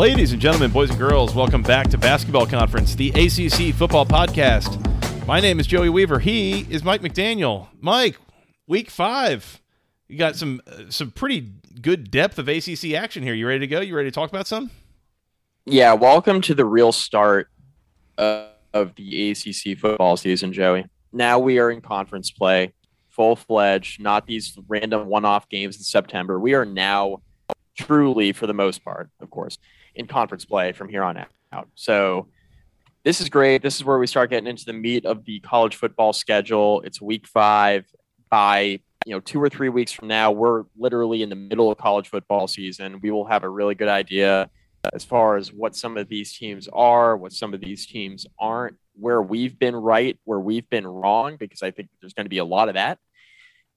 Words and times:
Ladies 0.00 0.32
and 0.32 0.40
gentlemen, 0.40 0.70
boys 0.70 0.88
and 0.88 0.98
girls, 0.98 1.34
welcome 1.34 1.62
back 1.62 1.90
to 1.90 1.98
Basketball 1.98 2.46
Conference, 2.46 2.94
the 2.94 3.10
ACC 3.10 3.74
Football 3.74 4.06
Podcast. 4.06 4.78
My 5.26 5.40
name 5.40 5.60
is 5.60 5.66
Joey 5.66 5.90
Weaver. 5.90 6.20
He 6.20 6.60
is 6.70 6.82
Mike 6.82 7.02
McDaniel. 7.02 7.68
Mike, 7.82 8.16
week 8.66 8.88
five. 8.88 9.60
You 10.08 10.16
got 10.16 10.36
some 10.36 10.62
uh, 10.66 10.84
some 10.88 11.10
pretty 11.10 11.52
good 11.82 12.10
depth 12.10 12.38
of 12.38 12.48
ACC 12.48 12.94
action 12.94 13.22
here. 13.22 13.34
You 13.34 13.46
ready 13.46 13.58
to 13.58 13.66
go? 13.66 13.82
You 13.82 13.94
ready 13.94 14.08
to 14.08 14.14
talk 14.14 14.30
about 14.30 14.46
some? 14.46 14.70
Yeah, 15.66 15.92
welcome 15.92 16.40
to 16.40 16.54
the 16.54 16.64
real 16.64 16.92
start 16.92 17.50
of, 18.16 18.48
of 18.72 18.94
the 18.94 19.32
ACC 19.32 19.78
football 19.78 20.16
season, 20.16 20.54
Joey. 20.54 20.86
Now 21.12 21.38
we 21.38 21.58
are 21.58 21.70
in 21.70 21.82
conference 21.82 22.30
play, 22.30 22.72
full 23.10 23.36
fledged, 23.36 24.00
not 24.00 24.26
these 24.26 24.56
random 24.66 25.08
one 25.08 25.26
off 25.26 25.46
games 25.50 25.76
in 25.76 25.82
September. 25.82 26.40
We 26.40 26.54
are 26.54 26.64
now 26.64 27.20
truly, 27.76 28.32
for 28.32 28.46
the 28.46 28.54
most 28.54 28.82
part, 28.82 29.10
of 29.20 29.28
course, 29.28 29.58
in 29.94 30.06
conference 30.06 30.44
play 30.44 30.72
from 30.72 30.88
here 30.88 31.02
on 31.02 31.24
out. 31.52 31.68
So 31.74 32.28
this 33.04 33.20
is 33.20 33.28
great. 33.28 33.62
This 33.62 33.76
is 33.76 33.84
where 33.84 33.98
we 33.98 34.06
start 34.06 34.30
getting 34.30 34.46
into 34.46 34.64
the 34.64 34.72
meat 34.72 35.06
of 35.06 35.24
the 35.24 35.40
college 35.40 35.76
football 35.76 36.12
schedule. 36.12 36.82
It's 36.82 37.00
week 37.00 37.26
five. 37.26 37.86
By 38.30 38.80
you 39.06 39.12
know, 39.12 39.20
two 39.20 39.42
or 39.42 39.48
three 39.48 39.70
weeks 39.70 39.90
from 39.90 40.08
now, 40.08 40.30
we're 40.30 40.64
literally 40.78 41.22
in 41.22 41.30
the 41.30 41.34
middle 41.34 41.70
of 41.70 41.78
college 41.78 42.08
football 42.08 42.46
season. 42.46 43.00
We 43.00 43.10
will 43.10 43.24
have 43.24 43.42
a 43.44 43.48
really 43.48 43.74
good 43.74 43.88
idea 43.88 44.50
as 44.92 45.04
far 45.04 45.36
as 45.36 45.52
what 45.52 45.74
some 45.74 45.96
of 45.96 46.08
these 46.08 46.36
teams 46.36 46.68
are, 46.72 47.16
what 47.16 47.32
some 47.32 47.52
of 47.54 47.60
these 47.60 47.86
teams 47.86 48.26
aren't, 48.38 48.76
where 48.94 49.20
we've 49.20 49.58
been 49.58 49.74
right, 49.74 50.18
where 50.24 50.38
we've 50.38 50.68
been 50.70 50.86
wrong, 50.86 51.36
because 51.38 51.62
I 51.62 51.70
think 51.70 51.88
there's 52.00 52.12
going 52.12 52.26
to 52.26 52.30
be 52.30 52.38
a 52.38 52.44
lot 52.44 52.68
of 52.68 52.74
that 52.74 52.98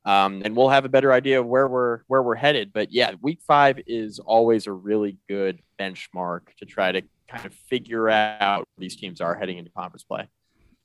um, 0.06 0.42
and 0.44 0.56
we'll 0.56 0.70
have 0.70 0.86
a 0.86 0.90
better 0.90 1.14
idea 1.14 1.40
of 1.40 1.48
where 1.48 1.68
we're 1.68 2.02
where 2.08 2.22
we're 2.22 2.36
headed. 2.36 2.74
But 2.74 2.92
yeah, 2.92 3.14
week 3.22 3.40
five 3.46 3.80
is 3.88 4.20
always 4.20 4.68
a 4.68 4.72
really 4.72 5.18
good 5.30 5.60
benchmark 5.80 6.42
to 6.58 6.66
try 6.66 6.92
to 6.92 7.02
kind 7.28 7.46
of 7.46 7.54
figure 7.54 8.10
out 8.10 8.60
where 8.60 8.82
these 8.82 8.96
teams 8.96 9.22
are 9.22 9.36
heading 9.36 9.58
into 9.58 9.72
conference 9.72 10.04
play. 10.04 10.28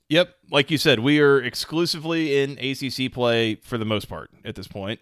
Yep, 0.08 0.34
like 0.50 0.70
you 0.70 0.78
said, 0.78 1.00
we 1.00 1.20
are 1.20 1.42
exclusively 1.42 2.40
in 2.40 2.52
ACC 2.58 3.12
play 3.12 3.56
for 3.56 3.76
the 3.76 3.84
most 3.84 4.08
part 4.08 4.30
at 4.44 4.54
this 4.54 4.66
point. 4.66 5.00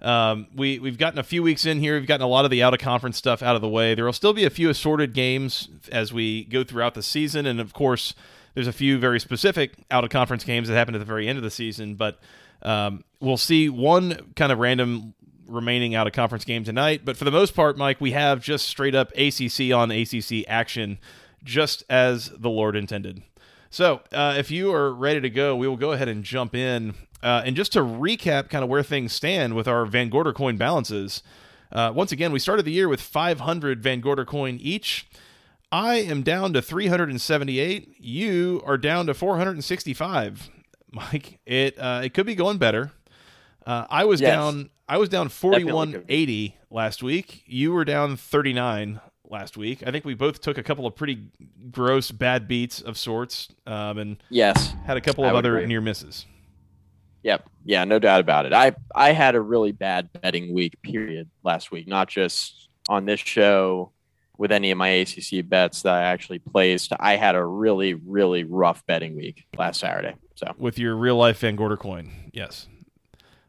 Um, 0.00 0.46
we 0.54 0.78
we've 0.78 0.98
gotten 0.98 1.18
a 1.18 1.24
few 1.24 1.42
weeks 1.42 1.66
in 1.66 1.80
here. 1.80 1.98
We've 1.98 2.08
gotten 2.08 2.24
a 2.24 2.28
lot 2.28 2.44
of 2.44 2.50
the 2.50 2.62
out 2.62 2.72
of 2.72 2.80
conference 2.80 3.16
stuff 3.16 3.42
out 3.42 3.56
of 3.56 3.62
the 3.62 3.68
way. 3.68 3.94
There 3.94 4.04
will 4.04 4.12
still 4.12 4.32
be 4.32 4.44
a 4.44 4.50
few 4.50 4.70
assorted 4.70 5.12
games 5.12 5.68
as 5.92 6.12
we 6.12 6.44
go 6.44 6.64
throughout 6.64 6.94
the 6.94 7.02
season, 7.02 7.46
and 7.46 7.60
of 7.60 7.72
course, 7.72 8.14
there's 8.54 8.66
a 8.66 8.72
few 8.72 8.98
very 8.98 9.20
specific 9.20 9.72
out 9.90 10.04
of 10.04 10.10
conference 10.10 10.44
games 10.44 10.68
that 10.68 10.74
happen 10.74 10.94
at 10.94 10.98
the 10.98 11.04
very 11.04 11.28
end 11.28 11.36
of 11.36 11.44
the 11.44 11.50
season. 11.50 11.96
But 11.96 12.18
um, 12.62 13.04
we'll 13.20 13.36
see 13.36 13.68
one 13.68 14.32
kind 14.36 14.52
of 14.52 14.58
random 14.58 15.14
remaining 15.46 15.94
out 15.94 16.06
of 16.06 16.12
conference 16.12 16.44
game 16.44 16.64
tonight, 16.64 17.02
but 17.04 17.16
for 17.16 17.24
the 17.24 17.30
most 17.30 17.54
part, 17.54 17.76
Mike, 17.78 18.00
we 18.00 18.12
have 18.12 18.42
just 18.42 18.66
straight 18.66 18.94
up 18.94 19.12
ACC 19.16 19.72
on 19.72 19.90
ACC 19.90 20.44
action, 20.46 20.98
just 21.42 21.84
as 21.88 22.30
the 22.30 22.50
Lord 22.50 22.76
intended. 22.76 23.22
So, 23.70 24.00
uh, 24.12 24.34
if 24.38 24.50
you 24.50 24.72
are 24.72 24.92
ready 24.92 25.20
to 25.20 25.30
go, 25.30 25.56
we 25.56 25.68
will 25.68 25.76
go 25.76 25.92
ahead 25.92 26.08
and 26.08 26.24
jump 26.24 26.54
in. 26.54 26.94
Uh, 27.22 27.42
and 27.44 27.56
just 27.56 27.72
to 27.72 27.80
recap 27.80 28.48
kind 28.48 28.62
of 28.62 28.70
where 28.70 28.82
things 28.82 29.12
stand 29.12 29.54
with 29.54 29.66
our 29.66 29.84
Van 29.84 30.08
Gorder 30.08 30.32
coin 30.32 30.56
balances, 30.56 31.22
uh, 31.72 31.92
once 31.94 32.12
again, 32.12 32.32
we 32.32 32.38
started 32.38 32.64
the 32.64 32.72
year 32.72 32.88
with 32.88 33.00
500 33.00 33.82
Van 33.82 34.00
Gorder 34.00 34.24
coin 34.24 34.58
each. 34.60 35.06
I 35.70 35.96
am 35.96 36.22
down 36.22 36.54
to 36.54 36.62
378. 36.62 37.96
You 37.98 38.62
are 38.64 38.78
down 38.78 39.06
to 39.06 39.14
465. 39.14 40.50
Mike. 40.90 41.40
It 41.46 41.78
uh, 41.78 42.02
it 42.04 42.14
could 42.14 42.26
be 42.26 42.34
going 42.34 42.58
better. 42.58 42.92
Uh, 43.66 43.86
I 43.88 44.04
was 44.04 44.20
yes. 44.20 44.34
down. 44.34 44.70
I 44.88 44.98
was 44.98 45.08
down 45.08 45.28
forty 45.28 45.64
one 45.64 46.04
eighty 46.08 46.56
last 46.70 47.02
week. 47.02 47.42
You 47.46 47.72
were 47.72 47.84
down 47.84 48.16
thirty 48.16 48.52
nine 48.52 49.00
last 49.30 49.56
week. 49.56 49.82
I 49.86 49.90
think 49.90 50.04
we 50.04 50.14
both 50.14 50.40
took 50.40 50.58
a 50.58 50.62
couple 50.62 50.86
of 50.86 50.96
pretty 50.96 51.24
gross 51.70 52.10
bad 52.10 52.48
beats 52.48 52.80
of 52.80 52.96
sorts, 52.96 53.48
um, 53.66 53.98
and 53.98 54.16
yes, 54.30 54.74
had 54.86 54.96
a 54.96 55.00
couple 55.00 55.24
of 55.24 55.34
other 55.34 55.56
agree. 55.56 55.66
near 55.66 55.80
misses. 55.80 56.26
Yep. 57.22 57.48
Yeah, 57.64 57.84
no 57.84 57.98
doubt 57.98 58.20
about 58.20 58.46
it. 58.46 58.52
I 58.52 58.72
I 58.94 59.12
had 59.12 59.34
a 59.34 59.40
really 59.40 59.72
bad 59.72 60.08
betting 60.12 60.54
week 60.54 60.80
period 60.82 61.28
last 61.42 61.70
week, 61.70 61.86
not 61.86 62.08
just 62.08 62.68
on 62.88 63.04
this 63.04 63.20
show 63.20 63.92
with 64.38 64.52
any 64.52 64.70
of 64.70 64.78
my 64.78 64.88
ACC 64.88 65.46
bets 65.46 65.82
that 65.82 65.94
I 65.94 66.02
actually 66.04 66.38
placed. 66.38 66.92
I 66.98 67.16
had 67.16 67.34
a 67.34 67.44
really 67.44 67.94
really 67.94 68.44
rough 68.44 68.86
betting 68.86 69.16
week 69.16 69.44
last 69.56 69.80
Saturday. 69.80 70.14
So 70.38 70.54
with 70.56 70.78
your 70.78 70.94
real 70.94 71.16
life 71.16 71.40
Van 71.40 71.56
Gorder 71.56 71.76
coin, 71.76 72.12
yes, 72.32 72.68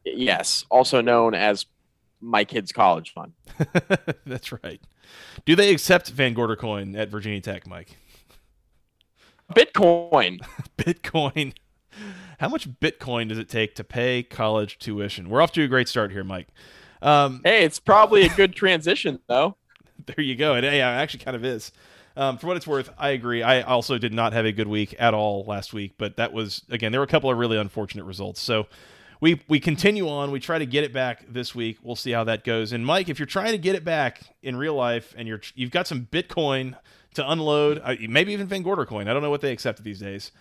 yes, 0.03 0.66
also 0.72 1.01
known 1.01 1.35
as 1.35 1.67
my 2.19 2.44
kid's 2.44 2.72
college 2.72 3.13
fund. 3.13 3.33
That's 4.25 4.51
right. 4.63 4.81
Do 5.45 5.55
they 5.55 5.72
accept 5.72 6.09
Van 6.09 6.33
Gorder 6.33 6.55
coin 6.55 6.95
at 6.95 7.09
Virginia 7.09 7.41
Tech, 7.41 7.67
Mike? 7.67 7.97
Bitcoin. 9.53 10.39
Bitcoin. 10.79 11.53
How 12.39 12.50
much 12.50 12.67
Bitcoin 12.79 13.29
does 13.29 13.38
it 13.38 13.50
take 13.50 13.75
to 13.75 13.83
pay 13.83 14.23
college 14.23 14.79
tuition? 14.79 15.29
We're 15.29 15.44
off 15.44 15.51
to 15.51 15.63
a 15.63 15.67
great 15.67 15.88
start 15.88 16.11
here, 16.11 16.23
Mike. 16.23 16.47
Um, 17.03 17.41
hey, 17.44 17.66
it's 17.66 17.79
probably 17.79 18.23
a 18.23 18.29
good 18.29 18.56
transition, 18.56 19.19
though. 19.27 19.56
There 20.06 20.23
you 20.23 20.35
go. 20.35 20.56
And 20.56 20.66
yeah, 20.66 20.97
it 20.97 21.03
actually 21.03 21.25
kind 21.25 21.35
of 21.35 21.44
is. 21.44 21.71
Um, 22.18 22.38
for 22.38 22.47
what 22.47 22.58
it's 22.58 22.68
worth, 22.68 22.90
I 22.97 23.09
agree. 23.09 23.44
I 23.44 23.62
also 23.62 23.97
did 23.97 24.14
not 24.14 24.34
have 24.34 24.46
a 24.46 24.52
good 24.52 24.68
week 24.68 24.96
at 25.00 25.14
all 25.14 25.46
last 25.46 25.74
week, 25.74 25.94
but 25.97 26.18
that 26.18 26.34
was 26.34 26.64
again 26.70 26.92
there 26.92 27.00
were 27.00 27.06
a 27.06 27.08
couple 27.08 27.31
of 27.31 27.38
really 27.38 27.58
unfortunate 27.58 28.03
results. 28.03 28.42
So 28.42 28.68
we 29.22 29.42
we 29.47 29.59
continue 29.59 30.08
on. 30.08 30.31
We 30.31 30.40
try 30.40 30.59
to 30.59 30.66
get 30.66 30.84
it 30.84 30.94
back 30.94 31.25
this 31.30 31.53
week. 31.53 31.78
We'll 31.81 31.96
see 31.96 32.12
how 32.12 32.24
that 32.25 32.44
goes. 32.44 32.74
And 32.74 32.86
Mike, 32.86 33.09
if 33.09 33.19
you're 33.19 33.25
trying 33.25 33.52
to 33.52 33.58
get 33.58 33.75
it 33.75 33.84
back 33.84 34.22
in 34.42 34.56
real 34.56 34.75
life 34.75 35.14
and 35.18 35.28
you're 35.28 35.42
you've 35.56 35.72
got 35.72 35.88
some 35.88 36.08
Bitcoin 36.12 36.75
to 37.16 37.30
unload, 37.30 37.81
uh, 37.84 37.96
maybe 38.08 38.34
even 38.34 38.48
Van 38.48 38.64
Gorder 38.64 38.86
coin. 38.86 39.08
I 39.08 39.14
don't 39.14 39.22
know 39.22 39.30
what 39.30 39.42
they 39.42 39.52
accept 39.52 39.84
these 39.84 40.00
days. 40.00 40.31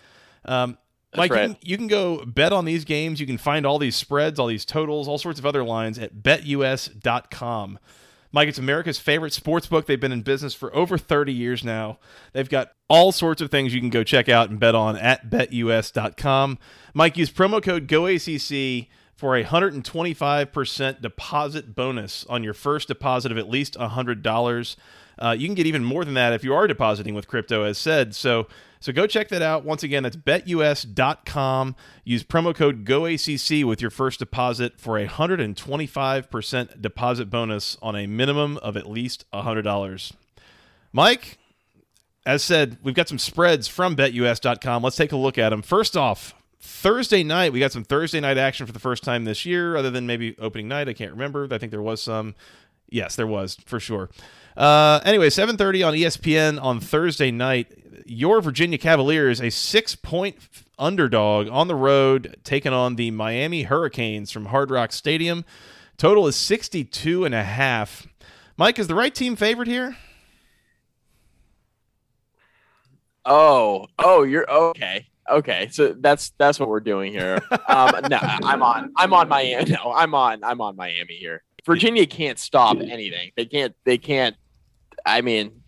Um, 0.45 0.77
Mike, 1.15 1.31
right. 1.31 1.41
you, 1.41 1.47
can, 1.47 1.57
you, 1.63 1.77
can, 1.77 1.87
go 1.87 2.23
bet 2.23 2.53
on 2.53 2.65
these 2.65 2.85
games. 2.85 3.19
You 3.19 3.25
can 3.25 3.39
find 3.39 3.65
all 3.65 3.79
these 3.79 3.95
spreads, 3.95 4.37
all 4.37 4.45
these 4.45 4.63
totals, 4.63 5.07
all 5.07 5.17
sorts 5.17 5.39
of 5.39 5.45
other 5.45 5.63
lines 5.63 5.97
at 5.97 6.21
betus.com. 6.21 7.79
Mike, 8.31 8.47
it's 8.47 8.59
America's 8.59 8.99
favorite 8.99 9.33
sports 9.33 9.65
book. 9.65 9.87
They've 9.87 9.99
been 9.99 10.11
in 10.11 10.21
business 10.21 10.53
for 10.53 10.73
over 10.75 10.97
30 10.97 11.33
years 11.33 11.63
now. 11.63 11.97
They've 12.33 12.49
got 12.49 12.71
all 12.87 13.11
sorts 13.11 13.41
of 13.41 13.49
things 13.49 13.73
you 13.73 13.79
can 13.79 13.89
go 13.89 14.03
check 14.03 14.29
out 14.29 14.49
and 14.49 14.59
bet 14.59 14.75
on 14.75 14.95
at 14.97 15.29
betus.com. 15.29 16.59
Mike, 16.93 17.17
use 17.17 17.31
promo 17.31 17.61
code 17.61 17.87
GOACC 17.87 18.87
for 19.15 19.35
a 19.35 19.43
125% 19.43 21.01
deposit 21.01 21.75
bonus 21.75 22.25
on 22.29 22.43
your 22.43 22.53
first 22.53 22.87
deposit 22.87 23.31
of 23.31 23.37
at 23.37 23.49
least 23.49 23.73
$100. 23.73 24.75
Uh, 25.17 25.35
you 25.37 25.47
can 25.47 25.55
get 25.55 25.65
even 25.65 25.83
more 25.83 26.05
than 26.05 26.13
that 26.13 26.31
if 26.31 26.43
you 26.43 26.53
are 26.53 26.67
depositing 26.67 27.15
with 27.15 27.27
crypto, 27.27 27.63
as 27.63 27.77
said. 27.77 28.15
So 28.15 28.47
so 28.79 28.93
go 28.93 29.07
check 29.07 29.27
that 29.29 29.41
out. 29.41 29.65
Once 29.65 29.83
again, 29.83 30.03
that's 30.03 30.15
betus.com. 30.15 31.75
Use 32.03 32.23
promo 32.23 32.55
code 32.55 32.85
GOACC 32.85 33.65
with 33.65 33.81
your 33.81 33.91
first 33.91 34.19
deposit 34.19 34.79
for 34.79 34.97
a 34.97 35.07
125% 35.07 36.81
deposit 36.81 37.29
bonus 37.29 37.77
on 37.81 37.95
a 37.95 38.07
minimum 38.07 38.57
of 38.57 38.77
at 38.77 38.89
least 38.89 39.25
$100. 39.33 40.11
Mike, 40.93 41.37
as 42.25 42.41
said, 42.41 42.77
we've 42.81 42.95
got 42.95 43.09
some 43.09 43.19
spreads 43.19 43.67
from 43.67 43.95
betus.com. 43.95 44.83
Let's 44.83 44.95
take 44.95 45.11
a 45.11 45.17
look 45.17 45.37
at 45.37 45.49
them. 45.49 45.61
First 45.61 45.97
off, 45.97 46.33
Thursday 46.61 47.23
night, 47.23 47.51
we 47.51 47.59
got 47.59 47.71
some 47.71 47.83
Thursday 47.83 48.19
night 48.19 48.37
action 48.37 48.65
for 48.65 48.71
the 48.71 48.79
first 48.79 49.03
time 49.03 49.25
this 49.25 49.45
year, 49.45 49.75
other 49.75 49.89
than 49.89 50.05
maybe 50.07 50.37
opening 50.39 50.67
night. 50.67 50.87
I 50.87 50.93
can't 50.93 51.11
remember. 51.11 51.47
I 51.51 51.57
think 51.57 51.71
there 51.71 51.81
was 51.81 52.01
some. 52.01 52.35
Yes, 52.89 53.15
there 53.15 53.27
was 53.27 53.57
for 53.65 53.79
sure. 53.79 54.09
Uh, 54.57 54.99
anyway, 55.05 55.29
7:30 55.29 55.87
on 55.87 55.93
ESPN 55.93 56.61
on 56.61 56.79
Thursday 56.79 57.31
night 57.31 57.78
your 58.09 58.41
Virginia 58.41 58.77
Cavaliers, 58.77 59.41
a 59.41 59.49
six 59.49 59.95
point 59.95 60.35
underdog 60.77 61.47
on 61.49 61.67
the 61.67 61.75
road, 61.75 62.37
taking 62.43 62.73
on 62.73 62.95
the 62.95 63.11
Miami 63.11 63.63
Hurricanes 63.63 64.31
from 64.31 64.47
Hard 64.47 64.71
Rock 64.71 64.91
Stadium. 64.91 65.45
Total 65.97 66.27
is 66.27 66.35
62 66.35 67.25
and 67.25 67.35
a 67.35 67.43
half. 67.43 68.07
Mike, 68.57 68.79
is 68.79 68.87
the 68.87 68.95
right 68.95 69.13
team 69.13 69.35
favorite 69.35 69.67
here? 69.67 69.97
Oh, 73.25 73.87
oh, 73.99 74.23
you're 74.23 74.49
okay. 74.49 75.07
Okay, 75.29 75.67
so 75.71 75.93
that's 75.99 76.31
that's 76.39 76.59
what 76.59 76.69
we're 76.69 76.79
doing 76.79 77.11
here. 77.11 77.39
Um, 77.67 77.91
no, 78.09 78.17
I'm 78.21 78.63
on. 78.63 78.91
I'm 78.97 79.13
on 79.13 79.29
Miami. 79.29 79.71
No, 79.83 79.93
I'm 79.93 80.15
on. 80.15 80.43
I'm 80.43 80.61
on 80.61 80.75
Miami 80.75 81.15
here. 81.15 81.43
Virginia 81.65 82.07
can't 82.07 82.39
stop 82.39 82.77
anything. 82.79 83.31
They 83.35 83.45
can't. 83.45 83.75
They 83.83 83.97
can't. 83.97 84.35
I 85.05 85.21
mean, 85.21 85.61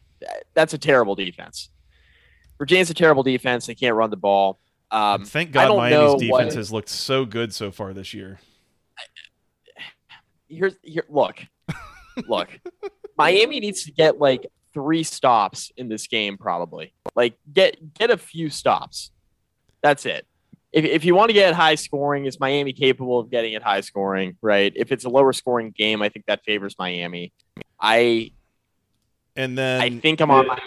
that's 0.56 0.74
a 0.74 0.78
terrible 0.78 1.14
defense. 1.16 1.70
Virginia's 2.62 2.92
a 2.92 2.94
terrible 2.94 3.24
defense. 3.24 3.66
They 3.66 3.74
can't 3.74 3.96
run 3.96 4.12
the 4.12 4.18
ball. 4.18 4.60
Um, 4.92 5.26
thank 5.26 5.52
God 5.52 5.76
Miami's 5.76 6.22
defense 6.22 6.30
what, 6.30 6.54
has 6.54 6.72
looked 6.72 6.90
so 6.90 7.26
good 7.26 7.56
so 7.56 7.72
far 7.72 7.92
this 7.92 8.14
year. 8.14 8.40
Here's 10.48 10.76
here. 10.84 11.06
Look, 11.10 11.42
look. 12.28 12.50
Miami 13.18 13.60
needs 13.62 13.86
to 13.86 13.92
get 13.92 14.20
like 14.20 14.46
three 14.76 15.02
stops 15.02 15.72
in 15.76 15.90
this 15.90 16.06
game, 16.06 16.38
probably. 16.38 16.94
Like 17.16 17.36
get 17.52 17.96
get 17.96 18.12
a 18.12 18.18
few 18.18 18.52
stops. 18.52 19.10
That's 19.82 20.06
it. 20.06 20.28
If, 20.72 20.86
if 20.86 21.04
you 21.04 21.16
want 21.16 21.30
to 21.30 21.34
get 21.34 21.56
high 21.56 21.74
scoring, 21.74 22.26
is 22.26 22.40
Miami 22.40 22.74
capable 22.74 23.18
of 23.18 23.32
getting 23.32 23.54
it 23.54 23.64
high 23.64 23.82
scoring? 23.82 24.38
Right. 24.40 24.72
If 24.76 24.92
it's 24.92 25.06
a 25.06 25.10
lower 25.10 25.34
scoring 25.34 25.72
game, 25.76 26.04
I 26.04 26.10
think 26.10 26.28
that 26.28 26.44
favors 26.46 26.76
Miami. 26.78 27.34
I 27.80 28.34
and 29.36 29.58
then 29.58 29.82
I 29.82 29.90
think 29.90 30.22
I'm 30.22 30.30
on 30.30 30.46
Miami. 30.46 30.62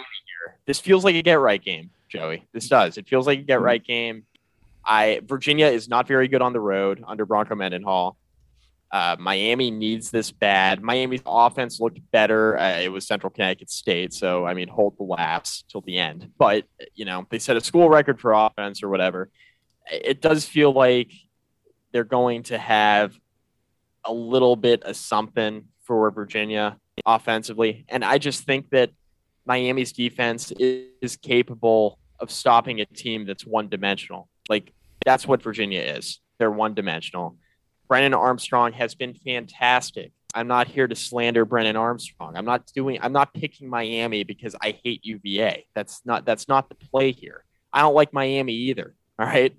This 0.65 0.79
feels 0.79 1.03
like 1.03 1.15
a 1.15 1.21
get 1.21 1.39
right 1.39 1.63
game, 1.63 1.91
Joey. 2.09 2.45
This 2.53 2.67
does. 2.67 2.97
It 2.97 3.07
feels 3.07 3.27
like 3.27 3.39
a 3.39 3.43
get 3.43 3.61
right 3.61 3.83
game. 3.83 4.23
I 4.85 5.21
Virginia 5.23 5.67
is 5.67 5.89
not 5.89 6.07
very 6.07 6.27
good 6.27 6.41
on 6.41 6.53
the 6.53 6.59
road 6.59 7.03
under 7.07 7.25
Bronco 7.25 7.55
Mendenhall. 7.55 8.17
Uh, 8.91 9.15
Miami 9.19 9.71
needs 9.71 10.11
this 10.11 10.31
bad. 10.31 10.81
Miami's 10.81 11.21
offense 11.25 11.79
looked 11.79 11.99
better. 12.11 12.57
Uh, 12.57 12.79
it 12.79 12.89
was 12.89 13.05
Central 13.05 13.29
Connecticut 13.29 13.69
State, 13.69 14.13
so 14.13 14.45
I 14.45 14.53
mean, 14.53 14.67
hold 14.67 14.97
the 14.97 15.03
laughs 15.03 15.63
till 15.69 15.81
the 15.81 15.97
end. 15.97 16.31
But 16.37 16.65
you 16.93 17.05
know, 17.05 17.25
they 17.29 17.39
set 17.39 17.57
a 17.57 17.61
school 17.61 17.89
record 17.89 18.19
for 18.19 18.33
offense 18.33 18.83
or 18.83 18.89
whatever. 18.89 19.29
It 19.91 20.21
does 20.21 20.45
feel 20.45 20.71
like 20.71 21.11
they're 21.91 22.03
going 22.03 22.43
to 22.43 22.57
have 22.57 23.13
a 24.03 24.13
little 24.13 24.55
bit 24.55 24.83
of 24.83 24.95
something 24.95 25.65
for 25.83 26.09
Virginia 26.11 26.77
offensively, 27.05 27.85
and 27.89 28.05
I 28.05 28.17
just 28.17 28.43
think 28.43 28.69
that 28.69 28.91
Miami's 29.45 29.91
defense 29.91 30.51
is, 30.59 30.87
is 31.01 31.15
capable 31.17 31.99
of 32.19 32.31
stopping 32.31 32.81
a 32.81 32.85
team 32.85 33.25
that's 33.25 33.45
one 33.45 33.69
dimensional. 33.69 34.29
Like 34.49 34.73
that's 35.05 35.27
what 35.27 35.41
Virginia 35.41 35.81
is. 35.81 36.19
They're 36.37 36.51
one 36.51 36.73
dimensional. 36.73 37.37
Brennan 37.87 38.13
Armstrong 38.13 38.73
has 38.73 38.95
been 38.95 39.13
fantastic. 39.13 40.11
I'm 40.33 40.47
not 40.47 40.67
here 40.67 40.87
to 40.87 40.95
slander 40.95 41.45
Brennan 41.45 41.77
Armstrong. 41.77 42.35
I'm 42.35 42.45
not 42.45 42.65
doing 42.73 42.99
I'm 43.01 43.13
not 43.13 43.33
picking 43.33 43.69
Miami 43.69 44.23
because 44.23 44.55
I 44.61 44.77
hate 44.83 45.05
UVA. 45.05 45.65
That's 45.73 46.01
not 46.05 46.25
that's 46.25 46.47
not 46.47 46.67
the 46.69 46.75
play 46.75 47.11
here. 47.11 47.45
I 47.71 47.81
don't 47.81 47.95
like 47.95 48.13
Miami 48.13 48.53
either. 48.53 48.95
All 49.19 49.25
right. 49.25 49.55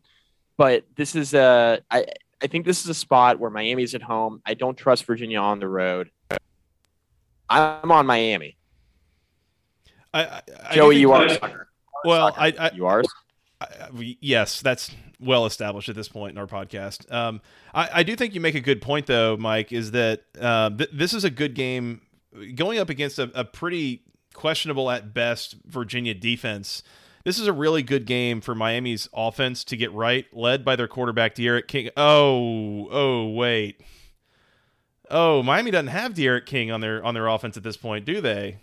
But 0.58 0.84
this 0.96 1.14
is 1.14 1.34
a 1.34 1.80
I 1.90 2.06
I 2.42 2.46
think 2.48 2.66
this 2.66 2.82
is 2.82 2.88
a 2.88 2.94
spot 2.94 3.38
where 3.38 3.50
Miami's 3.50 3.94
at 3.94 4.02
home. 4.02 4.42
I 4.44 4.54
don't 4.54 4.76
trust 4.76 5.04
Virginia 5.04 5.38
on 5.38 5.60
the 5.60 5.68
road. 5.68 6.10
I'm 7.48 7.90
on 7.90 8.06
Miami. 8.06 8.58
I, 10.14 10.42
I, 10.68 10.74
Joey, 10.74 10.98
you 10.98 11.12
are 11.12 11.24
a 11.24 11.30
sucker. 11.30 11.68
Well, 12.04 12.34
I, 12.36 12.52
I, 12.58 12.70
You 12.74 12.86
are. 12.86 13.02
I, 13.60 14.16
yes, 14.20 14.60
that's 14.60 14.90
well 15.18 15.46
established 15.46 15.88
at 15.88 15.94
this 15.94 16.08
point 16.08 16.32
in 16.32 16.38
our 16.38 16.46
podcast. 16.46 17.10
Um, 17.12 17.40
I, 17.74 17.88
I 17.94 18.02
do 18.02 18.14
think 18.16 18.34
you 18.34 18.40
make 18.40 18.54
a 18.54 18.60
good 18.60 18.82
point, 18.82 19.06
though, 19.06 19.36
Mike. 19.36 19.72
Is 19.72 19.92
that 19.92 20.22
uh, 20.40 20.70
th- 20.70 20.90
this 20.92 21.14
is 21.14 21.24
a 21.24 21.30
good 21.30 21.54
game 21.54 22.02
going 22.54 22.78
up 22.78 22.90
against 22.90 23.18
a, 23.18 23.30
a 23.34 23.44
pretty 23.44 24.02
questionable 24.34 24.90
at 24.90 25.14
best 25.14 25.56
Virginia 25.64 26.14
defense. 26.14 26.82
This 27.24 27.40
is 27.40 27.48
a 27.48 27.52
really 27.52 27.82
good 27.82 28.06
game 28.06 28.40
for 28.40 28.54
Miami's 28.54 29.08
offense 29.12 29.64
to 29.64 29.76
get 29.76 29.92
right, 29.92 30.26
led 30.32 30.64
by 30.64 30.76
their 30.76 30.86
quarterback 30.86 31.34
D'Eriq 31.34 31.66
King. 31.66 31.90
Oh, 31.96 32.88
oh, 32.90 33.30
wait. 33.30 33.80
Oh, 35.10 35.42
Miami 35.42 35.72
doesn't 35.72 35.88
have 35.88 36.14
D'Eriq 36.14 36.46
King 36.46 36.70
on 36.70 36.80
their 36.80 37.04
on 37.04 37.14
their 37.14 37.26
offense 37.26 37.56
at 37.56 37.62
this 37.62 37.76
point, 37.76 38.04
do 38.04 38.20
they? 38.20 38.58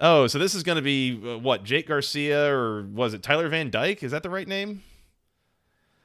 Oh, 0.00 0.26
so 0.28 0.38
this 0.38 0.54
is 0.54 0.62
going 0.62 0.76
to 0.76 0.82
be 0.82 1.20
uh, 1.24 1.38
what 1.38 1.64
Jake 1.64 1.88
Garcia 1.88 2.52
or 2.54 2.82
was 2.82 3.14
it 3.14 3.22
Tyler 3.22 3.48
Van 3.48 3.70
Dyke? 3.70 4.02
Is 4.02 4.12
that 4.12 4.22
the 4.22 4.30
right 4.30 4.46
name? 4.46 4.82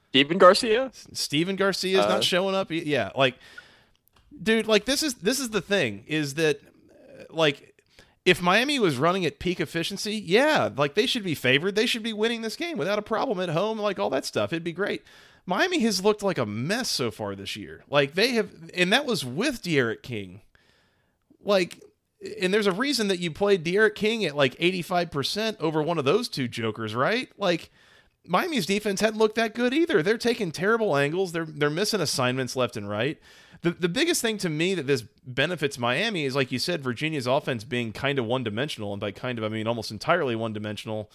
Steven 0.10 0.38
Garcia? 0.38 0.92
Steven 1.13 1.56
Garcia 1.56 2.00
is 2.00 2.06
Uh, 2.06 2.10
not 2.10 2.24
showing 2.24 2.56
up. 2.56 2.68
Yeah, 2.72 3.12
like, 3.16 3.36
dude, 4.42 4.68
like 4.68 4.86
this 4.86 5.04
is 5.04 5.16
this 5.16 5.40
is 5.40 5.50
the 5.50 5.62
thing 5.62 6.04
is 6.07 6.36
that 6.36 6.60
uh, 6.62 7.24
like 7.30 7.74
if 8.25 8.42
Miami 8.42 8.80
was 8.80 8.98
running 8.98 9.25
at 9.25 9.40
peak 9.40 9.60
efficiency, 9.60 10.13
yeah, 10.16 10.69
like 10.75 10.94
they 10.96 11.06
should 11.06 11.24
be 11.24 11.36
favored. 11.36 11.75
They 11.75 11.86
should 11.86 12.04
be 12.04 12.13
winning 12.13 12.42
this 12.42 12.56
game 12.56 12.78
without 12.78 13.00
a 13.00 13.04
problem 13.04 13.39
at 13.39 13.50
home, 13.50 13.80
like 13.80 14.00
all 14.00 14.10
that 14.12 14.25
stuff. 14.25 14.54
It'd 14.54 14.63
be 14.63 14.72
great. 14.72 15.04
Miami 15.46 15.80
has 15.80 16.04
looked 16.04 16.24
like 16.24 16.38
a 16.38 16.46
mess 16.46 16.89
so 16.89 17.12
far 17.12 17.36
this 17.36 17.56
year. 17.56 17.84
Like 17.89 18.13
they 18.13 18.30
have, 18.30 18.50
and 18.74 18.94
that 18.94 19.06
was 19.06 19.25
with 19.25 19.62
D'Eriq 19.62 20.01
King. 20.01 20.42
Like, 21.44 21.84
and 22.42 22.54
there's 22.54 22.68
a 22.68 22.72
reason 22.72 23.08
that 23.10 23.20
you 23.20 23.31
played 23.31 23.64
D'Eriq 23.64 23.96
King 23.96 24.25
at 24.25 24.36
like 24.36 24.56
85% 24.58 25.60
over 25.60 25.81
one 25.81 25.98
of 25.98 26.06
those 26.06 26.30
two 26.30 26.48
jokers, 26.48 26.96
right? 26.96 27.30
Like, 27.38 27.70
Miami's 28.25 28.66
defense 28.66 29.02
hadn't 29.02 29.20
looked 29.20 29.36
that 29.36 29.54
good 29.54 29.74
either. 29.74 30.02
They're 30.02 30.18
taking 30.18 30.52
terrible 30.52 30.96
angles. 30.96 31.31
They're 31.31 31.46
they're 31.46 31.70
missing 31.70 32.02
assignments 32.02 32.56
left 32.56 32.78
and 32.78 32.90
right. 32.90 33.20
The 33.62 33.72
the 33.72 33.90
biggest 33.90 34.22
thing 34.22 34.38
to 34.40 34.50
me 34.50 34.75
that 34.75 34.88
this 34.88 35.04
benefits 35.25 35.78
Miami 35.78 36.24
is 36.25 36.36
like 36.36 36.52
you 36.52 36.60
said, 36.60 36.84
Virginia's 36.84 37.28
offense 37.28 37.64
being 37.64 37.92
kind 37.92 38.18
of 38.18 38.25
one 38.25 38.44
dimensional, 38.44 38.94
and 38.94 39.02
by 39.02 39.12
kind 39.12 39.38
of 39.38 39.44
I 39.44 39.50
mean 39.50 39.68
almost 39.68 39.92
entirely 39.92 40.36
one 40.36 40.54
dimensional. 40.54 41.12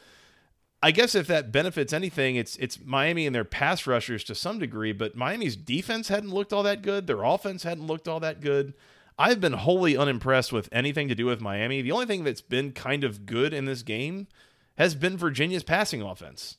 I 0.81 0.93
guess 0.93 1.15
if 1.15 1.27
that 1.27 1.51
benefits 1.51 1.93
anything, 1.93 2.37
it's 2.37 2.57
it's 2.57 2.79
Miami 2.85 3.27
and 3.27 3.35
their 3.35 3.45
pass 3.45 3.87
rushers 3.87 4.23
to 4.25 4.35
some 4.35 4.59
degree, 4.59 4.93
but 4.93 5.17
Miami's 5.17 5.57
defense 5.57 6.09
hadn't 6.09 6.31
looked 6.31 6.53
all 6.53 6.63
that 6.63 6.83
good. 6.83 7.07
Their 7.07 7.23
offense 7.23 7.63
hadn't 7.63 7.87
looked 7.87 8.07
all 8.07 8.21
that 8.21 8.41
good. 8.41 8.75
I've 9.19 9.41
been 9.41 9.55
wholly 9.55 9.97
unimpressed 9.97 10.53
with 10.53 10.69
anything 10.71 11.09
to 11.09 11.15
do 11.15 11.27
with 11.27 11.41
Miami. 11.41 11.83
The 11.83 11.91
only 11.93 12.07
thing 12.07 12.25
that's 12.25 12.41
been 12.41 12.73
kind 12.73 13.03
of 13.05 13.27
good 13.27 13.53
in 13.53 13.65
this 13.65 13.83
game 13.83 14.29
has 14.77 14.95
been 14.95 15.17
Virginia's 15.17 15.65
passing 15.65 16.03
offense. 16.03 16.57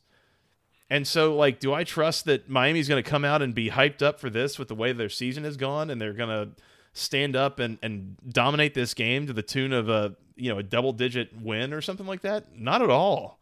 And 0.89 1.07
so, 1.07 1.35
like, 1.35 1.59
do 1.59 1.73
I 1.73 1.83
trust 1.83 2.25
that 2.25 2.49
Miami's 2.49 2.89
going 2.89 3.01
to 3.01 3.07
come 3.09 3.23
out 3.23 3.41
and 3.41 3.53
be 3.53 3.69
hyped 3.69 4.01
up 4.01 4.19
for 4.19 4.29
this 4.29 4.57
with 4.59 4.67
the 4.67 4.75
way 4.75 4.91
their 4.91 5.07
season 5.09 5.43
has 5.43 5.55
gone, 5.55 5.89
and 5.89 6.01
they're 6.01 6.13
going 6.13 6.29
to 6.29 6.49
stand 6.93 7.35
up 7.35 7.59
and, 7.59 7.77
and 7.83 8.17
dominate 8.27 8.73
this 8.73 8.93
game 8.95 9.27
to 9.27 9.33
the 9.33 9.43
tune 9.43 9.71
of 9.71 9.87
a 9.87 10.15
you 10.35 10.49
know 10.51 10.57
a 10.57 10.63
double 10.63 10.91
digit 10.91 11.29
win 11.39 11.73
or 11.73 11.81
something 11.81 12.07
like 12.07 12.21
that? 12.21 12.57
Not 12.57 12.81
at 12.81 12.89
all. 12.89 13.39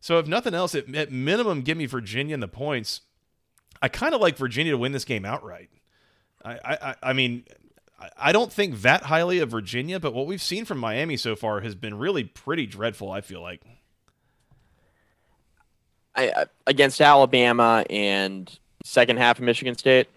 So, 0.00 0.18
if 0.18 0.26
nothing 0.26 0.54
else, 0.54 0.74
at, 0.74 0.92
at 0.94 1.12
minimum, 1.12 1.62
give 1.62 1.78
me 1.78 1.86
Virginia 1.86 2.34
and 2.34 2.42
the 2.42 2.48
points. 2.48 3.02
I 3.80 3.88
kind 3.88 4.12
of 4.12 4.20
like 4.20 4.36
Virginia 4.36 4.72
to 4.72 4.78
win 4.78 4.90
this 4.92 5.04
game 5.04 5.24
outright. 5.24 5.70
I, 6.44 6.52
I, 6.52 6.78
I- 6.90 6.96
I 7.04 7.12
mean, 7.12 7.44
I- 8.16 8.32
don't 8.32 8.52
think 8.52 8.82
that 8.82 9.02
highly 9.04 9.40
of 9.40 9.50
Virginia, 9.50 9.98
but 9.98 10.14
what 10.14 10.26
we've 10.26 10.42
seen 10.42 10.64
from 10.64 10.78
Miami 10.78 11.16
so 11.16 11.34
far 11.36 11.60
has 11.60 11.74
been 11.74 11.98
really 11.98 12.24
pretty 12.24 12.66
dreadful. 12.66 13.10
I 13.10 13.20
feel 13.20 13.40
like. 13.42 13.60
I, 16.14 16.46
against 16.66 17.00
Alabama 17.00 17.84
and 17.88 18.56
second 18.84 19.18
half 19.18 19.38
of 19.38 19.44
Michigan 19.44 19.76
State. 19.76 20.08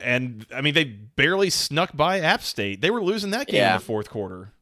and 0.00 0.46
I 0.54 0.60
mean 0.62 0.74
they 0.74 0.84
barely 0.84 1.50
snuck 1.50 1.94
by 1.94 2.20
App 2.20 2.42
State. 2.42 2.80
They 2.80 2.90
were 2.90 3.02
losing 3.02 3.30
that 3.32 3.48
game 3.48 3.62
in 3.62 3.72
the 3.74 3.84
fourth 3.84 4.08
quarter. 4.08 4.52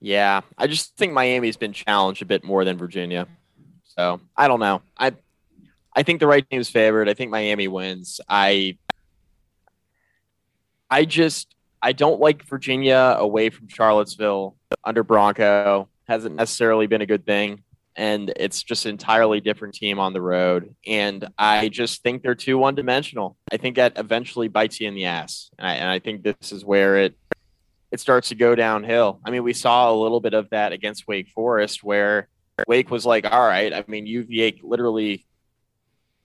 Yeah, 0.00 0.40
I 0.56 0.66
just 0.66 0.96
think 0.96 1.12
Miami's 1.12 1.56
been 1.56 1.72
challenged 1.72 2.22
a 2.22 2.24
bit 2.24 2.42
more 2.42 2.64
than 2.64 2.78
Virginia. 2.78 3.28
So 3.84 4.20
I 4.36 4.48
don't 4.48 4.60
know. 4.60 4.82
I 4.98 5.12
I 5.94 6.02
think 6.02 6.20
the 6.20 6.26
right 6.26 6.48
team's 6.48 6.68
favored. 6.70 7.08
I 7.08 7.14
think 7.14 7.30
Miami 7.30 7.68
wins. 7.68 8.20
I 8.28 8.78
I 10.90 11.04
just 11.04 11.54
I 11.82 11.92
don't 11.92 12.20
like 12.20 12.44
Virginia 12.44 13.16
away 13.18 13.50
from 13.50 13.68
Charlottesville 13.68 14.56
under 14.84 15.02
Bronco. 15.02 15.88
Hasn't 16.06 16.34
necessarily 16.34 16.86
been 16.86 17.00
a 17.00 17.06
good 17.06 17.24
thing. 17.24 17.62
And 17.96 18.32
it's 18.36 18.62
just 18.62 18.86
an 18.86 18.92
entirely 18.92 19.40
different 19.40 19.74
team 19.74 19.98
on 19.98 20.12
the 20.12 20.22
road. 20.22 20.74
And 20.86 21.28
I 21.38 21.68
just 21.68 22.02
think 22.02 22.22
they're 22.22 22.34
too 22.34 22.56
one 22.56 22.74
dimensional. 22.74 23.36
I 23.52 23.56
think 23.56 23.76
that 23.76 23.98
eventually 23.98 24.48
bites 24.48 24.80
you 24.80 24.88
in 24.88 24.94
the 24.94 25.06
ass. 25.06 25.50
And 25.58 25.66
I, 25.66 25.74
and 25.74 25.88
I 25.88 25.98
think 25.98 26.22
this 26.22 26.52
is 26.52 26.64
where 26.64 26.98
it 26.98 27.16
it 27.90 27.98
starts 27.98 28.28
to 28.28 28.36
go 28.36 28.54
downhill. 28.54 29.20
I 29.24 29.30
mean, 29.30 29.42
we 29.42 29.52
saw 29.52 29.92
a 29.92 29.94
little 29.94 30.20
bit 30.20 30.32
of 30.34 30.50
that 30.50 30.72
against 30.72 31.08
Wake 31.08 31.28
Forest, 31.28 31.82
where 31.82 32.28
Wake 32.68 32.88
was 32.88 33.04
like, 33.04 33.26
"All 33.30 33.46
right, 33.46 33.72
I 33.72 33.84
mean, 33.88 34.06
UVA 34.06 34.60
literally 34.62 35.26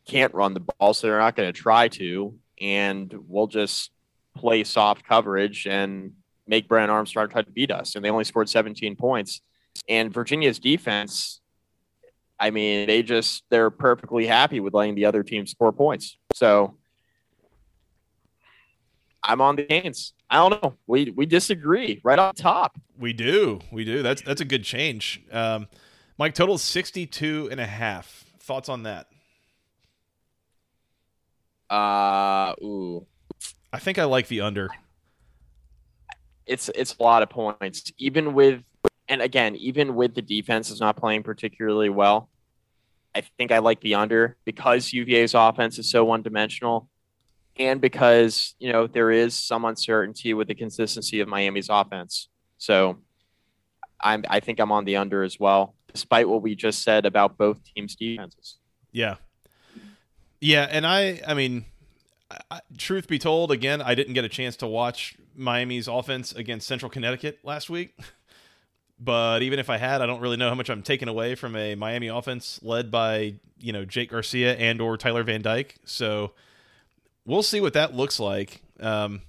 can't 0.07 0.34
run 0.36 0.53
the 0.53 0.60
ball, 0.60 0.93
so 0.93 1.07
they're 1.07 1.17
not 1.17 1.36
going 1.36 1.51
to 1.51 1.60
try 1.60 1.88
to, 1.88 2.36
and 2.62 3.13
we'll 3.27 3.48
just 3.48 3.89
play 4.35 4.63
soft 4.63 5.07
coverage 5.07 5.67
and 5.67 6.11
make 6.47 6.67
Brandon 6.67 6.91
Armstrong 6.91 7.29
try 7.29 7.41
to 7.41 7.51
beat 7.51 7.71
us." 7.71 7.95
And 7.95 8.03
they 8.03 8.09
only 8.09 8.23
scored 8.23 8.49
17 8.49 8.95
points. 8.95 9.41
And 9.89 10.13
Virginia's 10.13 10.59
defense, 10.59 11.41
I 12.39 12.51
mean, 12.51 12.87
they 12.87 13.03
just 13.03 13.43
they're 13.49 13.69
perfectly 13.69 14.25
happy 14.25 14.59
with 14.59 14.73
letting 14.73 14.95
the 14.95 15.05
other 15.05 15.23
team 15.23 15.45
score 15.47 15.71
points. 15.71 16.17
So 16.33 16.77
I'm 19.23 19.41
on 19.41 19.55
the 19.55 19.63
Canes. 19.63 20.13
I 20.29 20.37
don't 20.37 20.63
know. 20.63 20.75
We 20.87 21.11
we 21.11 21.25
disagree 21.25 22.01
right 22.03 22.19
on 22.19 22.33
top. 22.33 22.79
We 22.97 23.13
do. 23.13 23.59
We 23.71 23.85
do. 23.85 24.01
That's 24.03 24.21
that's 24.21 24.41
a 24.41 24.45
good 24.45 24.63
change. 24.63 25.23
Um, 25.31 25.67
Mike 26.17 26.33
total 26.33 26.55
is 26.55 26.61
62 26.61 27.49
and 27.51 27.59
a 27.59 27.65
half. 27.65 28.25
Thoughts 28.39 28.69
on 28.69 28.83
that? 28.83 29.07
Uh 31.69 32.53
ooh. 32.63 33.05
I 33.75 33.79
think 33.79 34.00
I 34.00 34.05
like 34.05 34.29
the 34.29 34.39
under. 34.39 34.70
It's 36.46 36.70
it's 36.74 36.96
a 36.98 37.03
lot 37.03 37.24
of 37.24 37.29
points. 37.29 37.91
Even 37.98 38.34
with 38.34 38.63
and 39.10 39.22
again, 39.22 39.58
even 39.58 39.96
with 39.96 40.15
the 40.15 40.22
defense 40.22 40.70
is 40.70 40.79
not 40.79 40.96
playing 40.96 41.24
particularly 41.24 41.89
well. 41.89 42.29
I 43.13 43.22
think 43.38 43.51
I 43.51 43.60
like 43.60 43.82
the 43.82 43.96
under 43.96 44.38
because 44.46 44.94
UVA's 44.94 45.34
offense 45.34 45.77
is 45.77 45.89
so 45.89 46.05
one 46.05 46.22
dimensional 46.22 46.89
and 47.58 47.82
because, 47.82 48.55
you 48.60 48.72
know, 48.72 48.88
there 48.88 49.12
is 49.12 49.36
some 49.36 49.65
uncertainty 49.65 50.34
with 50.34 50.48
the 50.48 50.55
consistency 50.55 51.20
of 51.20 51.27
Miami's 51.27 51.67
offense. 51.70 52.29
So 52.58 53.00
I'm 54.01 54.24
I 54.29 54.39
think 54.39 54.60
I'm 54.60 54.72
on 54.72 54.86
the 54.86 54.96
under 54.96 55.22
as 55.24 55.38
well, 55.38 55.75
despite 55.91 56.29
what 56.29 56.41
we 56.41 56.55
just 56.55 56.82
said 56.82 57.05
about 57.05 57.38
both 57.38 57.60
teams' 57.75 57.96
defenses. 57.98 58.58
Yeah. 58.94 59.15
Yeah, 60.39 60.65
and 60.70 60.88
I 60.88 61.22
I 61.27 61.34
mean 61.34 61.65
I, 62.51 62.62
truth 62.77 63.08
be 63.08 63.20
told, 63.20 63.51
again, 63.51 63.82
I 63.82 63.96
didn't 63.96 64.13
get 64.13 64.25
a 64.25 64.29
chance 64.29 64.55
to 64.58 64.67
watch 64.67 65.15
Miami's 65.36 65.88
offense 65.88 66.34
against 66.34 66.67
Central 66.67 66.89
Connecticut 66.89 67.39
last 67.44 67.70
week. 67.70 67.98
But 68.98 69.44
even 69.44 69.60
if 69.60 69.70
I 69.70 69.77
had, 69.77 70.01
I 70.01 70.05
don't 70.05 70.22
really 70.22 70.38
know 70.38 70.48
how 70.48 70.55
much 70.55 70.70
I'm 70.70 70.82
taking 70.82 71.10
away 71.10 71.36
from 71.36 71.55
a 71.55 71.75
Miami 71.75 72.08
offense 72.08 72.62
led 72.63 72.91
by 72.91 73.36
you 73.60 73.74
know 73.74 73.84
Jake 73.84 74.12
Garcia 74.12 74.55
and 74.55 74.79
or 74.79 74.98
Tyler 74.98 75.24
Van 75.24 75.41
Dyke. 75.41 75.75
So 75.84 76.32
we'll 77.25 77.44
see 77.44 77.60
what 77.60 77.74
that 77.74 77.94
looks 77.94 78.20
like. 78.20 78.62
Um, 78.79 79.22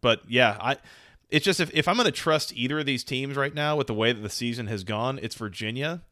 but 0.00 0.22
yeah, 0.26 0.56
I 0.58 0.78
it's 1.30 1.44
just 1.44 1.60
if, 1.60 1.70
if 1.74 1.88
I'm 1.88 1.96
going 1.96 2.06
to 2.06 2.12
trust 2.12 2.56
either 2.56 2.78
of 2.78 2.86
these 2.86 3.04
teams 3.04 3.36
right 3.36 3.54
now 3.54 3.76
with 3.76 3.88
the 3.88 3.94
way 3.94 4.12
that 4.12 4.20
the 4.20 4.30
season 4.30 4.68
has 4.68 4.84
gone, 4.84 5.18
it's 5.20 5.34
Virginia. 5.34 6.02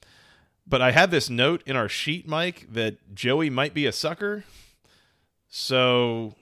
But 0.66 0.82
I 0.82 0.92
have 0.92 1.10
this 1.10 1.30
note 1.30 1.62
in 1.66 1.76
our 1.76 1.88
sheet, 1.88 2.26
Mike, 2.26 2.66
that 2.72 3.14
Joey 3.14 3.50
might 3.50 3.74
be 3.74 3.86
a 3.86 3.92
sucker. 3.92 4.44
So 5.56 6.34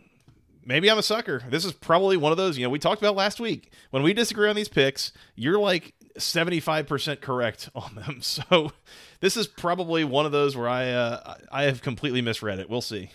maybe 0.64 0.90
I'm 0.90 0.96
a 0.96 1.02
sucker. 1.02 1.42
This 1.50 1.66
is 1.66 1.74
probably 1.74 2.16
one 2.16 2.32
of 2.32 2.38
those, 2.38 2.56
you 2.56 2.64
know, 2.64 2.70
we 2.70 2.78
talked 2.78 3.02
about 3.02 3.14
last 3.14 3.40
week. 3.40 3.70
When 3.90 4.02
we 4.02 4.14
disagree 4.14 4.48
on 4.48 4.56
these 4.56 4.70
picks, 4.70 5.12
you're 5.36 5.58
like 5.58 5.92
75% 6.18 7.20
correct 7.20 7.68
on 7.74 7.94
them. 7.94 8.22
So 8.22 8.72
this 9.20 9.36
is 9.36 9.46
probably 9.46 10.02
one 10.02 10.24
of 10.24 10.32
those 10.32 10.56
where 10.56 10.66
I 10.66 10.88
uh, 10.88 11.34
I 11.52 11.64
have 11.64 11.82
completely 11.82 12.22
misread 12.22 12.58
it. 12.58 12.70
We'll 12.70 12.80
see. 12.80 13.10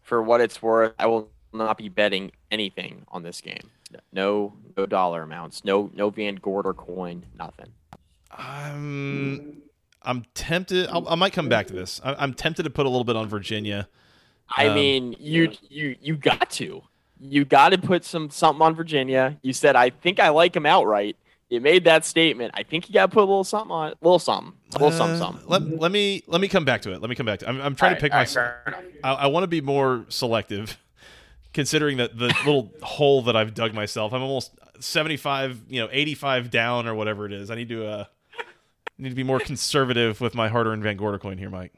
For 0.00 0.20
what 0.20 0.40
it's 0.40 0.60
worth, 0.60 0.92
I 0.98 1.06
will 1.06 1.30
not 1.52 1.78
be 1.78 1.88
betting 1.88 2.32
anything 2.50 3.04
on 3.06 3.22
this 3.22 3.40
game. 3.40 3.70
No 4.12 4.54
no 4.76 4.86
dollar 4.86 5.22
amounts. 5.22 5.64
No 5.64 5.88
no 5.94 6.10
Van 6.10 6.34
Gorder 6.34 6.74
coin, 6.74 7.24
nothing. 7.38 7.72
I'm 8.32 9.62
I'm 10.02 10.24
tempted. 10.34 10.88
I'll, 10.88 11.08
i 11.08 11.14
might 11.14 11.32
come 11.32 11.48
back 11.48 11.68
to 11.68 11.74
this. 11.74 12.00
I, 12.02 12.24
am 12.24 12.34
tempted 12.34 12.64
to 12.64 12.70
put 12.70 12.86
a 12.86 12.88
little 12.88 13.04
bit 13.04 13.14
on 13.14 13.28
Virginia. 13.28 13.88
I 14.56 14.66
um, 14.66 14.74
mean, 14.74 15.16
you 15.18 15.52
you 15.68 15.96
you 16.00 16.16
got 16.16 16.50
to. 16.52 16.82
You 17.20 17.44
got 17.44 17.70
to 17.70 17.78
put 17.78 18.04
some 18.04 18.30
something 18.30 18.62
on 18.62 18.74
Virginia. 18.74 19.38
You 19.42 19.52
said 19.52 19.76
I 19.76 19.90
think 19.90 20.20
I 20.20 20.30
like 20.30 20.56
him 20.56 20.66
outright. 20.66 21.16
You 21.48 21.60
made 21.60 21.84
that 21.84 22.06
statement. 22.06 22.52
I 22.54 22.62
think 22.62 22.88
you 22.88 22.94
got 22.94 23.10
to 23.10 23.12
put 23.12 23.20
a 23.20 23.28
little 23.28 23.44
something 23.44 23.70
on, 23.70 23.90
a 23.90 23.94
little 24.00 24.18
something, 24.18 24.54
a 24.74 24.78
little 24.78 24.88
uh, 24.88 24.90
something, 24.90 25.18
something. 25.18 25.46
Let, 25.46 25.80
let 25.80 25.92
me 25.92 26.22
let 26.26 26.40
me 26.40 26.48
come 26.48 26.64
back 26.64 26.82
to 26.82 26.92
it. 26.92 27.00
Let 27.00 27.10
me 27.10 27.14
come 27.14 27.26
back 27.26 27.40
to. 27.40 27.44
It. 27.44 27.48
I'm 27.50 27.60
I'm 27.60 27.74
trying 27.74 27.94
to 27.94 28.00
pick 28.00 28.12
my. 28.12 28.26
I, 29.04 29.12
I 29.12 29.26
want 29.26 29.44
to 29.44 29.48
be 29.48 29.60
more 29.60 30.06
selective, 30.08 30.78
considering 31.52 31.98
that 31.98 32.16
the 32.16 32.28
little 32.46 32.72
hole 32.82 33.22
that 33.22 33.36
I've 33.36 33.52
dug 33.54 33.74
myself. 33.74 34.14
I'm 34.14 34.22
almost 34.22 34.52
75, 34.80 35.62
you 35.68 35.80
know, 35.80 35.88
85 35.92 36.50
down 36.50 36.88
or 36.88 36.94
whatever 36.94 37.26
it 37.26 37.32
is. 37.32 37.50
I 37.50 37.54
need 37.54 37.68
to 37.68 37.86
uh 37.86 38.04
need 38.98 39.10
to 39.10 39.14
be 39.14 39.24
more 39.24 39.40
conservative 39.40 40.20
with 40.20 40.34
my 40.34 40.48
hard-earned 40.48 40.82
Van 40.82 40.96
Gorder 40.96 41.18
coin 41.18 41.36
here, 41.36 41.50
Mike. 41.50 41.72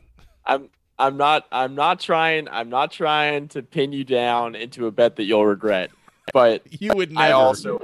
I'm 0.46 0.68
I'm 0.98 1.16
not 1.16 1.46
I'm 1.50 1.74
not 1.74 2.00
trying 2.00 2.48
I'm 2.48 2.68
not 2.68 2.92
trying 2.92 3.48
to 3.48 3.62
pin 3.62 3.92
you 3.92 4.04
down 4.04 4.54
into 4.54 4.86
a 4.86 4.90
bet 4.90 5.16
that 5.16 5.24
you'll 5.24 5.46
regret. 5.46 5.90
But 6.32 6.62
you 6.80 6.92
would 6.94 7.12
never. 7.12 7.26
I 7.26 7.32
also 7.32 7.80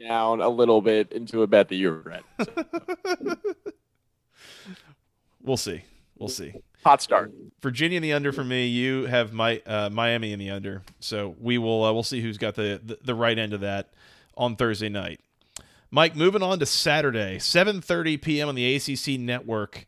down 0.00 0.40
a 0.40 0.48
little 0.48 0.82
bit 0.82 1.12
into 1.12 1.42
a 1.42 1.46
bet 1.46 1.68
that 1.68 1.76
you 1.76 1.90
regret. 1.90 2.24
So. 2.44 3.36
we'll 5.42 5.56
see. 5.56 5.82
We'll 6.18 6.28
see. 6.28 6.54
Hot 6.84 7.00
start. 7.00 7.32
Virginia 7.60 7.96
in 7.96 8.02
the 8.02 8.12
under 8.12 8.32
for 8.32 8.42
me. 8.42 8.66
You 8.66 9.06
have 9.06 9.32
my 9.32 9.62
uh, 9.66 9.88
Miami 9.90 10.32
in 10.32 10.40
the 10.40 10.50
under. 10.50 10.82
So 10.98 11.36
we 11.40 11.58
will 11.58 11.84
uh, 11.84 11.92
we'll 11.92 12.02
see 12.02 12.20
who's 12.20 12.38
got 12.38 12.56
the, 12.56 12.80
the 12.84 12.98
the 13.04 13.14
right 13.14 13.38
end 13.38 13.52
of 13.52 13.60
that 13.60 13.90
on 14.36 14.56
Thursday 14.56 14.88
night. 14.88 15.20
Mike, 15.90 16.16
moving 16.16 16.42
on 16.42 16.58
to 16.58 16.66
Saturday, 16.66 17.36
7:30 17.36 18.20
p.m. 18.20 18.48
on 18.48 18.54
the 18.54 18.74
ACC 18.74 19.20
network. 19.20 19.86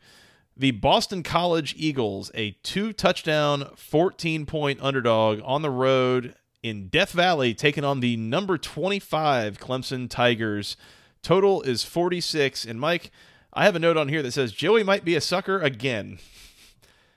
The 0.57 0.71
Boston 0.71 1.23
College 1.25 1.75
Eagles, 1.77 2.31
a 2.35 2.53
two 2.63 2.93
touchdown, 2.93 3.71
14 3.77 4.47
point 4.47 4.79
underdog 4.81 5.41
on 5.45 5.63
the 5.63 5.71
road 5.71 6.35
in 6.63 6.89
Death 6.89 7.11
Valley, 7.11 7.55
taking 7.55 7.85
on 7.85 8.01
the 8.01 8.17
number 8.17 8.57
25 8.57 9.59
Clemson 9.59 10.09
Tigers. 10.09 10.77
Total 11.23 11.61
is 11.63 11.83
46. 11.83 12.65
And 12.65 12.79
Mike, 12.79 13.11
I 13.53 13.65
have 13.65 13.75
a 13.75 13.81
note 13.81 13.97
on 13.97 14.09
here 14.09 14.23
that 14.23 14.33
says 14.33 14.53
Joey 14.53 14.85
might 14.85 15.05
be 15.05 15.17
a 15.17 15.21
sucker 15.21 15.59
again 15.59 16.19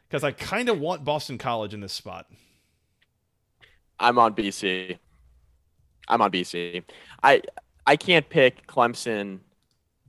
because 0.08 0.24
I 0.24 0.32
kind 0.32 0.67
of 0.67 0.79
want 0.79 1.06
Boston 1.06 1.38
College 1.38 1.74
in 1.74 1.82
this 1.82 1.94
spot. 1.94 2.27
I'm 4.00 4.17
on 4.17 4.34
BC. 4.34 4.98
I'm 6.08 6.22
on 6.22 6.32
BC. 6.32 6.84
I 7.24 7.41
I 7.86 7.96
can't 7.96 8.27
pick 8.29 8.65
Clemson 8.67 9.39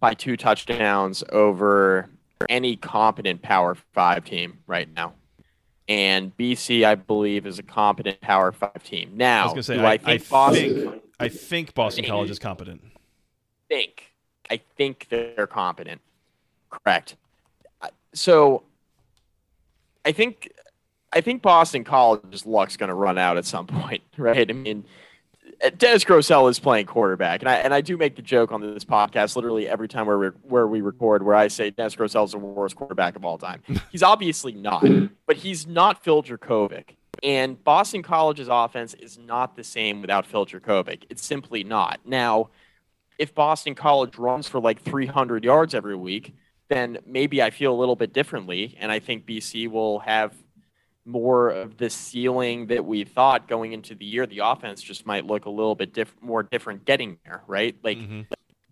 by 0.01 0.15
two 0.15 0.37
touchdowns 0.37 1.25
over 1.31 2.09
any 2.49 2.77
competent 2.77 3.43
Power 3.43 3.77
Five 3.93 4.25
team 4.25 4.59
right 4.67 4.89
now. 4.95 5.15
And 5.89 6.37
BC, 6.37 6.85
I 6.85 6.95
believe, 6.97 7.47
is 7.47 7.59
a 7.59 7.63
competent 7.63 8.21
Power 8.21 8.53
Five 8.53 8.83
team. 8.83 9.13
Now, 9.15 9.55
I 9.55 9.61
say, 9.61 9.77
do 9.77 9.85
I, 9.85 9.93
I 9.93 9.97
think 9.99 10.23
I 10.23 10.29
Boston? 10.29 10.75
Think, 10.75 11.03
I 11.21 11.29
think 11.29 11.75
Boston 11.75 12.05
College 12.05 12.31
is 12.31 12.39
competent. 12.39 12.83
Think 13.69 14.13
I 14.51 14.61
think 14.77 15.07
they're 15.11 15.47
competent. 15.47 16.01
Correct. 16.71 17.17
Uh, 17.81 17.89
so, 18.13 18.63
I 20.05 20.13
think 20.13 20.53
I 21.13 21.21
think 21.21 21.43
Boston 21.43 21.85
College's 21.85 22.47
luck's 22.47 22.77
going 22.77 22.89
to 22.89 22.95
run 22.95 23.19
out 23.19 23.37
at 23.37 23.45
some 23.45 23.67
point, 23.67 24.03
right? 24.17 24.49
I 24.49 24.53
mean, 24.53 24.85
Uh, 25.63 25.71
Dennis 25.77 26.05
Grosel 26.05 26.49
is 26.49 26.59
playing 26.59 26.87
quarterback, 26.87 27.41
and 27.43 27.49
I 27.49 27.57
and 27.57 27.75
I 27.75 27.81
do 27.81 27.97
make 27.97 28.17
the 28.17 28.23
joke 28.23 28.53
on 28.53 28.61
this 28.61 28.85
podcast 28.85 29.35
literally 29.35 29.69
every 29.69 29.89
time 29.89 30.07
where 30.07 30.19
we 30.19 30.29
where 30.43 30.67
we 30.67 30.81
record, 30.81 31.25
where 31.25 31.35
I 31.35 31.49
say 31.49 31.71
Dennis 31.71 31.97
Grosel 31.97 32.25
is 32.25 32.33
the 32.33 32.39
worst 32.39 32.77
quarterback 32.77 33.17
of 33.17 33.25
all 33.25 33.39
time. 33.39 33.63
He's 33.91 34.03
obviously 34.03 34.53
not, 34.53 34.85
but 35.27 35.37
he's 35.37 35.67
not 35.67 36.05
Phil 36.05 36.23
Jurkovec. 36.23 36.97
And 37.23 37.63
Boston 37.65 38.03
College's 38.03 38.49
offense 38.49 38.95
is 38.95 39.19
not 39.19 39.57
the 39.57 39.65
same 39.65 40.01
without 40.01 40.25
Phil 40.25 40.47
Jurkovec. 40.47 41.05
It's 41.11 41.25
simply 41.25 41.65
not. 41.65 41.99
Now, 42.05 42.51
if 43.19 43.35
Boston 43.35 43.75
College 43.75 44.17
runs 44.17 44.47
for 44.47 44.61
like 44.61 44.81
300 44.81 45.43
yards 45.43 45.75
every 45.75 45.97
week, 45.97 46.35
then 46.69 46.99
maybe 47.05 47.43
I 47.43 47.51
feel 47.51 47.75
a 47.75 47.79
little 47.79 47.97
bit 47.97 48.13
differently, 48.13 48.77
and 48.79 48.93
I 48.93 49.01
think 49.01 49.27
BC 49.27 49.69
will 49.69 49.99
have 50.01 50.33
more 51.09 51.49
of 51.49 51.79
the 51.79 51.89
ceiling 51.89 52.67
that 52.67 52.85
we 52.85 53.05
thought 53.05 53.49
going 53.49 53.73
into 53.73 53.95
the 53.95 54.05
year. 54.05 54.27
The 54.27 54.41
offense 54.41 54.83
just 54.83 55.07
might 55.07 55.27
look 55.27 55.47
a 55.47 55.51
little 55.51 55.75
bit 55.75 55.95
diff- 55.95 56.15
more 56.21 56.43
different 56.43 56.85
getting 56.85 57.19
there, 57.25 57.43
right? 57.47 57.75
Like 57.83 57.99
mm-hmm. 57.99 58.21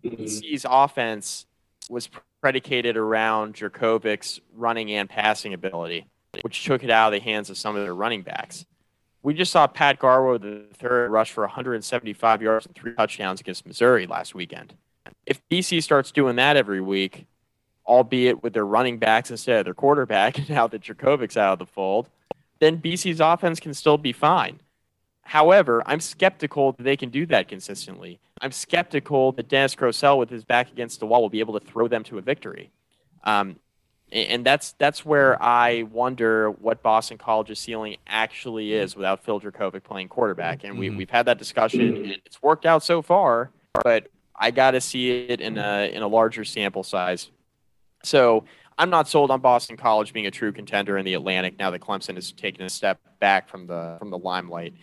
BC's 0.07 0.65
offense 0.69 1.45
was 1.89 2.09
predicated 2.41 2.95
around 2.95 3.55
Jurkovec's 3.55 4.39
running 4.53 4.91
and 4.91 5.09
passing 5.09 5.53
ability, 5.53 6.05
which 6.41 6.63
took 6.63 6.83
it 6.83 6.91
out 6.91 7.11
of 7.11 7.19
the 7.19 7.23
hands 7.23 7.49
of 7.49 7.57
some 7.57 7.75
of 7.75 7.83
their 7.83 7.95
running 7.95 8.21
backs. 8.21 8.65
We 9.23 9.33
just 9.33 9.51
saw 9.51 9.65
Pat 9.67 9.99
Garwo, 9.99 10.39
the 10.39 10.65
third, 10.75 11.09
rush 11.09 11.31
for 11.31 11.41
175 11.41 12.41
yards 12.41 12.65
and 12.67 12.75
three 12.75 12.93
touchdowns 12.93 13.41
against 13.41 13.65
Missouri 13.65 14.05
last 14.05 14.35
weekend. 14.35 14.75
If 15.25 15.41
BC 15.49 15.81
starts 15.81 16.11
doing 16.11 16.35
that 16.35 16.55
every 16.55 16.81
week, 16.81 17.25
albeit 17.85 18.43
with 18.43 18.53
their 18.53 18.65
running 18.65 18.99
backs 18.99 19.31
instead 19.31 19.59
of 19.59 19.65
their 19.65 19.73
quarterback, 19.73 20.47
now 20.49 20.67
that 20.67 20.83
Jurkovec's 20.83 21.35
out 21.35 21.53
of 21.53 21.59
the 21.59 21.65
fold, 21.65 22.09
then 22.59 22.79
BC's 22.79 23.19
offense 23.19 23.59
can 23.59 23.73
still 23.73 23.97
be 23.97 24.11
fine. 24.11 24.59
However, 25.21 25.83
I'm 25.85 25.99
skeptical 25.99 26.71
that 26.73 26.83
they 26.83 26.95
can 26.95 27.09
do 27.09 27.25
that 27.25 27.49
consistently. 27.49 28.19
I'm 28.41 28.53
skeptical 28.53 29.33
that 29.33 29.49
Dennis 29.49 29.75
Grosel, 29.75 30.17
with 30.17 30.29
his 30.29 30.45
back 30.45 30.71
against 30.71 31.01
the 31.01 31.05
wall, 31.05 31.21
will 31.21 31.29
be 31.29 31.41
able 31.41 31.59
to 31.59 31.65
throw 31.65 31.87
them 31.89 32.03
to 32.05 32.17
a 32.17 32.21
victory. 32.21 32.71
Um, 33.23 33.57
and 34.11 34.45
that's 34.45 34.71
that's 34.77 35.03
where 35.03 35.41
I 35.43 35.83
wonder 35.83 36.49
what 36.49 36.81
Boston 36.81 37.17
College's 37.17 37.59
ceiling 37.59 37.97
actually 38.07 38.71
is 38.71 38.95
without 38.95 39.21
Phil 39.21 39.41
Jurkovec 39.41 39.83
playing 39.83 40.07
quarterback. 40.07 40.63
And 40.63 40.79
we, 40.79 40.87
mm-hmm. 40.87 40.97
we've 40.97 41.09
had 41.09 41.25
that 41.25 41.37
discussion, 41.37 41.81
and 41.81 42.11
it's 42.25 42.41
worked 42.41 42.65
out 42.65 42.83
so 42.83 43.01
far. 43.01 43.51
But 43.73 44.07
I 44.33 44.51
got 44.51 44.71
to 44.71 44.81
see 44.81 45.27
it 45.27 45.41
in 45.41 45.57
a 45.57 45.91
in 45.93 46.03
a 46.03 46.07
larger 46.07 46.45
sample 46.45 46.83
size. 46.83 47.29
So 48.03 48.45
I'm 48.77 48.89
not 48.89 49.07
sold 49.07 49.31
on 49.31 49.41
Boston 49.41 49.77
College 49.77 50.13
being 50.13 50.27
a 50.27 50.31
true 50.31 50.51
contender 50.51 50.97
in 50.97 51.05
the 51.05 51.15
Atlantic 51.15 51.57
now 51.57 51.71
that 51.71 51.81
Clemson 51.81 52.15
has 52.15 52.31
taken 52.31 52.65
a 52.65 52.69
step 52.69 52.99
back 53.19 53.49
from 53.49 53.67
the 53.67 53.97
from 53.99 54.11
the 54.11 54.17
limelight, 54.17 54.73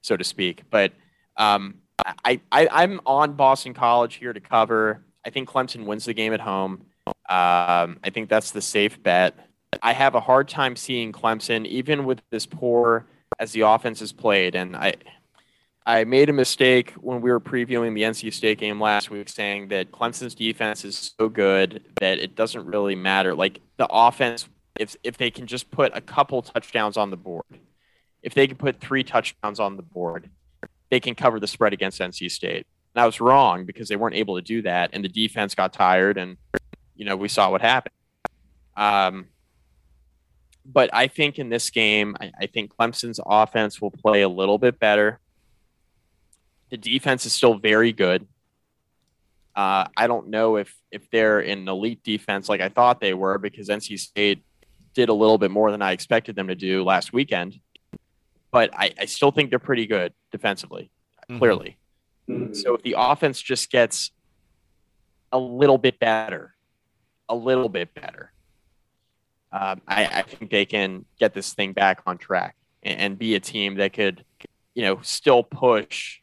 so 0.00 0.16
to 0.16 0.24
speak. 0.24 0.62
But 0.70 0.92
um, 1.36 1.76
I, 2.24 2.40
I 2.50 2.68
I'm 2.70 3.00
on 3.06 3.34
Boston 3.34 3.74
College 3.74 4.16
here 4.16 4.32
to 4.32 4.40
cover. 4.40 5.04
I 5.24 5.30
think 5.30 5.48
Clemson 5.48 5.86
wins 5.86 6.04
the 6.04 6.14
game 6.14 6.32
at 6.32 6.40
home. 6.40 6.86
Um, 7.06 7.98
I 8.02 8.10
think 8.12 8.28
that's 8.28 8.50
the 8.50 8.62
safe 8.62 9.02
bet. 9.02 9.34
I 9.82 9.92
have 9.92 10.14
a 10.14 10.20
hard 10.20 10.48
time 10.48 10.76
seeing 10.76 11.12
Clemson, 11.12 11.66
even 11.66 12.04
with 12.04 12.22
this 12.30 12.46
poor 12.46 13.06
as 13.38 13.52
the 13.52 13.62
offense 13.62 14.02
is 14.02 14.12
played, 14.12 14.54
and 14.54 14.76
I 14.76 14.94
I 15.86 16.04
made 16.04 16.30
a 16.30 16.32
mistake 16.32 16.92
when 16.92 17.20
we 17.20 17.30
were 17.30 17.40
previewing 17.40 17.94
the 17.94 18.02
NC 18.02 18.32
State 18.32 18.58
game 18.58 18.80
last 18.80 19.10
week, 19.10 19.28
saying 19.28 19.68
that 19.68 19.92
Clemson's 19.92 20.34
defense 20.34 20.84
is 20.84 21.14
so 21.18 21.28
good 21.28 21.84
that 22.00 22.18
it 22.18 22.34
doesn't 22.34 22.64
really 22.64 22.94
matter. 22.94 23.34
Like 23.34 23.60
the 23.76 23.86
offense, 23.90 24.48
if 24.78 24.96
if 25.02 25.18
they 25.18 25.30
can 25.30 25.46
just 25.46 25.70
put 25.70 25.92
a 25.94 26.00
couple 26.00 26.40
touchdowns 26.40 26.96
on 26.96 27.10
the 27.10 27.18
board, 27.18 27.44
if 28.22 28.32
they 28.32 28.46
can 28.46 28.56
put 28.56 28.80
three 28.80 29.04
touchdowns 29.04 29.60
on 29.60 29.76
the 29.76 29.82
board, 29.82 30.30
they 30.90 31.00
can 31.00 31.14
cover 31.14 31.38
the 31.38 31.46
spread 31.46 31.74
against 31.74 32.00
NC 32.00 32.30
State. 32.30 32.66
And 32.94 33.02
I 33.02 33.06
was 33.06 33.20
wrong 33.20 33.66
because 33.66 33.88
they 33.88 33.96
weren't 33.96 34.16
able 34.16 34.36
to 34.36 34.42
do 34.42 34.62
that, 34.62 34.90
and 34.94 35.04
the 35.04 35.08
defense 35.08 35.54
got 35.54 35.74
tired, 35.74 36.16
and 36.16 36.38
you 36.96 37.04
know 37.04 37.16
we 37.16 37.28
saw 37.28 37.50
what 37.50 37.60
happened. 37.60 37.94
Um, 38.74 39.26
but 40.64 40.88
I 40.94 41.08
think 41.08 41.38
in 41.38 41.50
this 41.50 41.68
game, 41.68 42.16
I, 42.18 42.32
I 42.40 42.46
think 42.46 42.74
Clemson's 42.74 43.20
offense 43.24 43.82
will 43.82 43.90
play 43.90 44.22
a 44.22 44.28
little 44.30 44.56
bit 44.56 44.78
better. 44.78 45.20
The 46.70 46.76
defense 46.76 47.26
is 47.26 47.32
still 47.32 47.54
very 47.58 47.92
good. 47.92 48.26
Uh, 49.54 49.86
I 49.96 50.06
don't 50.08 50.28
know 50.28 50.56
if 50.56 50.74
if 50.90 51.08
they're 51.10 51.38
an 51.40 51.68
elite 51.68 52.02
defense 52.02 52.48
like 52.48 52.60
I 52.60 52.68
thought 52.68 53.00
they 53.00 53.14
were 53.14 53.38
because 53.38 53.68
NC 53.68 53.98
State 54.00 54.42
did 54.94 55.08
a 55.08 55.12
little 55.14 55.38
bit 55.38 55.50
more 55.50 55.70
than 55.70 55.82
I 55.82 55.92
expected 55.92 56.34
them 56.36 56.48
to 56.48 56.54
do 56.56 56.82
last 56.84 57.12
weekend. 57.12 57.60
But 58.50 58.70
I, 58.72 58.92
I 58.98 59.04
still 59.06 59.30
think 59.30 59.50
they're 59.50 59.58
pretty 59.58 59.86
good 59.86 60.12
defensively, 60.32 60.90
Mhm. 61.30 61.38
clearly. 61.38 61.76
So 62.52 62.74
if 62.74 62.82
the 62.82 62.94
offense 62.96 63.40
just 63.40 63.70
gets 63.70 64.10
a 65.32 65.38
little 65.38 65.78
bit 65.78 65.98
better, 65.98 66.54
a 67.28 67.34
little 67.34 67.68
bit 67.68 67.92
better, 67.94 68.32
um, 69.52 69.82
I, 69.86 70.06
I 70.06 70.22
think 70.22 70.50
they 70.50 70.64
can 70.64 71.04
get 71.18 71.34
this 71.34 71.52
thing 71.52 71.72
back 71.72 72.00
on 72.06 72.16
track 72.18 72.56
and, 72.82 72.98
and 73.00 73.18
be 73.18 73.34
a 73.34 73.40
team 73.40 73.74
that 73.76 73.92
could, 73.92 74.24
you 74.74 74.82
know, 74.82 75.00
still 75.02 75.42
push 75.42 76.20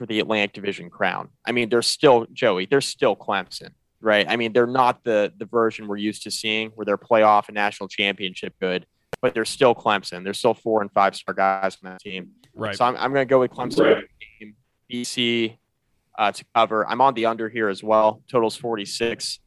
for 0.00 0.06
the 0.06 0.18
Atlantic 0.18 0.54
Division 0.54 0.88
crown. 0.88 1.28
I 1.44 1.52
mean, 1.52 1.68
they're 1.68 1.82
still 1.82 2.26
Joey. 2.32 2.64
They're 2.64 2.80
still 2.80 3.14
Clemson, 3.14 3.68
right? 4.00 4.24
I 4.26 4.36
mean, 4.36 4.54
they're 4.54 4.66
not 4.66 5.04
the 5.04 5.30
the 5.36 5.44
version 5.44 5.88
we're 5.88 5.98
used 5.98 6.22
to 6.22 6.30
seeing 6.30 6.70
where 6.70 6.86
they're 6.86 6.96
playoff 6.96 7.48
and 7.48 7.54
national 7.54 7.86
championship 7.90 8.54
good, 8.58 8.86
but 9.20 9.34
they're 9.34 9.44
still 9.44 9.74
Clemson. 9.74 10.24
They're 10.24 10.32
still 10.32 10.54
four 10.54 10.80
and 10.80 10.90
five 10.90 11.14
star 11.14 11.34
guys 11.34 11.76
on 11.84 11.90
that 11.90 12.00
team. 12.00 12.30
Right. 12.54 12.74
So 12.74 12.86
I'm, 12.86 12.96
I'm 12.96 13.12
going 13.12 13.28
to 13.28 13.30
go 13.30 13.40
with 13.40 13.50
Clemson 13.50 14.04
game, 14.40 14.56
BC 14.90 15.58
uh, 16.18 16.32
to 16.32 16.44
cover. 16.54 16.88
I'm 16.88 17.02
on 17.02 17.12
the 17.12 17.26
under 17.26 17.50
here 17.50 17.68
as 17.68 17.82
well. 17.82 18.22
Totals 18.26 18.56
46. 18.56 19.38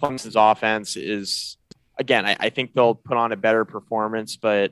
Clemson's 0.00 0.36
offense 0.36 0.96
is, 0.96 1.56
again, 1.98 2.24
I, 2.24 2.36
I 2.38 2.50
think 2.50 2.74
they'll 2.74 2.94
put 2.94 3.16
on 3.16 3.32
a 3.32 3.36
better 3.36 3.64
performance, 3.64 4.36
but 4.36 4.70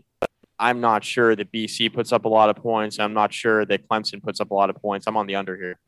I'm 0.59 0.81
not 0.81 1.05
sure 1.05 1.35
that 1.35 1.51
BC 1.53 1.93
puts 1.93 2.13
up 2.13 2.25
a 2.25 2.29
lot 2.29 2.49
of 2.49 2.57
points. 2.57 2.99
I'm 2.99 3.15
not 3.15 3.33
sure 3.33 3.65
that 3.67 3.89
Clemson 3.89 4.23
puts 4.23 4.41
up 4.41 4.51
a 4.51 4.55
lot 4.55 4.71
of 4.71 4.77
points. 4.77 5.07
I'm 5.07 5.17
on 5.17 5.27
the 5.27 5.35
under 5.35 5.57
here. 5.57 5.79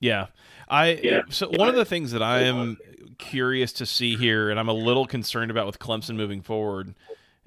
Yeah. 0.00 0.26
I 0.68 1.00
Yeah. 1.02 1.22
so 1.30 1.48
one 1.48 1.68
of 1.68 1.74
the 1.74 1.84
things 1.84 2.12
that 2.12 2.22
I 2.22 2.42
am 2.42 2.76
curious 3.18 3.72
to 3.74 3.86
see 3.86 4.16
here 4.16 4.50
and 4.50 4.58
I'm 4.58 4.68
a 4.68 4.74
little 4.74 5.06
concerned 5.06 5.50
about 5.50 5.66
with 5.66 5.78
Clemson 5.78 6.16
moving 6.16 6.42
forward 6.42 6.94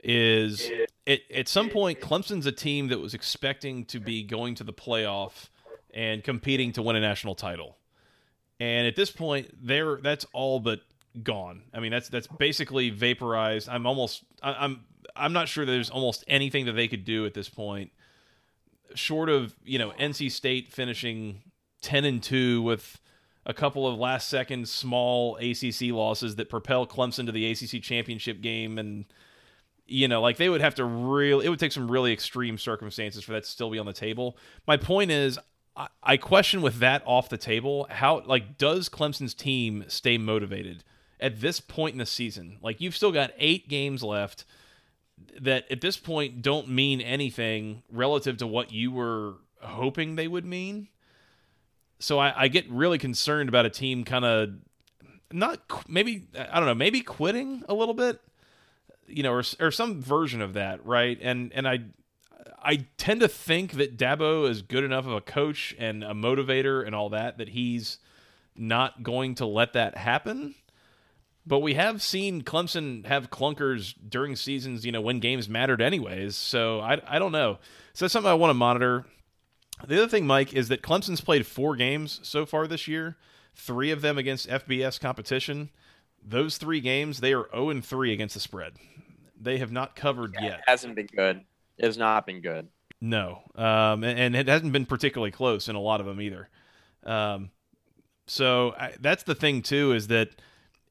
is 0.04 0.70
it, 1.06 1.24
at 1.34 1.48
some 1.48 1.70
point 1.70 2.00
Clemson's 2.00 2.46
a 2.46 2.52
team 2.52 2.88
that 2.88 3.00
was 3.00 3.14
expecting 3.14 3.86
to 3.86 4.00
be 4.00 4.24
going 4.24 4.56
to 4.56 4.64
the 4.64 4.74
playoff 4.74 5.50
and 5.94 6.24
competing 6.24 6.72
to 6.74 6.82
win 6.82 6.96
a 6.96 7.02
national 7.02 7.36
title. 7.36 7.78
And 8.60 8.88
at 8.88 8.96
this 8.96 9.12
point 9.12 9.50
they're 9.62 9.98
that's 9.98 10.26
all 10.34 10.60
but 10.60 10.82
gone. 11.24 11.64
I 11.74 11.80
mean 11.80 11.92
that's 11.92 12.10
that's 12.10 12.28
basically 12.28 12.90
vaporized. 12.90 13.68
I'm 13.68 13.86
almost 13.86 14.24
I, 14.42 14.54
I'm 14.54 14.86
I'm 15.18 15.34
not 15.34 15.48
sure 15.48 15.66
there's 15.66 15.90
almost 15.90 16.24
anything 16.28 16.66
that 16.66 16.74
they 16.74 16.88
could 16.88 17.06
do 17.06 17.26
at 17.26 17.34
this 17.34 17.50
point 17.50 17.92
short 18.96 19.30
of, 19.30 19.56
you 19.64 19.80
know, 19.80 19.92
NC 20.00 20.32
State 20.32 20.72
finishing 20.72 21.42
10 21.82 22.06
and 22.06 22.24
2 22.24 22.62
with 22.62 23.00
a 23.46 23.54
couple 23.54 23.88
of 23.88 23.98
last 23.98 24.28
second 24.30 24.68
small 24.68 25.38
ACC 25.38 25.92
losses 25.92 26.36
that 26.36 26.50
propel 26.50 26.86
Clemson 26.86 27.26
to 27.26 27.32
the 27.32 27.50
ACC 27.50 27.82
championship 27.82 28.42
game. 28.42 28.78
And 28.78 29.06
you 29.90 30.08
know 30.08 30.22
like 30.22 30.36
they 30.36 30.50
would 30.50 30.60
have 30.60 30.76
to 30.76 30.84
really 30.84 31.46
it 31.46 31.50
would 31.50 31.60
take 31.60 31.72
some 31.72 31.90
really 31.90 32.12
extreme 32.12 32.58
circumstances 32.58 33.24
for 33.24 33.32
that 33.32 33.44
to 33.44 33.50
still 33.50 33.70
be 33.70 33.80
on 33.80 33.86
the 33.86 33.94
table. 33.94 34.38
My 34.68 34.76
point 34.76 35.12
is 35.12 35.40
I, 35.78 35.88
I 36.04 36.18
question 36.18 36.62
with 36.62 36.80
that 36.80 37.04
off 37.06 37.30
the 37.30 37.38
table 37.38 37.88
how 37.90 38.22
like 38.26 38.58
does 38.58 38.90
Clemson's 38.90 39.34
team 39.34 39.86
stay 39.88 40.18
motivated 40.18 40.84
at 41.22 41.40
this 41.40 41.62
point 41.62 41.94
in 41.94 42.00
the 42.00 42.06
season? 42.06 42.58
Like 42.62 42.82
you've 42.82 42.98
still 42.98 43.14
got 43.14 43.32
eight 43.38 43.70
games 43.70 44.04
left 44.04 44.44
that 45.40 45.70
at 45.72 45.82
this 45.82 45.98
point 45.98 46.42
don't 46.42 46.68
mean 46.68 47.02
anything 47.02 47.84
relative 47.92 48.38
to 48.38 48.48
what 48.48 48.72
you 48.72 48.92
were 48.92 49.36
hoping 49.62 50.16
they 50.16 50.28
would 50.28 50.46
mean 50.46 50.88
so 52.00 52.20
I, 52.20 52.44
I 52.44 52.48
get 52.48 52.70
really 52.70 52.98
concerned 52.98 53.50
about 53.50 53.66
a 53.66 53.70
team 53.70 54.04
kind 54.04 54.26
of 54.26 54.50
not 55.32 55.60
maybe 55.88 56.28
I 56.38 56.58
don't 56.58 56.68
know 56.68 56.76
maybe 56.76 57.02
quitting 57.02 57.64
a 57.68 57.74
little 57.74 57.94
bit, 57.94 58.22
you 59.08 59.24
know, 59.24 59.32
or 59.32 59.44
or 59.60 59.72
some 59.72 60.02
version 60.02 60.42
of 60.42 60.54
that, 60.54 60.86
right? 60.86 61.18
And 61.22 61.52
and 61.54 61.68
I 61.68 61.80
I 62.62 62.86
tend 62.98 63.22
to 63.22 63.28
think 63.28 63.74
that 63.74 63.98
Dabo 63.98 64.50
is 64.50 64.62
good 64.62 64.84
enough 64.84 65.06
of 65.06 65.14
a 65.14 65.22
coach 65.22 65.76
and 65.78 66.04
a 66.04 66.14
motivator 66.14 66.86
and 66.86 66.96
all 66.96 67.10
that 67.10 67.38
that 67.38 67.50
he's 67.50 68.00
not 68.56 69.04
going 69.04 69.36
to 69.36 69.46
let 69.46 69.74
that 69.74 69.98
happen. 69.98 70.56
But 71.48 71.60
we 71.60 71.76
have 71.76 72.02
seen 72.02 72.42
Clemson 72.42 73.06
have 73.06 73.30
clunkers 73.30 73.94
during 74.08 74.36
seasons, 74.36 74.86
you 74.86 74.92
know, 74.92 75.00
when 75.00 75.22
games 75.22 75.48
mattered 75.48 75.82
anyways. 75.82 76.36
So 76.36 76.82
I 76.82 77.00
I 77.08 77.20
don't 77.20 77.32
know. 77.32 77.60
So 77.94 78.06
that's 78.06 78.14
something 78.14 78.30
I 78.30 78.34
want 78.34 78.50
to 78.50 78.56
monitor. 78.56 79.06
The 79.88 79.98
other 79.98 80.10
thing, 80.10 80.28
Mike, 80.28 80.54
is 80.54 80.68
that 80.68 80.82
Clemson's 80.82 81.22
played 81.22 81.46
four 81.46 81.76
games 81.76 82.20
so 82.24 82.46
far 82.46 82.68
this 82.68 82.88
year, 82.88 83.16
three 83.56 83.92
of 83.92 84.02
them 84.02 84.18
against 84.18 84.50
FBS 84.50 85.00
competition. 85.00 85.70
Those 86.22 86.58
three 86.58 86.82
games, 86.82 87.20
they 87.20 87.32
are 87.34 87.48
0 87.52 87.70
and 87.70 87.86
3 87.86 88.12
against 88.12 88.34
the 88.34 88.42
spread. 88.42 88.74
They 89.40 89.60
have 89.60 89.72
not 89.72 89.96
covered 89.96 90.36
yet. 90.42 90.60
It 90.60 90.64
hasn't 90.66 90.96
been 90.96 91.08
good. 91.16 91.42
It 91.78 91.86
has 91.86 91.98
not 91.98 92.26
been 92.26 92.42
good. 92.42 92.68
No, 93.00 93.44
um, 93.56 94.04
and, 94.04 94.20
and 94.20 94.36
it 94.36 94.48
hasn't 94.48 94.74
been 94.74 94.88
particularly 94.88 95.32
close 95.32 95.70
in 95.70 95.76
a 95.76 95.80
lot 95.80 96.00
of 96.00 96.08
them 96.08 96.20
either. 96.20 96.50
Um, 97.04 97.52
so 98.26 98.74
I, 98.78 98.94
that's 99.00 99.24
the 99.24 99.36
thing 99.36 99.62
too 99.62 99.94
is 99.94 100.08
that 100.08 100.30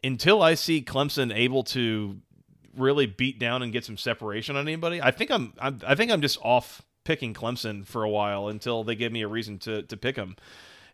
until 0.06 0.42
I 0.42 0.54
see 0.54 0.82
Clemson 0.82 1.34
able 1.34 1.64
to 1.64 2.18
really 2.76 3.06
beat 3.06 3.38
down 3.38 3.62
and 3.62 3.72
get 3.72 3.84
some 3.84 3.96
separation 3.96 4.56
on 4.56 4.66
anybody, 4.66 5.02
I 5.02 5.10
think 5.10 5.30
I'm, 5.30 5.52
I'm 5.58 5.80
I 5.86 5.94
think 5.94 6.12
I'm 6.12 6.20
just 6.20 6.38
off 6.42 6.82
picking 7.04 7.34
Clemson 7.34 7.84
for 7.84 8.02
a 8.02 8.08
while 8.08 8.48
until 8.48 8.84
they 8.84 8.94
give 8.94 9.12
me 9.12 9.22
a 9.22 9.28
reason 9.28 9.58
to 9.60 9.82
to 9.82 9.96
pick 9.96 10.16
them. 10.16 10.36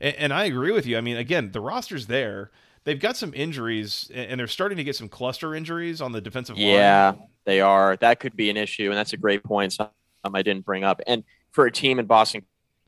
And, 0.01 0.17
and 0.17 0.33
I 0.33 0.45
agree 0.45 0.73
with 0.73 0.87
you. 0.87 0.97
I 0.97 1.01
mean, 1.01 1.17
again, 1.17 1.53
the 1.53 1.61
roster's 1.61 2.07
there. 2.07 2.51
They've 2.85 2.99
got 2.99 3.17
some 3.17 3.33
injuries, 3.35 4.11
and 4.13 4.41
they're 4.41 4.49
starting 4.49 4.77
to 4.79 4.85
get 4.85 4.97
some 4.97 5.09
cluster 5.09 5.55
injuries 5.55 6.01
on 6.01 6.11
the 6.11 6.21
defensive 6.21 6.57
line. 6.57 6.67
Yeah, 6.67 7.15
they 7.45 7.61
are. 7.61 7.97
That 7.97 8.19
could 8.19 8.35
be 8.35 8.51
an 8.51 8.57
issue, 8.57 8.89
and 8.89 8.97
that's 8.97 9.13
a 9.13 9.17
great 9.17 9.45
point. 9.45 9.75
Some 9.75 9.89
I 10.25 10.43
didn't 10.43 10.65
bring 10.65 10.83
up. 10.83 11.01
And 11.07 11.23
for 11.53 11.67
a 11.67 11.71
team 11.71 11.99
in 11.99 12.07
Boston 12.07 12.45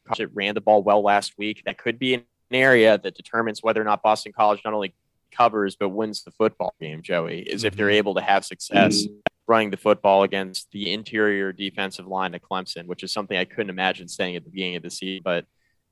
College 0.06 0.18
that 0.18 0.34
ran 0.34 0.54
the 0.54 0.60
ball 0.60 0.82
well 0.82 1.02
last 1.02 1.34
week, 1.38 1.62
that 1.66 1.78
could 1.78 1.98
be 1.98 2.14
an 2.14 2.24
area 2.50 2.98
that 2.98 3.14
determines 3.14 3.62
whether 3.62 3.80
or 3.80 3.84
not 3.84 4.02
Boston 4.02 4.32
College 4.32 4.62
not 4.64 4.74
only 4.74 4.94
covers 5.34 5.76
but 5.76 5.90
wins 5.90 6.22
the 6.22 6.30
football 6.32 6.74
game. 6.80 7.02
Joey 7.02 7.40
is 7.40 7.64
if 7.64 7.76
they're 7.76 7.88
Mhm. 7.88 7.94
able 7.94 8.14
to 8.14 8.20
have 8.22 8.44
success 8.44 9.06
running 9.46 9.70
the 9.70 9.76
football 9.76 10.22
against 10.22 10.70
the 10.70 10.90
interior 10.92 11.52
defensive 11.52 12.06
line 12.06 12.34
of 12.34 12.40
Clemson, 12.40 12.86
which 12.86 13.02
is 13.02 13.12
something 13.12 13.36
I 13.36 13.44
couldn't 13.44 13.70
imagine 13.70 14.08
saying 14.08 14.36
at 14.36 14.44
the 14.44 14.50
beginning 14.50 14.76
of 14.76 14.82
the 14.82 14.90
season. 14.90 15.22
But 15.22 15.44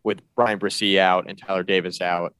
with 0.05 0.23
Bryan 0.35 0.59
Bresee 0.59 0.99
out 0.99 1.29
and 1.29 1.37
Tyler 1.37 1.63
Davis 1.63 2.01
out, 2.01 2.35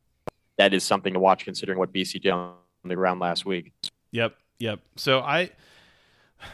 that 0.59 0.73
is 0.73 0.85
something 0.85 1.13
to 1.13 1.21
watch 1.21 1.45
considering 1.45 1.79
what 1.79 1.93
BC 1.93 2.19
did 2.19 2.31
on 2.31 2.55
the 2.85 2.95
ground 2.97 3.21
last 3.21 3.45
week. 3.45 3.73
Yep, 4.13 4.37
yep. 4.59 4.81
So 4.97 5.21
I 5.21 5.51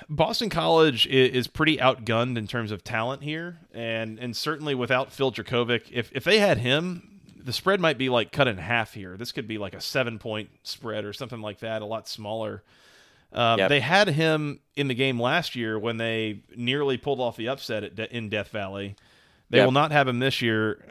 Boston 0.09 0.51
College 0.51 1.07
is, 1.07 1.31
is 1.31 1.47
pretty 1.47 1.79
outgunned 1.79 2.37
in 2.37 2.47
terms 2.47 2.71
of 2.73 2.85
talent 2.85 3.23
here, 3.23 3.59
and 3.73 4.19
and 4.19 4.37
certainly 4.37 4.75
without 4.75 5.13
Phil 5.13 5.33
Jurkovec, 5.33 5.83
if 5.91 6.11
if 6.15 6.25
they 6.25 6.39
had 6.41 6.59
him, 6.59 7.18
the 7.49 7.53
spread 7.53 7.81
might 7.81 7.99
be 7.99 8.09
like 8.09 8.31
cut 8.31 8.47
in 8.47 8.59
half 8.59 8.95
here. 8.95 9.17
This 9.17 9.33
could 9.33 9.49
be 9.49 9.59
like 9.59 9.75
a 9.75 9.81
seven 9.81 10.19
point 10.19 10.51
spread 10.63 11.05
or 11.05 11.13
something 11.13 11.41
like 11.41 11.61
that, 11.61 11.83
a 11.83 11.87
lot 11.87 12.07
smaller. 12.09 12.63
Uh, 13.33 13.57
Yep. 13.59 13.69
They 13.69 13.81
had 13.81 14.09
him 14.09 14.61
in 14.77 14.89
the 14.89 14.95
game 14.95 15.21
last 15.21 15.55
year 15.57 15.79
when 15.79 15.97
they 15.99 16.41
nearly 16.57 16.97
pulled 16.97 17.21
off 17.21 17.37
the 17.37 17.49
upset 17.49 17.85
at 17.85 17.95
De- 17.95 18.17
in 18.17 18.29
Death 18.29 18.49
Valley. 18.49 18.97
They 19.51 19.59
Yep. 19.59 19.67
will 19.67 19.73
not 19.73 19.93
have 19.93 20.07
him 20.09 20.19
this 20.19 20.41
year. 20.43 20.85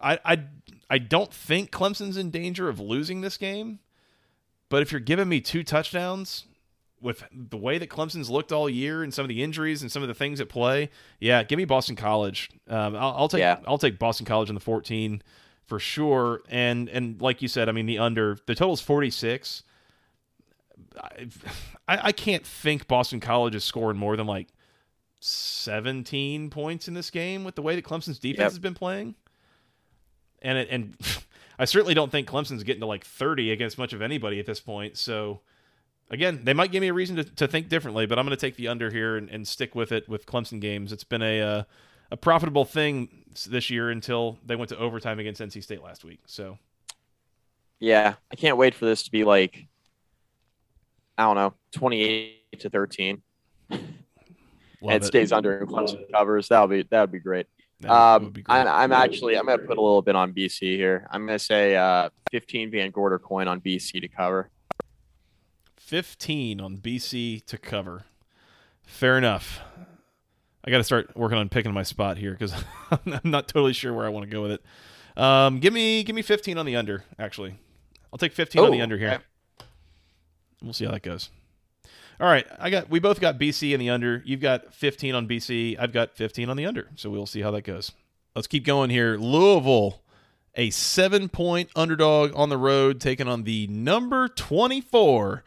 I, 0.00 0.18
I 0.24 0.42
I 0.90 0.98
don't 0.98 1.32
think 1.32 1.70
Clemson's 1.70 2.16
in 2.16 2.30
danger 2.30 2.68
of 2.68 2.80
losing 2.80 3.20
this 3.20 3.36
game, 3.36 3.80
but 4.70 4.80
if 4.82 4.92
you're 4.92 5.00
giving 5.00 5.28
me 5.28 5.40
two 5.40 5.62
touchdowns 5.62 6.44
with 7.00 7.22
the 7.32 7.56
way 7.58 7.78
that 7.78 7.88
Clemson's 7.90 8.28
looked 8.30 8.50
all 8.50 8.68
year 8.68 9.02
and 9.02 9.12
some 9.14 9.24
of 9.24 9.28
the 9.28 9.42
injuries 9.42 9.82
and 9.82 9.92
some 9.92 10.02
of 10.02 10.08
the 10.08 10.14
things 10.14 10.40
at 10.40 10.48
play, 10.48 10.90
yeah, 11.20 11.42
give 11.42 11.56
me 11.58 11.64
Boston 11.64 11.94
College. 11.96 12.50
Um, 12.68 12.96
I'll, 12.96 13.14
I'll 13.18 13.28
take 13.28 13.40
Yeah. 13.40 13.58
I'll 13.66 13.78
take 13.78 13.98
Boston 13.98 14.24
College 14.26 14.48
in 14.48 14.54
the 14.54 14.60
14 14.60 15.22
for 15.68 15.78
sure. 15.78 16.40
And 16.48 16.88
and 16.88 17.20
like 17.22 17.40
you 17.42 17.46
said, 17.48 17.68
I 17.68 17.72
mean 17.72 17.86
the 17.86 17.98
under 17.98 18.36
the 18.46 18.54
total's 18.56 18.80
46. 18.80 19.62
I, 21.00 21.26
I 21.86 21.98
I 22.08 22.12
can't 22.12 22.44
think 22.44 22.88
Boston 22.88 23.20
College 23.20 23.54
is 23.54 23.62
scoring 23.62 23.98
more 23.98 24.16
than 24.16 24.26
like 24.26 24.48
17 25.20 26.50
points 26.50 26.88
in 26.88 26.94
this 26.94 27.10
game 27.10 27.44
with 27.44 27.54
the 27.54 27.62
way 27.62 27.74
that 27.76 27.84
Clemson's 27.84 28.18
defense 28.18 28.38
Yep. 28.38 28.50
has 28.50 28.58
been 28.58 28.74
playing. 28.74 29.14
And 30.42 30.58
it, 30.58 30.68
and 30.70 30.96
I 31.58 31.64
certainly 31.64 31.94
don't 31.94 32.10
think 32.12 32.28
Clemson's 32.28 32.62
getting 32.62 32.80
to 32.80 32.86
like 32.86 33.04
30 33.04 33.50
against 33.50 33.78
much 33.78 33.92
of 33.92 34.00
anybody 34.00 34.38
at 34.38 34.46
this 34.46 34.60
point. 34.60 34.96
So 34.96 35.40
again, 36.10 36.42
they 36.44 36.54
might 36.54 36.70
give 36.70 36.80
me 36.80 36.88
a 36.88 36.94
reason 36.94 37.16
to, 37.16 37.24
to 37.24 37.48
think 37.48 37.68
differently, 37.68 38.06
but 38.06 38.18
I'm 38.18 38.24
going 38.24 38.36
to 38.36 38.40
take 38.40 38.56
the 38.56 38.68
under 38.68 38.90
here 38.90 39.16
and, 39.16 39.28
and 39.28 39.46
stick 39.46 39.74
with 39.74 39.90
it 39.92 40.08
with 40.08 40.24
Clemson 40.24 40.60
games. 40.60 40.92
It's 40.92 41.04
been 41.04 41.22
a 41.22 41.42
uh, 41.42 41.62
a 42.10 42.16
profitable 42.16 42.64
thing 42.64 43.24
this 43.48 43.70
year 43.70 43.90
until 43.90 44.38
they 44.44 44.56
went 44.56 44.70
to 44.70 44.78
overtime 44.78 45.18
against 45.18 45.40
NC 45.40 45.62
State 45.62 45.82
last 45.82 46.04
week. 46.04 46.20
So 46.26 46.58
Yeah, 47.80 48.14
I 48.30 48.36
can't 48.36 48.56
wait 48.56 48.74
for 48.74 48.86
this 48.86 49.02
to 49.04 49.10
be 49.10 49.24
like, 49.24 49.66
I 51.16 51.24
don't 51.24 51.36
know, 51.36 51.54
28 51.72 52.60
to 52.60 52.70
13. 52.70 53.22
Love 54.80 54.92
and 54.94 55.02
it. 55.02 55.06
stays 55.06 55.32
under 55.32 55.58
and 55.58 55.68
Clemson 55.68 56.10
covers. 56.12 56.48
That 56.48 56.60
would 56.60 56.70
be 56.70 56.88
that 56.90 57.00
would 57.00 57.12
be 57.12 57.18
great. 57.18 57.46
Um, 57.86 58.24
would 58.24 58.32
be 58.32 58.42
great. 58.42 58.54
I'm, 58.54 58.68
I'm 58.68 58.92
actually 58.92 59.36
I'm 59.36 59.46
gonna 59.46 59.58
put 59.58 59.76
a 59.76 59.80
little 59.80 60.02
bit 60.02 60.14
on 60.14 60.32
BC 60.32 60.76
here. 60.76 61.06
I'm 61.10 61.26
gonna 61.26 61.38
say 61.38 61.74
uh, 61.74 62.10
15 62.30 62.70
Van 62.70 62.90
Gorder 62.90 63.18
coin 63.18 63.48
on 63.48 63.60
BC 63.60 64.00
to 64.00 64.08
cover. 64.08 64.50
15 65.78 66.60
on 66.60 66.78
BC 66.78 67.44
to 67.46 67.58
cover. 67.58 68.04
Fair 68.82 69.18
enough. 69.18 69.60
I 70.68 70.70
got 70.70 70.78
to 70.78 70.84
start 70.84 71.16
working 71.16 71.38
on 71.38 71.48
picking 71.48 71.72
my 71.72 71.82
spot 71.82 72.18
here 72.18 72.32
because 72.32 72.52
I'm 72.90 73.20
not 73.24 73.48
totally 73.48 73.72
sure 73.72 73.94
where 73.94 74.04
I 74.04 74.10
want 74.10 74.24
to 74.24 74.30
go 74.30 74.42
with 74.42 74.50
it. 74.50 74.62
Um, 75.16 75.60
give 75.60 75.72
me 75.72 76.02
give 76.04 76.14
me 76.14 76.20
15 76.20 76.58
on 76.58 76.66
the 76.66 76.76
under. 76.76 77.04
Actually, 77.18 77.54
I'll 78.12 78.18
take 78.18 78.34
15 78.34 78.62
on 78.62 78.70
the 78.72 78.82
under 78.82 78.98
here. 78.98 79.08
okay. 79.08 79.24
We'll 80.62 80.74
see 80.74 80.84
how 80.84 80.90
that 80.90 81.02
goes. 81.02 81.30
All 82.20 82.28
right, 82.28 82.46
I 82.58 82.68
got 82.68 82.90
we 82.90 82.98
both 82.98 83.18
got 83.18 83.38
BC 83.38 83.72
in 83.72 83.80
the 83.80 83.88
under. 83.88 84.22
You've 84.26 84.42
got 84.42 84.74
15 84.74 85.14
on 85.14 85.26
BC. 85.26 85.78
I've 85.80 85.94
got 85.94 86.14
15 86.14 86.50
on 86.50 86.58
the 86.58 86.66
under. 86.66 86.88
So 86.96 87.08
we'll 87.08 87.24
see 87.24 87.40
how 87.40 87.50
that 87.52 87.62
goes. 87.62 87.92
Let's 88.36 88.46
keep 88.46 88.66
going 88.66 88.90
here. 88.90 89.16
Louisville, 89.16 90.02
a 90.54 90.68
seven 90.68 91.30
point 91.30 91.70
underdog 91.76 92.32
on 92.34 92.50
the 92.50 92.58
road, 92.58 93.00
taking 93.00 93.26
on 93.26 93.44
the 93.44 93.68
number 93.68 94.28
24 94.28 95.44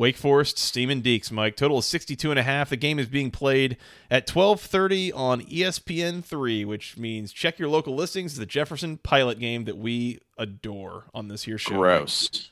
Wake 0.00 0.16
Forest 0.16 0.58
Steeman 0.58 1.02
Deeks. 1.02 1.30
Mike 1.30 1.56
total 1.56 1.80
is 1.80 1.84
62 1.84 2.30
and 2.30 2.38
a 2.38 2.42
half. 2.42 2.70
The 2.70 2.78
game 2.78 2.98
is 2.98 3.06
being 3.06 3.30
played 3.30 3.76
at 4.10 4.26
12:30 4.26 5.12
on 5.14 5.42
E 5.42 5.60
ESPN 5.60 6.24
three, 6.24 6.64
which 6.64 6.96
means 6.96 7.34
check 7.34 7.58
your 7.58 7.68
local 7.68 7.94
listings. 7.94 8.36
The 8.36 8.46
Jefferson 8.46 8.96
Pilot 8.96 9.38
game 9.38 9.64
that 9.66 9.76
we 9.76 10.20
adore 10.38 11.04
on 11.12 11.28
this 11.28 11.42
here 11.42 11.58
show. 11.58 11.76
Gross. 11.76 12.50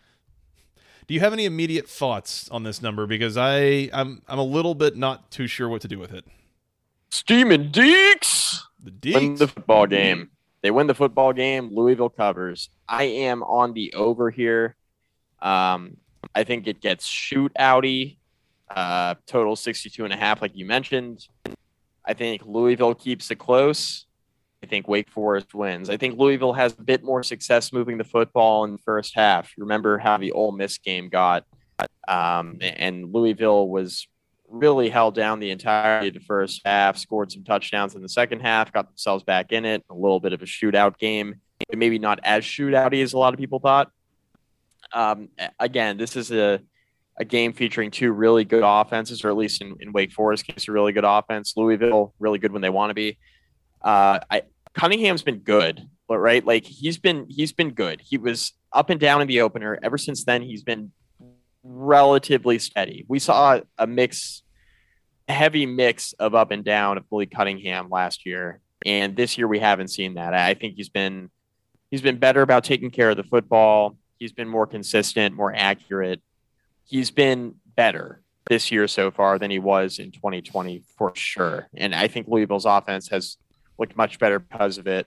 Do 1.06 1.14
you 1.14 1.20
have 1.20 1.32
any 1.32 1.46
immediate 1.46 1.88
thoughts 1.88 2.50
on 2.50 2.64
this 2.64 2.82
number? 2.82 3.06
Because 3.06 3.38
I 3.38 3.88
I'm 3.94 4.20
I'm 4.28 4.38
a 4.38 4.44
little 4.44 4.74
bit 4.74 4.98
not 4.98 5.30
too 5.30 5.46
sure 5.46 5.70
what 5.70 5.80
to 5.80 5.88
do 5.88 5.98
with 5.98 6.12
it. 6.12 6.26
Steaming 7.08 7.72
Deeks 7.72 8.61
The 8.78 8.90
Deeks 8.90 9.14
win 9.14 9.34
the 9.37 9.48
football 9.48 9.87
game. 9.87 10.28
They 10.61 10.70
win 10.70 10.87
the 10.87 10.94
football 10.94 11.32
game. 11.32 11.70
Louisville 11.74 12.11
covers. 12.11 12.68
I 12.87 13.04
am 13.04 13.42
on 13.42 13.72
the 13.72 13.94
over 13.94 14.28
here. 14.28 14.76
Um, 15.40 15.96
I 16.35 16.44
think 16.44 16.66
it 16.66 16.81
gets 16.81 17.09
shootouty. 17.09 18.16
Uh, 18.70 19.14
total 19.26 19.57
62 19.57 20.04
and 20.04 20.12
a 20.12 20.16
half, 20.16 20.42
like 20.42 20.54
you 20.54 20.66
mentioned. 20.66 21.26
I 22.04 22.14
think 22.14 22.42
Louisville 22.44 22.94
keeps 22.94 23.31
it 23.31 23.37
close. 23.37 24.07
I 24.62 24.66
think 24.66 24.88
Wake 24.88 25.11
Forest 25.11 25.54
wins. 25.54 25.88
I 25.88 25.96
think 25.96 26.18
Louisville 26.18 26.52
has 26.52 26.72
a 26.72 26.83
bit 26.83 27.04
more 27.04 27.22
success 27.22 27.72
moving 27.72 27.96
the 27.96 28.04
football 28.04 28.64
in 28.64 28.72
the 28.72 28.78
first 28.78 29.14
half. 29.14 29.52
Remember 29.57 29.98
how 29.98 30.16
the 30.18 30.33
Ole 30.33 30.52
Miss 30.52 30.78
game 30.78 31.09
got, 31.09 31.44
um, 32.09 32.59
and 32.61 33.12
Louisville 33.12 33.68
was 33.68 34.09
really 34.48 34.88
held 34.88 35.14
down 35.14 35.38
the 35.38 35.50
entirety 35.50 36.09
of 36.09 36.14
the 36.14 36.20
first 36.20 36.62
half, 36.64 36.96
scored 36.96 37.31
some 37.31 37.44
touchdowns 37.44 37.94
in 37.94 38.02
the 38.02 38.09
second 38.09 38.40
half, 38.40 38.72
got 38.72 38.88
themselves 38.88 39.22
back 39.22 39.52
in 39.52 39.64
it. 39.64 39.85
A 39.90 39.94
little 39.94 40.18
bit 40.18 40.33
of 40.33 40.42
a 40.42 40.46
shootout 40.46 40.98
game, 40.98 41.40
maybe 41.72 41.98
not 41.98 42.18
as 42.24 42.44
shootouty 42.44 43.02
as 43.02 43.12
a 43.12 43.18
lot 43.18 43.35
of 43.35 43.38
people 43.38 43.61
thought. 43.61 43.92
Um, 44.92 45.29
again, 45.59 45.96
this 45.96 46.16
is 46.16 46.31
a 46.31 46.61
a 47.18 47.24
game 47.24 47.53
featuring 47.53 47.90
two 47.90 48.12
really 48.12 48.44
good 48.44 48.62
offenses, 48.64 49.24
or 49.24 49.29
at 49.29 49.37
least 49.37 49.61
in, 49.61 49.77
in 49.81 49.92
Wake 49.92 50.12
Forest 50.12 50.46
case, 50.46 50.68
a 50.68 50.72
really 50.72 50.92
good 50.92 51.05
offense. 51.05 51.55
Louisville, 51.57 52.14
really 52.20 52.38
good 52.38 52.53
when 52.53 52.62
they 52.62 52.70
want 52.70 52.90
to 52.90 52.94
be. 52.94 53.18
Uh, 53.83 54.20
I 54.31 54.42
Cunningham's 54.74 55.22
been 55.22 55.38
good, 55.38 55.88
but 56.07 56.18
right, 56.18 56.44
like 56.44 56.64
he's 56.64 56.98
been 56.98 57.27
he's 57.29 57.53
been 57.53 57.70
good. 57.70 58.01
He 58.01 58.18
was 58.18 58.53
up 58.72 58.90
and 58.90 59.01
down 59.01 59.20
in 59.20 59.29
the 59.29 59.40
opener. 59.40 59.79
Ever 59.83 59.98
since 59.98 60.24
then, 60.24 60.42
he's 60.42 60.62
been 60.62 60.92
relatively 61.64 62.59
steady. 62.59 63.05
We 63.09 63.18
saw 63.18 63.61
a 63.77 63.87
mix, 63.87 64.42
a 65.27 65.33
heavy 65.33 65.66
mix 65.66 66.12
of 66.14 66.35
up 66.35 66.51
and 66.51 66.64
down 66.64 66.98
of 66.98 67.05
Malik 67.11 67.31
Cunningham 67.33 67.88
last 67.90 68.27
year, 68.27 68.61
and 68.87 69.16
this 69.16 69.37
year 69.37 69.48
we 69.48 69.59
haven't 69.59 69.88
seen 69.88 70.14
that. 70.14 70.35
I 70.35 70.55
think 70.55 70.74
he's 70.77 70.88
been 70.88 71.31
he's 71.90 72.03
been 72.03 72.18
better 72.18 72.42
about 72.42 72.62
taking 72.64 72.90
care 72.90 73.11
of 73.11 73.16
the 73.16 73.24
football. 73.24 73.96
He's 74.18 74.33
been 74.33 74.48
more 74.48 74.66
consistent, 74.66 75.35
more 75.35 75.54
accurate. 75.54 76.20
He's 76.85 77.11
been 77.11 77.54
better 77.76 78.22
this 78.48 78.72
year 78.72 78.88
so 78.88 79.11
far 79.11 79.38
than 79.38 79.50
he 79.50 79.59
was 79.59 79.98
in 79.98 80.11
2020 80.11 80.83
for 80.96 81.12
sure. 81.14 81.68
And 81.76 81.94
I 81.94 82.09
think 82.09 82.26
Louisville's 82.28 82.64
offense 82.64 83.09
has 83.09 83.37
looked 83.78 83.96
much 83.96 84.18
better 84.18 84.38
because 84.38 84.78
of 84.78 84.87
it. 84.87 85.07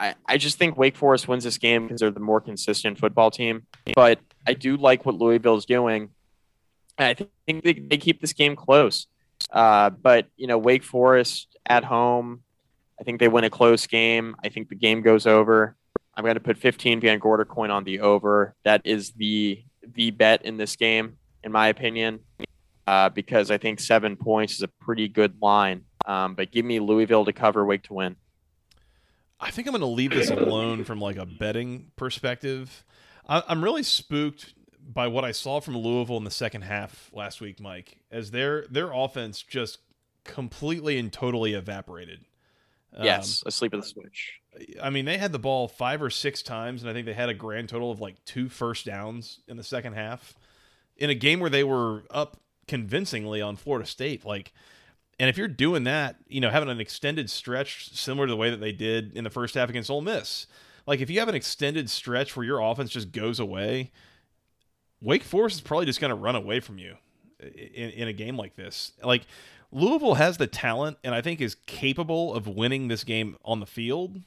I, 0.00 0.14
I 0.26 0.38
just 0.38 0.58
think 0.58 0.76
Wake 0.76 0.96
Forest 0.96 1.28
wins 1.28 1.44
this 1.44 1.58
game 1.58 1.86
because 1.86 2.00
they're 2.00 2.10
the 2.10 2.20
more 2.20 2.40
consistent 2.40 2.98
football 2.98 3.30
team. 3.30 3.66
But 3.94 4.18
I 4.46 4.54
do 4.54 4.76
like 4.76 5.06
what 5.06 5.14
Louisville's 5.14 5.66
doing. 5.66 6.10
And 6.98 7.08
I 7.08 7.26
think 7.46 7.64
they, 7.64 7.74
they 7.74 7.98
keep 7.98 8.20
this 8.20 8.32
game 8.32 8.56
close. 8.56 9.06
Uh, 9.50 9.90
but, 9.90 10.26
you 10.36 10.46
know, 10.46 10.58
Wake 10.58 10.84
Forest 10.84 11.56
at 11.66 11.84
home, 11.84 12.42
I 13.00 13.04
think 13.04 13.20
they 13.20 13.28
win 13.28 13.44
a 13.44 13.50
close 13.50 13.86
game. 13.86 14.36
I 14.42 14.48
think 14.48 14.68
the 14.68 14.74
game 14.74 15.02
goes 15.02 15.26
over. 15.26 15.76
I'm 16.16 16.24
going 16.24 16.34
to 16.34 16.40
put 16.40 16.58
15 16.58 17.00
Van 17.00 17.18
Gorder 17.18 17.44
coin 17.44 17.70
on 17.70 17.84
the 17.84 18.00
over. 18.00 18.54
That 18.64 18.82
is 18.84 19.12
the 19.12 19.62
the 19.86 20.10
bet 20.10 20.44
in 20.44 20.56
this 20.56 20.76
game, 20.76 21.18
in 21.42 21.52
my 21.52 21.68
opinion, 21.68 22.20
uh, 22.86 23.10
because 23.10 23.50
I 23.50 23.58
think 23.58 23.80
seven 23.80 24.16
points 24.16 24.54
is 24.54 24.62
a 24.62 24.68
pretty 24.68 25.08
good 25.08 25.36
line. 25.42 25.84
Um, 26.06 26.34
but 26.34 26.50
give 26.50 26.64
me 26.64 26.80
Louisville 26.80 27.24
to 27.24 27.32
cover, 27.32 27.64
Wake 27.64 27.82
to 27.84 27.94
win. 27.94 28.16
I 29.40 29.50
think 29.50 29.66
I'm 29.66 29.72
going 29.72 29.80
to 29.80 29.86
leave 29.86 30.10
this 30.10 30.30
alone 30.30 30.84
from 30.84 31.00
like 31.00 31.16
a 31.16 31.26
betting 31.26 31.90
perspective. 31.96 32.84
I, 33.28 33.42
I'm 33.48 33.62
really 33.62 33.82
spooked 33.82 34.54
by 34.86 35.06
what 35.06 35.24
I 35.24 35.32
saw 35.32 35.60
from 35.60 35.76
Louisville 35.76 36.16
in 36.16 36.24
the 36.24 36.30
second 36.30 36.62
half 36.62 37.10
last 37.12 37.40
week, 37.40 37.60
Mike, 37.60 37.98
as 38.10 38.30
their 38.30 38.66
their 38.70 38.92
offense 38.92 39.42
just 39.42 39.78
completely 40.24 40.98
and 40.98 41.12
totally 41.12 41.54
evaporated. 41.54 42.20
Um, 42.96 43.04
yes, 43.04 43.42
asleep 43.44 43.74
at 43.74 43.80
the 43.80 43.86
switch. 43.86 44.40
I 44.80 44.90
mean, 44.90 45.04
they 45.04 45.18
had 45.18 45.32
the 45.32 45.38
ball 45.38 45.66
five 45.66 46.00
or 46.00 46.10
six 46.10 46.42
times, 46.42 46.82
and 46.82 46.90
I 46.90 46.92
think 46.92 47.06
they 47.06 47.12
had 47.12 47.28
a 47.28 47.34
grand 47.34 47.68
total 47.68 47.90
of 47.90 48.00
like 48.00 48.24
two 48.24 48.48
first 48.48 48.86
downs 48.86 49.40
in 49.48 49.56
the 49.56 49.64
second 49.64 49.94
half 49.94 50.34
in 50.96 51.10
a 51.10 51.14
game 51.14 51.40
where 51.40 51.50
they 51.50 51.64
were 51.64 52.04
up 52.10 52.36
convincingly 52.68 53.42
on 53.42 53.56
Florida 53.56 53.86
State. 53.86 54.24
Like, 54.24 54.52
and 55.18 55.28
if 55.28 55.36
you're 55.36 55.48
doing 55.48 55.84
that, 55.84 56.16
you 56.28 56.40
know, 56.40 56.50
having 56.50 56.68
an 56.68 56.80
extended 56.80 57.30
stretch 57.30 57.92
similar 57.92 58.26
to 58.26 58.30
the 58.30 58.36
way 58.36 58.50
that 58.50 58.60
they 58.60 58.72
did 58.72 59.16
in 59.16 59.24
the 59.24 59.30
first 59.30 59.54
half 59.54 59.68
against 59.68 59.90
Ole 59.90 60.00
Miss, 60.00 60.46
like 60.86 61.00
if 61.00 61.10
you 61.10 61.18
have 61.18 61.28
an 61.28 61.34
extended 61.34 61.90
stretch 61.90 62.36
where 62.36 62.46
your 62.46 62.60
offense 62.60 62.90
just 62.90 63.10
goes 63.10 63.40
away, 63.40 63.90
Wake 65.00 65.22
Forest 65.24 65.56
is 65.56 65.60
probably 65.60 65.86
just 65.86 66.00
going 66.00 66.10
to 66.10 66.14
run 66.14 66.36
away 66.36 66.60
from 66.60 66.78
you 66.78 66.96
in, 67.40 67.90
in 67.90 68.08
a 68.08 68.12
game 68.12 68.36
like 68.36 68.56
this. 68.56 68.92
Like, 69.02 69.22
Louisville 69.74 70.14
has 70.14 70.38
the 70.38 70.46
talent 70.46 70.96
and 71.04 71.14
I 71.14 71.20
think 71.20 71.40
is 71.42 71.56
capable 71.66 72.32
of 72.32 72.46
winning 72.46 72.88
this 72.88 73.04
game 73.04 73.36
on 73.44 73.60
the 73.60 73.66
field 73.66 74.22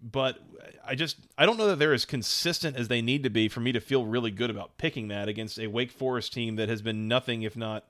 but 0.00 0.38
I 0.86 0.94
just 0.94 1.16
I 1.36 1.44
don't 1.44 1.56
know 1.56 1.66
that 1.66 1.78
they're 1.78 1.92
as 1.92 2.04
consistent 2.04 2.76
as 2.76 2.88
they 2.88 3.02
need 3.02 3.22
to 3.24 3.30
be 3.30 3.48
for 3.48 3.60
me 3.60 3.72
to 3.72 3.80
feel 3.80 4.04
really 4.04 4.30
good 4.30 4.50
about 4.50 4.78
picking 4.78 5.08
that 5.08 5.28
against 5.28 5.58
a 5.58 5.66
Wake 5.66 5.90
Forest 5.90 6.32
team 6.32 6.56
that 6.56 6.68
has 6.68 6.82
been 6.82 7.08
nothing 7.08 7.42
if 7.42 7.56
not 7.56 7.84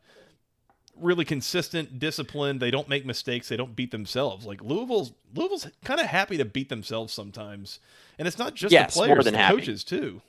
really 0.96 1.24
consistent, 1.24 1.98
disciplined. 1.98 2.60
They 2.60 2.70
don't 2.70 2.88
make 2.88 3.06
mistakes. 3.06 3.48
They 3.48 3.56
don't 3.56 3.76
beat 3.76 3.90
themselves. 3.90 4.46
Like 4.46 4.62
Louisville's 4.62 5.12
Louisville's 5.34 5.68
kind 5.84 6.00
of 6.00 6.06
happy 6.06 6.38
to 6.38 6.44
beat 6.44 6.68
themselves 6.70 7.12
sometimes, 7.12 7.78
and 8.18 8.26
it's 8.26 8.38
not 8.38 8.54
just 8.54 8.72
Yes, 8.72 8.94
the 8.94 9.00
more 9.00 9.06
players, 9.08 9.24
than 9.26 9.34
the 9.34 9.38
happy. 9.38 9.56
coaches 9.56 9.84
too. 9.84 10.22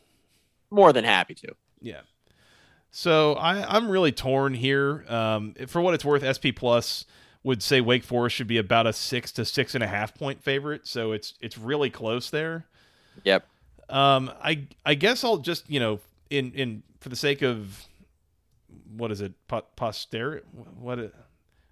More 0.69 0.91
than 0.93 1.05
happy 1.05 1.33
to. 1.35 1.55
Yeah. 1.81 2.01
So 2.91 3.33
I, 3.33 3.75
I'm 3.75 3.89
really 3.89 4.11
torn 4.11 4.53
here. 4.53 5.05
Um, 5.07 5.53
for 5.67 5.81
what 5.81 5.93
it's 5.93 6.05
worth, 6.05 6.23
SP 6.23 6.49
Plus 6.55 7.05
would 7.43 7.63
say 7.63 7.81
Wake 7.81 8.03
Forest 8.03 8.35
should 8.35 8.47
be 8.47 8.57
about 8.57 8.87
a 8.87 8.93
six 8.93 9.31
to 9.33 9.45
six 9.45 9.75
and 9.75 9.83
a 9.83 9.87
half 9.87 10.13
point 10.13 10.43
favorite. 10.43 10.87
So 10.87 11.11
it's 11.11 11.35
it's 11.39 11.57
really 11.57 11.89
close 11.89 12.29
there. 12.29 12.65
Yep. 13.23 13.45
Um, 13.89 14.31
I 14.43 14.67
I 14.85 14.95
guess 14.95 15.23
I'll 15.23 15.37
just 15.37 15.69
you 15.69 15.79
know 15.79 15.99
in 16.29 16.51
in 16.53 16.83
for 16.99 17.09
the 17.09 17.15
sake 17.15 17.41
of 17.41 17.85
what 18.95 19.11
is 19.11 19.21
it 19.21 19.33
po- 19.47 19.65
posterity 19.75 20.45
what 20.79 20.99
it, 20.99 21.15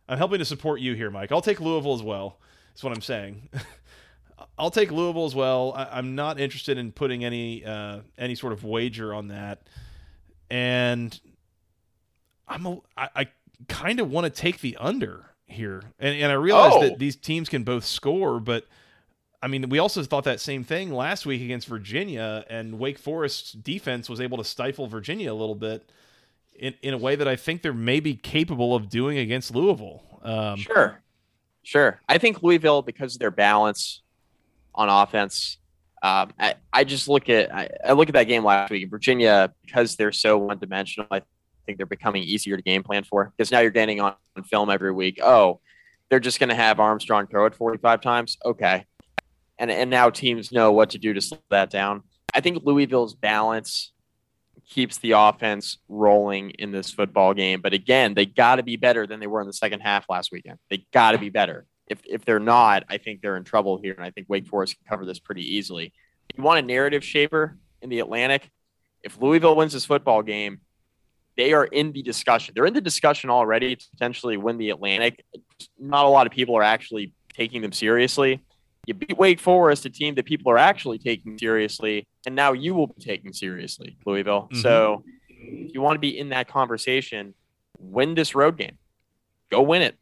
I'm 0.09 0.17
helping 0.17 0.39
to 0.39 0.45
support 0.45 0.79
you 0.79 0.93
here, 0.93 1.11
Mike. 1.11 1.31
I'll 1.31 1.41
take 1.41 1.59
Louisville 1.59 1.93
as 1.93 2.01
well. 2.01 2.37
That's 2.69 2.83
what 2.83 2.93
I'm 2.93 3.01
saying. 3.01 3.49
I'll 4.57 4.71
take 4.71 4.91
Louisville 4.91 5.25
as 5.25 5.35
well. 5.35 5.73
I, 5.75 5.85
I'm 5.91 6.15
not 6.15 6.39
interested 6.39 6.77
in 6.77 6.91
putting 6.91 7.25
any 7.25 7.65
uh, 7.65 7.99
any 8.17 8.35
sort 8.35 8.53
of 8.53 8.63
wager 8.63 9.13
on 9.13 9.27
that, 9.29 9.61
and 10.49 11.19
I'm 12.47 12.65
a, 12.65 12.77
I, 12.95 13.09
I 13.15 13.27
kind 13.67 13.99
of 13.99 14.09
want 14.11 14.25
to 14.25 14.29
take 14.29 14.61
the 14.61 14.77
under 14.79 15.25
here, 15.45 15.81
and 15.99 16.15
and 16.17 16.31
I 16.31 16.35
realize 16.35 16.73
Oh. 16.75 16.81
that 16.81 16.99
these 16.99 17.15
teams 17.15 17.49
can 17.49 17.63
both 17.63 17.85
score, 17.85 18.39
but 18.39 18.65
I 19.41 19.47
mean, 19.47 19.69
we 19.69 19.77
also 19.79 20.01
thought 20.03 20.23
that 20.23 20.39
same 20.39 20.63
thing 20.63 20.91
last 20.91 21.25
week 21.25 21.41
against 21.41 21.67
Virginia, 21.67 22.43
and 22.49 22.79
Wake 22.79 22.97
Forest's 22.97 23.51
defense 23.51 24.09
was 24.09 24.19
able 24.19 24.37
to 24.39 24.43
stifle 24.43 24.87
Virginia 24.87 25.31
a 25.31 25.35
little 25.35 25.55
bit 25.55 25.89
in, 26.55 26.73
in 26.81 26.93
a 26.93 26.97
way 26.97 27.15
that 27.15 27.27
I 27.27 27.35
think 27.35 27.61
they're 27.61 27.71
maybe 27.73 28.15
capable 28.15 28.75
of 28.75 28.89
doing 28.89 29.19
against 29.19 29.53
Louisville. 29.53 30.01
Um, 30.23 30.57
Sure. 30.57 31.01
Sure. 31.61 32.01
I 32.09 32.17
think 32.17 32.41
Louisville, 32.41 32.81
because 32.81 33.15
of 33.15 33.19
their 33.19 33.29
balance 33.31 34.01
on 34.73 34.89
offense, 34.89 35.57
um, 36.03 36.31
I, 36.39 36.55
I 36.71 36.83
just 36.83 37.07
look 37.07 37.29
at 37.29 37.53
I, 37.53 37.69
I 37.85 37.93
look 37.93 38.09
at 38.09 38.13
that 38.13 38.25
game 38.25 38.43
last 38.43 38.69
week. 38.69 38.89
Virginia, 38.89 39.53
because 39.65 39.95
they're 39.95 40.11
so 40.11 40.37
one 40.37 40.59
dimensional, 40.59 41.07
I 41.11 41.21
think 41.65 41.77
they're 41.77 41.85
becoming 41.85 42.23
easier 42.23 42.55
to 42.55 42.61
game 42.61 42.83
plan 42.83 43.03
for 43.03 43.33
because 43.35 43.51
now 43.51 43.59
you're 43.59 43.71
getting 43.71 43.99
on 44.01 44.15
film 44.45 44.69
every 44.69 44.91
week. 44.91 45.19
Oh, 45.21 45.59
they're 46.09 46.19
just 46.19 46.39
going 46.39 46.49
to 46.49 46.55
have 46.55 46.79
Armstrong 46.79 47.27
throw 47.27 47.45
it 47.45 47.55
45 47.55 48.01
times. 48.01 48.37
Okay. 48.45 48.85
And, 49.59 49.71
and 49.71 49.89
now 49.89 50.09
teams 50.09 50.51
know 50.51 50.71
what 50.71 50.91
to 50.91 50.97
do 50.97 51.13
to 51.13 51.21
slow 51.21 51.39
that 51.49 51.69
down. 51.69 52.03
I 52.33 52.41
think 52.41 52.63
Louisville's 52.63 53.15
balance 53.15 53.91
keeps 54.69 54.97
the 54.97 55.11
offense 55.11 55.77
rolling 55.87 56.51
in 56.51 56.71
this 56.71 56.91
football 56.91 57.33
game. 57.33 57.61
But 57.61 57.73
again, 57.73 58.13
they 58.13 58.25
got 58.25 58.57
to 58.57 58.63
be 58.63 58.75
better 58.75 59.07
than 59.07 59.19
they 59.19 59.27
were 59.27 59.41
in 59.41 59.47
the 59.47 59.53
second 59.53 59.79
half 59.79 60.05
last 60.09 60.31
weekend. 60.31 60.59
They 60.69 60.85
got 60.93 61.11
to 61.11 61.17
be 61.17 61.29
better. 61.29 61.65
If, 61.87 62.01
if 62.05 62.25
they're 62.25 62.39
not, 62.39 62.83
I 62.89 62.97
think 62.97 63.21
they're 63.21 63.37
in 63.37 63.43
trouble 63.43 63.79
here. 63.81 63.93
And 63.93 64.03
I 64.03 64.11
think 64.11 64.27
Wake 64.29 64.47
Forest 64.47 64.77
can 64.77 64.85
cover 64.89 65.05
this 65.05 65.19
pretty 65.19 65.55
easily. 65.55 65.93
If 66.29 66.37
you 66.37 66.43
want 66.43 66.59
a 66.59 66.61
narrative 66.61 67.03
shaper 67.03 67.57
in 67.81 67.89
the 67.89 67.99
Atlantic, 67.99 68.49
if 69.03 69.19
Louisville 69.21 69.55
wins 69.55 69.73
this 69.73 69.85
football 69.85 70.21
game, 70.21 70.59
they 71.37 71.53
are 71.53 71.65
in 71.65 71.91
the 71.93 72.01
discussion. 72.01 72.53
They're 72.55 72.65
in 72.65 72.73
the 72.73 72.81
discussion 72.81 73.29
already 73.29 73.75
to 73.75 73.85
potentially 73.91 74.37
win 74.37 74.57
the 74.57 74.71
Atlantic. 74.71 75.23
Not 75.79 76.05
a 76.05 76.09
lot 76.09 76.25
of 76.27 76.33
people 76.33 76.57
are 76.57 76.63
actually 76.63 77.13
taking 77.33 77.61
them 77.61 77.71
seriously. 77.71 78.43
You 78.87 78.93
beat 78.93 79.17
Wake 79.17 79.39
Forest, 79.39 79.85
a 79.85 79.89
team 79.89 80.15
that 80.15 80.25
people 80.25 80.51
are 80.51 80.57
actually 80.57 80.97
taking 80.97 81.37
seriously, 81.37 82.07
and 82.25 82.35
now 82.35 82.53
you 82.53 82.73
will 82.73 82.87
be 82.87 83.01
taken 83.01 83.33
seriously, 83.33 83.97
Louisville. 84.05 84.43
Mm-hmm. 84.43 84.61
So 84.61 85.03
if 85.29 85.73
you 85.73 85.81
want 85.81 85.95
to 85.95 85.99
be 85.99 86.17
in 86.17 86.29
that 86.29 86.47
conversation, 86.47 87.33
win 87.79 88.15
this 88.15 88.33
road 88.33 88.57
game. 88.57 88.77
Go 89.51 89.61
win 89.61 89.81
it. 89.81 89.97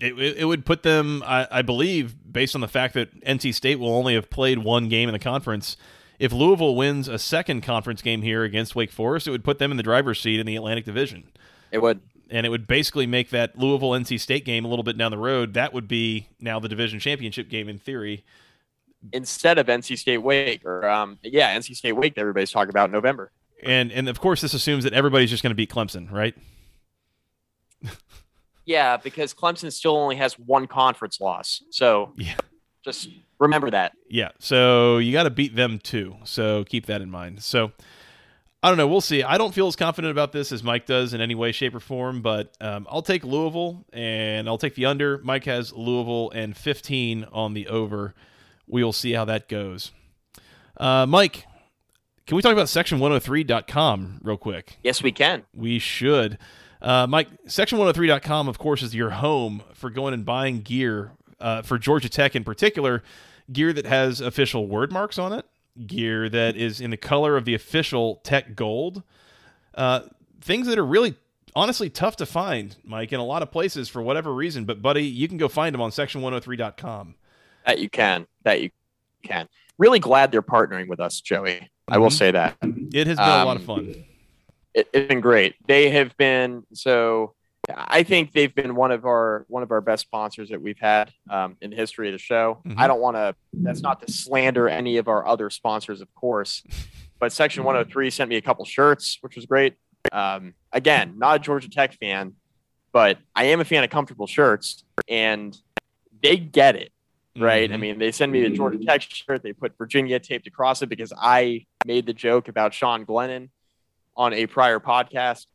It, 0.00 0.14
it 0.14 0.44
would 0.46 0.64
put 0.64 0.82
them, 0.82 1.22
I, 1.26 1.46
I 1.50 1.62
believe, 1.62 2.14
based 2.30 2.54
on 2.54 2.60
the 2.60 2.68
fact 2.68 2.94
that 2.94 3.20
NC 3.22 3.54
State 3.54 3.78
will 3.78 3.94
only 3.94 4.14
have 4.14 4.30
played 4.30 4.58
one 4.58 4.88
game 4.88 5.08
in 5.08 5.12
the 5.12 5.18
conference. 5.18 5.76
If 6.18 6.32
Louisville 6.32 6.74
wins 6.74 7.06
a 7.08 7.18
second 7.18 7.62
conference 7.62 8.02
game 8.02 8.22
here 8.22 8.42
against 8.42 8.74
Wake 8.74 8.92
Forest, 8.92 9.26
it 9.26 9.30
would 9.30 9.44
put 9.44 9.58
them 9.58 9.70
in 9.70 9.76
the 9.76 9.82
driver's 9.82 10.20
seat 10.20 10.40
in 10.40 10.46
the 10.46 10.56
Atlantic 10.56 10.84
Division. 10.84 11.24
It 11.70 11.82
would 11.82 12.00
and 12.30 12.46
it 12.46 12.48
would 12.48 12.66
basically 12.66 13.06
make 13.06 13.30
that 13.30 13.58
Louisville 13.58 13.90
NC 13.90 14.20
State 14.20 14.44
game 14.44 14.64
a 14.64 14.68
little 14.68 14.84
bit 14.84 14.96
down 14.96 15.10
the 15.10 15.18
road. 15.18 15.54
That 15.54 15.72
would 15.72 15.88
be 15.88 16.28
now 16.38 16.60
the 16.60 16.68
division 16.68 17.00
championship 17.00 17.48
game 17.48 17.68
in 17.68 17.78
theory. 17.78 18.24
Instead 19.12 19.58
of 19.58 19.66
NC 19.66 19.98
State 19.98 20.18
Wake, 20.18 20.64
or 20.64 20.88
um, 20.88 21.18
yeah, 21.22 21.56
NC 21.56 21.74
State 21.74 21.92
Wake 21.92 22.14
that 22.14 22.20
everybody's 22.20 22.52
talking 22.52 22.70
about 22.70 22.86
in 22.86 22.92
November. 22.92 23.32
And 23.62 23.90
and 23.90 24.08
of 24.08 24.20
course, 24.20 24.40
this 24.40 24.54
assumes 24.54 24.84
that 24.84 24.92
everybody's 24.92 25.30
just 25.30 25.42
going 25.42 25.50
to 25.50 25.56
beat 25.56 25.70
Clemson, 25.70 26.10
right? 26.10 26.34
Yeah, 28.64 28.96
because 28.96 29.34
Clemson 29.34 29.72
still 29.72 29.96
only 29.96 30.16
has 30.16 30.38
one 30.38 30.66
conference 30.66 31.20
loss, 31.20 31.62
so 31.70 32.12
yeah, 32.16 32.36
just 32.84 33.08
remember 33.38 33.70
that. 33.70 33.92
Yeah, 34.08 34.30
so 34.38 34.98
you 34.98 35.12
got 35.12 35.24
to 35.24 35.30
beat 35.30 35.56
them 35.56 35.78
too. 35.78 36.16
So 36.24 36.64
keep 36.64 36.86
that 36.86 37.00
in 37.00 37.10
mind. 37.10 37.42
So 37.42 37.72
I 38.62 38.68
don't 38.68 38.76
know. 38.76 38.86
We'll 38.86 39.00
see. 39.00 39.22
I 39.22 39.38
don't 39.38 39.54
feel 39.54 39.68
as 39.68 39.76
confident 39.76 40.12
about 40.12 40.32
this 40.32 40.52
as 40.52 40.62
Mike 40.62 40.84
does 40.84 41.14
in 41.14 41.20
any 41.22 41.34
way, 41.34 41.50
shape, 41.50 41.74
or 41.74 41.80
form, 41.80 42.20
but 42.20 42.54
um, 42.60 42.86
I'll 42.90 43.02
take 43.02 43.24
Louisville 43.24 43.86
and 43.92 44.46
I'll 44.48 44.58
take 44.58 44.74
the 44.74 44.84
under. 44.84 45.18
Mike 45.24 45.44
has 45.46 45.72
Louisville 45.72 46.30
and 46.30 46.54
15 46.54 47.26
on 47.32 47.54
the 47.54 47.68
over. 47.68 48.14
We 48.66 48.84
will 48.84 48.92
see 48.92 49.12
how 49.12 49.24
that 49.24 49.48
goes. 49.48 49.92
Uh, 50.76 51.06
Mike, 51.06 51.46
can 52.26 52.36
we 52.36 52.42
talk 52.42 52.52
about 52.52 52.66
section103.com 52.66 54.20
real 54.22 54.36
quick? 54.36 54.78
Yes, 54.84 55.02
we 55.02 55.10
can. 55.10 55.44
We 55.54 55.78
should. 55.78 56.38
Uh, 56.82 57.06
Mike, 57.06 57.28
section103.com, 57.46 58.48
of 58.48 58.58
course, 58.58 58.82
is 58.82 58.94
your 58.94 59.10
home 59.10 59.62
for 59.74 59.90
going 59.90 60.14
and 60.14 60.24
buying 60.24 60.60
gear 60.60 61.12
uh, 61.38 61.62
for 61.62 61.78
Georgia 61.78 62.08
Tech 62.08 62.34
in 62.34 62.44
particular, 62.44 63.02
gear 63.52 63.72
that 63.72 63.86
has 63.86 64.20
official 64.20 64.66
word 64.66 64.92
marks 64.92 65.18
on 65.18 65.32
it 65.32 65.44
gear 65.86 66.28
that 66.28 66.56
is 66.56 66.80
in 66.80 66.90
the 66.90 66.96
color 66.96 67.36
of 67.36 67.44
the 67.44 67.54
official 67.54 68.16
Tech 68.24 68.54
Gold. 68.54 69.02
Uh, 69.74 70.00
things 70.40 70.66
that 70.66 70.78
are 70.78 70.84
really, 70.84 71.14
honestly, 71.54 71.90
tough 71.90 72.16
to 72.16 72.26
find, 72.26 72.76
Mike, 72.84 73.12
in 73.12 73.20
a 73.20 73.24
lot 73.24 73.42
of 73.42 73.50
places 73.50 73.88
for 73.88 74.02
whatever 74.02 74.34
reason. 74.34 74.64
But, 74.64 74.82
buddy, 74.82 75.04
you 75.04 75.28
can 75.28 75.38
go 75.38 75.48
find 75.48 75.74
them 75.74 75.80
on 75.80 75.90
section103.com. 75.90 77.14
That 77.66 77.78
you 77.78 77.90
can. 77.90 78.26
That 78.44 78.62
you 78.62 78.70
can. 79.22 79.48
Really 79.78 79.98
glad 79.98 80.32
they're 80.32 80.42
partnering 80.42 80.88
with 80.88 81.00
us, 81.00 81.20
Joey. 81.20 81.70
I 81.88 81.98
will 81.98 82.08
mm-hmm. 82.08 82.16
say 82.16 82.30
that. 82.32 82.56
It 82.62 83.06
has 83.06 83.16
been 83.16 83.28
um, 83.28 83.40
a 83.40 83.44
lot 83.44 83.56
of 83.56 83.68
um, 83.70 83.84
fun. 83.84 84.04
It, 84.74 84.88
it's 84.92 85.08
been 85.08 85.20
great. 85.20 85.54
They 85.66 85.90
have 85.90 86.16
been 86.16 86.64
so 86.72 87.34
I 87.76 88.02
think 88.02 88.32
they've 88.32 88.54
been 88.54 88.74
one 88.74 88.90
of 88.90 89.04
our 89.04 89.44
one 89.48 89.62
of 89.62 89.70
our 89.70 89.80
best 89.80 90.02
sponsors 90.02 90.48
that 90.50 90.60
we've 90.60 90.78
had 90.78 91.12
um, 91.28 91.56
in 91.60 91.70
the 91.70 91.76
history 91.76 92.08
of 92.08 92.12
the 92.12 92.18
show. 92.18 92.60
Mm-hmm. 92.66 92.80
I 92.80 92.86
don't 92.86 93.00
want 93.00 93.16
to. 93.16 93.34
That's 93.52 93.80
not 93.80 94.04
to 94.06 94.12
slander 94.12 94.68
any 94.68 94.96
of 94.96 95.08
our 95.08 95.26
other 95.26 95.50
sponsors, 95.50 96.00
of 96.00 96.12
course. 96.14 96.62
But 97.18 97.32
Section 97.32 97.64
103 97.64 98.10
sent 98.10 98.30
me 98.30 98.36
a 98.36 98.42
couple 98.42 98.64
shirts, 98.64 99.18
which 99.20 99.36
was 99.36 99.46
great. 99.46 99.74
Um, 100.10 100.54
again, 100.72 101.18
not 101.18 101.36
a 101.36 101.38
Georgia 101.38 101.68
Tech 101.68 101.92
fan, 101.94 102.34
but 102.92 103.18
I 103.36 103.44
am 103.44 103.60
a 103.60 103.64
fan 103.64 103.84
of 103.84 103.90
comfortable 103.90 104.26
shirts, 104.26 104.84
and 105.08 105.56
they 106.22 106.36
get 106.38 106.76
it, 106.76 106.92
right? 107.36 107.68
Mm-hmm. 107.68 107.74
I 107.74 107.76
mean, 107.76 107.98
they 107.98 108.10
send 108.10 108.32
me 108.32 108.42
the 108.42 108.50
Georgia 108.50 108.78
Tech 108.78 109.02
shirt. 109.02 109.42
They 109.42 109.52
put 109.52 109.76
Virginia 109.76 110.18
taped 110.18 110.46
across 110.46 110.80
it 110.82 110.88
because 110.88 111.12
I 111.16 111.66
made 111.84 112.06
the 112.06 112.14
joke 112.14 112.48
about 112.48 112.72
Sean 112.72 113.04
Glennon 113.04 113.50
on 114.20 114.34
a 114.34 114.46
prior 114.46 114.78
podcast. 114.78 115.46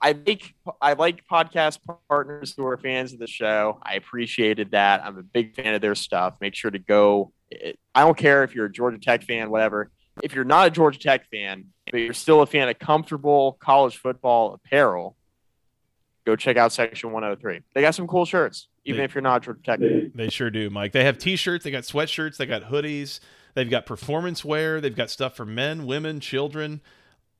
I 0.00 0.12
like 0.12 0.54
I 0.80 0.92
like 0.92 1.26
podcast 1.26 1.80
partners 2.08 2.54
who 2.56 2.64
are 2.64 2.76
fans 2.76 3.12
of 3.12 3.18
the 3.18 3.26
show. 3.26 3.80
I 3.82 3.94
appreciated 3.94 4.70
that. 4.70 5.04
I'm 5.04 5.18
a 5.18 5.24
big 5.24 5.56
fan 5.56 5.74
of 5.74 5.80
their 5.80 5.96
stuff. 5.96 6.36
Make 6.40 6.54
sure 6.54 6.70
to 6.70 6.78
go. 6.78 7.32
I 7.94 8.02
don't 8.02 8.16
care 8.16 8.44
if 8.44 8.54
you're 8.54 8.66
a 8.66 8.72
Georgia 8.72 8.98
Tech 8.98 9.24
fan, 9.24 9.50
whatever. 9.50 9.90
If 10.22 10.34
you're 10.34 10.44
not 10.44 10.68
a 10.68 10.70
Georgia 10.70 11.00
Tech 11.00 11.28
fan, 11.30 11.66
but 11.90 11.98
you're 11.98 12.12
still 12.12 12.42
a 12.42 12.46
fan 12.46 12.68
of 12.68 12.78
comfortable 12.78 13.56
college 13.58 13.96
football 13.96 14.54
apparel, 14.54 15.16
go 16.24 16.36
check 16.36 16.56
out 16.56 16.72
Section 16.72 17.10
103. 17.10 17.62
They 17.74 17.80
got 17.80 17.96
some 17.96 18.06
cool 18.06 18.24
shirts, 18.24 18.68
even 18.84 18.98
they, 18.98 19.04
if 19.04 19.16
you're 19.16 19.22
not 19.22 19.42
Georgia 19.42 19.62
Tech. 19.64 19.80
They 20.14 20.28
sure 20.28 20.50
do, 20.50 20.70
Mike. 20.70 20.92
They 20.92 21.04
have 21.04 21.18
T-shirts. 21.18 21.64
They 21.64 21.72
got 21.72 21.82
sweatshirts. 21.82 22.36
They 22.36 22.46
got 22.46 22.70
hoodies. 22.70 23.18
They've 23.54 23.68
got 23.68 23.84
performance 23.84 24.44
wear. 24.44 24.80
They've 24.80 24.94
got 24.94 25.10
stuff 25.10 25.34
for 25.34 25.44
men, 25.44 25.86
women, 25.86 26.20
children 26.20 26.82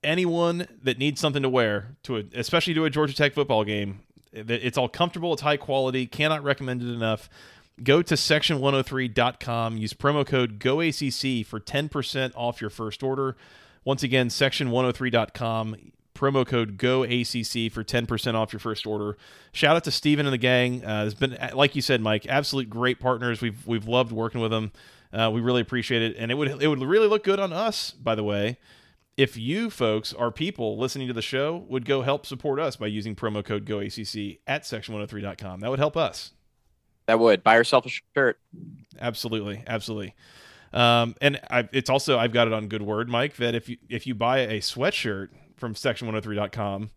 anyone 0.06 0.68
that 0.82 0.98
needs 0.98 1.20
something 1.20 1.42
to 1.42 1.48
wear 1.48 1.96
to 2.04 2.18
a, 2.18 2.24
especially 2.34 2.72
to 2.74 2.84
a 2.84 2.90
Georgia 2.90 3.14
Tech 3.14 3.34
football 3.34 3.64
game. 3.64 4.00
It's 4.32 4.78
all 4.78 4.88
comfortable, 4.88 5.32
it's 5.32 5.42
high 5.42 5.56
quality, 5.56 6.06
cannot 6.06 6.42
recommend 6.44 6.82
it 6.82 6.88
enough. 6.88 7.28
Go 7.82 8.00
to 8.02 8.14
section103.com, 8.14 9.76
use 9.76 9.92
promo 9.92 10.26
code 10.26 10.58
GOACC 10.58 11.44
for 11.44 11.60
10% 11.60 12.32
off 12.34 12.60
your 12.60 12.70
first 12.70 13.02
order. 13.02 13.36
Once 13.84 14.02
again, 14.02 14.28
section103.com, 14.28 15.76
promo 16.14 16.46
code 16.46 16.78
GOACC 16.78 17.70
for 17.70 17.84
10% 17.84 18.34
off 18.34 18.52
your 18.52 18.60
first 18.60 18.86
order. 18.86 19.16
Shout 19.52 19.76
out 19.76 19.84
to 19.84 19.90
Steven 19.90 20.26
and 20.26 20.32
the 20.32 20.38
gang. 20.38 20.84
Uh, 20.84 21.04
it's 21.06 21.14
been, 21.14 21.36
like 21.54 21.76
you 21.76 21.82
said, 21.82 22.00
Mike, 22.00 22.26
absolute 22.28 22.68
great 22.68 22.98
partners. 22.98 23.40
We've, 23.40 23.66
we've 23.66 23.86
loved 23.86 24.12
working 24.12 24.40
with 24.40 24.50
them. 24.50 24.72
Uh, 25.12 25.30
we 25.32 25.40
really 25.40 25.60
appreciate 25.60 26.02
it. 26.02 26.16
And 26.18 26.30
it 26.30 26.34
would, 26.34 26.62
it 26.62 26.68
would 26.68 26.82
really 26.82 27.08
look 27.08 27.24
good 27.24 27.38
on 27.38 27.52
us, 27.52 27.92
by 27.92 28.14
the 28.14 28.24
way, 28.24 28.58
if 29.16 29.36
you 29.36 29.70
folks 29.70 30.12
are 30.12 30.30
people 30.30 30.78
listening 30.78 31.08
to 31.08 31.14
the 31.14 31.22
show 31.22 31.64
would 31.68 31.84
go 31.84 32.02
help 32.02 32.26
support 32.26 32.60
us 32.60 32.76
by 32.76 32.86
using 32.86 33.16
promo 33.16 33.44
code 33.44 33.64
GOACC 33.64 34.40
at 34.46 34.62
section103.com. 34.62 35.60
That 35.60 35.70
would 35.70 35.78
help 35.78 35.96
us. 35.96 36.32
That 37.06 37.18
would. 37.18 37.42
Buy 37.42 37.56
yourself 37.56 37.86
a 37.86 37.90
shirt. 38.14 38.38
Absolutely. 39.00 39.62
Absolutely. 39.66 40.14
Um, 40.72 41.14
and 41.22 41.40
I, 41.50 41.68
it's 41.72 41.88
also, 41.88 42.18
I've 42.18 42.32
got 42.32 42.46
it 42.46 42.52
on 42.52 42.68
good 42.68 42.82
word, 42.82 43.08
Mike, 43.08 43.36
that 43.36 43.54
if 43.54 43.68
you, 43.68 43.78
if 43.88 44.06
you 44.06 44.14
buy 44.14 44.40
a 44.40 44.58
sweatshirt 44.58 45.28
from 45.56 45.74
section103.com, 45.74 46.90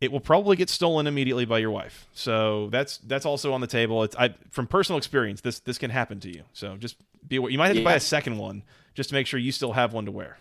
it 0.00 0.12
will 0.12 0.20
probably 0.20 0.56
get 0.56 0.70
stolen 0.70 1.06
immediately 1.06 1.44
by 1.44 1.58
your 1.58 1.70
wife. 1.70 2.06
So 2.12 2.68
that's 2.70 2.98
that's 2.98 3.24
also 3.24 3.52
on 3.52 3.60
the 3.60 3.66
table. 3.66 4.02
It's 4.02 4.14
I, 4.16 4.34
from 4.50 4.66
personal 4.66 4.98
experience. 4.98 5.40
This 5.40 5.60
this 5.60 5.78
can 5.78 5.90
happen 5.90 6.20
to 6.20 6.28
you. 6.28 6.42
So 6.52 6.76
just 6.76 6.96
be 7.26 7.36
aware. 7.36 7.50
You 7.50 7.58
might 7.58 7.68
have 7.68 7.76
to 7.76 7.80
yeah. 7.80 7.88
buy 7.88 7.94
a 7.94 8.00
second 8.00 8.36
one 8.36 8.64
just 8.94 9.10
to 9.10 9.14
make 9.14 9.26
sure 9.26 9.40
you 9.40 9.52
still 9.52 9.72
have 9.72 9.92
one 9.92 10.04
to 10.04 10.10
wear. 10.10 10.36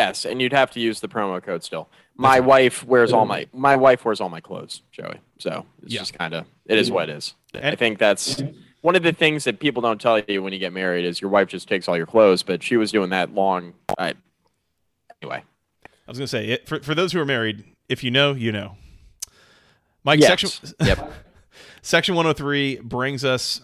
Yes, 0.00 0.24
and 0.24 0.40
you'd 0.40 0.52
have 0.52 0.70
to 0.72 0.80
use 0.80 1.00
the 1.00 1.08
promo 1.08 1.42
code 1.42 1.62
still. 1.62 1.88
My 2.16 2.36
That's 2.36 2.46
wife 2.46 2.84
wears 2.84 3.12
all 3.12 3.26
mm-hmm. 3.26 3.50
my 3.52 3.72
my 3.72 3.76
wife 3.76 4.04
wears 4.04 4.20
all 4.20 4.28
my 4.28 4.40
clothes, 4.40 4.82
Joey. 4.92 5.20
So 5.38 5.66
it's 5.82 5.92
yeah. 5.92 6.00
just 6.00 6.14
kind 6.14 6.34
of 6.34 6.46
it 6.66 6.78
is 6.78 6.90
what 6.90 7.08
it 7.08 7.16
is. 7.16 7.34
I 7.54 7.74
think 7.74 7.98
that's 7.98 8.36
mm-hmm. 8.36 8.58
one 8.80 8.96
of 8.96 9.02
the 9.02 9.12
things 9.12 9.44
that 9.44 9.60
people 9.60 9.82
don't 9.82 10.00
tell 10.00 10.18
you 10.20 10.42
when 10.42 10.52
you 10.52 10.58
get 10.58 10.72
married 10.72 11.04
is 11.04 11.20
your 11.20 11.30
wife 11.30 11.48
just 11.48 11.68
takes 11.68 11.86
all 11.86 11.96
your 11.96 12.06
clothes, 12.06 12.42
but 12.42 12.62
she 12.62 12.76
was 12.76 12.90
doing 12.90 13.10
that 13.10 13.34
long. 13.34 13.74
I, 13.98 14.14
anyway, 15.20 15.42
I 15.84 16.10
was 16.10 16.18
gonna 16.18 16.28
say 16.28 16.48
it, 16.48 16.66
for 16.66 16.80
for 16.80 16.94
those 16.94 17.12
who 17.12 17.20
are 17.20 17.26
married, 17.26 17.64
if 17.88 18.02
you 18.02 18.10
know, 18.10 18.32
you 18.32 18.52
know. 18.52 18.76
Mike, 20.02 20.20
yes. 20.20 20.28
section 20.28 20.74
yep. 20.80 21.12
section 21.82 22.14
103 22.14 22.76
brings 22.76 23.22
us 23.22 23.60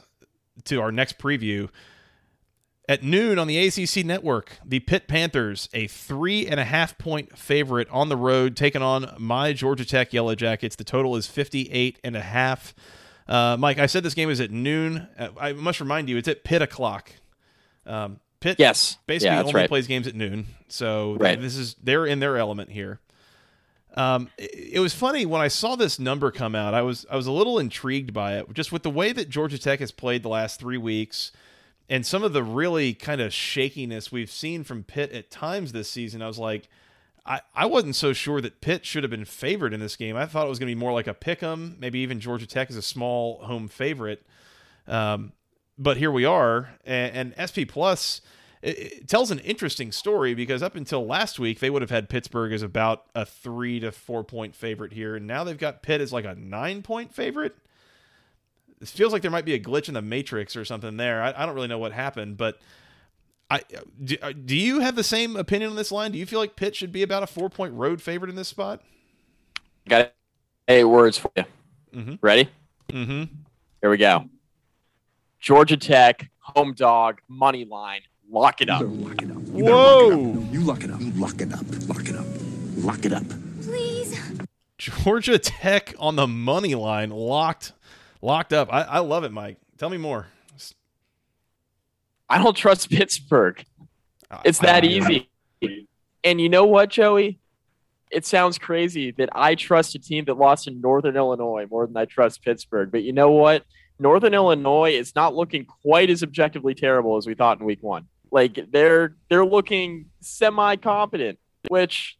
to 0.64 0.83
our 0.83 0.92
next 0.92 1.18
preview 1.18 1.70
at 2.88 3.03
noon 3.03 3.38
on 3.38 3.46
the 3.46 3.59
ACC 3.59 4.05
network, 4.05 4.59
the 4.64 4.81
Pitt 4.81 5.09
Panthers, 5.09 5.68
a 5.72 5.87
three 5.87 6.46
and 6.46 6.61
a 6.61 6.64
half 6.64 6.96
point 6.99 7.37
favorite 7.37 7.88
on 7.90 8.09
the 8.09 8.16
road, 8.16 8.57
taking 8.57 8.83
on 8.83 9.14
my 9.18 9.53
Georgia 9.53 9.85
Tech 9.85 10.12
Yellow 10.12 10.35
Jackets. 10.35 10.77
The 10.77 10.85
total 10.85 11.16
is 11.16 11.27
58 11.27 11.99
and 12.05 12.16
a 12.16 12.20
half. 12.20 12.75
Uh, 13.29 13.57
Mike, 13.59 13.79
I 13.79 13.87
said 13.87 14.03
this 14.03 14.14
game 14.14 14.31
is 14.31 14.40
at 14.40 14.51
noon. 14.51 15.09
Uh, 15.18 15.29
I 15.38 15.53
must 15.53 15.81
remind 15.81 16.09
you, 16.09 16.16
it's 16.16 16.29
at 16.29 16.44
Pitt 16.44 16.62
o'clock. 16.62 17.11
Um, 17.85 18.20
Pitt, 18.40 18.57
yes, 18.59 18.99
basically 19.07 19.35
yeah, 19.35 19.40
only 19.40 19.55
right. 19.55 19.68
plays 19.68 19.87
games 19.87 20.07
at 20.07 20.14
noon, 20.14 20.46
so 20.68 21.16
right. 21.18 21.40
this 21.40 21.57
is 21.57 21.75
they're 21.83 22.07
in 22.07 22.20
their 22.20 22.37
element 22.37 22.70
here. 22.70 23.01
Um, 23.96 24.29
it, 24.37 24.75
it 24.75 24.81
was 24.81 24.92
funny 24.94 25.25
when 25.25 25.40
I 25.40 25.49
saw 25.49 25.75
this 25.75 25.99
number 25.99 26.31
come 26.31 26.55
out. 26.55 26.75
I 26.75 26.83
was 26.83 27.07
I 27.11 27.16
was 27.16 27.27
a 27.27 27.33
little 27.33 27.59
intrigued 27.59 28.12
by 28.12 28.38
it, 28.38 28.53
just 28.53 28.70
with 28.70 28.83
the 28.83 28.90
way 28.90 29.12
that 29.12 29.31
Georgia 29.31 29.59
Tech 29.59 29.81
has 29.81 29.90
played 29.90 30.22
the 30.22 30.29
last 30.29 30.61
three 30.61 30.77
weeks, 30.77 31.33
and 31.88 32.05
some 32.05 32.22
of 32.22 32.33
the 32.33 32.42
really 32.42 32.94
kind 32.94 33.20
of 33.20 33.33
shakiness 33.33 34.11
we've 34.11 34.31
seen 34.31 34.64
from 34.64 34.83
Pitt 34.83 35.12
at 35.12 35.31
times 35.31 35.72
this 35.72 35.90
season. 35.90 36.22
I 36.22 36.27
was 36.27 36.38
like, 36.38 36.68
I, 37.25 37.40
I 37.55 37.66
wasn't 37.66 37.96
so 37.96 38.12
sure 38.12 38.40
that 38.40 38.61
Pitt 38.61 38.85
should 38.85 39.03
have 39.05 39.11
been 39.11 39.25
favored 39.25 39.72
in 39.72 39.81
this 39.81 39.96
game. 39.96 40.16
I 40.16 40.27
thought 40.27 40.46
it 40.46 40.49
was 40.49 40.59
going 40.59 40.68
to 40.68 40.75
be 40.75 40.81
more 40.81 40.92
like 40.92 41.07
a 41.07 41.14
pick 41.14 41.42
'em, 41.42 41.77
maybe 41.79 41.99
even 42.01 42.20
Georgia 42.20 42.46
Tech 42.46 42.70
is 42.70 42.77
a 42.77 42.83
small 42.83 43.38
home 43.44 43.68
favorite. 43.68 44.25
Um, 44.87 45.33
but 45.79 45.96
here 45.96 46.11
we 46.11 46.25
are, 46.25 46.70
and, 46.85 47.35
and 47.38 47.51
SP 47.51 47.68
Plus 47.68 48.20
it, 48.62 48.79
it, 48.79 49.09
tells 49.09 49.31
an 49.31 49.38
interesting 49.40 49.92
story 49.92 50.35
because 50.35 50.62
up 50.62 50.75
until 50.75 51.07
last 51.07 51.38
week 51.38 51.61
they 51.61 51.70
would 51.70 51.83
have 51.83 51.90
had 51.90 52.09
Pittsburgh 52.09 52.53
as 52.53 52.62
about 52.62 53.05
a 53.14 53.25
three 53.27 53.81
to 53.81 53.92
four 53.92 54.25
point 54.25 54.55
favorite 54.55 54.92
here, 54.92 55.16
and 55.16 55.27
now 55.27 55.44
they've 55.44 55.59
got 55.59 55.83
Pitt 55.83 56.01
as 56.01 56.12
like 56.12 56.25
a 56.25 56.35
nine 56.35 56.83
point 56.83 57.14
favorite. 57.14 57.57
It 58.81 58.89
feels 58.89 59.12
like 59.12 59.23
there 59.23 59.31
might 59.31 59.45
be 59.45 59.55
a 59.55 59.61
glitch 59.61 59.89
in 59.89 59.95
the 59.95 60.03
matrix 60.03 60.57
or 60.57 60.65
something 60.65 60.97
there. 60.97 61.23
I, 61.23 61.35
I 61.37 61.47
don't 61.47 61.55
really 61.55 61.69
know 61.69 61.79
what 61.79 61.93
happened, 61.93 62.37
but 62.37 62.59
I 63.51 63.62
do, 64.03 64.17
uh, 64.21 64.33
do 64.33 64.57
you 64.57 64.81
have 64.81 64.97
the 64.97 65.05
same 65.05 65.37
opinion 65.37 65.71
on 65.71 65.77
this 65.77 65.93
line? 65.93 66.12
Do 66.12 66.19
you 66.19 66.27
feel 66.27 66.41
like 66.41 66.57
Pitt 66.57 66.77
should 66.77 66.93
be 66.93 67.03
about 67.03 67.23
a 67.23 67.27
four 67.27 67.49
point 67.49 67.75
road 67.75 68.03
favorite 68.03 68.29
in 68.29 68.37
this 68.37 68.49
spot? 68.49 68.83
Got 69.89 70.12
eight 70.69 70.85
words 70.85 71.17
for 71.17 71.31
you. 71.37 71.45
Mm-hmm. 71.95 72.15
Ready? 72.21 72.51
Mm-hmm. 72.89 73.35
Here 73.81 73.91
we 73.91 73.97
go. 73.97 74.29
Georgia 75.41 75.77
Tech 75.77 76.31
home 76.41 76.75
dog 76.75 77.21
money 77.29 77.65
line 77.65 78.03
Lock 78.29 78.61
it 78.61 78.69
up. 78.69 78.83
Lock 78.85 79.23
it 79.23 79.31
up. 79.31 79.37
You 79.55 79.65
Whoa! 79.65 80.09
Lock 80.09 80.12
it 80.12 80.12
up. 80.12 80.35
No, 80.35 80.53
you 80.53 80.61
lock 80.61 80.85
it 80.85 80.91
up. 80.91 81.01
Lock 81.17 81.41
it 81.41 81.53
up. 81.53 81.89
Lock 81.89 82.09
it 82.09 82.17
up. 82.17 82.27
Lock 82.79 83.05
it 83.05 83.12
up. 83.12 83.25
Please. 83.62 84.21
Georgia 84.79 85.39
Tech 85.39 85.95
on 85.99 86.17
the 86.17 86.27
money 86.27 86.75
line, 86.75 87.11
locked, 87.11 87.73
locked 88.27 88.53
up. 88.53 88.69
I, 88.73 88.83
I 88.83 88.99
love 88.99 89.25
it, 89.25 89.33
Mike. 89.33 89.57
Tell 89.79 89.89
me 89.89 89.97
more. 89.97 90.27
I 92.29 92.43
don't 92.43 92.57
trust 92.57 92.91
Pittsburgh. 92.91 93.65
It's 94.45 94.59
that 94.59 94.85
easy. 94.85 95.31
And 96.25 96.41
you 96.41 96.49
know 96.49 96.67
what, 96.67 96.91
Joey? 96.91 97.39
It 98.11 98.27
sounds 98.27 98.59
crazy 98.59 99.12
that 99.12 99.29
I 99.33 99.55
trust 99.55 99.95
a 99.95 99.99
team 100.01 100.25
that 100.25 100.37
lost 100.37 100.67
in 100.67 100.81
Northern 100.81 101.17
Illinois 101.17 101.67
more 101.71 101.87
than 101.87 101.97
I 101.97 102.05
trust 102.05 102.43
Pittsburgh. 102.43 102.91
But 102.91 103.05
you 103.05 103.12
know 103.12 103.31
what? 103.31 103.65
Northern 103.99 104.35
Illinois 104.35 104.93
is 104.93 105.15
not 105.15 105.35
looking 105.35 105.65
quite 105.65 106.11
as 106.11 106.23
objectively 106.23 106.75
terrible 106.75 107.17
as 107.17 107.27
we 107.27 107.35
thought 107.35 107.61
in 107.61 107.67
week 107.67 107.83
one. 107.83 108.07
Like 108.31 108.59
they're 108.71 109.15
they're 109.31 109.47
looking 109.47 110.07
semi 110.21 110.77
competent, 110.77 111.39
which 111.69 112.19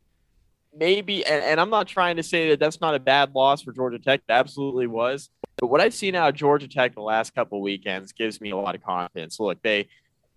maybe 0.75 1.25
and, 1.27 1.43
and, 1.43 1.61
I'm 1.61 1.71
not 1.71 1.89
trying 1.89 2.17
to 2.17 2.23
say 2.23 2.51
that 2.51 2.61
that's 2.61 2.81
not 2.81 2.95
a 2.95 3.01
bad 3.01 3.35
loss 3.35 3.63
for 3.63 3.73
Georgia 3.73 3.99
Tech. 3.99 4.21
It 4.29 4.33
absolutely 4.33 4.87
was. 4.87 5.31
But 5.59 5.69
what 5.69 5.81
I've 5.81 5.95
seen 5.95 6.15
out 6.15 6.29
of 6.29 6.35
Georgia 6.35 6.69
Tech 6.69 6.95
the 6.95 7.01
last 7.01 7.35
couple 7.35 7.63
weekends 7.63 8.13
gives 8.13 8.41
me 8.41 8.51
a 8.51 8.57
lot 8.57 8.75
of 8.75 8.83
confidence. 8.85 9.41
Look, 9.41 9.63
they 9.63 9.89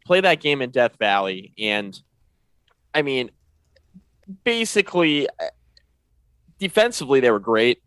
play 0.05 0.21
that 0.21 0.39
game 0.39 0.62
in 0.62 0.69
Death 0.69 0.95
Valley, 0.97 1.53
and 1.58 1.99
I 2.93 3.01
mean, 3.01 3.32
basically, 4.43 5.27
defensively 6.58 7.19
they 7.19 7.32
were 7.32 7.39
great. 7.39 7.82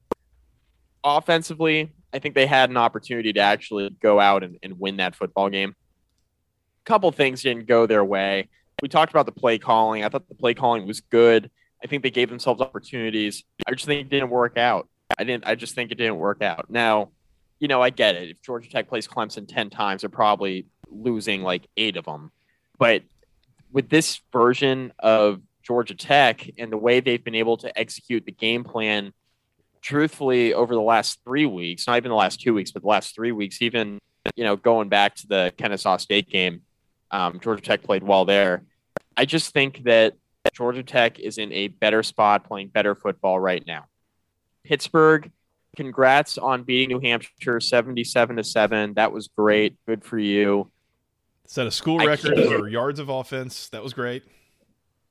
Offensively, 1.05 1.93
I 2.13 2.19
think 2.19 2.35
they 2.35 2.47
had 2.47 2.71
an 2.71 2.77
opportunity 2.77 3.33
to 3.33 3.41
actually 3.41 3.91
go 4.03 4.21
out 4.21 4.43
and, 4.45 4.59
and 4.63 4.79
win 4.79 4.99
that 4.99 5.15
football 5.17 5.49
game 5.49 5.71
A 5.71 6.85
couple 6.85 7.11
things 7.13 7.43
didn't 7.43 7.67
go 7.67 7.87
their 7.87 8.05
way. 8.05 8.49
We 8.83 8.89
talked 8.89 9.11
about 9.11 9.27
the 9.27 9.33
play 9.33 9.59
calling. 9.59 10.05
I 10.05 10.09
thought 10.09 10.29
the 10.29 10.35
play 10.35 10.55
calling 10.55 10.87
was 10.87 11.01
good. 11.01 11.51
I 11.83 11.87
think 11.87 12.03
they 12.03 12.11
gave 12.11 12.29
themselves 12.29 12.61
opportunities. 12.61 13.45
I 13.67 13.73
just 13.73 13.87
think 13.87 14.03
it 14.03 14.11
didn't 14.11 14.31
work 14.31 14.57
out. 14.59 14.89
I 15.19 15.25
didn't. 15.25 15.47
I 15.47 15.55
just 15.55 15.75
think 15.75 15.91
it 15.91 15.97
didn't 15.97 16.17
work 16.17 16.43
out. 16.43 16.67
Now, 16.69 17.11
you 17.63 17.69
know, 17.69 17.81
I 17.81 17.91
get 17.91 18.17
it. 18.17 18.29
If 18.29 18.43
Georgia 18.43 18.69
Tech 18.69 18.89
plays 18.89 19.07
Clemson 19.07 19.47
ten 19.47 19.71
times, 19.71 20.03
they're 20.03 20.11
probably 20.11 20.67
losing 20.91 21.43
like 21.45 21.69
eight 21.77 21.97
of 21.97 22.05
them. 22.05 22.33
But 22.77 23.05
with 23.71 23.89
this 23.89 24.21
version 24.33 24.93
of 24.99 25.41
Georgia 25.63 25.95
Tech 25.95 26.51
and 26.59 26.73
the 26.73 26.77
way 26.77 26.99
they've 26.99 27.23
been 27.23 27.37
able 27.37 27.57
to 27.59 27.79
execute 27.79 28.27
the 28.27 28.33
game 28.33 28.65
plan, 28.65 29.13
truthfully, 29.81 30.53
over 30.53 30.75
the 30.75 30.81
last 30.81 31.21
three 31.23 31.47
weeks, 31.47 31.87
not 31.87 31.99
even 31.99 32.09
the 32.09 32.17
last 32.17 32.41
two 32.41 32.53
weeks, 32.53 32.73
but 32.73 32.83
the 32.83 32.89
last 32.89 33.15
three 33.15 33.31
weeks, 33.31 33.63
even 33.63 34.01
you 34.35 34.43
know, 34.43 34.57
going 34.57 34.89
back 34.89 35.15
to 35.15 35.29
the 35.29 35.53
Kennesaw 35.57 35.99
State 35.99 36.29
game, 36.29 36.63
um, 37.13 37.39
Georgia 37.39 37.63
Tech 37.63 37.85
played 37.85 38.03
well 38.03 38.25
there. 38.25 38.65
I 39.17 39.25
just 39.25 39.53
think 39.53 39.85
that 39.85 40.15
Georgia 40.53 40.83
Tech 40.83 41.21
is 41.21 41.39
in 41.39 41.53
a 41.53 41.69
better 41.69 42.03
spot 42.03 42.43
playing 42.43 42.71
better 42.71 42.97
football 42.97 43.39
right 43.39 43.65
now. 43.65 43.85
Pittsburgh, 44.65 45.31
congrats 45.77 46.39
on 46.39 46.63
beating 46.65 46.89
New 46.89 47.01
Hampshire 47.01 47.61
77 47.61 48.37
to 48.37 48.45
7. 48.45 48.95
That 48.95 49.13
was 49.13 49.29
great. 49.29 49.77
Good 49.87 50.05
for 50.05 50.19
you. 50.19 50.71
Set 51.47 51.67
a 51.67 51.71
school 51.71 51.99
record 51.99 52.37
for 52.49 52.69
yards 52.69 52.99
of 52.99 53.09
offense. 53.09 53.69
That 53.71 53.83
was 53.83 53.93
great. 53.93 54.23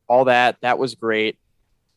All 0.08 0.26
that. 0.26 0.58
That 0.62 0.78
was 0.78 0.96
great. 0.96 1.38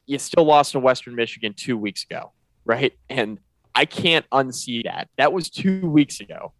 You 0.06 0.18
still 0.18 0.44
lost 0.44 0.72
to 0.72 0.80
Western 0.80 1.14
Michigan 1.14 1.54
two 1.54 1.78
weeks 1.78 2.04
ago, 2.04 2.32
right? 2.64 2.92
And 3.08 3.38
I 3.74 3.86
can't 3.86 4.28
unsee 4.30 4.84
that. 4.84 5.08
That 5.16 5.32
was 5.32 5.50
two 5.50 5.88
weeks 5.88 6.20
ago. 6.20 6.52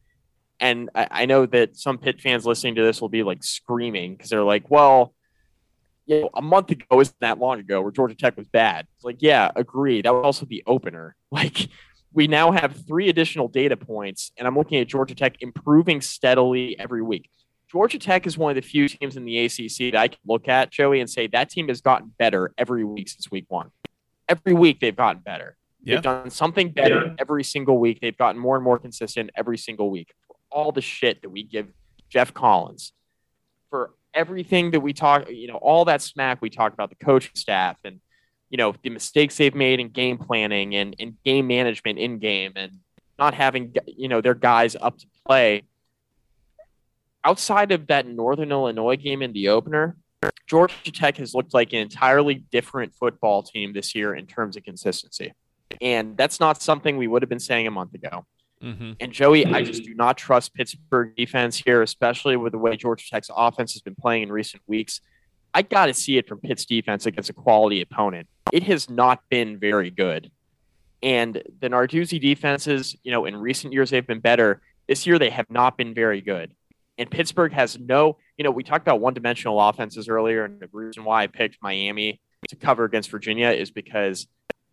And 0.60 0.88
I, 0.94 1.08
I 1.10 1.26
know 1.26 1.46
that 1.46 1.76
some 1.76 1.98
Pitt 1.98 2.20
fans 2.20 2.46
listening 2.46 2.76
to 2.76 2.82
this 2.82 3.00
will 3.00 3.08
be 3.08 3.22
like 3.22 3.44
screaming 3.44 4.14
because 4.14 4.30
they're 4.30 4.42
like, 4.42 4.70
well, 4.70 5.14
you 6.06 6.22
know, 6.22 6.30
a 6.34 6.42
month 6.42 6.70
ago 6.70 7.00
isn't 7.00 7.18
that 7.20 7.38
long 7.38 7.60
ago 7.60 7.80
where 7.82 7.90
Georgia 7.90 8.14
Tech 8.14 8.36
was 8.36 8.48
bad. 8.48 8.86
It's 8.96 9.04
like, 9.04 9.18
yeah, 9.20 9.50
agree. 9.56 10.02
That 10.02 10.14
was 10.14 10.24
also 10.24 10.46
the 10.46 10.62
opener. 10.66 11.16
Like, 11.34 11.68
we 12.14 12.27
now 12.27 12.53
have 12.53 12.87
three 12.87 13.09
additional 13.09 13.48
data 13.48 13.77
points, 13.77 14.33
and 14.38 14.46
I'm 14.46 14.57
looking 14.57 14.81
at 14.81 14.87
Georgia 14.87 15.14
Tech 15.14 15.37
improving 15.40 16.00
steadily 16.00 16.79
every 16.79 17.03
week. 17.03 17.29
Georgia 17.70 17.98
Tech 17.98 18.27
is 18.27 18.38
one 18.38 18.50
of 18.50 18.55
the 18.57 18.62
few 18.62 18.88
teams 18.88 19.16
in 19.16 19.24
the 19.24 19.44
ACC 19.44 19.92
that 19.92 19.96
I 19.96 20.09
can 20.09 20.18
look 20.24 20.48
at, 20.48 20.70
Joey, 20.70 21.00
and 21.00 21.11
say 21.11 21.27
that 21.29 21.50
team 21.50 21.68
has 21.68 21.81
gotten 21.81 22.12
better 22.18 22.55
every 22.57 22.85
week 22.85 23.09
since 23.09 23.31
week 23.31 23.46
one. 23.48 23.70
Every 24.29 24.55
week 24.55 24.79
they've 24.81 24.94
gotten 24.94 25.22
better. 25.22 25.57
Yeah. 25.83 25.96
They've 25.96 26.03
done 26.03 26.31
something 26.31 26.70
better 26.70 27.14
every 27.18 27.42
single 27.44 27.79
week. 27.79 28.00
They've 28.00 28.16
gotten 28.16 28.40
more 28.40 28.55
and 28.55 28.64
more 28.64 28.79
consistent 28.79 29.31
every 29.37 29.59
single 29.59 29.90
week 29.90 30.14
all 30.55 30.72
the 30.72 30.81
shit 30.81 31.20
that 31.22 31.29
we 31.29 31.42
give 31.42 31.66
Geoff 32.09 32.33
Collins 32.33 32.92
for 33.68 33.90
everything 34.14 34.70
that 34.70 34.81
we 34.81 34.92
talk, 34.92 35.29
you 35.29 35.48
know, 35.48 35.57
all 35.57 35.85
that 35.87 36.00
smack 36.00 36.40
we 36.40 36.48
talk 36.48 36.72
about 36.72 36.90
the 36.90 37.05
coaching 37.05 37.35
staff 37.35 37.77
and, 37.85 38.00
you 38.50 38.57
know, 38.57 38.74
the 38.83 38.90
mistakes 38.90 39.37
they've 39.37 39.54
made 39.54 39.80
in 39.80 39.88
game 39.88 40.18
planning 40.18 40.74
and, 40.74 40.94
and 40.98 41.16
game 41.24 41.46
management 41.46 41.98
in 41.98 42.18
game 42.18 42.52
and 42.57 42.78
not 43.18 43.35
having, 43.35 43.74
you 43.87 44.09
know, 44.09 44.20
their 44.20 44.35
guys 44.35 44.76
up 44.80 44.98
to 44.98 45.07
play. 45.26 45.62
Outside 47.24 47.72
of 47.72 47.87
that 47.87 48.07
Northern 48.07 48.50
Illinois 48.52 48.96
game 48.96 49.22
in 49.22 49.33
the 49.33 49.48
opener, 49.48 49.96
Georgia 50.46 50.74
Tech 50.92 51.16
has 51.16 51.35
looked 51.35 51.54
like 51.54 51.72
an 51.72 51.80
entirely 51.80 52.35
different 52.35 52.94
football 52.94 53.42
team 53.42 53.72
this 53.72 53.94
year 53.94 54.14
in 54.14 54.26
terms 54.26 54.57
of 54.57 54.62
consistency. 54.62 55.33
And 55.80 56.16
that's 56.16 56.40
not 56.40 56.62
something 56.62 56.96
we 56.96 57.09
would 57.09 57.22
have 57.22 57.28
been 57.28 57.40
saying 57.40 57.66
a 57.66 57.70
month 57.70 57.94
ago. 57.94 58.26
Mm-hmm. 58.62 58.92
And 59.00 59.12
Joey, 59.12 59.46
I 59.46 59.62
just 59.62 59.85
do 59.85 59.94
not 59.94 60.16
trust 60.16 60.54
Pittsburgh 60.54 61.14
defense 61.16 61.57
here, 61.57 61.83
especially 61.83 62.37
with 62.37 62.52
the 62.52 62.59
way 62.59 62.76
Georgia 62.76 63.04
Tech's 63.11 63.30
offense 63.35 63.72
has 63.72 63.83
been 63.83 63.94
playing 63.94 64.24
in 64.24 64.33
recent 64.33 64.62
weeks. 64.66 65.00
I 65.54 65.62
got 65.62 65.86
to 65.86 65.94
see 65.94 66.18
it 66.18 66.28
from 66.28 66.40
Pitt's 66.40 66.66
defense 66.66 67.06
against 67.06 67.30
a 67.30 67.32
quality 67.32 67.80
opponent. 67.80 68.26
It 68.52 68.64
has 68.64 68.90
not 68.90 69.20
been 69.30 69.58
very 69.58 69.90
good. 69.90 70.30
And 71.02 71.42
the 71.60 71.68
Narduzzi 71.68 72.20
defenses, 72.20 72.96
you 73.04 73.12
know, 73.12 73.24
in 73.24 73.36
recent 73.36 73.72
years 73.72 73.90
they've 73.90 74.06
been 74.06 74.20
better. 74.20 74.60
This 74.88 75.06
year 75.06 75.18
they 75.18 75.30
have 75.30 75.48
not 75.50 75.76
been 75.76 75.94
very 75.94 76.20
good. 76.20 76.54
And 76.98 77.10
Pittsburgh 77.10 77.52
has 77.52 77.78
no, 77.78 78.18
you 78.36 78.44
know, 78.44 78.50
we 78.50 78.64
talked 78.64 78.86
about 78.86 79.00
one 79.00 79.14
dimensional 79.14 79.60
offenses 79.60 80.08
earlier, 80.08 80.44
and 80.44 80.60
the 80.60 80.68
reason 80.72 81.04
why 81.04 81.22
I 81.22 81.26
picked 81.26 81.58
Miami 81.62 82.20
to 82.48 82.57
cover 82.57 82.84
against 82.84 83.11
Virginia 83.11 83.50
is 83.50 83.70
because 83.70 84.26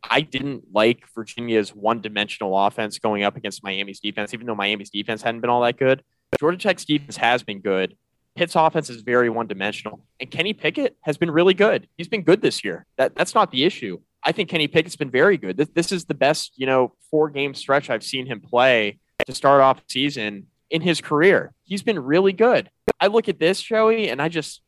I 0.04 0.22
didn't 0.22 0.66
like 0.74 1.04
Virginia's 1.14 1.76
one 1.76 2.02
dimensional 2.02 2.58
offense 2.58 3.00
going 3.00 3.24
up 3.24 3.38
against 3.38 3.64
Miami's 3.64 4.00
defense, 4.00 4.34
even 4.34 4.46
though 4.48 4.56
Miami's 4.56 4.90
defense 4.90 5.22
hadn't 5.22 5.42
been 5.42 5.50
all 5.50 5.62
that 5.62 5.78
good. 5.78 6.04
Georgia 6.40 6.58
Tech's 6.58 6.86
defense 6.86 7.18
has 7.18 7.44
been 7.44 7.60
good. 7.60 7.96
Pitt's 8.36 8.56
offense 8.56 8.90
is 8.90 9.02
very 9.02 9.30
one 9.30 9.48
dimensional. 9.48 10.02
And 10.20 10.32
Kenny 10.32 10.54
Pickett 10.54 10.98
has 11.02 11.18
been 11.18 11.32
really 11.32 11.54
good. 11.54 11.88
He's 11.98 12.08
been 12.08 12.24
good 12.24 12.42
this 12.42 12.64
year. 12.64 12.86
That, 12.98 13.16
that's 13.16 13.36
not 13.36 13.52
the 13.52 13.64
issue. 13.64 14.00
I 14.24 14.32
think 14.32 14.50
Kenny 14.50 14.68
Pickett's 14.68 14.96
been 14.96 15.12
very 15.12 15.38
good. 15.38 15.58
This, 15.58 15.70
this 15.70 15.92
is 15.92 16.06
the 16.06 16.14
best, 16.14 16.54
you 16.56 16.66
know, 16.66 16.94
four 17.10 17.30
game 17.30 17.54
stretch 17.54 17.90
I've 17.90 18.04
seen 18.04 18.26
him 18.26 18.40
play 18.40 19.00
to 19.26 19.36
start 19.36 19.62
off 19.62 19.82
season 19.90 20.48
in 20.70 20.82
his 20.82 21.02
career. 21.02 21.54
He's 21.64 21.84
been 21.84 22.00
really 22.00 22.34
good. 22.34 22.70
I 23.00 23.08
look 23.08 23.28
at 23.28 23.40
this, 23.40 23.62
Joey, 23.62 24.10
and 24.10 24.22
I 24.22 24.30
just, 24.30 24.62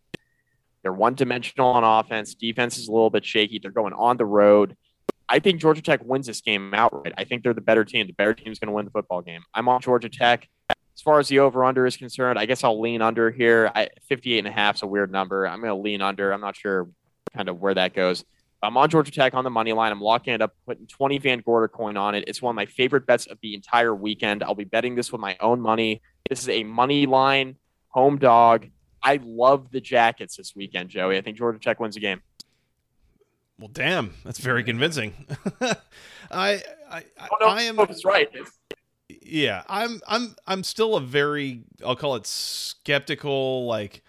they're 0.81 0.91
one 0.91 1.15
dimensional 1.15 1.69
on 1.69 1.83
offense. 1.83 2.35
Defense 2.35 2.77
is 2.77 2.87
a 2.87 2.91
little 2.91 3.09
bit 3.09 3.23
shaky. 3.23 3.59
They're 3.59 3.71
going 3.71 3.93
on 3.93 4.17
the 4.17 4.25
road. 4.25 4.75
I 5.29 5.39
think 5.39 5.61
Georgia 5.61 5.81
Tech 5.81 6.01
wins 6.03 6.27
this 6.27 6.41
game 6.41 6.73
outright. 6.73 7.13
I 7.17 7.23
think 7.23 7.43
they're 7.43 7.53
the 7.53 7.61
better 7.61 7.85
team. 7.85 8.07
The 8.07 8.13
better 8.13 8.33
team 8.33 8.51
is 8.51 8.59
going 8.59 8.67
to 8.67 8.73
win 8.73 8.85
the 8.85 8.91
football 8.91 9.21
game. 9.21 9.41
I'm 9.53 9.69
on 9.69 9.81
Georgia 9.81 10.09
Tech. 10.09 10.49
As 10.95 11.01
far 11.01 11.19
as 11.19 11.27
the 11.27 11.39
over 11.39 11.65
under 11.65 11.85
is 11.85 11.97
concerned, 11.97 12.37
I 12.37 12.45
guess 12.45 12.63
I'll 12.63 12.79
lean 12.79 13.01
under 13.01 13.31
here. 13.31 13.71
I, 13.73 13.89
58 14.07 14.39
and 14.39 14.47
a 14.47 14.51
half 14.51 14.75
is 14.75 14.83
a 14.83 14.87
weird 14.87 15.11
number. 15.11 15.47
I'm 15.47 15.59
going 15.59 15.69
to 15.75 15.81
lean 15.81 16.01
under. 16.01 16.31
I'm 16.31 16.41
not 16.41 16.55
sure 16.55 16.87
kind 17.35 17.49
of 17.49 17.59
where 17.59 17.73
that 17.73 17.93
goes. 17.93 18.23
I'm 18.61 18.77
on 18.77 18.89
Georgia 18.89 19.11
Tech 19.11 19.33
on 19.33 19.43
the 19.43 19.49
money 19.49 19.73
line. 19.73 19.91
I'm 19.91 19.99
locking 19.99 20.33
it 20.33 20.41
up, 20.41 20.53
putting 20.65 20.87
20 20.87 21.17
Van 21.17 21.39
Gorder 21.39 21.67
coin 21.67 21.97
on 21.97 22.15
it. 22.15 22.23
It's 22.27 22.41
one 22.41 22.51
of 22.51 22.55
my 22.55 22.65
favorite 22.65 23.05
bets 23.05 23.25
of 23.25 23.37
the 23.41 23.55
entire 23.55 23.93
weekend. 23.93 24.41
I'll 24.43 24.55
be 24.55 24.63
betting 24.63 24.95
this 24.95 25.11
with 25.11 25.19
my 25.19 25.35
own 25.41 25.59
money. 25.59 26.01
This 26.29 26.41
is 26.43 26.49
a 26.49 26.63
money 26.63 27.05
line 27.05 27.57
home 27.89 28.17
dog. 28.17 28.67
I 29.01 29.19
love 29.21 29.69
the 29.71 29.81
Jackets 29.81 30.37
this 30.37 30.55
weekend, 30.55 30.89
Joey. 30.89 31.17
I 31.17 31.21
think 31.21 31.37
Georgia 31.37 31.59
Tech 31.59 31.79
wins 31.81 31.95
the 31.95 32.01
game. 32.01 32.21
Well, 33.59 33.69
damn, 33.73 34.13
that's 34.23 34.39
very 34.39 34.63
convincing. 34.63 35.27
I, 35.61 35.75
I, 36.89 37.03
I, 37.19 37.29
I 37.45 37.61
am. 37.63 37.77
it's 37.79 38.05
right. 38.05 38.29
It's- 38.33 38.51
Yeah, 39.21 39.63
I'm 39.67 40.01
I'm 40.07 40.35
I'm 40.47 40.63
still 40.63 40.95
a 40.95 41.01
very 41.01 41.61
I'll 41.85 41.95
call 41.95 42.15
it 42.15 42.25
skeptical 42.25 43.65
like 43.65 44.03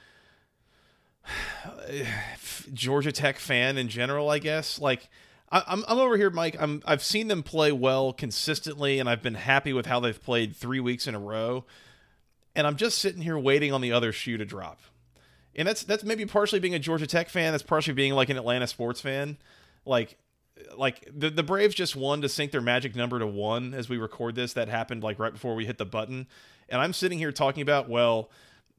Georgia 2.73 3.13
Tech 3.13 3.39
fan 3.39 3.79
in 3.79 3.89
general, 3.89 4.31
I 4.31 4.39
guess. 4.39 4.81
Like 4.81 5.09
I, 5.51 5.63
I'm 5.67 5.85
I'm 5.89 5.99
over 5.99 6.17
here, 6.17 6.31
Mike. 6.31 6.57
I'm 6.59 6.83
I've 6.85 7.03
seen 7.03 7.29
them 7.29 7.43
play 7.43 7.73
well 7.73 8.13
consistently, 8.13 8.99
and 8.99 9.09
I've 9.09 9.23
been 9.23 9.35
happy 9.35 9.73
with 9.73 9.87
how 9.87 10.01
they've 10.01 10.23
played 10.23 10.57
three 10.57 10.81
weeks 10.81 11.07
in 11.07 11.15
a 11.15 11.21
row. 11.21 11.65
And 12.57 12.67
I'm 12.67 12.77
just 12.77 12.99
sitting 12.99 13.23
here 13.23 13.39
waiting 13.39 13.73
on 13.73 13.81
the 13.81 13.93
other 13.93 14.13
shoe 14.13 14.37
to 14.37 14.45
drop. 14.45 14.81
And 15.57 15.67
that's 15.67 15.83
that's 15.85 16.05
maybe 16.05 16.27
partially 16.27 16.61
being 16.61 16.75
a 16.75 16.79
Georgia 16.79 17.07
Tech 17.07 17.29
fan. 17.29 17.53
That's 17.53 17.63
partially 17.63 17.95
being 17.95 18.13
like 18.13 18.29
an 18.29 18.37
Atlanta 18.37 18.67
sports 18.67 19.01
fan. 19.01 19.39
Like 19.85 20.17
like 20.77 21.09
the 21.15 21.31
the 21.31 21.43
Braves 21.43 21.75
just 21.75 21.97
won 21.97 22.21
to 22.23 22.29
sink 22.29 22.53
their 22.53 22.61
magic 22.61 22.95
number 22.95 23.19
to 23.19 23.27
one 23.27 23.75
as 23.75 23.89
we 23.89 23.97
record 23.97 24.35
this. 24.35 24.53
That 24.53 24.69
happened 24.69 25.03
like 25.03 25.19
right 25.19 25.33
before 25.33 25.55
we 25.55 25.67
hit 25.67 25.79
the 25.79 25.85
button, 25.85 26.27
and 26.69 26.81
I'm 26.81 26.93
sitting 26.93 27.19
here 27.19 27.33
talking 27.33 27.63
about 27.63 27.89
well, 27.89 28.31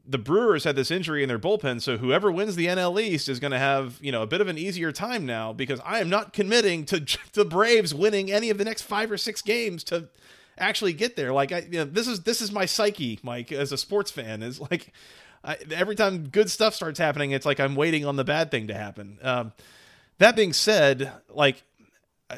the 0.07 0.17
Brewers 0.17 0.63
had 0.63 0.75
this 0.75 0.91
injury 0.91 1.23
in 1.23 1.29
their 1.29 1.39
bullpen, 1.39 1.81
so 1.81 1.97
whoever 1.97 2.31
wins 2.31 2.55
the 2.55 2.67
NL 2.67 3.01
East 3.01 3.27
is 3.27 3.39
going 3.39 3.51
to 3.51 3.59
have 3.59 3.97
you 4.01 4.11
know 4.11 4.21
a 4.21 4.27
bit 4.27 4.41
of 4.41 4.47
an 4.47 4.57
easier 4.57 4.91
time 4.91 5.25
now 5.25 5.53
because 5.53 5.79
I 5.85 5.99
am 5.99 6.09
not 6.09 6.33
committing 6.33 6.85
to 6.85 7.05
the 7.33 7.45
Braves 7.45 7.93
winning 7.93 8.31
any 8.31 8.49
of 8.49 8.57
the 8.57 8.65
next 8.65 8.83
five 8.83 9.11
or 9.11 9.17
six 9.17 9.41
games 9.41 9.83
to 9.85 10.09
actually 10.57 10.93
get 10.93 11.15
there. 11.15 11.33
Like 11.33 11.51
I, 11.51 11.59
you 11.69 11.79
know, 11.79 11.85
this 11.85 12.07
is 12.07 12.21
this 12.21 12.41
is 12.41 12.51
my 12.51 12.65
psyche, 12.65 13.19
Mike, 13.23 13.51
as 13.51 13.71
a 13.71 13.77
sports 13.77 14.11
fan. 14.11 14.43
Is 14.43 14.59
like 14.59 14.93
I, 15.43 15.57
every 15.71 15.95
time 15.95 16.29
good 16.29 16.49
stuff 16.49 16.73
starts 16.73 16.99
happening, 16.99 17.31
it's 17.31 17.45
like 17.45 17.59
I'm 17.59 17.75
waiting 17.75 18.05
on 18.05 18.15
the 18.15 18.23
bad 18.23 18.51
thing 18.51 18.67
to 18.67 18.73
happen. 18.73 19.19
Um, 19.21 19.53
that 20.17 20.35
being 20.35 20.53
said, 20.53 21.11
like 21.29 21.63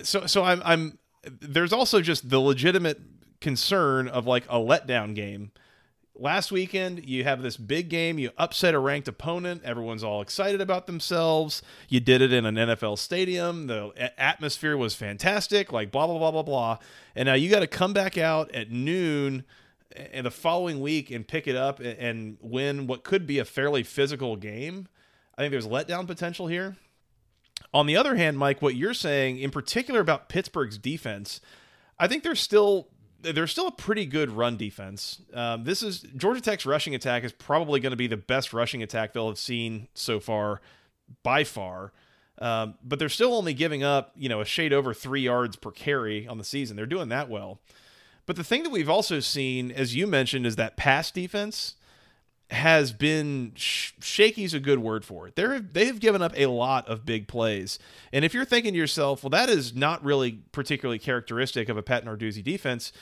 so 0.04 0.26
so 0.26 0.44
I'm 0.44 0.62
I'm 0.66 1.00
there's 1.24 1.74
also 1.74 2.02
just 2.02 2.30
the 2.30 2.40
legitimate 2.40 3.00
concern 3.42 4.08
of 4.08 4.26
like 4.26 4.46
a 4.46 4.58
letdown 4.58 5.16
game. 5.16 5.52
Last 6.20 6.52
weekend, 6.52 7.06
you 7.08 7.24
have 7.26 7.44
this 7.44 7.58
big 7.58 7.90
game, 7.90 8.18
you 8.18 8.32
upset 8.40 8.74
a 8.74 8.80
ranked 8.80 9.08
opponent, 9.08 9.62
everyone's 9.64 10.04
all 10.04 10.22
excited 10.22 10.62
about 10.62 10.88
themselves. 10.88 11.62
You 11.90 12.00
did 12.00 12.22
it 12.22 12.34
in 12.34 12.44
an 12.44 12.56
NFL 12.56 12.98
stadium, 12.98 13.68
the 13.68 14.12
atmosphere 14.18 14.76
was 14.76 14.96
fantastic, 14.96 15.72
like 15.72 15.92
blah 15.92 16.08
blah 16.08 16.18
blah 16.18 16.32
blah 16.32 16.44
blah. 16.44 16.78
And 17.16 17.28
now 17.28 17.36
you 17.36 17.52
got 17.52 17.60
to 17.60 17.68
come 17.68 17.94
back 17.94 18.18
out 18.18 18.52
at 18.56 18.72
noon 18.72 19.46
and 19.96 20.26
the 20.26 20.32
following 20.32 20.82
week 20.82 21.12
and 21.12 21.28
pick 21.28 21.48
it 21.48 21.56
up 21.56 21.80
and 21.80 22.38
win 22.42 22.88
what 22.88 23.04
could 23.04 23.28
be 23.28 23.40
a 23.40 23.46
fairly 23.46 23.84
physical 23.84 24.36
game. 24.36 24.88
I 25.38 25.42
think 25.42 25.52
there's 25.52 25.68
letdown 25.68 26.08
potential 26.08 26.48
here. 26.48 26.78
On 27.74 27.86
the 27.86 27.98
other 27.98 28.16
hand, 28.16 28.38
Mike, 28.38 28.62
what 28.62 28.76
you're 28.76 28.94
saying 28.94 29.40
in 29.40 29.52
particular 29.52 30.00
about 30.00 30.30
Pittsburgh's 30.30 30.78
defense, 30.78 31.42
I 32.00 32.08
think 32.08 32.24
they're 32.24 32.36
still 32.36 32.88
they're 33.22 33.48
still 33.48 33.68
a 33.68 33.72
pretty 33.72 34.06
good 34.06 34.30
run 34.30 34.58
defense. 34.58 35.22
Um, 35.34 35.64
this 35.64 35.82
is 35.82 36.02
Georgia 36.16 36.42
Tech's 36.42 36.66
rushing 36.66 36.96
attack 36.96 37.24
is 37.24 37.32
probably 37.32 37.80
going 37.80 37.92
to 37.92 37.98
be 37.98 38.08
the 38.08 38.18
best 38.18 38.54
rushing 38.54 38.84
attack 38.84 39.14
they'll 39.14 39.28
have 39.28 39.40
seen 39.40 39.88
so 39.94 40.20
far, 40.20 40.62
by 41.24 41.44
far. 41.44 41.94
Um, 42.40 42.76
but 42.84 43.00
they're 43.00 43.10
still 43.10 43.34
only 43.34 43.54
giving 43.54 43.84
up, 43.84 44.12
you 44.16 44.30
know, 44.30 44.42
a 44.42 44.46
shade 44.46 44.72
over 44.72 44.94
three 44.94 45.22
yards 45.22 45.56
per 45.56 45.72
carry 45.72 46.28
on 46.28 46.38
the 46.38 46.44
season. 46.44 46.78
They're 46.78 46.86
doing 46.86 47.10
that 47.10 47.30
well. 47.30 47.60
But 48.28 48.36
the 48.36 48.44
thing 48.44 48.64
that 48.64 48.70
we've 48.70 48.90
also 48.90 49.20
seen, 49.20 49.72
as 49.72 49.96
you 49.96 50.06
mentioned, 50.06 50.46
is 50.46 50.56
that 50.58 50.78
pass 50.78 51.10
defense 51.10 51.76
has 52.50 52.94
been 52.94 53.52
sh- 53.56 53.92
shaky 54.00 54.44
is 54.44 54.54
a 54.54 54.60
good 54.60 54.80
word 54.80 55.04
for 55.04 55.28
it. 55.28 55.36
They're 55.36 55.60
they 55.60 55.86
have 55.86 56.00
given 56.00 56.22
up 56.22 56.34
a 56.36 56.46
lot 56.46 56.88
of 56.88 57.06
big 57.06 57.28
plays, 57.28 57.78
and 58.14 58.24
if 58.24 58.34
you're 58.34 58.46
thinking 58.46 58.74
to 58.74 58.80
yourself, 58.80 59.24
well, 59.24 59.30
that 59.32 59.50
is 59.50 59.76
not 59.76 60.04
really 60.04 60.40
particularly 60.52 61.00
characteristic 61.00 61.70
of 61.70 61.78
a 61.78 61.84
Pat 61.84 62.06
Narduzzi 62.06 62.44
defense, 62.44 62.94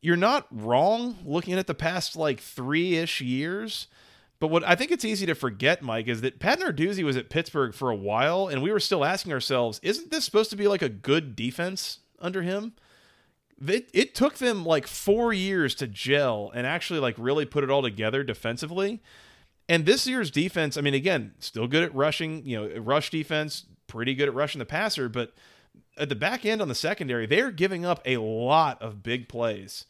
you're 0.00 0.16
not 0.16 0.46
wrong. 0.50 1.18
Looking 1.24 1.54
at 1.54 1.66
the 1.66 1.74
past 1.74 2.16
like 2.16 2.40
three 2.40 2.96
ish 2.96 3.20
years. 3.20 3.86
But 4.40 4.48
what 4.48 4.64
I 4.66 4.74
think 4.74 4.90
it's 4.90 5.04
easy 5.04 5.24
to 5.26 5.36
forget, 5.36 5.82
Mike, 5.82 6.08
is 6.08 6.20
that 6.22 6.40
Pat 6.40 6.58
Narduzzi 6.58 7.04
was 7.04 7.16
at 7.16 7.30
Pittsburgh 7.30 7.72
for 7.72 7.90
a 7.90 7.94
while, 7.94 8.48
and 8.48 8.60
we 8.60 8.72
were 8.72 8.80
still 8.80 9.04
asking 9.04 9.32
ourselves, 9.32 9.78
isn't 9.84 10.10
this 10.10 10.24
supposed 10.24 10.50
to 10.50 10.56
be 10.56 10.66
like 10.66 10.82
a 10.82 10.88
good 10.88 11.36
defense 11.36 12.00
under 12.18 12.42
him? 12.42 12.72
It, 13.66 13.90
it 13.92 14.14
took 14.14 14.36
them 14.36 14.64
like 14.64 14.86
four 14.86 15.32
years 15.32 15.74
to 15.76 15.86
gel 15.86 16.50
and 16.54 16.66
actually 16.66 17.00
like 17.00 17.14
really 17.18 17.44
put 17.44 17.64
it 17.64 17.70
all 17.70 17.82
together 17.82 18.24
defensively. 18.24 19.00
And 19.68 19.86
this 19.86 20.06
year's 20.06 20.30
defense, 20.30 20.76
I 20.76 20.80
mean, 20.80 20.94
again, 20.94 21.32
still 21.38 21.66
good 21.66 21.84
at 21.84 21.94
rushing, 21.94 22.44
you 22.44 22.56
know, 22.56 22.80
rush 22.80 23.10
defense, 23.10 23.64
pretty 23.86 24.14
good 24.14 24.28
at 24.28 24.34
rushing 24.34 24.58
the 24.58 24.64
passer, 24.64 25.08
but 25.08 25.32
at 25.96 26.08
the 26.08 26.14
back 26.14 26.44
end 26.44 26.60
on 26.60 26.68
the 26.68 26.74
secondary, 26.74 27.26
they're 27.26 27.50
giving 27.50 27.84
up 27.84 28.00
a 28.04 28.16
lot 28.16 28.80
of 28.82 29.02
big 29.02 29.28
plays. 29.28 29.86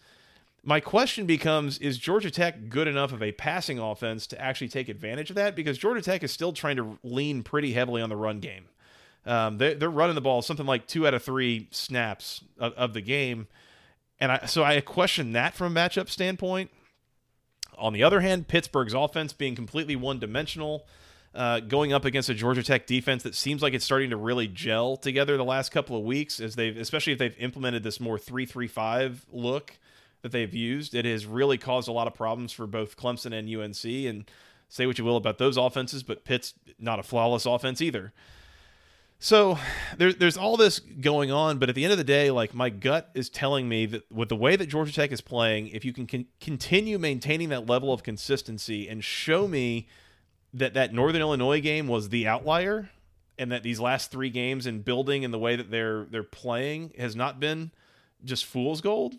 My 0.65 0.79
question 0.79 1.27
becomes 1.27 1.79
Is 1.79 1.99
Georgia 1.99 2.31
Tech 2.31 2.69
good 2.69 2.87
enough 2.87 3.13
of 3.13 3.23
a 3.23 3.33
passing 3.33 3.79
offense 3.79 4.27
to 4.29 4.41
actually 4.41 4.69
take 4.69 4.89
advantage 4.89 5.31
of 5.31 5.37
that? 5.37 5.57
Because 5.57 5.79
Georgia 5.79 6.03
Tech 6.03 6.23
is 6.23 6.31
still 6.31 6.53
trying 6.53 6.77
to 6.77 6.99
lean 7.03 7.43
pretty 7.43 7.73
heavily 7.73 8.03
on 8.03 8.09
the 8.09 8.17
run 8.17 8.41
game. 8.41 8.67
Um, 9.25 9.59
they, 9.59 9.75
they're 9.75 9.91
running 9.91 10.15
the 10.15 10.21
ball 10.21 10.43
something 10.43 10.67
like 10.67 10.87
two 10.87 11.07
out 11.07 11.15
of 11.15 11.23
three 11.23 11.69
snaps 11.71 12.43
of, 12.59 12.73
of 12.75 12.93
the 12.95 13.01
game. 13.01 13.47
And 14.23 14.31
I, 14.31 14.47
so 14.47 14.63
I 14.63 14.81
question 14.81 15.33
that 15.33 15.53
from 15.53 15.77
a 15.77 15.81
matchup 15.81 16.09
standpoint. 16.09 16.71
On 17.77 17.93
the 17.93 18.05
other 18.05 18.21
hand, 18.21 18.47
Pittsburgh's 18.47 18.95
offense 18.95 19.33
being 19.33 19.57
completely 19.57 19.97
one 19.97 20.21
dimensional, 20.21 20.87
uh, 21.35 21.59
going 21.59 21.93
up 21.93 22.05
against 22.05 22.29
a 22.29 22.35
Georgia 22.35 22.63
Tech 22.63 22.87
defense 22.87 23.25
that 23.25 23.35
seems 23.35 23.63
like 23.63 23.75
it's 23.75 23.85
starting 23.85 24.11
to 24.11 24.17
really 24.17 24.47
gel 24.47 24.97
together 24.97 25.37
the 25.37 25.45
last 25.45 25.73
couple 25.73 25.97
of 25.97 26.05
weeks, 26.05 26.39
as 26.39 26.55
they've, 26.55 26.77
especially 26.77 27.13
if 27.13 27.19
they've 27.19 27.37
implemented 27.41 27.83
this 27.83 27.99
more 27.99 28.17
three-three-five 28.17 29.27
look 29.33 29.77
that 30.21 30.31
they've 30.31 30.55
used. 30.55 30.95
It 30.95 31.05
has 31.05 31.27
really 31.27 31.59
caused 31.59 31.89
a 31.89 31.93
lot 31.93 32.07
of 32.07 32.15
problems 32.15 32.53
for 32.53 32.69
both 32.69 32.97
Clemson 32.97 33.37
and 33.37 33.53
UNC. 33.53 33.85
And 33.85 34.31
say 34.69 34.87
what 34.87 34.99
you 34.99 35.05
will 35.05 35.17
about 35.17 35.39
those 35.39 35.57
offenses, 35.57 36.05
but 36.05 36.25
Pitt's 36.25 36.55
not 36.79 37.01
a 37.01 37.03
flawless 37.03 37.45
offense 37.45 37.83
either. 37.83 38.13
So 39.23 39.57
there's 39.99 40.17
there's 40.17 40.37
all 40.37 40.57
this 40.57 40.81
going 40.81 41.31
on, 41.31 41.59
but 41.59 41.69
at 41.69 41.77
the 41.77 41.85
end 41.85 41.93
of 41.93 41.99
the 41.99 42.03
day, 42.03 42.33
like 42.33 42.55
my 42.55 42.71
gut 42.71 43.09
is 43.15 43.31
telling 43.31 43.69
me 43.69 43.87
that 43.87 44.11
with 44.11 44.29
the 44.29 44.35
way 44.35 44.57
that 44.57 44.67
Georgia 44.67 44.93
Tech 44.93 45.13
is 45.13 45.21
playing, 45.21 45.69
if 45.69 45.85
you 45.85 45.93
can 45.93 46.09
con- 46.09 46.27
continue 46.41 46.99
maintaining 46.99 47.51
that 47.51 47.67
level 47.67 47.93
of 47.93 48.03
consistency 48.03 48.89
and 48.89 49.05
show 49.05 49.47
me 49.47 49.87
that 50.53 50.75
that 50.75 50.93
Northern 50.93 51.21
Illinois 51.21 51.61
game 51.61 51.87
was 51.87 52.09
the 52.09 52.27
outlier, 52.27 52.91
and 53.39 53.53
that 53.53 53.63
these 53.63 53.79
last 53.79 54.11
three 54.11 54.29
games 54.29 54.67
and 54.67 54.85
building 54.85 55.25
and 55.25 55.33
the 55.33 55.39
way 55.39 55.55
that 55.55 55.71
they're 55.71 56.07
they're 56.11 56.25
playing 56.25 56.93
has 56.99 57.15
not 57.15 57.39
been 57.39 57.71
just 58.25 58.45
fool's 58.45 58.81
gold. 58.81 59.15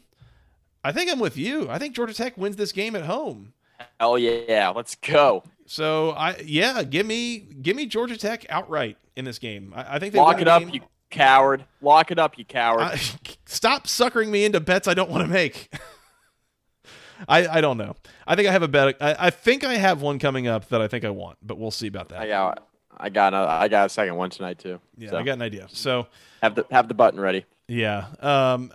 I 0.83 0.91
think 0.91 1.09
I'm 1.09 1.19
with 1.19 1.37
you. 1.37 1.69
I 1.69 1.79
think 1.79 1.95
Georgia 1.95 2.13
Tech 2.13 2.37
wins 2.37 2.57
this 2.57 2.73
game 2.73 2.97
at 2.97 3.05
home. 3.05 3.53
Hell 3.99 4.17
yeah, 4.17 4.71
let's 4.75 4.95
go. 4.95 5.43
So 5.65 6.11
I 6.11 6.37
yeah, 6.43 6.83
give 6.83 7.05
me 7.05 7.37
give 7.39 7.75
me 7.75 7.85
Georgia 7.85 8.17
Tech 8.17 8.45
outright 8.49 8.97
in 9.15 9.25
this 9.25 9.39
game. 9.39 9.73
I, 9.75 9.95
I 9.95 9.99
think 9.99 10.13
they 10.13 10.19
Lock 10.19 10.41
it 10.41 10.47
up, 10.47 10.61
game. 10.61 10.69
you 10.73 10.81
coward. 11.09 11.65
Lock 11.81 12.11
it 12.11 12.19
up, 12.19 12.37
you 12.37 12.45
coward. 12.45 12.81
I, 12.81 12.99
stop 13.45 13.87
suckering 13.87 14.29
me 14.31 14.45
into 14.45 14.59
bets 14.59 14.87
I 14.87 14.93
don't 14.93 15.09
want 15.09 15.23
to 15.25 15.29
make. 15.31 15.71
I, 17.27 17.47
I 17.47 17.61
don't 17.61 17.77
know. 17.77 17.95
I 18.27 18.35
think 18.35 18.49
I 18.49 18.51
have 18.51 18.63
a 18.63 18.67
bet. 18.67 18.97
I, 18.99 19.15
I 19.27 19.29
think 19.29 19.63
I 19.63 19.75
have 19.75 20.01
one 20.01 20.19
coming 20.19 20.47
up 20.47 20.67
that 20.69 20.81
I 20.81 20.87
think 20.89 21.05
I 21.05 21.09
want, 21.09 21.37
but 21.41 21.57
we'll 21.57 21.71
see 21.71 21.87
about 21.87 22.09
that. 22.09 22.19
I 22.19 22.27
got, 22.27 22.67
I 22.97 23.09
got, 23.09 23.33
a, 23.33 23.37
I 23.37 23.67
got 23.69 23.85
a 23.85 23.89
second 23.89 24.15
one 24.15 24.29
tonight 24.29 24.59
too. 24.59 24.79
yeah, 24.97 25.11
So, 25.11 25.17
I 25.17 25.23
got 25.23 25.33
an 25.33 25.41
idea. 25.41 25.67
So 25.71 26.07
have 26.41 26.55
the 26.55 26.65
have 26.71 26.87
the 26.89 26.93
button 26.93 27.19
ready. 27.19 27.45
yeah, 27.67 28.07
um, 28.19 28.73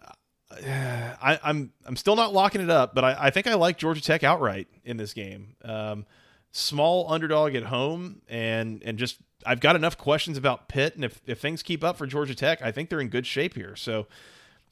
I, 0.67 1.39
I'm 1.43 1.73
I'm 1.85 1.97
still 1.97 2.17
not 2.17 2.33
locking 2.33 2.61
it 2.61 2.71
up, 2.71 2.95
but 2.95 3.05
I, 3.05 3.17
I 3.27 3.31
think 3.31 3.47
I 3.47 3.55
like 3.55 3.79
Georgia 3.79 4.01
Tech 4.01 4.25
outright 4.25 4.69
in 4.85 4.97
this 4.97 5.13
game. 5.13 5.57
Um, 5.65 6.07
small 6.53 7.11
underdog 7.13 7.55
at 7.55 7.65
home, 7.65 8.23
and 8.29 8.83
and 8.83 8.99
just 8.99 9.19
I've 9.45 9.61
got 9.61 9.77
enough 9.77 9.99
questions 9.99 10.39
about 10.39 10.69
Pitt, 10.69 10.95
and 10.95 11.05
if 11.05 11.21
if 11.27 11.41
things 11.41 11.63
keep 11.63 11.85
up 11.85 11.97
for 11.97 12.07
Georgia 12.07 12.35
Tech, 12.35 12.63
I 12.63 12.73
think 12.73 12.89
they're 12.91 13.01
in 13.01 13.09
good 13.09 13.27
shape 13.27 13.55
here. 13.55 13.77
So. 13.77 14.07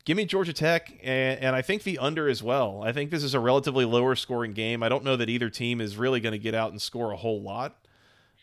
Give 0.05 0.17
me 0.17 0.25
Georgia 0.25 0.53
Tech, 0.53 0.93
and, 1.03 1.41
and 1.41 1.57
I 1.57 1.63
think 1.63 1.83
the 1.83 1.99
under 1.99 2.29
as 2.29 2.41
well. 2.41 2.81
I 2.81 2.93
think 2.93 3.11
this 3.11 3.25
is 3.25 3.35
a 3.35 3.41
relatively 3.41 3.85
lower 3.85 4.15
scoring 4.15 4.53
game. 4.53 4.85
I 4.85 4.89
don't 4.89 5.03
know 5.03 5.17
that 5.17 5.29
either 5.29 5.51
team 5.51 5.81
is 5.81 5.97
really 5.97 6.21
going 6.21 6.31
to 6.31 6.39
get 6.39 6.55
out 6.55 6.71
and 6.71 6.81
score 6.81 7.11
a 7.11 7.17
whole 7.17 7.43
lot. 7.43 7.77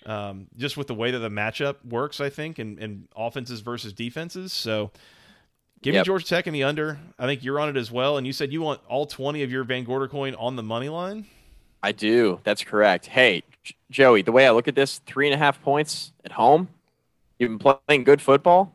Um, 0.06 0.48
just 0.58 0.76
with 0.76 0.88
the 0.88 0.94
way 0.94 1.12
that 1.12 1.20
the 1.20 1.30
matchup 1.30 1.78
works, 1.86 2.20
I 2.20 2.30
think, 2.30 2.60
and, 2.60 2.78
and 2.80 3.08
offenses 3.16 3.62
versus 3.62 3.94
defenses. 3.94 4.52
So 4.52 4.92
give 5.84 5.92
me 5.94 5.98
Yep. 5.98 6.06
Georgia 6.06 6.26
Tech 6.26 6.48
in 6.48 6.54
the 6.54 6.64
under. 6.64 6.98
I 7.20 7.26
think 7.28 7.44
you're 7.44 7.60
on 7.60 7.70
it 7.70 7.78
as 7.78 7.92
well. 7.92 8.18
And 8.18 8.26
you 8.26 8.34
said 8.34 8.52
you 8.52 8.62
want 8.62 8.82
all 8.88 9.06
20 9.06 9.44
of 9.44 9.52
your 9.52 9.64
Van 9.64 9.84
Gorder 9.84 10.08
coin 10.08 10.34
on 10.36 10.56
the 10.56 10.64
money 10.64 10.90
line. 10.90 11.26
I 11.84 11.92
do. 11.92 12.40
That's 12.44 12.64
correct. 12.64 13.06
Hey, 13.08 13.44
J- 13.64 13.76
Joey, 13.92 14.22
the 14.22 14.32
way 14.32 14.48
I 14.48 14.52
look 14.52 14.68
at 14.68 14.76
this, 14.76 15.00
three 15.06 15.28
and 15.28 15.34
a 15.34 15.38
half 15.38 15.62
points 15.62 16.12
at 16.26 16.32
home, 16.32 16.70
You've 17.40 17.60
been 17.60 17.76
playing 17.88 18.04
good 18.06 18.22
football. 18.22 18.74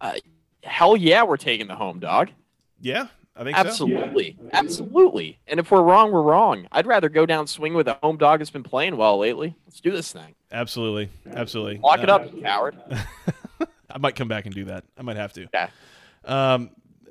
Uh, 0.00 0.14
hell 0.62 0.96
yeah, 0.96 1.22
we're 1.22 1.36
taking 1.38 1.68
the 1.68 1.76
home 1.76 2.00
dog. 2.00 2.28
Yeah, 2.80 3.06
I 3.36 3.44
think 3.44 3.56
so. 3.56 3.60
Absolutely, 3.62 4.36
absolutely. 4.52 5.38
And 5.46 5.58
if 5.60 5.70
we're 5.70 5.82
wrong, 5.82 6.10
we're 6.12 6.20
wrong. 6.22 6.66
I'd 6.72 6.86
rather 6.86 7.08
go 7.08 7.24
down 7.24 7.46
swing 7.46 7.72
with 7.72 7.88
a 7.88 7.94
home 8.02 8.16
dog 8.18 8.40
that's 8.40 8.50
been 8.50 8.64
playing 8.64 8.96
well 8.98 9.16
lately. 9.18 9.54
Let's 9.66 9.80
do 9.80 9.90
this 9.92 10.12
thing. 10.12 10.34
Absolutely, 10.52 11.08
absolutely. 11.32 11.78
Lock 11.78 12.00
it 12.02 12.10
Uh, 12.10 12.16
up, 12.16 12.34
you 12.34 12.42
coward. 12.42 12.76
I 13.90 13.98
might 13.98 14.16
come 14.16 14.28
back 14.28 14.44
and 14.46 14.54
do 14.54 14.64
that. 14.66 14.84
I 14.98 15.02
might 15.02 15.16
have 15.16 15.32
to. 15.34 15.46
Yeah. 15.54 15.70
Um, 16.24 16.70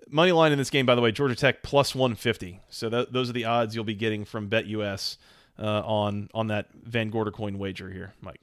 money 0.10 0.32
line 0.32 0.52
in 0.52 0.58
this 0.58 0.70
game, 0.70 0.86
by 0.86 0.96
the 0.96 1.02
way, 1.02 1.12
Georgia 1.12 1.36
Tech 1.36 1.64
plus 1.64 1.96
150. 1.96 2.60
So 2.70 2.90
th- 2.90 3.10
those 3.12 3.30
are 3.30 3.34
the 3.34 3.46
odds 3.46 3.76
you'll 3.76 3.84
be 3.84 3.96
getting 3.96 4.26
from 4.26 4.50
BetUS 4.50 5.18
uh, 5.58 5.82
on 5.86 6.30
on 6.34 6.48
that 6.48 6.68
Van 6.74 7.10
Gorder 7.10 7.32
coin 7.32 7.58
wager 7.58 7.90
here, 7.90 8.14
Mike. 8.22 8.40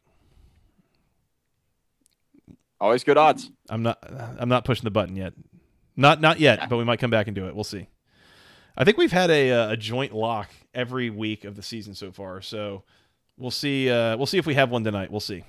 Always 2.81 3.05
good 3.05 3.17
odds. 3.17 3.51
I'm 3.71 3.83
not 3.83 3.99
I'm 4.39 4.49
not 4.49 4.64
pushing 4.64 4.85
the 4.85 4.91
button 4.91 5.17
yet. 5.17 5.33
Not 5.97 6.21
not 6.21 6.41
yet, 6.41 6.69
but 6.69 6.77
we 6.77 6.85
might 6.85 6.99
come 6.99 7.11
back 7.11 7.27
and 7.27 7.35
do 7.35 7.47
it. 7.47 7.55
We'll 7.55 7.64
see. 7.64 7.89
I 8.77 8.85
think 8.85 8.99
we've 8.99 9.12
had 9.12 9.31
a 9.31 9.51
uh, 9.51 9.73
a 9.73 9.77
joint 9.77 10.14
lock 10.14 10.51
every 10.75 11.09
week 11.09 11.45
of 11.45 11.57
the 11.57 11.62
season 11.62 11.95
so 11.95 12.12
far. 12.12 12.43
So 12.43 12.85
we'll 13.39 13.51
see 13.51 13.89
uh, 13.91 14.17
we'll 14.19 14.27
see 14.27 14.39
if 14.39 14.47
we 14.47 14.55
have 14.55 14.71
one 14.71 14.85
tonight. 14.85 15.11
We'll 15.11 15.21
see. 15.21 15.45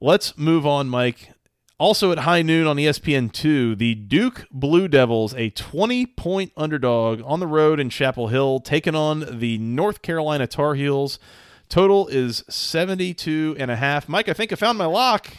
Let's 0.00 0.38
move 0.38 0.66
on, 0.66 0.88
Mike. 0.88 1.30
Also 1.78 2.10
at 2.10 2.20
high 2.20 2.40
noon 2.40 2.66
on 2.66 2.78
E 2.78 2.86
ESPN2, 2.86 3.76
the 3.76 3.94
Duke 3.94 4.46
Blue 4.50 4.88
Devils, 4.88 5.34
a 5.34 5.50
20 5.50 6.06
point 6.06 6.52
underdog 6.56 7.20
on 7.22 7.38
the 7.38 7.46
road 7.46 7.78
in 7.78 7.90
Chapel 7.90 8.28
Hill, 8.28 8.60
taking 8.60 8.94
on 8.94 9.38
the 9.38 9.58
North 9.58 10.00
Carolina 10.00 10.46
Tar 10.46 10.74
Heels. 10.74 11.18
Total 11.68 12.06
is 12.06 12.44
72 12.48 13.56
and 13.58 13.70
a 13.70 13.76
half. 13.76 14.08
Mike, 14.08 14.30
I 14.30 14.32
think 14.32 14.52
I 14.52 14.56
found 14.56 14.78
my 14.78 14.86
lock. 14.86 15.36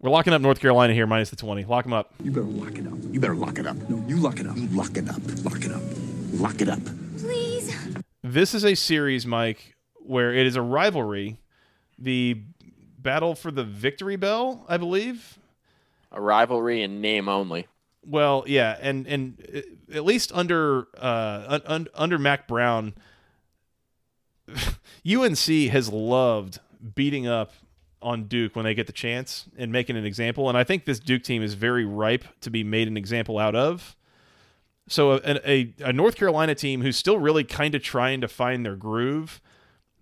We're 0.00 0.10
locking 0.10 0.32
up 0.32 0.40
North 0.40 0.58
Carolina 0.58 0.94
here, 0.94 1.06
minus 1.06 1.28
the 1.28 1.36
20. 1.36 1.66
Lock 1.66 1.84
them 1.84 1.92
up. 1.92 2.14
You 2.24 2.30
better 2.30 2.46
lock 2.46 2.78
it 2.78 2.86
up. 2.86 2.94
You 3.10 3.20
better 3.20 3.36
lock 3.36 3.58
it 3.58 3.66
up. 3.66 3.76
No, 3.90 4.02
you 4.08 4.16
lock 4.16 4.40
it 4.40 4.46
up. 4.46 4.56
You 4.56 4.68
lock 4.68 4.96
it 4.96 5.08
up. 5.08 5.20
Lock 5.44 5.64
it 5.64 5.70
up. 5.70 5.82
Lock 6.32 6.60
it 6.62 6.68
up. 6.68 6.80
Please. 7.18 7.76
This 8.22 8.54
is 8.54 8.64
a 8.64 8.74
series, 8.74 9.26
Mike, 9.26 9.76
where 9.96 10.32
it 10.32 10.46
is 10.46 10.56
a 10.56 10.62
rivalry. 10.62 11.38
The 11.98 12.42
battle 13.02 13.34
for 13.34 13.50
the 13.50 13.64
victory 13.64 14.16
bell, 14.16 14.64
I 14.68 14.76
believe. 14.76 15.38
A 16.10 16.20
rivalry 16.20 16.82
in 16.82 17.00
name 17.00 17.28
only. 17.28 17.66
Well, 18.04 18.44
yeah, 18.46 18.76
and 18.80 19.06
and 19.06 19.46
uh, 19.54 19.96
at 19.96 20.04
least 20.04 20.32
under 20.34 20.88
uh 20.98 21.44
un, 21.46 21.62
un, 21.66 21.88
under 21.94 22.18
Mack 22.18 22.48
Brown, 22.48 22.94
UNC 25.08 25.38
has 25.70 25.88
loved 25.88 26.58
beating 26.94 27.26
up 27.26 27.52
on 28.02 28.24
Duke 28.24 28.56
when 28.56 28.64
they 28.64 28.74
get 28.74 28.86
the 28.86 28.92
chance 28.92 29.46
and 29.56 29.70
making 29.70 29.96
an 29.96 30.04
example. 30.04 30.48
And 30.48 30.58
I 30.58 30.64
think 30.64 30.84
this 30.84 30.98
Duke 30.98 31.22
team 31.22 31.42
is 31.42 31.54
very 31.54 31.84
ripe 31.84 32.24
to 32.40 32.50
be 32.50 32.64
made 32.64 32.88
an 32.88 32.96
example 32.96 33.38
out 33.38 33.54
of. 33.54 33.96
So 34.88 35.12
a, 35.12 35.40
a, 35.48 35.74
a 35.84 35.92
North 35.92 36.16
Carolina 36.16 36.54
team 36.54 36.82
who's 36.82 36.96
still 36.96 37.18
really 37.18 37.44
kind 37.44 37.74
of 37.74 37.82
trying 37.82 38.20
to 38.20 38.28
find 38.28 38.66
their 38.66 38.74
groove 38.74 39.40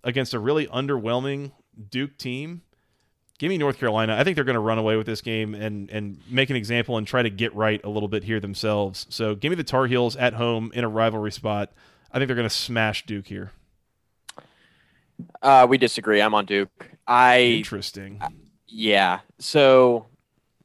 against 0.03 0.33
a 0.33 0.39
really 0.39 0.67
underwhelming 0.67 1.51
Duke 1.89 2.17
team. 2.17 2.63
Give 3.41 3.49
me 3.49 3.57
North 3.57 3.79
Carolina. 3.79 4.15
I 4.15 4.23
think 4.23 4.35
they're 4.35 4.43
going 4.43 4.53
to 4.53 4.59
run 4.59 4.77
away 4.77 4.97
with 4.97 5.07
this 5.07 5.21
game 5.21 5.55
and 5.55 5.89
and 5.89 6.19
make 6.29 6.51
an 6.51 6.55
example 6.55 6.97
and 6.97 7.07
try 7.07 7.23
to 7.23 7.29
get 7.31 7.55
right 7.55 7.83
a 7.83 7.89
little 7.89 8.07
bit 8.07 8.23
here 8.23 8.39
themselves. 8.39 9.07
So 9.09 9.33
give 9.33 9.49
me 9.49 9.55
the 9.55 9.63
Tar 9.63 9.87
Heels 9.87 10.15
at 10.15 10.35
home 10.35 10.71
in 10.75 10.83
a 10.83 10.87
rivalry 10.87 11.31
spot. 11.31 11.71
I 12.11 12.19
think 12.19 12.27
they're 12.27 12.35
going 12.35 12.47
to 12.47 12.53
smash 12.53 13.03
Duke 13.07 13.25
here. 13.25 13.51
Uh, 15.41 15.65
we 15.67 15.79
disagree. 15.79 16.21
I'm 16.21 16.35
on 16.35 16.45
Duke. 16.45 16.91
I 17.07 17.39
Interesting. 17.39 18.21
yeah. 18.67 19.21
So 19.39 20.05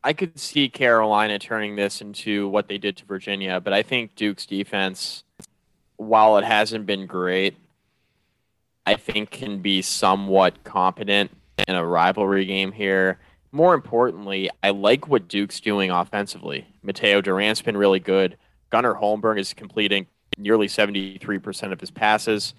I 0.05 0.13
could 0.13 0.39
see 0.39 0.69
Carolina 0.69 1.39
turning 1.39 1.77
this 1.77 2.03
into 2.03 2.47
what 2.47 2.69
they 2.69 2.77
did 2.77 2.99
to 2.99 3.07
Virginia, 3.07 3.59
but 3.59 3.73
I 3.73 3.83
think 3.83 4.15
Duke's 4.17 4.45
defense, 4.45 5.25
while 5.97 6.37
it 6.37 6.45
hasn't 6.45 6.85
been 6.85 7.07
great, 7.07 7.57
I 8.85 8.97
think 8.97 9.31
can 9.31 9.61
be 9.61 9.81
somewhat 9.81 10.63
competent 10.63 11.31
in 11.67 11.75
a 11.75 11.87
rivalry 11.87 12.45
game 12.45 12.73
here. 12.73 13.19
More 13.53 13.75
importantly, 13.75 14.51
I 14.63 14.71
like 14.71 15.09
what 15.09 15.29
Duke's 15.29 15.61
doing 15.61 15.91
offensively. 15.91 16.67
Mataeo 16.85 17.23
Durant's 17.23 17.63
been 17.63 17.77
really 17.77 18.01
good. 18.01 18.37
Gunnar 18.71 18.95
Holmberg 18.95 19.39
is 19.39 19.55
completing 19.55 20.07
nearly 20.37 20.67
73% 20.67 21.73
of 21.73 21.81
his 21.81 21.91
passes. 21.91 22.55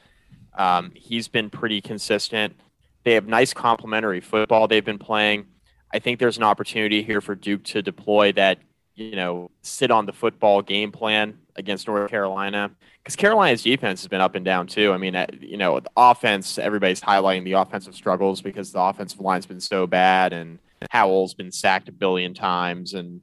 Um, 0.58 0.92
he's 0.96 1.28
been 1.28 1.50
pretty 1.50 1.82
consistent. 1.82 2.56
They 3.04 3.14
have 3.14 3.28
nice 3.28 3.54
complementary 3.54 4.22
football 4.22 4.68
they've 4.68 4.84
been 4.84 4.98
playing. 4.98 5.46
I 5.94 6.00
think 6.00 6.20
there's 6.20 6.38
an 6.38 6.44
opportunity 6.44 7.04
here 7.04 7.22
for 7.22 7.36
Duke 7.36 7.64
to 7.66 7.82
deploy 7.82 8.32
that, 8.34 8.60
you 8.96 9.16
know, 9.16 9.52
sit 9.62 9.92
on 9.92 10.06
the 10.06 10.14
football 10.14 10.62
game 10.62 10.92
plan 10.92 11.38
against 11.58 11.88
North 11.88 12.10
Carolina 12.10 12.72
because 13.04 13.16
Carolina's 13.16 13.64
defense 13.64 14.02
has 14.02 14.08
been 14.08 14.22
up 14.22 14.36
and 14.36 14.46
down 14.46 14.68
too. 14.68 14.92
I 14.92 14.98
mean, 14.98 15.16
uh, 15.16 15.28
you 15.40 15.58
know, 15.58 15.80
the 15.80 15.90
offense, 15.96 16.58
everybody's 16.58 17.02
highlighting 17.02 17.44
the 17.44 17.54
offensive 17.54 17.96
struggles 17.96 18.42
because 18.42 18.72
the 18.72 18.82
offensive 18.82 19.20
line's 19.20 19.46
been 19.46 19.60
so 19.60 19.88
bad 19.88 20.34
and 20.34 20.60
Howell's 20.92 21.34
been 21.34 21.52
sacked 21.52 21.90
a 21.90 21.92
billion 21.92 22.34
times 22.34 22.94
and, 22.94 23.22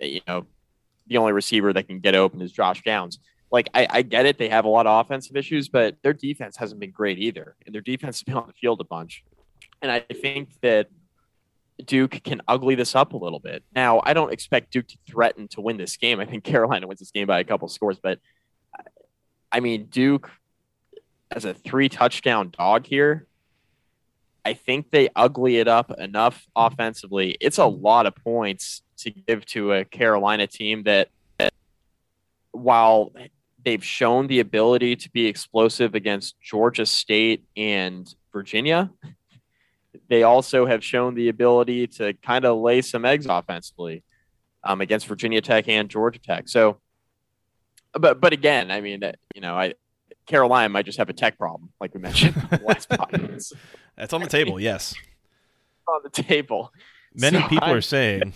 you 0.00 0.20
know, 0.28 0.46
the 1.06 1.16
only 1.16 1.32
receiver 1.32 1.72
that 1.72 1.86
can 1.86 2.00
get 2.00 2.14
open 2.14 2.40
is 2.40 2.52
Josh 2.52 2.82
Downs. 2.82 3.18
Like, 3.50 3.68
I, 3.74 3.86
I 3.90 4.02
get 4.02 4.24
it. 4.26 4.38
They 4.38 4.48
have 4.48 4.64
a 4.64 4.68
lot 4.68 4.86
of 4.86 5.04
offensive 5.04 5.36
issues, 5.36 5.68
but 5.68 5.96
their 6.02 6.14
defense 6.14 6.56
hasn't 6.56 6.80
been 6.80 6.90
great 6.90 7.18
either. 7.18 7.54
And 7.66 7.74
their 7.74 7.82
defense 7.82 8.18
has 8.18 8.22
been 8.22 8.34
on 8.34 8.46
the 8.46 8.54
field 8.54 8.80
a 8.80 8.84
bunch. 8.84 9.24
And 9.82 9.90
I 9.90 10.00
think 10.00 10.60
that 10.62 10.88
Duke 11.86 12.22
can 12.24 12.40
ugly 12.48 12.74
this 12.74 12.94
up 12.94 13.12
a 13.12 13.16
little 13.16 13.40
bit. 13.40 13.62
Now, 13.74 14.00
I 14.04 14.14
don't 14.14 14.32
expect 14.32 14.72
Duke 14.72 14.88
to 14.88 14.98
threaten 15.06 15.48
to 15.48 15.60
win 15.60 15.76
this 15.76 15.96
game. 15.96 16.20
I 16.20 16.24
think 16.24 16.44
Carolina 16.52 16.86
wins 16.86 17.00
this 17.00 17.10
game 17.10 17.26
by 17.26 17.40
a 17.40 17.44
couple 17.44 17.68
scores, 17.68 17.98
but 18.02 18.18
I 19.50 19.60
mean, 19.60 19.86
Duke 19.86 20.30
as 21.30 21.44
a 21.44 21.54
three 21.54 21.88
touchdown 21.88 22.52
dog 22.56 22.86
here, 22.86 23.26
I 24.44 24.54
think 24.54 24.90
they 24.90 25.08
ugly 25.14 25.58
it 25.58 25.68
up 25.68 25.92
enough 25.98 26.46
offensively. 26.56 27.36
It's 27.40 27.58
a 27.58 27.66
lot 27.66 28.06
of 28.06 28.14
points 28.16 28.82
to 28.98 29.10
give 29.10 29.44
to 29.46 29.72
a 29.72 29.84
Carolina 29.84 30.46
team 30.46 30.82
that, 30.84 31.08
that 31.38 31.52
while 32.50 33.12
they've 33.64 33.84
shown 33.84 34.26
the 34.26 34.40
ability 34.40 34.96
to 34.96 35.10
be 35.10 35.26
explosive 35.26 35.94
against 35.94 36.40
Georgia 36.40 36.86
State 36.86 37.44
and 37.56 38.12
Virginia, 38.32 38.90
they 40.08 40.22
also 40.22 40.66
have 40.66 40.82
shown 40.84 41.14
the 41.14 41.28
ability 41.28 41.86
to 41.86 42.14
kind 42.14 42.44
of 42.44 42.58
lay 42.58 42.80
some 42.82 43.04
eggs 43.04 43.26
offensively 43.26 44.02
um, 44.64 44.80
against 44.80 45.06
Virginia 45.06 45.40
Tech 45.40 45.68
and 45.68 45.88
Georgia 45.88 46.18
Tech. 46.20 46.48
So, 46.48 46.78
but 47.92 48.20
but 48.20 48.32
again, 48.32 48.70
I 48.70 48.80
mean, 48.80 49.02
uh, 49.04 49.12
you 49.34 49.40
know, 49.40 49.54
I 49.54 49.74
Carolina 50.26 50.68
might 50.68 50.86
just 50.86 50.98
have 50.98 51.08
a 51.10 51.12
tech 51.12 51.36
problem, 51.38 51.70
like 51.80 51.94
we 51.94 52.00
mentioned 52.00 52.34
last 52.64 52.88
podcast 52.88 53.52
That's 53.96 54.12
on 54.12 54.20
the 54.22 54.28
table. 54.28 54.58
Yes. 54.60 54.94
on 55.88 56.00
the 56.04 56.10
table. 56.10 56.72
Many 57.14 57.38
So 57.40 57.48
people 57.48 57.64
I'm- 57.68 57.76
are 57.76 57.80
saying 57.82 58.32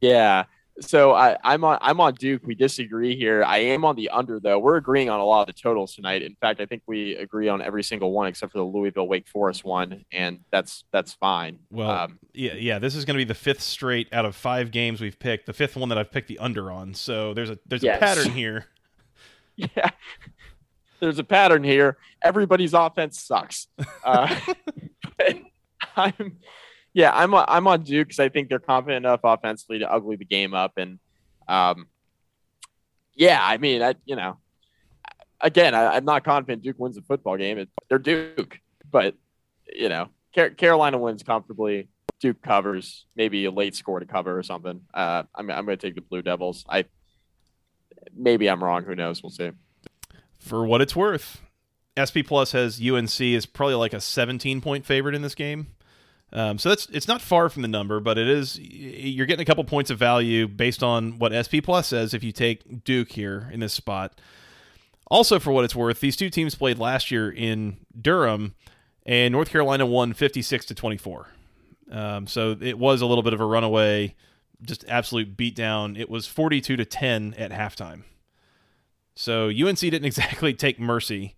Yeah. 0.00 0.44
So 0.80 1.14
I, 1.14 1.38
I'm 1.42 1.64
on 1.64 1.78
I'm 1.80 2.00
on 2.00 2.14
Duke. 2.14 2.42
We 2.44 2.54
disagree 2.54 3.16
here. 3.16 3.42
I 3.42 3.58
am 3.58 3.84
on 3.84 3.96
the 3.96 4.10
under 4.10 4.38
though. 4.38 4.58
We're 4.58 4.76
agreeing 4.76 5.08
on 5.08 5.20
a 5.20 5.24
lot 5.24 5.48
of 5.48 5.54
the 5.54 5.60
totals 5.60 5.94
tonight. 5.94 6.22
In 6.22 6.34
fact, 6.34 6.60
I 6.60 6.66
think 6.66 6.82
we 6.86 7.16
agree 7.16 7.48
on 7.48 7.62
every 7.62 7.82
single 7.82 8.12
one 8.12 8.26
except 8.26 8.52
for 8.52 8.58
the 8.58 8.64
Louisville 8.64 9.08
Wake 9.08 9.26
Forest 9.26 9.64
one, 9.64 10.04
and 10.12 10.40
that's 10.50 10.84
that's 10.92 11.14
fine. 11.14 11.60
Well, 11.70 11.90
Um, 11.90 12.18
yeah, 12.34 12.54
yeah. 12.54 12.78
This 12.78 12.94
is 12.94 13.06
going 13.06 13.14
to 13.14 13.18
be 13.18 13.24
the 13.24 13.34
fifth 13.34 13.62
straight 13.62 14.12
out 14.12 14.26
of 14.26 14.36
five 14.36 14.70
games 14.70 15.00
we've 15.00 15.18
picked. 15.18 15.46
The 15.46 15.54
fifth 15.54 15.76
one 15.76 15.88
that 15.88 15.96
I've 15.96 16.12
picked 16.12 16.28
the 16.28 16.38
under 16.40 16.70
on. 16.70 16.92
So 16.92 17.32
there's 17.32 17.48
a 17.50 17.58
there's 17.64 17.82
Yes. 17.82 17.96
a 17.96 18.00
pattern 18.00 18.32
here. 18.32 18.66
yeah. 19.56 19.90
There's 21.00 21.18
a 21.18 21.24
pattern 21.24 21.64
here. 21.64 21.96
Everybody's 22.22 22.74
offense 22.74 23.18
sucks. 23.20 23.68
Uh, 24.04 24.38
I'm, 25.96 26.36
yeah, 26.96 27.10
I'm 27.14 27.34
on, 27.34 27.44
I'm 27.46 27.66
on 27.66 27.82
Duke 27.82 28.08
because 28.08 28.20
I 28.20 28.30
think 28.30 28.48
they're 28.48 28.58
confident 28.58 29.04
enough 29.04 29.20
offensively 29.22 29.80
to 29.80 29.92
ugly 29.92 30.16
the 30.16 30.24
game 30.24 30.54
up, 30.54 30.78
and 30.78 30.98
um, 31.46 31.88
yeah, 33.14 33.38
I 33.42 33.58
mean, 33.58 33.82
I 33.82 33.96
you 34.06 34.16
know, 34.16 34.38
again, 35.38 35.74
I, 35.74 35.88
I'm 35.96 36.06
not 36.06 36.24
confident 36.24 36.62
Duke 36.62 36.78
wins 36.78 36.96
the 36.96 37.02
football 37.02 37.36
game. 37.36 37.58
It, 37.58 37.68
they're 37.90 37.98
Duke, 37.98 38.58
but 38.90 39.14
you 39.70 39.90
know, 39.90 40.08
Car- 40.34 40.48
Carolina 40.48 40.96
wins 40.96 41.22
comfortably. 41.22 41.88
Duke 42.18 42.40
covers, 42.40 43.04
maybe 43.14 43.44
a 43.44 43.50
late 43.50 43.76
score 43.76 44.00
to 44.00 44.06
cover 44.06 44.38
or 44.38 44.42
something. 44.42 44.80
Uh, 44.94 45.24
I'm 45.34 45.50
I'm 45.50 45.66
going 45.66 45.76
to 45.76 45.86
take 45.86 45.96
the 45.96 46.00
Blue 46.00 46.22
Devils. 46.22 46.64
I 46.66 46.86
maybe 48.16 48.48
I'm 48.48 48.64
wrong. 48.64 48.84
Who 48.84 48.94
knows? 48.94 49.22
We'll 49.22 49.28
see. 49.28 49.50
For 50.38 50.64
what 50.64 50.80
it's 50.80 50.96
worth, 50.96 51.42
SP 51.92 52.24
Plus 52.24 52.52
has 52.52 52.80
UNC 52.80 53.20
is 53.20 53.44
probably 53.44 53.74
like 53.74 53.92
a 53.92 54.00
17 54.00 54.62
point 54.62 54.86
favorite 54.86 55.14
in 55.14 55.20
this 55.20 55.34
game. 55.34 55.75
Um, 56.36 56.58
so 56.58 56.68
that's 56.68 56.86
it's 56.92 57.08
not 57.08 57.22
far 57.22 57.48
from 57.48 57.62
the 57.62 57.68
number, 57.68 57.98
but 57.98 58.18
it 58.18 58.28
is 58.28 58.58
you're 58.60 59.24
getting 59.24 59.42
a 59.42 59.46
couple 59.46 59.64
points 59.64 59.90
of 59.90 59.98
value 59.98 60.46
based 60.46 60.82
on 60.82 61.18
what 61.18 61.32
SP 61.32 61.64
Plus 61.64 61.88
says 61.88 62.12
if 62.12 62.22
you 62.22 62.30
take 62.30 62.84
Duke 62.84 63.10
here 63.10 63.48
in 63.50 63.60
this 63.60 63.72
spot. 63.72 64.20
Also, 65.06 65.38
for 65.38 65.50
what 65.50 65.64
it's 65.64 65.74
worth, 65.74 66.00
these 66.00 66.14
two 66.14 66.28
teams 66.28 66.54
played 66.54 66.78
last 66.78 67.10
year 67.10 67.30
in 67.30 67.78
Durham, 67.98 68.54
and 69.06 69.32
North 69.32 69.48
Carolina 69.48 69.86
won 69.86 70.12
56 70.12 70.66
to 70.66 70.74
24. 70.74 71.28
Um, 71.90 72.26
so 72.26 72.54
it 72.60 72.78
was 72.78 73.00
a 73.00 73.06
little 73.06 73.22
bit 73.22 73.32
of 73.32 73.40
a 73.40 73.46
runaway, 73.46 74.14
just 74.60 74.84
absolute 74.88 75.38
beatdown. 75.38 75.98
It 75.98 76.10
was 76.10 76.26
42 76.26 76.76
to 76.76 76.84
10 76.84 77.34
at 77.38 77.50
halftime. 77.50 78.02
So 79.14 79.48
UNC 79.48 79.78
didn't 79.78 80.04
exactly 80.04 80.52
take 80.52 80.78
mercy. 80.78 81.34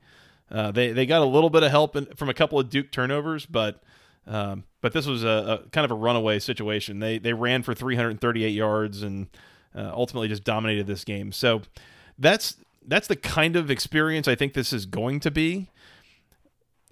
Uh, 0.50 0.72
they 0.72 0.90
they 0.90 1.06
got 1.06 1.22
a 1.22 1.26
little 1.26 1.50
bit 1.50 1.62
of 1.62 1.70
help 1.70 1.94
in, 1.94 2.06
from 2.16 2.28
a 2.28 2.34
couple 2.34 2.58
of 2.58 2.68
Duke 2.68 2.90
turnovers, 2.90 3.46
but 3.46 3.80
um, 4.26 4.64
but 4.80 4.92
this 4.92 5.06
was 5.06 5.24
a, 5.24 5.62
a, 5.64 5.68
kind 5.70 5.84
of 5.84 5.90
a 5.90 5.94
runaway 5.94 6.38
situation. 6.38 7.00
They 7.00 7.18
they 7.18 7.32
ran 7.32 7.62
for 7.62 7.74
338 7.74 8.48
yards 8.48 9.02
and 9.02 9.28
uh, 9.74 9.90
ultimately 9.94 10.28
just 10.28 10.44
dominated 10.44 10.86
this 10.86 11.04
game. 11.04 11.32
So 11.32 11.62
that's 12.18 12.56
that's 12.86 13.06
the 13.06 13.16
kind 13.16 13.56
of 13.56 13.70
experience 13.70 14.28
I 14.28 14.34
think 14.34 14.54
this 14.54 14.72
is 14.72 14.86
going 14.86 15.20
to 15.20 15.30
be. 15.30 15.68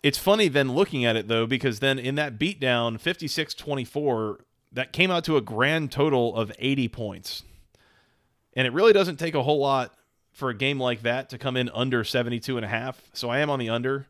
It's 0.03 0.18
funny 0.18 0.49
then 0.49 0.72
looking 0.72 1.05
at 1.05 1.16
it 1.16 1.28
though 1.28 1.47
because 1.47 1.80
then 1.80 1.99
in 1.99 2.14
that 2.16 2.39
beatdown 2.39 3.01
56-24 3.01 4.39
that 4.72 4.93
came 4.93 5.11
out 5.11 5.24
to 5.24 5.37
a 5.37 5.41
grand 5.41 5.91
total 5.91 6.37
of 6.37 6.53
80 6.59 6.89
points. 6.89 7.43
And 8.55 8.66
it 8.66 8.72
really 8.72 8.93
doesn't 8.93 9.16
take 9.16 9.34
a 9.34 9.43
whole 9.43 9.59
lot 9.59 9.95
for 10.32 10.51
a 10.51 10.55
game 10.55 10.78
like 10.78 11.03
that 11.03 11.30
to 11.30 11.39
come 11.39 11.57
in 11.57 11.70
under 11.70 12.05
72 12.05 12.57
and 12.57 12.64
a 12.64 12.68
half. 12.68 13.01
So 13.14 13.30
I 13.30 13.39
am 13.39 13.49
on 13.49 13.59
the 13.59 13.70
under. 13.70 14.07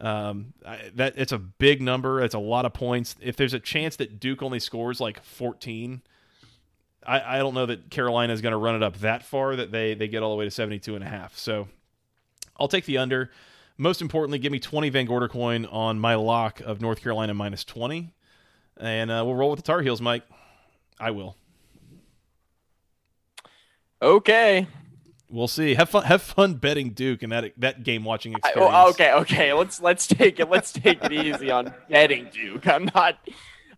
Um, 0.00 0.54
I, 0.66 0.90
that 0.94 1.14
it's 1.16 1.32
a 1.32 1.38
big 1.38 1.82
number. 1.82 2.22
It's 2.22 2.34
a 2.34 2.38
lot 2.38 2.64
of 2.64 2.72
points. 2.72 3.16
If 3.20 3.36
there's 3.36 3.54
a 3.54 3.60
chance 3.60 3.96
that 3.96 4.18
Duke 4.18 4.42
only 4.42 4.58
scores 4.58 5.00
like 5.00 5.22
14, 5.22 6.00
I, 7.06 7.36
I 7.36 7.38
don't 7.38 7.54
know 7.54 7.66
that 7.66 7.90
Carolina 7.90 8.32
is 8.32 8.40
going 8.40 8.52
to 8.52 8.58
run 8.58 8.74
it 8.74 8.82
up 8.82 8.98
that 9.00 9.22
far 9.22 9.56
that 9.56 9.72
they 9.72 9.94
they 9.94 10.08
get 10.08 10.22
all 10.22 10.30
the 10.30 10.36
way 10.36 10.44
to 10.46 10.50
72 10.50 10.94
and 10.94 11.04
a 11.04 11.08
half. 11.08 11.36
So 11.36 11.68
I'll 12.58 12.68
take 12.68 12.86
the 12.86 12.98
under. 12.98 13.30
Most 13.76 14.02
importantly, 14.02 14.38
give 14.38 14.52
me 14.52 14.58
20 14.58 14.90
Van 14.90 15.06
Gorder 15.06 15.28
coin 15.28 15.64
on 15.66 15.98
my 15.98 16.14
lock 16.14 16.60
of 16.60 16.80
North 16.80 17.00
Carolina 17.00 17.32
minus 17.32 17.64
20. 17.64 18.12
And 18.78 19.10
uh, 19.10 19.22
we'll 19.24 19.34
roll 19.34 19.50
with 19.50 19.58
the 19.58 19.62
Tar 19.62 19.80
Heels, 19.80 20.00
Mike. 20.02 20.22
I 20.98 21.10
will. 21.12 21.36
Okay. 24.02 24.66
We'll 25.30 25.48
see. 25.48 25.74
Have 25.74 25.88
fun. 25.90 26.04
Have 26.04 26.22
fun 26.22 26.54
betting 26.54 26.90
Duke 26.90 27.22
and 27.22 27.30
that 27.30 27.52
that 27.58 27.84
game 27.84 28.04
watching 28.04 28.34
I, 28.34 28.38
oh, 28.38 28.40
oh, 28.42 28.48
experience. 28.48 28.74
oh, 28.74 28.88
okay, 28.90 29.12
okay. 29.12 29.52
Let's 29.52 29.80
let's 29.80 30.06
take 30.06 30.40
it. 30.40 30.50
Let's 30.50 30.72
take 30.72 31.04
it 31.04 31.12
easy 31.12 31.50
on 31.50 31.72
betting 31.88 32.28
Duke. 32.32 32.66
I'm 32.66 32.90
not. 32.94 33.18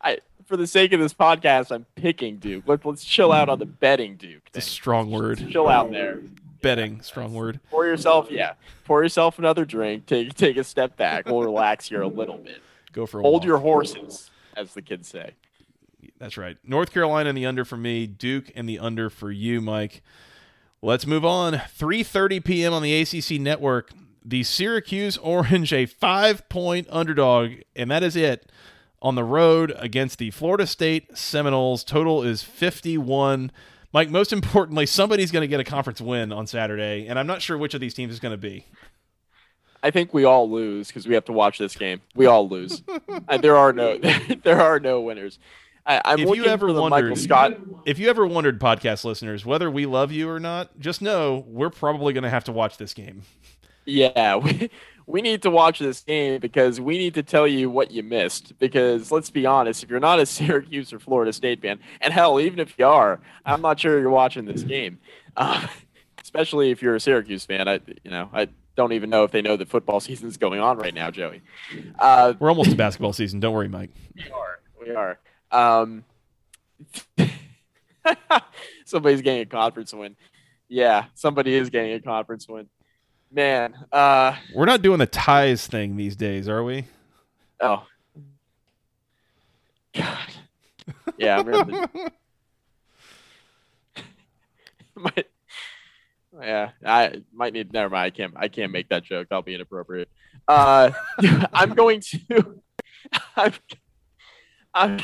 I 0.00 0.18
for 0.46 0.56
the 0.56 0.66
sake 0.66 0.92
of 0.92 1.00
this 1.00 1.14
podcast, 1.14 1.70
I'm 1.70 1.86
picking 1.94 2.38
Duke. 2.38 2.64
Let's 2.66 2.84
let's 2.84 3.04
chill 3.04 3.32
out 3.32 3.48
on 3.48 3.58
the 3.58 3.66
betting 3.66 4.16
Duke. 4.16 4.42
It's 4.48 4.66
a 4.66 4.70
strong 4.70 5.10
word. 5.10 5.46
Chill 5.50 5.68
out 5.68 5.90
there. 5.90 6.20
Betting, 6.62 7.00
strong 7.02 7.34
word. 7.34 7.60
Pour 7.70 7.84
yourself, 7.84 8.28
yeah. 8.30 8.54
Pour 8.84 9.02
yourself 9.02 9.38
another 9.38 9.64
drink. 9.64 10.06
Take 10.06 10.34
take 10.34 10.56
a 10.56 10.64
step 10.64 10.96
back. 10.96 11.26
We'll 11.26 11.42
relax 11.42 11.88
here 11.88 12.02
a 12.02 12.08
little 12.08 12.38
bit. 12.38 12.62
Go 12.92 13.04
for 13.04 13.20
a 13.20 13.22
Hold 13.22 13.42
walk. 13.42 13.44
your 13.44 13.58
horses, 13.58 14.30
as 14.56 14.72
the 14.74 14.82
kids 14.82 15.08
say. 15.08 15.32
That's 16.18 16.36
right. 16.36 16.56
North 16.64 16.92
Carolina 16.92 17.30
and 17.30 17.38
the 17.38 17.46
under 17.46 17.64
for 17.64 17.76
me. 17.76 18.06
Duke 18.06 18.52
and 18.54 18.68
the 18.68 18.78
under 18.78 19.10
for 19.10 19.30
you, 19.30 19.60
Mike. 19.60 20.02
Let's 20.84 21.06
move 21.06 21.24
on. 21.24 21.54
3:30 21.54 22.44
p.m. 22.44 22.72
on 22.72 22.82
the 22.82 23.00
ACC 23.00 23.40
network. 23.40 23.92
The 24.24 24.42
Syracuse 24.42 25.16
Orange 25.16 25.72
a 25.72 25.86
5-point 25.86 26.88
underdog 26.90 27.52
and 27.76 27.90
that 27.90 28.02
is 28.02 28.16
it 28.16 28.50
on 29.00 29.14
the 29.14 29.22
road 29.22 29.72
against 29.76 30.18
the 30.18 30.32
Florida 30.32 30.66
State 30.66 31.16
Seminoles. 31.16 31.84
Total 31.84 32.24
is 32.24 32.42
51. 32.42 33.52
Mike, 33.92 34.10
most 34.10 34.32
importantly, 34.32 34.86
somebody's 34.86 35.30
going 35.30 35.42
to 35.42 35.48
get 35.48 35.60
a 35.60 35.64
conference 35.64 36.00
win 36.00 36.32
on 36.32 36.46
Saturday, 36.46 37.06
and 37.06 37.18
I'm 37.18 37.26
not 37.26 37.42
sure 37.42 37.58
which 37.58 37.74
of 37.74 37.80
these 37.80 37.94
teams 37.94 38.12
is 38.12 38.20
going 38.20 38.32
to 38.32 38.38
be. 38.38 38.64
I 39.82 39.90
think 39.90 40.14
we 40.14 40.24
all 40.24 40.50
lose 40.50 40.88
because 40.88 41.06
we 41.06 41.14
have 41.14 41.24
to 41.26 41.32
watch 41.32 41.58
this 41.58 41.76
game. 41.76 42.00
We 42.14 42.26
all 42.26 42.48
lose. 42.48 42.82
There 43.40 43.56
are 43.56 43.72
no 43.72 43.98
there 44.42 44.60
are 44.60 44.80
no 44.80 45.00
winners. 45.00 45.38
I, 45.84 46.00
I'm 46.04 46.18
If 46.20 46.36
you 46.36 46.44
ever 46.44 46.68
for 46.68 46.72
the 46.72 46.80
wondered- 46.80 47.02
Michael 47.10 47.16
Scott. 47.16 47.58
If 47.84 47.98
you 47.98 48.08
ever 48.08 48.26
wondered, 48.26 48.60
podcast 48.60 49.04
listeners, 49.04 49.44
whether 49.44 49.70
we 49.70 49.86
love 49.86 50.12
you 50.12 50.28
or 50.28 50.38
not, 50.38 50.78
just 50.78 51.02
know 51.02 51.44
we're 51.48 51.70
probably 51.70 52.12
going 52.12 52.22
to 52.24 52.30
have 52.30 52.44
to 52.44 52.52
watch 52.52 52.76
this 52.78 52.94
game. 52.94 53.22
Yeah, 53.84 54.36
we, 54.36 54.70
we 55.06 55.20
need 55.22 55.42
to 55.42 55.50
watch 55.50 55.80
this 55.80 56.00
game 56.02 56.38
because 56.40 56.80
we 56.80 56.96
need 56.98 57.14
to 57.14 57.22
tell 57.24 57.48
you 57.48 57.68
what 57.68 57.90
you 57.90 58.04
missed. 58.04 58.56
Because 58.60 59.10
let's 59.10 59.30
be 59.30 59.44
honest, 59.46 59.82
if 59.82 59.90
you're 59.90 59.98
not 59.98 60.20
a 60.20 60.26
Syracuse 60.26 60.92
or 60.92 61.00
Florida 61.00 61.32
State 61.32 61.60
fan, 61.60 61.80
and 62.00 62.12
hell, 62.12 62.38
even 62.40 62.60
if 62.60 62.78
you 62.78 62.86
are, 62.86 63.18
I'm 63.44 63.60
not 63.60 63.80
sure 63.80 63.98
you're 63.98 64.10
watching 64.10 64.44
this 64.44 64.62
game. 64.62 64.98
Uh, 65.34 65.66
especially 66.22 66.70
if 66.72 66.82
you're 66.82 66.94
a 66.94 67.00
Syracuse 67.00 67.46
fan, 67.46 67.66
I 67.66 67.80
you 68.04 68.10
know 68.10 68.28
I 68.34 68.48
don't 68.76 68.92
even 68.92 69.08
know 69.08 69.24
if 69.24 69.30
they 69.30 69.40
know 69.40 69.56
that 69.56 69.66
football 69.70 69.98
season 69.98 70.28
is 70.28 70.36
going 70.36 70.60
on 70.60 70.76
right 70.76 70.92
now, 70.92 71.10
Joey. 71.10 71.40
Uh, 71.98 72.34
We're 72.38 72.50
almost 72.50 72.68
to 72.70 72.76
basketball 72.76 73.14
season. 73.14 73.40
Don't 73.40 73.54
worry, 73.54 73.68
Mike. 73.68 73.88
we 74.14 74.30
are. 74.30 74.60
We 74.78 74.94
are. 74.94 75.18
Um, 75.52 76.04
somebody's 78.84 79.22
getting 79.22 79.42
a 79.42 79.46
conference 79.46 79.92
win. 79.92 80.16
Yeah, 80.68 81.04
somebody 81.14 81.54
is 81.54 81.70
getting 81.70 81.92
a 81.92 82.00
conference 82.00 82.48
win. 82.48 82.68
Man, 83.30 83.74
uh, 83.92 84.36
We're 84.54 84.66
not 84.66 84.82
doing 84.82 84.98
the 84.98 85.06
ties 85.06 85.66
thing 85.66 85.96
these 85.96 86.16
days, 86.16 86.48
are 86.48 86.64
we? 86.64 86.86
oh, 87.60 87.86
God, 89.94 90.28
yeah, 91.18 91.38
I'm 91.38 91.44
gonna. 91.46 91.88
might, 94.96 95.26
yeah, 96.42 96.70
I 96.84 97.22
might 97.32 97.52
need. 97.52 97.72
Never 97.72 97.90
mind. 97.90 98.04
I 98.04 98.10
can't. 98.10 98.34
I 98.36 98.48
can't 98.48 98.72
make 98.72 98.88
that 98.88 99.04
joke. 99.04 99.28
That'll 99.28 99.42
be 99.42 99.54
inappropriate. 99.54 100.08
Uh, 100.48 100.90
I'm 101.52 101.74
going 101.74 102.00
to. 102.00 102.60
I'm. 103.36 103.52
I'm 104.74 105.00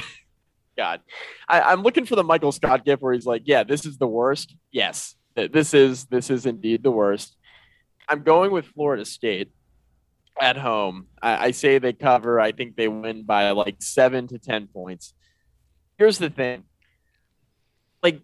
God, 0.78 1.00
I, 1.48 1.60
I'm 1.60 1.82
looking 1.82 2.06
for 2.06 2.14
the 2.14 2.22
Michael 2.22 2.52
Scott 2.52 2.84
gift 2.84 3.02
where 3.02 3.12
he's 3.12 3.26
like, 3.26 3.42
"Yeah, 3.44 3.64
this 3.64 3.84
is 3.84 3.98
the 3.98 4.06
worst." 4.06 4.54
Yes, 4.70 5.16
this 5.34 5.74
is 5.74 6.04
this 6.06 6.30
is 6.30 6.46
indeed 6.46 6.84
the 6.84 6.92
worst. 6.92 7.36
I'm 8.08 8.22
going 8.22 8.52
with 8.52 8.64
Florida 8.66 9.04
State 9.04 9.50
at 10.40 10.56
home. 10.56 11.08
I, 11.20 11.46
I 11.46 11.50
say 11.50 11.78
they 11.78 11.92
cover. 11.92 12.38
I 12.38 12.52
think 12.52 12.76
they 12.76 12.86
win 12.86 13.24
by 13.24 13.50
like 13.50 13.76
seven 13.80 14.28
to 14.28 14.38
ten 14.38 14.68
points. 14.68 15.14
Here's 15.98 16.18
the 16.18 16.30
thing: 16.30 16.62
like 18.00 18.20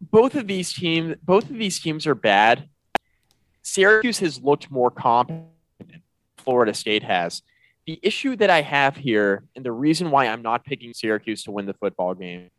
both 0.00 0.34
of 0.36 0.46
these 0.46 0.72
teams, 0.72 1.16
both 1.22 1.50
of 1.50 1.58
these 1.58 1.78
teams 1.78 2.06
are 2.06 2.14
bad. 2.14 2.70
Syracuse 3.60 4.18
has 4.20 4.40
looked 4.40 4.70
more 4.70 4.90
competent. 4.90 5.50
Florida 6.38 6.72
State 6.72 7.02
has 7.02 7.42
the 7.86 7.98
issue 8.02 8.36
that 8.36 8.50
I 8.50 8.62
have 8.62 8.96
here, 8.96 9.44
and 9.54 9.64
the 9.64 9.72
reason 9.72 10.10
why 10.10 10.26
I'm 10.26 10.42
not 10.42 10.64
picking 10.64 10.94
Syracuse 10.94 11.42
to 11.44 11.50
win 11.50 11.66
the 11.66 11.74
football 11.74 12.14
game, 12.14 12.50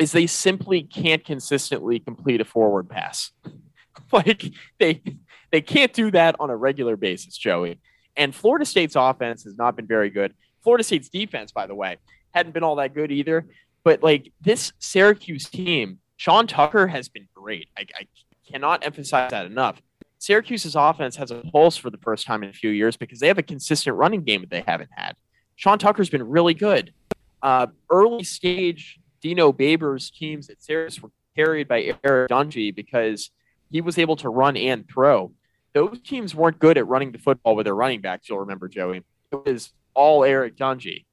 is 0.00 0.12
they 0.12 0.26
simply 0.26 0.82
can't 0.82 1.24
consistently 1.24 1.98
complete 1.98 2.40
a 2.40 2.44
forward 2.44 2.88
pass. 2.88 3.32
like 4.12 4.44
they 4.78 5.02
they 5.50 5.60
can't 5.60 5.92
do 5.92 6.10
that 6.10 6.36
on 6.40 6.50
a 6.50 6.56
regular 6.56 6.96
basis, 6.96 7.36
Joey. 7.36 7.78
And 8.16 8.34
Florida 8.34 8.64
State's 8.64 8.96
offense 8.96 9.44
has 9.44 9.56
not 9.56 9.76
been 9.76 9.86
very 9.86 10.10
good. 10.10 10.34
Florida 10.62 10.84
State's 10.84 11.08
defense, 11.08 11.52
by 11.52 11.66
the 11.66 11.74
way, 11.74 11.98
hadn't 12.32 12.52
been 12.52 12.62
all 12.62 12.76
that 12.76 12.94
good 12.94 13.12
either. 13.12 13.46
But 13.84 14.02
like 14.02 14.32
this 14.40 14.72
Syracuse 14.78 15.48
team, 15.48 15.98
Sean 16.16 16.46
Tucker 16.46 16.86
has 16.86 17.08
been 17.08 17.28
great. 17.34 17.68
I, 17.76 17.86
I 17.98 18.06
cannot 18.50 18.84
emphasize 18.84 19.30
that 19.30 19.46
enough. 19.46 19.80
Syracuse's 20.24 20.74
offense 20.74 21.16
has 21.16 21.30
a 21.30 21.42
pulse 21.52 21.76
for 21.76 21.90
the 21.90 21.98
first 21.98 22.26
time 22.26 22.42
in 22.42 22.48
a 22.48 22.52
few 22.54 22.70
years 22.70 22.96
because 22.96 23.20
they 23.20 23.28
have 23.28 23.36
a 23.36 23.42
consistent 23.42 23.94
running 23.94 24.22
game 24.22 24.40
that 24.40 24.48
they 24.48 24.64
haven't 24.66 24.88
had. 24.90 25.16
Sean 25.54 25.78
Tucker's 25.78 26.08
been 26.08 26.26
really 26.26 26.54
good. 26.54 26.94
Uh, 27.42 27.66
early 27.90 28.24
stage 28.24 28.98
Dino 29.20 29.52
Babers 29.52 30.10
teams 30.10 30.48
at 30.48 30.62
Syracuse 30.62 31.02
were 31.02 31.10
carried 31.36 31.68
by 31.68 31.94
Eric 32.02 32.30
Dungey 32.30 32.74
because 32.74 33.32
he 33.70 33.82
was 33.82 33.98
able 33.98 34.16
to 34.16 34.30
run 34.30 34.56
and 34.56 34.88
throw. 34.88 35.30
Those 35.74 36.00
teams 36.00 36.34
weren't 36.34 36.58
good 36.58 36.78
at 36.78 36.86
running 36.86 37.12
the 37.12 37.18
football 37.18 37.54
with 37.54 37.66
their 37.66 37.74
running 37.74 38.00
backs, 38.00 38.26
you'll 38.26 38.40
remember, 38.40 38.66
Joey. 38.66 39.02
It 39.30 39.44
was 39.44 39.74
all 39.92 40.24
Eric 40.24 40.56
Dungey. 40.56 41.04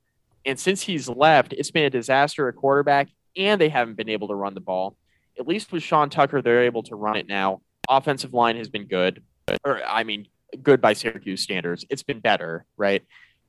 And 0.45 0.57
since 0.57 0.83
he's 0.83 1.09
left, 1.09 1.51
it's 1.51 1.71
been 1.71 1.83
a 1.83 1.89
disaster 1.89 2.47
at 2.47 2.55
quarterback, 2.55 3.09
and 3.35 3.59
they 3.59 3.67
haven't 3.67 3.97
been 3.97 4.07
able 4.07 4.29
to 4.29 4.35
run 4.35 4.53
the 4.53 4.61
ball. 4.61 4.95
At 5.37 5.49
least 5.49 5.73
with 5.73 5.83
Sean 5.83 6.09
Tucker, 6.09 6.41
they're 6.41 6.63
able 6.63 6.83
to 6.83 6.95
run 6.95 7.17
it 7.17 7.27
now 7.27 7.59
offensive 7.89 8.33
line 8.33 8.57
has 8.57 8.69
been 8.69 8.85
good, 8.85 9.23
or 9.63 9.81
I 9.83 10.03
mean, 10.03 10.27
good 10.61 10.81
by 10.81 10.93
Syracuse 10.93 11.41
standards. 11.41 11.85
It's 11.89 12.03
been 12.03 12.19
better, 12.19 12.65
right? 12.77 13.03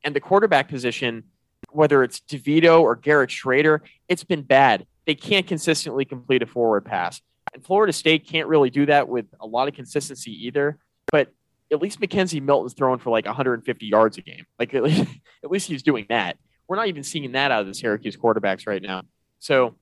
And 0.05 0.15
the 0.15 0.21
quarterback 0.21 0.69
position, 0.69 1.25
whether 1.71 2.03
it's 2.03 2.21
DeVito 2.21 2.81
or 2.81 2.97
Garrett 2.97 3.31
Shrader, 3.31 3.81
it's 4.09 4.25
been 4.25 4.43
bad. 4.43 4.87
They 5.07 5.15
can't 5.15 5.47
consistently 5.47 6.05
complete 6.05 6.43
a 6.43 6.47
forward 6.47 6.85
pass. 6.85 7.21
And 7.55 7.65
Florida 7.65 7.93
State 7.93 8.27
can't 8.27 8.49
really 8.49 8.71
do 8.71 8.87
that 8.87 9.09
with 9.09 9.27
a 9.41 9.47
lot 9.47 9.69
of 9.69 9.75
consistency 9.75 10.47
either. 10.47 10.79
But 11.11 11.33
at 11.73 11.81
least 11.81 12.01
McKenzie 12.01 12.43
Milton's 12.43 12.75
throwing 12.75 12.99
for 12.99 13.11
like 13.11 13.27
150 13.27 13.87
yards 13.87 14.19
a 14.19 14.23
game. 14.23 14.47
Like 14.59 14.75
at 14.75 14.83
least, 14.85 15.05
at 15.45 15.51
least 15.51 15.69
he's 15.69 15.83
doing 15.83 16.07
that. 16.09 16.37
We're 16.69 16.77
not 16.77 16.89
even 16.89 17.03
seeing 17.03 17.33
that 17.33 17.51
out 17.51 17.63
of 17.63 17.67
the 17.67 17.75
Syracuse 17.75 18.17
quarterbacks 18.17 18.67
right 18.67 18.81
now. 18.81 19.03
So 19.39 19.75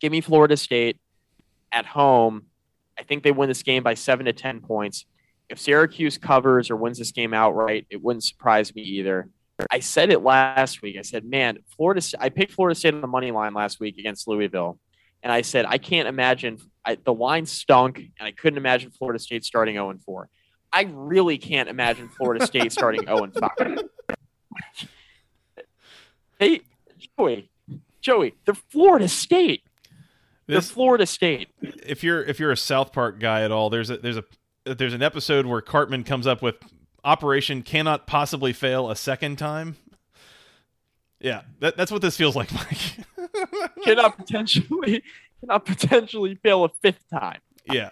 give 0.00 0.12
me 0.12 0.20
Florida 0.20 0.56
State 0.56 0.98
at 1.72 1.86
home 1.86 2.46
I 2.98 3.02
think 3.04 3.22
they 3.22 3.32
win 3.32 3.48
this 3.48 3.62
game 3.62 3.82
by 3.82 3.94
seven 3.94 4.26
to 4.26 4.32
10 4.32 4.60
points. 4.60 5.06
If 5.48 5.58
Syracuse 5.58 6.18
covers 6.18 6.70
or 6.70 6.76
wins 6.76 6.98
this 6.98 7.12
game 7.12 7.32
outright, 7.32 7.86
it 7.90 8.02
wouldn't 8.02 8.24
surprise 8.24 8.74
me 8.74 8.82
either. 8.82 9.30
I 9.70 9.80
said 9.80 10.10
it 10.10 10.22
last 10.22 10.82
week. 10.82 10.96
I 10.98 11.02
said, 11.02 11.24
man, 11.24 11.58
Florida. 11.76 12.02
I 12.20 12.28
picked 12.28 12.52
Florida 12.52 12.78
State 12.78 12.94
on 12.94 13.00
the 13.00 13.06
money 13.06 13.30
line 13.30 13.54
last 13.54 13.80
week 13.80 13.98
against 13.98 14.28
Louisville, 14.28 14.78
and 15.22 15.32
I 15.32 15.42
said 15.42 15.64
I 15.66 15.78
can't 15.78 16.06
imagine. 16.06 16.58
I, 16.84 16.96
the 17.02 17.12
line 17.12 17.44
stunk, 17.44 17.98
and 17.98 18.26
I 18.26 18.30
couldn't 18.30 18.56
imagine 18.56 18.90
Florida 18.90 19.18
State 19.18 19.44
starting 19.44 19.74
0 19.74 19.90
and 19.90 20.02
4. 20.02 20.28
I 20.72 20.88
really 20.92 21.38
can't 21.38 21.68
imagine 21.68 22.08
Florida 22.08 22.46
State 22.46 22.72
starting 22.72 23.04
0 23.04 23.24
and 23.24 23.34
5. 23.34 23.78
Hey, 26.38 26.60
Joey, 27.18 27.50
Joey, 28.00 28.34
the 28.44 28.54
Florida 28.54 29.08
State. 29.08 29.62
This- 30.48 30.68
the 30.68 30.74
Florida 30.74 31.06
State. 31.06 31.48
if 31.62 32.02
you're 32.02 32.22
if 32.24 32.40
you're 32.40 32.50
a 32.52 32.56
South 32.56 32.92
Park 32.92 33.20
guy 33.20 33.42
at 33.42 33.52
all, 33.52 33.70
there's 33.70 33.90
a 33.90 33.98
there's 33.98 34.16
a 34.16 34.24
there's 34.64 34.94
an 34.94 35.02
episode 35.02 35.46
where 35.46 35.60
Cartman 35.60 36.04
comes 36.04 36.26
up 36.26 36.42
with 36.42 36.56
Operation 37.04 37.62
cannot 37.62 38.06
possibly 38.06 38.52
fail 38.52 38.90
a 38.90 38.96
second 38.96 39.36
time. 39.36 39.76
Yeah, 41.20 41.42
that, 41.60 41.76
that's 41.76 41.90
what 41.90 42.02
this 42.02 42.16
feels 42.16 42.36
like, 42.36 42.52
Mike. 42.54 42.78
Cannot 43.84 44.16
potentially 44.18 45.02
cannot 45.40 45.64
potentially 45.64 46.34
fail 46.36 46.64
a 46.64 46.68
fifth 46.82 47.04
time. 47.12 47.40
yeah, 47.70 47.90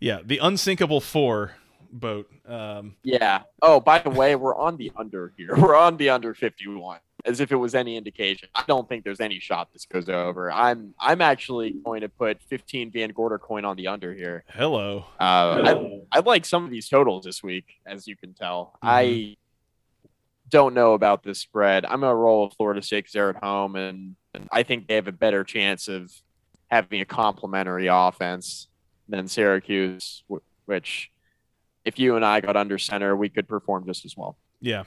yeah, 0.00 0.20
the 0.24 0.38
unsinkable 0.38 1.00
four 1.00 1.52
boat. 1.92 2.28
Um, 2.46 2.96
Yeah. 3.02 3.42
Oh, 3.60 3.80
by 3.80 3.98
the 4.00 4.10
way, 4.10 4.34
we're 4.34 4.56
on 4.56 4.76
the 4.76 4.90
under 4.96 5.32
here. 5.36 5.54
We're 5.56 5.76
on 5.76 5.96
the 5.98 6.08
under 6.10 6.34
51. 6.34 6.98
As 7.24 7.38
if 7.38 7.52
it 7.52 7.56
was 7.56 7.74
any 7.74 7.96
indication. 7.96 8.48
I 8.54 8.64
don't 8.66 8.88
think 8.88 9.04
there's 9.04 9.20
any 9.20 9.38
shot 9.38 9.72
this 9.72 9.84
goes 9.84 10.08
over. 10.08 10.50
I'm 10.50 10.94
I'm 10.98 11.20
actually 11.20 11.70
going 11.70 12.00
to 12.00 12.08
put 12.08 12.42
15 12.42 12.90
Van 12.90 13.10
Gorder 13.10 13.38
coin 13.38 13.64
on 13.64 13.76
the 13.76 13.86
under 13.86 14.12
here. 14.12 14.44
hello. 14.48 15.04
Uh, 15.20 16.02
I, 16.10 16.18
I 16.18 16.20
like 16.20 16.44
some 16.44 16.64
of 16.64 16.70
these 16.70 16.88
totals 16.88 17.24
this 17.24 17.42
week, 17.42 17.66
as 17.86 18.08
you 18.08 18.16
can 18.16 18.34
tell. 18.34 18.76
I 18.82 19.36
don't 20.52 20.74
know 20.74 20.92
about 20.94 21.22
this 21.22 21.38
spread. 21.38 21.84
I'm 21.84 22.00
gonna 22.00 22.14
roll 22.14 22.44
with 22.44 22.54
Florida 22.54 22.82
State 22.82 22.98
because 22.98 23.12
they're 23.12 23.30
at 23.30 23.42
home, 23.42 23.74
and, 23.74 24.16
and 24.34 24.48
I 24.52 24.62
think 24.62 24.86
they 24.86 24.96
have 24.96 25.08
a 25.08 25.12
better 25.12 25.44
chance 25.44 25.88
of 25.88 26.12
having 26.70 27.00
a 27.00 27.04
complementary 27.04 27.86
offense 27.86 28.68
than 29.08 29.28
Syracuse, 29.28 30.24
which, 30.66 31.10
if 31.84 31.98
you 31.98 32.16
and 32.16 32.24
I 32.24 32.40
got 32.40 32.56
under 32.56 32.78
center, 32.78 33.16
we 33.16 33.28
could 33.28 33.48
perform 33.48 33.86
just 33.86 34.04
as 34.04 34.16
well. 34.16 34.36
Yeah. 34.60 34.84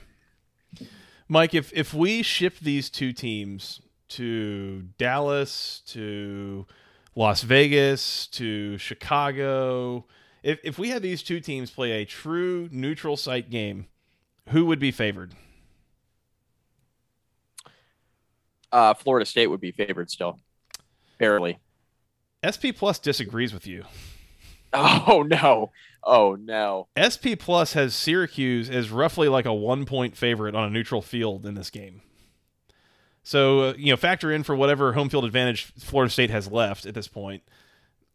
Mike, 1.28 1.54
if 1.54 1.72
if 1.72 1.92
we 1.92 2.22
ship 2.22 2.58
these 2.60 2.88
two 2.88 3.12
teams 3.12 3.80
to 4.08 4.82
Dallas, 4.98 5.82
to 5.86 6.66
Las 7.14 7.42
Vegas, 7.42 8.26
to 8.28 8.78
Chicago, 8.78 10.06
if 10.42 10.60
if 10.62 10.78
we 10.78 10.90
had 10.90 11.02
these 11.02 11.22
two 11.22 11.40
teams 11.40 11.70
play 11.70 11.92
a 11.92 12.04
true 12.04 12.68
neutral 12.70 13.16
site 13.16 13.50
game, 13.50 13.86
who 14.50 14.66
would 14.66 14.78
be 14.78 14.92
favored? 14.92 15.34
Uh, 18.70 18.94
Florida 18.94 19.26
State 19.26 19.48
would 19.48 19.60
be 19.60 19.72
favored 19.72 20.10
still, 20.10 20.38
barely. 21.18 21.58
SP 22.46 22.70
Plus 22.76 22.98
disagrees 22.98 23.52
with 23.52 23.66
you. 23.66 23.84
Oh 24.72 25.22
no! 25.22 25.72
Oh 26.02 26.36
no! 26.38 26.88
SP 26.98 27.38
Plus 27.38 27.72
has 27.72 27.94
Syracuse 27.94 28.68
as 28.68 28.90
roughly 28.90 29.28
like 29.28 29.46
a 29.46 29.54
one 29.54 29.86
point 29.86 30.16
favorite 30.16 30.54
on 30.54 30.64
a 30.64 30.70
neutral 30.70 31.02
field 31.02 31.46
in 31.46 31.54
this 31.54 31.70
game. 31.70 32.02
So 33.22 33.60
uh, 33.60 33.74
you 33.78 33.90
know, 33.92 33.96
factor 33.96 34.30
in 34.30 34.42
for 34.42 34.54
whatever 34.54 34.92
home 34.92 35.08
field 35.08 35.24
advantage 35.24 35.72
Florida 35.78 36.12
State 36.12 36.30
has 36.30 36.50
left 36.50 36.84
at 36.86 36.94
this 36.94 37.08
point. 37.08 37.42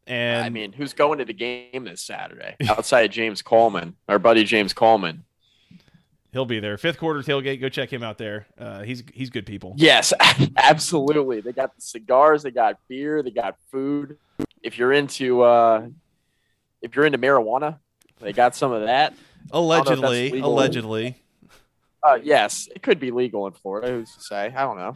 And 0.05 0.45
I 0.45 0.49
mean, 0.49 0.73
who's 0.73 0.93
going 0.93 1.19
to 1.19 1.25
the 1.25 1.33
game 1.33 1.85
this 1.85 2.01
Saturday 2.01 2.55
outside 2.69 3.05
of 3.05 3.11
James 3.11 3.41
Coleman, 3.41 3.95
our 4.07 4.19
buddy 4.19 4.43
James 4.43 4.73
Coleman? 4.73 5.23
he'll 6.31 6.45
be 6.45 6.59
there. 6.59 6.77
Fifth 6.77 6.97
quarter 6.97 7.21
tailgate. 7.21 7.59
Go 7.61 7.69
check 7.69 7.91
him 7.91 8.03
out 8.03 8.17
there. 8.17 8.47
Uh, 8.57 8.81
he's 8.81 9.03
he's 9.13 9.29
good 9.29 9.45
people. 9.45 9.73
Yes, 9.77 10.13
absolutely. 10.57 11.41
They 11.41 11.51
got 11.51 11.75
the 11.75 11.81
cigars, 11.81 12.43
they 12.43 12.51
got 12.51 12.77
beer, 12.87 13.21
they 13.21 13.31
got 13.31 13.57
food. 13.71 14.17
If 14.63 14.77
you're 14.77 14.93
into 14.93 15.41
uh 15.41 15.87
if 16.81 16.95
you're 16.95 17.05
into 17.05 17.17
marijuana, 17.17 17.79
they 18.19 18.33
got 18.33 18.55
some 18.55 18.71
of 18.71 18.83
that. 18.83 19.13
know 19.53 19.71
if 19.73 19.85
that's 19.85 19.99
Allegedly, 19.99 20.39
allegedly. 20.39 21.17
Uh 22.03 22.19
yes, 22.21 22.67
it 22.73 22.81
could 22.81 22.99
be 22.99 23.11
legal 23.11 23.47
in 23.47 23.53
Florida, 23.53 23.89
who's 23.89 24.13
to 24.15 24.21
say? 24.21 24.53
I 24.55 24.63
don't 24.63 24.77
know. 24.77 24.93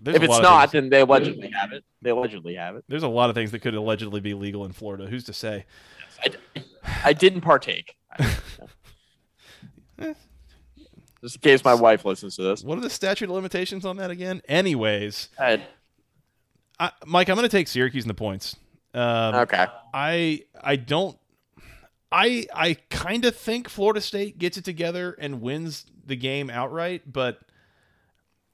There's 0.00 0.16
if 0.16 0.22
it's 0.22 0.38
not, 0.40 0.72
then 0.72 0.90
they 0.90 1.00
allegedly 1.00 1.50
have 1.50 1.72
it. 1.72 1.84
They 2.02 2.10
allegedly 2.10 2.54
have 2.54 2.76
it. 2.76 2.84
there's 2.88 3.02
a 3.02 3.08
lot 3.08 3.30
of 3.30 3.34
things 3.34 3.50
that 3.52 3.60
could 3.60 3.74
allegedly 3.74 4.20
be 4.20 4.34
legal 4.34 4.64
in 4.64 4.72
Florida. 4.72 5.06
Who's 5.06 5.24
to 5.24 5.32
say? 5.32 5.64
I, 6.22 6.30
I 7.04 7.12
didn't 7.12 7.40
partake. 7.40 7.96
Just 11.22 11.36
in 11.36 11.40
case 11.40 11.64
my 11.64 11.74
wife 11.74 12.04
listens 12.04 12.36
to 12.36 12.42
this. 12.42 12.62
What 12.62 12.78
are 12.78 12.82
the 12.82 12.90
statute 12.90 13.24
of 13.24 13.30
limitations 13.34 13.84
on 13.84 13.96
that 13.96 14.10
again? 14.10 14.42
Anyways, 14.48 15.30
I, 15.38 16.92
Mike, 17.06 17.28
I'm 17.28 17.36
going 17.36 17.48
to 17.48 17.56
take 17.56 17.68
Syracuse 17.68 18.04
in 18.04 18.08
the 18.08 18.14
points. 18.14 18.56
Um, 18.96 19.34
okay. 19.36 19.66
I 19.94 20.42
I 20.60 20.76
don't 20.76 21.18
I 22.10 22.46
I 22.54 22.74
kind 22.90 23.24
of 23.24 23.36
think 23.36 23.68
Florida 23.68 24.00
State 24.00 24.38
gets 24.38 24.56
it 24.56 24.64
together 24.64 25.16
and 25.18 25.40
wins 25.40 25.84
the 26.06 26.16
game 26.16 26.48
outright, 26.50 27.02
but 27.12 27.40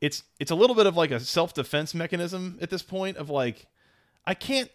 it's 0.01 0.25
it's 0.41 0.51
a 0.51 0.55
little 0.55 0.75
bit 0.75 0.87
of 0.87 0.97
like 0.97 1.11
a 1.13 1.21
self-defense 1.21 1.95
mechanism 1.95 2.59
at 2.61 2.71
this 2.71 2.83
point 2.83 3.17
of 3.19 3.31
like 3.31 3.67
I 4.27 4.35
can't 4.35 4.71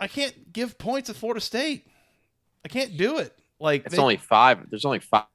I 0.00 0.08
can't 0.08 0.52
give 0.52 0.78
points 0.78 1.06
to 1.08 1.14
Florida 1.14 1.40
State. 1.40 1.86
I 2.64 2.68
can't 2.68 2.96
do 2.96 3.18
it. 3.18 3.32
Like 3.60 3.86
It's 3.86 3.94
they- 3.94 4.02
only 4.02 4.16
five. 4.16 4.68
There's 4.68 4.84
only 4.84 4.98
five, 4.98 5.26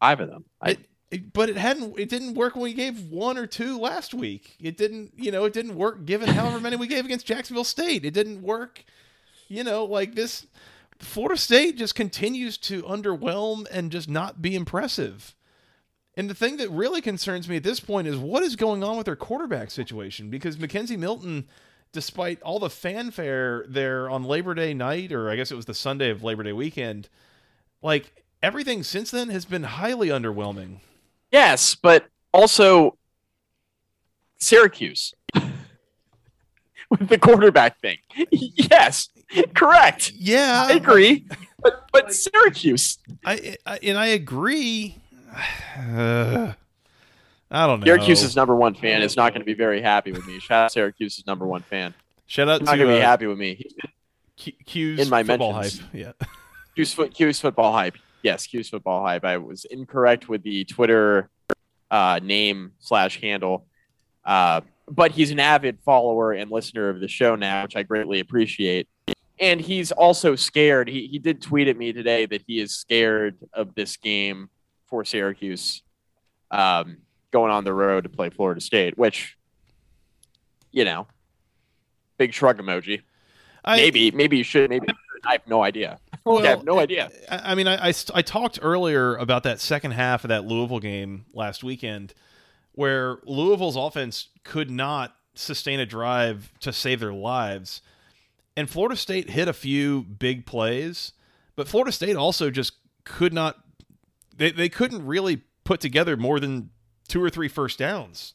five 0.00 0.20
of 0.20 0.28
them. 0.30 0.44
I, 0.60 0.70
it, 0.70 0.78
it- 1.12 1.32
but 1.32 1.48
it 1.48 1.56
hadn't 1.56 1.98
it 1.98 2.08
didn't 2.08 2.34
work 2.34 2.54
when 2.56 2.64
we 2.64 2.72
gave 2.74 3.04
one 3.10 3.38
or 3.38 3.46
two 3.46 3.78
last 3.78 4.14
week. 4.14 4.56
It 4.60 4.76
didn't, 4.76 5.12
you 5.16 5.30
know, 5.30 5.44
it 5.44 5.52
didn't 5.52 5.76
work 5.76 6.04
given 6.06 6.28
however 6.28 6.58
many 6.58 6.74
we 6.76 6.86
gave 6.88 7.04
against 7.04 7.24
Jacksonville 7.26 7.62
State. 7.64 8.04
It 8.04 8.14
didn't 8.14 8.42
work, 8.42 8.84
you 9.48 9.64
know, 9.64 9.84
like 9.84 10.14
this 10.14 10.46
Florida 10.98 11.38
State 11.38 11.76
just 11.76 11.94
continues 11.94 12.56
to 12.58 12.82
underwhelm 12.82 13.66
and 13.70 13.90
just 13.90 14.08
not 14.08 14.42
be 14.42 14.54
impressive. 14.54 15.34
And 16.14 16.28
the 16.28 16.34
thing 16.34 16.56
that 16.56 16.70
really 16.70 17.00
concerns 17.00 17.48
me 17.48 17.56
at 17.56 17.62
this 17.62 17.80
point 17.80 18.08
is 18.08 18.16
what 18.16 18.42
is 18.42 18.56
going 18.56 18.82
on 18.82 18.96
with 18.96 19.06
their 19.06 19.16
quarterback 19.16 19.70
situation 19.70 20.30
because 20.30 20.56
McKenzie 20.56 20.98
Milton 20.98 21.46
despite 21.92 22.40
all 22.42 22.58
the 22.58 22.70
fanfare 22.70 23.64
there 23.68 24.10
on 24.10 24.24
Labor 24.24 24.54
Day 24.54 24.74
night 24.74 25.12
or 25.12 25.30
I 25.30 25.36
guess 25.36 25.50
it 25.50 25.56
was 25.56 25.66
the 25.66 25.74
Sunday 25.74 26.10
of 26.10 26.22
Labor 26.22 26.42
Day 26.42 26.52
weekend, 26.52 27.08
like 27.82 28.24
everything 28.42 28.82
since 28.82 29.10
then 29.10 29.30
has 29.30 29.44
been 29.44 29.62
highly 29.62 30.08
underwhelming. 30.08 30.78
yes, 31.30 31.74
but 31.74 32.06
also 32.32 32.96
Syracuse 34.38 35.14
with 36.90 37.08
the 37.08 37.18
quarterback 37.18 37.80
thing. 37.80 37.98
yes, 38.30 39.08
correct. 39.54 40.12
Yeah, 40.16 40.66
I 40.68 40.74
agree. 40.74 41.26
But 41.60 41.88
but 41.92 42.12
Syracuse, 42.12 42.98
I, 43.24 43.56
I 43.66 43.78
and 43.82 43.98
I 43.98 44.06
agree. 44.06 44.96
Uh, 45.76 46.52
I 47.50 47.66
don't 47.66 47.80
know. 47.80 47.86
Syracuse's 47.86 48.36
number 48.36 48.54
one 48.54 48.74
fan 48.74 49.02
is 49.02 49.16
not 49.16 49.32
going 49.32 49.40
to 49.40 49.46
be 49.46 49.54
very 49.54 49.80
happy 49.80 50.12
with 50.12 50.26
me. 50.26 50.38
Shout 50.38 50.64
out 50.64 50.72
Syracuse's 50.72 51.26
number 51.26 51.46
one 51.46 51.62
fan. 51.62 51.94
Shout 52.26 52.48
out 52.48 52.62
Not 52.62 52.72
to 52.72 52.76
going 52.76 52.90
to 52.90 52.96
be 52.96 53.02
uh, 53.02 53.06
happy 53.06 53.26
with 53.26 53.38
me. 53.38 53.54
He's 53.54 53.74
Q- 54.36 54.52
Q's 54.66 55.00
in 55.00 55.08
my 55.08 55.22
football 55.22 55.54
mentions. 55.54 55.80
hype. 55.80 55.94
Yeah, 55.94 56.12
Q's, 56.76 56.92
foot, 56.92 57.14
Q's 57.14 57.40
football 57.40 57.72
hype. 57.72 57.96
Yes, 58.22 58.46
Q's 58.46 58.68
football 58.68 59.02
hype. 59.02 59.24
I 59.24 59.38
was 59.38 59.64
incorrect 59.64 60.28
with 60.28 60.42
the 60.42 60.64
Twitter 60.64 61.30
uh, 61.90 62.20
name 62.22 62.72
slash 62.80 63.20
handle, 63.20 63.66
uh, 64.24 64.60
but 64.86 65.12
he's 65.12 65.30
an 65.30 65.40
avid 65.40 65.78
follower 65.84 66.32
and 66.32 66.50
listener 66.50 66.90
of 66.90 67.00
the 67.00 67.08
show 67.08 67.34
now, 67.34 67.62
which 67.62 67.76
I 67.76 67.82
greatly 67.82 68.20
appreciate. 68.20 68.88
And 69.40 69.60
he's 69.60 69.92
also 69.92 70.34
scared. 70.36 70.88
He 70.88 71.06
he 71.06 71.18
did 71.18 71.40
tweet 71.40 71.68
at 71.68 71.76
me 71.76 71.92
today 71.92 72.26
that 72.26 72.42
he 72.46 72.60
is 72.60 72.76
scared 72.76 73.36
of 73.52 73.74
this 73.74 73.96
game 73.96 74.50
for 74.86 75.04
Syracuse, 75.04 75.82
um, 76.50 76.98
going 77.30 77.52
on 77.52 77.64
the 77.64 77.72
road 77.72 78.04
to 78.04 78.08
play 78.08 78.30
Florida 78.30 78.60
State, 78.60 78.96
which, 78.98 79.36
you 80.72 80.84
know, 80.84 81.06
big 82.16 82.32
shrug 82.32 82.58
emoji. 82.58 83.02
I, 83.64 83.76
Maybe 83.76 84.10
maybe 84.10 84.38
you 84.38 84.44
should. 84.44 84.70
Maybe. 84.70 84.86
I 85.24 85.32
have 85.32 85.46
no 85.46 85.62
idea. 85.62 85.98
Well, 86.24 86.44
I 86.44 86.48
have 86.48 86.64
no 86.64 86.78
idea. 86.78 87.10
I 87.30 87.52
I 87.52 87.54
mean, 87.54 87.66
I, 87.66 87.88
I, 87.88 87.94
I 88.12 88.20
talked 88.20 88.58
earlier 88.60 89.16
about 89.16 89.44
that 89.44 89.60
second 89.60 89.92
half 89.92 90.24
of 90.24 90.28
that 90.28 90.44
Louisville 90.44 90.80
game 90.80 91.24
last 91.32 91.64
weekend, 91.64 92.12
where 92.72 93.18
Louisville's 93.24 93.76
offense 93.76 94.28
could 94.44 94.70
not 94.70 95.16
sustain 95.34 95.80
a 95.80 95.86
drive 95.86 96.52
to 96.60 96.70
save 96.70 97.00
their 97.00 97.14
lives, 97.14 97.80
and 98.58 98.68
Florida 98.68 98.96
State 98.96 99.30
hit 99.30 99.46
a 99.46 99.52
few 99.52 100.02
big 100.02 100.44
plays, 100.44 101.12
but 101.54 101.68
Florida 101.68 101.92
State 101.92 102.16
also 102.16 102.50
just 102.50 102.72
could 103.04 103.32
not. 103.32 103.56
They 104.36 104.50
they 104.50 104.68
couldn't 104.68 105.06
really 105.06 105.42
put 105.62 105.80
together 105.80 106.16
more 106.16 106.40
than 106.40 106.70
two 107.06 107.22
or 107.22 107.30
three 107.30 107.46
first 107.46 107.78
downs. 107.78 108.34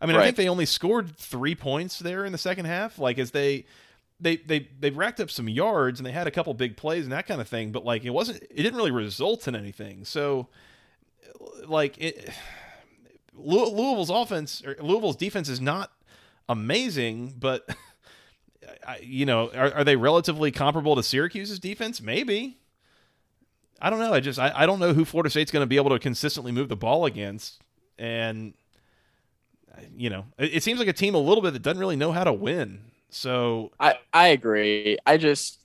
I 0.00 0.06
mean, 0.06 0.16
I 0.16 0.24
think 0.24 0.36
they 0.36 0.48
only 0.48 0.64
scored 0.64 1.14
three 1.18 1.54
points 1.54 1.98
there 1.98 2.24
in 2.24 2.32
the 2.32 2.38
second 2.38 2.64
half. 2.64 2.98
Like 2.98 3.18
as 3.18 3.32
they 3.32 3.66
they 4.18 4.36
they 4.36 4.70
they 4.80 4.88
racked 4.88 5.20
up 5.20 5.30
some 5.30 5.50
yards 5.50 6.00
and 6.00 6.06
they 6.06 6.12
had 6.12 6.26
a 6.26 6.30
couple 6.30 6.54
big 6.54 6.78
plays 6.78 7.04
and 7.04 7.12
that 7.12 7.26
kind 7.26 7.42
of 7.42 7.46
thing, 7.46 7.70
but 7.70 7.84
like 7.84 8.06
it 8.06 8.10
wasn't 8.10 8.42
it 8.44 8.62
didn't 8.62 8.76
really 8.76 8.90
result 8.90 9.46
in 9.46 9.54
anything. 9.54 10.06
So 10.06 10.48
like 11.66 11.98
it 11.98 12.30
Louisville's 13.34 14.08
offense 14.08 14.64
or 14.64 14.76
Louisville's 14.80 15.16
defense 15.16 15.50
is 15.50 15.60
not 15.60 15.92
amazing, 16.48 17.34
but 17.38 17.68
you 19.02 19.26
know, 19.26 19.50
are, 19.50 19.72
are 19.74 19.84
they 19.84 19.96
relatively 19.96 20.50
comparable 20.50 20.96
to 20.96 21.02
Syracuse's 21.02 21.58
defense? 21.58 22.00
Maybe. 22.00 22.58
I 23.80 23.90
don't 23.90 24.00
know. 24.00 24.12
I 24.12 24.20
just 24.20 24.38
I, 24.38 24.52
I 24.54 24.66
don't 24.66 24.80
know 24.80 24.92
who 24.92 25.04
Florida 25.04 25.30
State's 25.30 25.50
going 25.50 25.62
to 25.62 25.66
be 25.66 25.76
able 25.76 25.90
to 25.90 25.98
consistently 25.98 26.52
move 26.52 26.68
the 26.68 26.76
ball 26.76 27.06
against, 27.06 27.62
and 27.98 28.54
you 29.96 30.10
know, 30.10 30.24
it, 30.38 30.56
it 30.56 30.62
seems 30.62 30.78
like 30.78 30.88
a 30.88 30.92
team 30.92 31.14
a 31.14 31.18
little 31.18 31.42
bit 31.42 31.52
that 31.52 31.62
doesn't 31.62 31.78
really 31.78 31.96
know 31.96 32.12
how 32.12 32.24
to 32.24 32.32
win. 32.32 32.80
So 33.10 33.70
I 33.78 33.94
I 34.12 34.28
agree. 34.28 34.98
I 35.06 35.16
just 35.16 35.60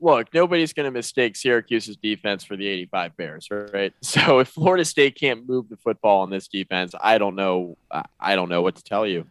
look, 0.00 0.32
nobody's 0.34 0.72
going 0.72 0.84
to 0.84 0.90
mistake 0.90 1.34
Syracuse's 1.34 1.96
defense 1.96 2.44
for 2.44 2.56
the 2.56 2.66
85 2.66 3.16
Bears, 3.16 3.48
right? 3.50 3.92
So 4.02 4.40
if 4.40 4.48
Florida 4.48 4.84
State 4.84 5.18
can't 5.18 5.48
move 5.48 5.68
the 5.68 5.76
football 5.76 6.20
on 6.20 6.30
this 6.30 6.46
defense, 6.46 6.94
I 7.00 7.18
don't 7.18 7.34
know. 7.34 7.76
I 8.20 8.36
don't 8.36 8.48
know 8.48 8.62
what 8.62 8.76
to 8.76 8.84
tell 8.84 9.06
you. 9.06 9.26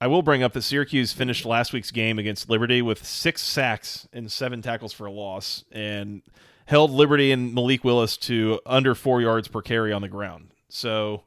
I 0.00 0.06
will 0.08 0.22
bring 0.22 0.42
up 0.42 0.52
that 0.52 0.62
Syracuse 0.62 1.12
finished 1.12 1.46
last 1.46 1.72
week's 1.72 1.90
game 1.90 2.18
against 2.18 2.50
Liberty 2.50 2.82
with 2.82 3.04
six 3.04 3.42
sacks 3.42 4.06
and 4.12 4.30
seven 4.30 4.60
tackles 4.60 4.92
for 4.92 5.06
a 5.06 5.10
loss, 5.10 5.64
and 5.72 6.22
held 6.66 6.90
Liberty 6.90 7.32
and 7.32 7.54
Malik 7.54 7.82
Willis 7.82 8.16
to 8.18 8.60
under 8.66 8.94
four 8.94 9.22
yards 9.22 9.48
per 9.48 9.62
carry 9.62 9.92
on 9.92 10.02
the 10.02 10.08
ground. 10.08 10.50
So 10.68 11.22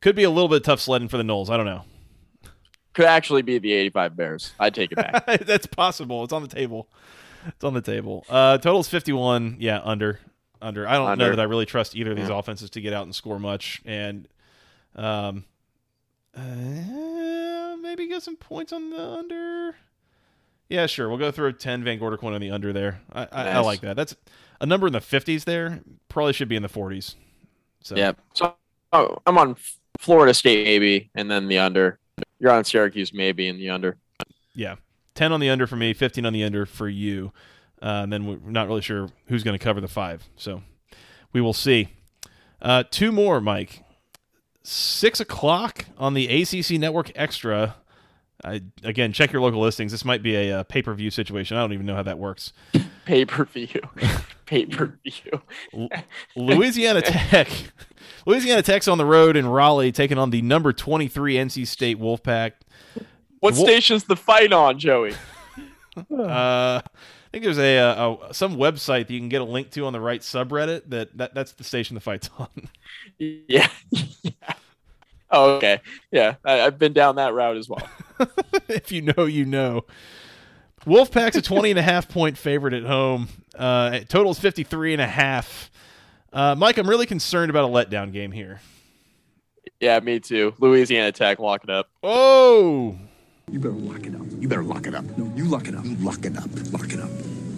could 0.00 0.16
be 0.16 0.24
a 0.24 0.30
little 0.30 0.48
bit 0.48 0.56
of 0.56 0.62
tough 0.64 0.80
sledding 0.80 1.08
for 1.08 1.16
the 1.16 1.22
Noles. 1.22 1.48
I 1.48 1.56
don't 1.56 1.66
know. 1.66 1.84
Could 2.92 3.06
actually 3.06 3.42
be 3.42 3.58
the 3.58 3.72
85 3.72 4.16
Bears. 4.16 4.52
I'd 4.58 4.74
take 4.74 4.92
it 4.92 4.96
back. 4.96 5.26
That's 5.46 5.66
possible. 5.66 6.24
It's 6.24 6.32
on 6.32 6.42
the 6.42 6.48
table. 6.48 6.88
It's 7.46 7.64
on 7.64 7.74
the 7.74 7.80
table. 7.80 8.24
Uh, 8.28 8.58
total's 8.58 8.88
51. 8.88 9.56
Yeah, 9.60 9.80
under. 9.82 10.20
Under. 10.60 10.88
I 10.88 10.94
don't 10.94 11.08
under. 11.08 11.24
know 11.24 11.30
that 11.36 11.40
I 11.40 11.44
really 11.44 11.66
trust 11.66 11.94
either 11.94 12.12
of 12.12 12.16
these 12.16 12.28
yeah. 12.28 12.38
offenses 12.38 12.70
to 12.70 12.80
get 12.80 12.92
out 12.92 13.04
and 13.04 13.14
score 13.14 13.38
much. 13.38 13.82
And 13.84 14.28
um, 14.94 15.44
uh, 16.36 17.76
maybe 17.80 18.06
get 18.06 18.22
some 18.22 18.36
points 18.36 18.72
on 18.72 18.90
the 18.90 19.02
under. 19.02 19.74
Yeah, 20.68 20.86
sure. 20.86 21.08
We'll 21.08 21.18
go 21.18 21.30
through 21.30 21.52
10 21.54 21.84
Van 21.84 21.98
Gorder 21.98 22.16
coin 22.16 22.34
on 22.34 22.40
the 22.40 22.50
under 22.50 22.72
there. 22.72 23.00
I, 23.12 23.28
I, 23.30 23.44
nice. 23.44 23.56
I, 23.56 23.60
like 23.60 23.80
that. 23.82 23.96
That's 23.96 24.16
a 24.60 24.66
number 24.66 24.86
in 24.86 24.92
the 24.92 25.00
50s 25.00 25.44
there. 25.44 25.80
Probably 26.08 26.32
should 26.32 26.48
be 26.48 26.56
in 26.56 26.62
the 26.62 26.68
40s. 26.68 27.14
So. 27.82 27.96
Yeah. 27.96 28.12
So 28.34 28.54
oh, 28.92 29.18
I'm 29.26 29.38
on 29.38 29.56
Florida 29.98 30.34
State 30.34 30.64
maybe, 30.64 31.10
and 31.14 31.30
then 31.30 31.48
the 31.48 31.58
under. 31.58 31.98
You're 32.40 32.52
on 32.52 32.64
Syracuse 32.64 33.12
maybe, 33.14 33.48
and 33.48 33.58
the 33.60 33.70
under. 33.70 33.96
Yeah. 34.54 34.76
10 35.14 35.32
on 35.32 35.40
the 35.40 35.48
under 35.48 35.66
for 35.66 35.76
me, 35.76 35.94
15 35.94 36.26
on 36.26 36.32
the 36.32 36.42
under 36.42 36.66
for 36.66 36.88
you. 36.88 37.32
Uh, 37.80 38.02
and 38.02 38.12
then 38.12 38.26
we're 38.26 38.50
not 38.50 38.66
really 38.66 38.82
sure 38.82 39.08
who's 39.28 39.42
going 39.42 39.56
to 39.56 39.62
cover 39.62 39.80
the 39.80 39.88
five. 39.88 40.24
So 40.36 40.62
we 41.32 41.40
will 41.40 41.52
see. 41.52 41.88
Uh, 42.60 42.84
two 42.90 43.12
more, 43.12 43.40
Mike. 43.40 43.82
Six 44.68 45.20
o'clock 45.20 45.84
on 45.96 46.14
the 46.14 46.26
ACC 46.26 46.72
Network 46.72 47.12
Extra. 47.14 47.76
I, 48.44 48.62
again, 48.82 49.12
check 49.12 49.32
your 49.32 49.40
local 49.40 49.60
listings. 49.60 49.92
This 49.92 50.04
might 50.04 50.24
be 50.24 50.34
a, 50.34 50.50
a 50.50 50.58
uh, 50.58 50.62
pay 50.64 50.82
per 50.82 50.92
view 50.92 51.08
situation. 51.08 51.56
I 51.56 51.60
don't 51.60 51.72
even 51.72 51.86
know 51.86 51.94
how 51.94 52.02
that 52.02 52.18
works. 52.18 52.52
pay 53.04 53.24
per 53.24 53.44
view. 53.44 53.80
pay 54.46 54.66
per 54.66 54.98
view. 55.04 55.88
Louisiana 56.34 57.00
Tech. 57.00 57.48
Louisiana 58.26 58.60
Tech's 58.60 58.88
on 58.88 58.98
the 58.98 59.06
road 59.06 59.36
in 59.36 59.46
Raleigh, 59.46 59.92
taking 59.92 60.18
on 60.18 60.30
the 60.30 60.42
number 60.42 60.72
23 60.72 61.36
NC 61.36 61.64
State 61.64 62.00
Wolfpack. 62.00 62.54
What 63.38 63.54
Wolf- 63.54 63.68
station's 63.68 64.02
the 64.02 64.16
fight 64.16 64.52
on, 64.52 64.80
Joey? 64.80 65.14
uh, 66.10 66.80
think 67.36 67.44
there's 67.44 67.58
a, 67.58 67.76
a, 67.76 68.12
a, 68.30 68.34
some 68.34 68.56
website 68.56 69.08
that 69.08 69.10
you 69.10 69.20
can 69.20 69.28
get 69.28 69.42
a 69.42 69.44
link 69.44 69.70
to 69.72 69.84
on 69.84 69.92
the 69.92 70.00
right 70.00 70.22
subreddit. 70.22 70.88
That, 70.88 71.16
that 71.18 71.34
that's 71.34 71.52
the 71.52 71.64
station 71.64 71.94
the 71.94 72.00
fight's 72.00 72.30
on. 72.38 72.48
yeah. 73.18 73.68
yeah. 73.90 74.32
Oh, 75.28 75.56
okay. 75.56 75.80
Yeah, 76.12 76.36
I, 76.44 76.52
have 76.52 76.78
been 76.78 76.92
down 76.92 77.16
that 77.16 77.34
route 77.34 77.56
as 77.56 77.68
well. 77.68 77.82
if 78.68 78.92
you 78.92 79.02
know, 79.02 79.24
you 79.24 79.44
know. 79.44 79.84
Wolfpack's 80.86 81.34
a 81.34 81.42
20 81.42 81.70
and 81.70 81.80
a 81.80 81.82
half 81.82 82.08
point 82.08 82.38
favorite 82.38 82.72
at 82.72 82.84
home. 82.84 83.28
Uh, 83.58 83.98
totals 84.08 84.38
53 84.38 84.92
and 84.92 85.02
a 85.02 85.06
half. 85.06 85.68
Uh, 86.32 86.54
Mike, 86.54 86.78
I'm 86.78 86.88
really 86.88 87.06
concerned 87.06 87.50
about 87.50 87.64
a 87.64 87.66
letdown 87.66 88.12
game 88.12 88.30
here. 88.30 88.60
Yeah, 89.80 89.98
me 89.98 90.20
too. 90.20 90.54
Louisiana 90.60 91.10
Tech, 91.10 91.40
lock 91.40 91.64
it 91.64 91.70
up. 91.70 91.88
Oh. 92.04 92.96
You 93.52 93.60
better 93.60 93.74
lock 93.74 94.04
it 94.04 94.14
up. 94.16 94.22
You 94.40 94.48
better 94.48 94.64
lock 94.64 94.88
it 94.88 94.94
up. 94.96 95.04
No, 95.16 95.32
you 95.36 95.44
lock 95.44 95.68
it 95.68 95.76
up. 95.76 95.84
You 95.84 95.94
lock 95.98 96.24
it 96.24 96.36
up. 96.36 96.50
Lock 96.72 96.92
it 96.92 96.98
up. 96.98 97.10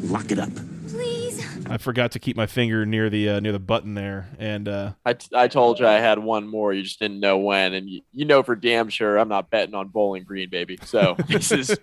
Lock 0.03 0.30
it 0.30 0.39
up. 0.39 0.51
Please. 0.86 1.43
I 1.66 1.78
forgot 1.78 2.12
to 2.12 2.18
keep 2.18 2.36
my 2.36 2.45
finger 2.45 2.84
near 2.84 3.09
the 3.09 3.26
uh, 3.30 3.41
near 3.41 3.53
the 3.53 3.59
button 3.59 3.95
there, 3.95 4.28
and 4.39 4.68
uh, 4.68 4.93
I, 5.07 5.14
t- 5.14 5.34
I 5.34 5.49
told 5.49 5.80
you 5.80 5.86
I 5.86 5.95
had 5.95 6.18
one 6.18 6.47
more. 6.47 6.74
You 6.74 6.82
just 6.82 6.99
didn't 6.99 7.20
know 7.20 7.39
when, 7.39 7.72
and 7.72 7.89
you, 7.89 8.03
you 8.12 8.26
know 8.26 8.43
for 8.43 8.55
damn 8.55 8.91
sure 8.91 9.16
I'm 9.16 9.30
not 9.30 9.49
betting 9.49 9.74
on 9.74 9.89
Bowling 9.89 10.24
Green, 10.24 10.51
baby. 10.51 10.78
So 10.84 11.16
this 11.26 11.53
is 11.53 11.74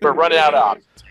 we're 0.00 0.12
running 0.12 0.38
out 0.38 0.54
of 0.54 0.62
options. 0.64 1.04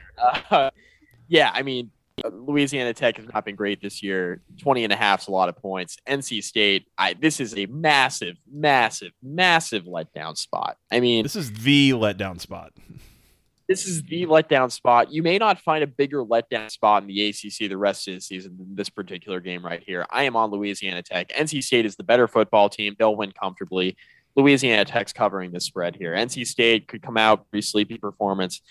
Uh, 0.50 0.72
yeah, 1.30 1.52
I 1.54 1.62
mean 1.62 1.90
Louisiana 2.32 2.94
Tech 2.94 3.18
has 3.18 3.28
not 3.34 3.46
been 3.46 3.56
great 3.56 3.82
this 3.82 4.02
year. 4.04 4.42
20 4.62 4.84
and 4.84 4.94
a 4.94 4.96
half 4.96 5.22
is 5.22 5.28
a 5.28 5.32
lot 5.32 5.50
of 5.50 5.58
points. 5.58 5.98
NC 6.08 6.44
State, 6.44 6.88
I, 6.98 7.14
this 7.14 7.40
is 7.40 7.58
a 7.58 7.66
massive, 7.68 8.38
massive, 8.52 9.12
massive 9.22 9.86
letdown 9.86 10.38
spot. 10.38 10.78
I 10.92 11.00
mean, 11.00 11.24
this 11.24 11.36
is 11.36 11.52
the 11.52 11.92
letdown 11.92 12.40
spot 12.40 12.72
this 13.72 13.88
is 13.88 14.04
the 14.04 14.26
letdown 14.26 14.70
spot. 14.70 15.14
You 15.14 15.24
may 15.24 15.38
not 15.38 15.58
find 15.62 15.82
a 15.82 15.88
bigger 15.88 16.26
letdown 16.26 16.70
spot 16.70 17.04
in 17.04 17.08
the 17.08 17.30
ACC 17.30 17.70
the 17.70 17.78
rest 17.78 18.06
of 18.10 18.16
the 18.16 18.20
season 18.20 18.58
than 18.58 18.76
this 18.76 18.90
particular 18.90 19.40
game 19.40 19.66
right 19.66 19.82
here. 19.82 20.06
I 20.10 20.24
am 20.24 20.36
on 20.36 20.52
Louisiana 20.52 21.02
Tech. 21.02 21.30
NC 21.30 21.64
State 21.64 21.86
is 21.86 21.96
the 21.96 22.04
better 22.04 22.28
football 22.28 22.68
team. 22.68 22.98
They'll 23.00 23.16
win 23.16 23.32
comfortably. 23.32 23.96
Louisiana 24.36 24.84
Tech's 24.84 25.14
covering 25.14 25.54
the 25.54 25.62
spread 25.62 25.96
here. 25.96 26.14
NC 26.14 26.48
State 26.48 26.90
could 26.90 27.02
come 27.02 27.16
out 27.16 27.50
pretty 27.50 27.66
sleepy 27.66 27.98
performance. 27.98 28.62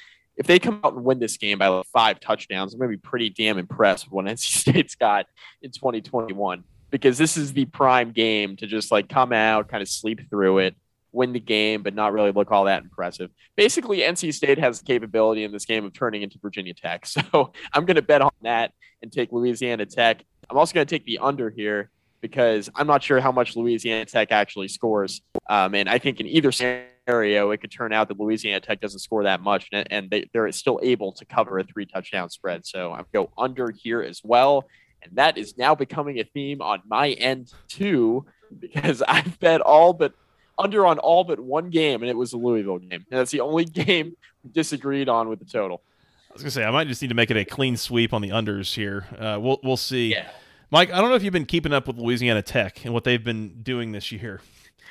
If 0.41 0.47
they 0.47 0.59
come 0.59 0.80
out 0.82 0.95
and 0.95 1.05
win 1.05 1.20
this 1.20 1.36
game 1.36 1.59
by 1.59 1.68
like 1.68 1.86
five 1.93 2.18
touchdowns, 2.18 2.74
I'm 2.74 2.80
going 2.80 2.91
to 2.91 2.97
be 2.97 3.01
pretty 3.01 3.30
damn 3.30 3.59
impressed 3.59 4.07
with 4.07 4.12
what 4.12 4.24
NC 4.34 4.38
State's 4.38 4.97
got 4.97 5.26
in 5.62 5.70
2021 5.70 6.64
because 6.91 7.16
this 7.16 7.36
is 7.36 7.53
the 7.53 7.66
prime 7.66 8.11
game 8.11 8.57
to 8.57 8.66
just 8.66 8.91
like 8.91 9.09
come 9.09 9.32
out, 9.32 9.68
kind 9.68 9.82
of 9.82 9.88
sleep 9.88 10.28
through 10.28 10.59
it 10.59 10.74
win 11.12 11.32
the 11.32 11.41
game, 11.41 11.82
but 11.82 11.95
not 11.95 12.12
really 12.12 12.32
look 12.32 12.51
all 12.51 12.64
that 12.64 12.82
impressive. 12.82 13.30
Basically, 13.57 13.99
NC 13.99 14.32
State 14.34 14.59
has 14.59 14.80
the 14.80 14.84
capability 14.84 15.45
in 15.45 15.53
this 15.53 15.64
game 15.64 15.84
of 15.84 15.93
turning 15.93 16.22
into 16.22 16.38
Virginia 16.38 16.74
Tech. 16.74 17.07
So 17.11 17.53
I'm 17.72 17.84
going 17.84 17.97
to 17.97 18.03
bet 18.03 18.22
on 18.22 18.30
that 18.43 18.72
and 19.03 19.11
take 19.11 19.32
Louisiana 19.32 19.84
Tech. 19.84 20.24
I'm 20.49 20.57
also 20.57 20.72
going 20.72 20.86
to 20.86 20.95
take 20.95 21.05
the 21.05 21.18
under 21.18 21.51
here 21.51 21.91
because 22.20 22.70
I'm 22.74 22.86
not 22.86 23.03
sure 23.03 23.20
how 23.20 23.32
much 23.32 23.57
Louisiana 23.57 24.05
Tech 24.05 24.30
actually 24.30 24.68
scores. 24.68 25.20
Um, 25.49 25.74
and 25.74 25.88
I 25.88 25.99
think 25.99 26.20
in 26.20 26.26
either 26.26 26.53
scenario, 26.53 26.86
it 27.18 27.61
could 27.61 27.70
turn 27.70 27.92
out 27.92 28.08
that 28.08 28.18
Louisiana 28.18 28.61
Tech 28.61 28.80
doesn't 28.80 29.00
score 29.00 29.24
that 29.24 29.40
much 29.40 29.68
and, 29.72 29.86
and 29.90 30.11
they, 30.11 30.28
they're 30.32 30.50
still 30.52 30.80
able 30.82 31.12
to 31.12 31.24
cover 31.24 31.58
a 31.58 31.64
three 31.64 31.86
touchdown 31.86 32.30
spread. 32.30 32.66
So 32.66 32.92
I'm 32.92 33.04
go 33.12 33.30
under 33.36 33.70
here 33.70 34.02
as 34.02 34.20
well. 34.24 34.66
And 35.02 35.16
that 35.16 35.38
is 35.38 35.56
now 35.56 35.74
becoming 35.74 36.18
a 36.18 36.24
theme 36.24 36.61
on 36.61 36.82
my 36.86 37.11
end 37.11 37.52
too, 37.68 38.26
because 38.58 39.02
I've 39.08 39.38
bet 39.40 39.61
all 39.61 39.92
but 39.92 40.14
under 40.58 40.86
on 40.86 40.98
all 40.98 41.24
but 41.24 41.40
one 41.40 41.70
game, 41.70 42.02
and 42.02 42.11
it 42.11 42.16
was 42.16 42.32
the 42.32 42.36
Louisville 42.36 42.78
game. 42.78 43.04
And 43.11 43.18
that's 43.18 43.30
the 43.30 43.40
only 43.40 43.64
game 43.84 44.14
we 44.44 44.50
disagreed 44.50 45.08
on 45.08 45.28
with 45.28 45.38
the 45.38 45.46
total. 45.46 45.82
I 46.30 46.34
was 46.34 46.42
gonna 46.42 46.50
say 46.50 46.64
I 46.64 46.70
might 46.70 46.86
just 46.86 47.02
need 47.02 47.08
to 47.08 47.14
make 47.14 47.30
it 47.30 47.36
a 47.36 47.44
clean 47.44 47.76
sweep 47.76 48.12
on 48.12 48.22
the 48.22 48.28
unders 48.28 48.74
here. 48.74 49.06
Uh, 49.18 49.38
we'll 49.40 49.58
we'll 49.64 49.76
see. 49.76 50.12
Yeah. 50.12 50.28
Mike, 50.70 50.92
I 50.92 51.00
don't 51.00 51.11
know 51.11 51.16
if 51.16 51.24
you've 51.24 51.32
been 51.32 51.46
keeping 51.46 51.72
up 51.72 51.88
with 51.88 51.98
Louisiana 51.98 52.42
Tech 52.42 52.84
and 52.84 52.94
what 52.94 53.02
they've 53.02 53.22
been 53.22 53.62
doing 53.62 53.90
this 53.90 54.12
year. 54.12 54.40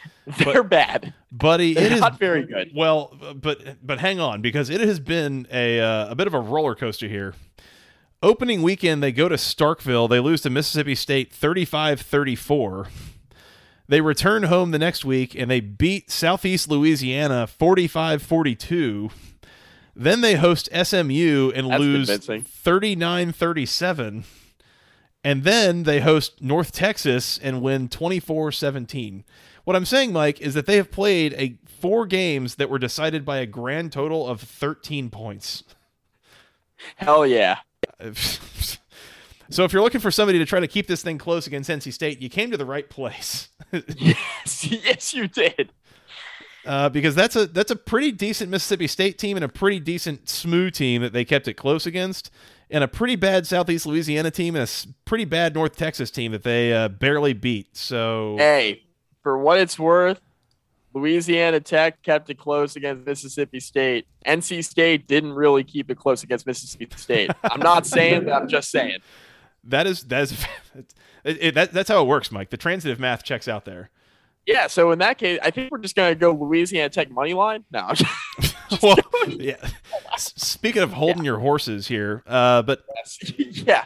They're 0.38 0.64
but, 0.64 0.70
bad, 0.70 1.14
buddy. 1.32 1.74
They're 1.74 1.86
it 1.86 1.92
is 1.94 2.02
not 2.02 2.20
very 2.20 2.46
good. 2.46 2.72
Well, 2.76 3.18
but 3.36 3.78
but 3.86 4.00
hang 4.00 4.20
on 4.20 4.42
because 4.42 4.70
it 4.70 4.82
has 4.82 5.00
been 5.00 5.48
a 5.52 5.80
uh, 5.80 6.12
a 6.12 6.16
bit 6.16 6.28
of 6.28 6.34
a 6.34 6.40
roller 6.40 6.76
coaster 6.76 7.08
here. 7.08 7.34
Opening 8.22 8.62
weekend, 8.62 9.02
they 9.02 9.12
go 9.12 9.30
to 9.30 9.36
Starkville. 9.36 10.10
They 10.10 10.20
lose 10.20 10.42
to 10.42 10.50
Mississippi 10.50 10.94
State 10.94 11.34
35 11.34 12.02
34. 12.02 12.90
They 13.88 14.02
return 14.02 14.44
home 14.44 14.70
the 14.70 14.78
next 14.78 15.04
week 15.04 15.34
and 15.34 15.50
they 15.50 15.62
beat 15.62 16.12
Southeast 16.12 16.70
Louisiana 16.70 17.48
45 17.48 18.22
42. 18.22 19.10
Then 19.96 20.22
they 20.22 20.36
host 20.36 20.70
SMU 20.72 21.52
and 21.56 21.72
That's 21.72 21.80
lose 21.80 22.46
39 22.46 23.32
37. 23.32 24.24
And 25.24 25.44
then 25.44 25.84
they 25.84 26.02
host 26.02 26.42
North 26.42 26.72
Texas 26.72 27.40
and 27.40 27.62
win 27.62 27.90
24 27.90 28.52
17. 28.52 29.24
What 29.70 29.76
I'm 29.76 29.86
saying, 29.86 30.14
Mike, 30.14 30.42
is 30.42 30.56
that 30.56 30.66
they 30.66 30.78
have 30.78 30.90
played 30.90 31.36
a 31.36 31.60
four 31.80 32.08
games 32.08 32.56
that 32.56 32.72
were 32.72 32.80
decided 32.80 33.24
by 33.24 33.38
a 33.38 33.46
grand 33.46 33.92
total 33.92 34.28
of 34.28 34.42
13 34.42 35.12
points. 35.12 35.64
Hell 36.96 37.24
yeah. 37.28 37.60
So 39.52 39.64
if 39.64 39.74
you're 39.74 39.82
looking 39.82 40.02
for 40.02 40.12
somebody 40.12 40.38
to 40.38 40.46
try 40.46 40.60
to 40.60 40.68
keep 40.68 40.86
this 40.86 41.02
thing 41.02 41.18
close 41.18 41.48
against 41.48 41.70
NC 41.72 41.92
State, 41.92 42.22
you 42.22 42.30
came 42.30 42.52
to 42.52 42.58
the 42.58 42.66
right 42.66 42.88
place. 42.88 43.50
yes, 43.72 44.64
yes, 44.64 45.14
you 45.14 45.28
did. 45.28 45.72
Uh, 46.66 46.90
because 46.90 47.16
that's 47.16 47.36
a 47.36 47.48
that's 47.48 47.72
a 47.72 47.76
pretty 47.76 48.12
decent 48.12 48.52
Mississippi 48.52 48.86
State 48.86 49.18
team 49.18 49.38
and 49.38 49.44
a 49.44 49.50
pretty 49.50 49.80
decent 49.80 50.30
SMU 50.30 50.70
team 50.70 51.02
that 51.02 51.14
they 51.14 51.26
kept 51.26 51.48
it 51.48 51.56
close 51.56 51.88
against, 51.88 52.32
and 52.70 52.84
a 52.84 52.88
pretty 52.88 53.16
bad 53.16 53.48
Southeast 53.48 53.88
Louisiana 53.88 54.30
team 54.30 54.56
and 54.56 54.68
a 54.68 54.88
pretty 55.06 55.26
bad 55.26 55.56
North 55.56 55.76
Texas 55.76 56.12
team 56.12 56.32
that 56.32 56.44
they 56.44 56.72
uh, 56.72 56.88
barely 56.88 57.34
beat. 57.34 57.76
So 57.76 58.36
hey, 58.38 58.84
for 59.30 59.38
what 59.38 59.60
it's 59.60 59.78
worth, 59.78 60.20
Louisiana 60.96 61.60
Tech 61.60 62.02
kept 62.02 62.32
it 62.32 62.40
close 62.40 62.76
against 62.76 63.06
Mississippi 63.06 63.60
State. 63.60 64.08
NC 64.26 64.66
State 64.66 65.06
didn't 65.06 65.34
really 65.34 65.64
keep 65.64 65.92
it 65.92 66.00
close 66.00 66.24
against 66.24 66.48
Mississippi 66.48 66.98
State. 66.98 67.30
I'm 67.44 67.60
not 67.60 67.86
saying 67.96 68.26
that. 68.26 68.34
I'm 68.34 68.48
just 68.48 68.72
saying. 68.72 68.98
That 69.66 69.86
is 69.86 70.06
that 70.06 70.24
is 70.24 70.48
it, 71.24 71.54
that, 71.54 71.74
that's 71.74 71.90
how 71.90 72.02
it 72.02 72.08
works, 72.08 72.32
Mike. 72.32 72.50
The 72.50 72.58
transitive 72.58 73.00
math 73.00 73.22
checks 73.22 73.48
out 73.48 73.66
there. 73.66 73.92
Yeah. 74.48 74.66
So 74.66 74.90
in 74.90 74.98
that 74.98 75.20
case, 75.20 75.38
I 75.44 75.52
think 75.52 75.70
we're 75.70 75.78
just 75.78 75.96
gonna 75.96 76.16
go 76.16 76.34
Louisiana 76.34 76.90
Tech 76.90 77.12
money 77.12 77.36
line. 77.36 77.66
No. 77.72 77.94
well, 78.82 78.98
yeah. 79.28 79.64
Speaking 80.18 80.82
of 80.82 80.94
holding 80.94 81.24
your 81.24 81.38
horses 81.38 81.88
here, 81.88 82.24
uh, 82.26 82.64
but 82.64 82.82
yeah. 83.38 83.86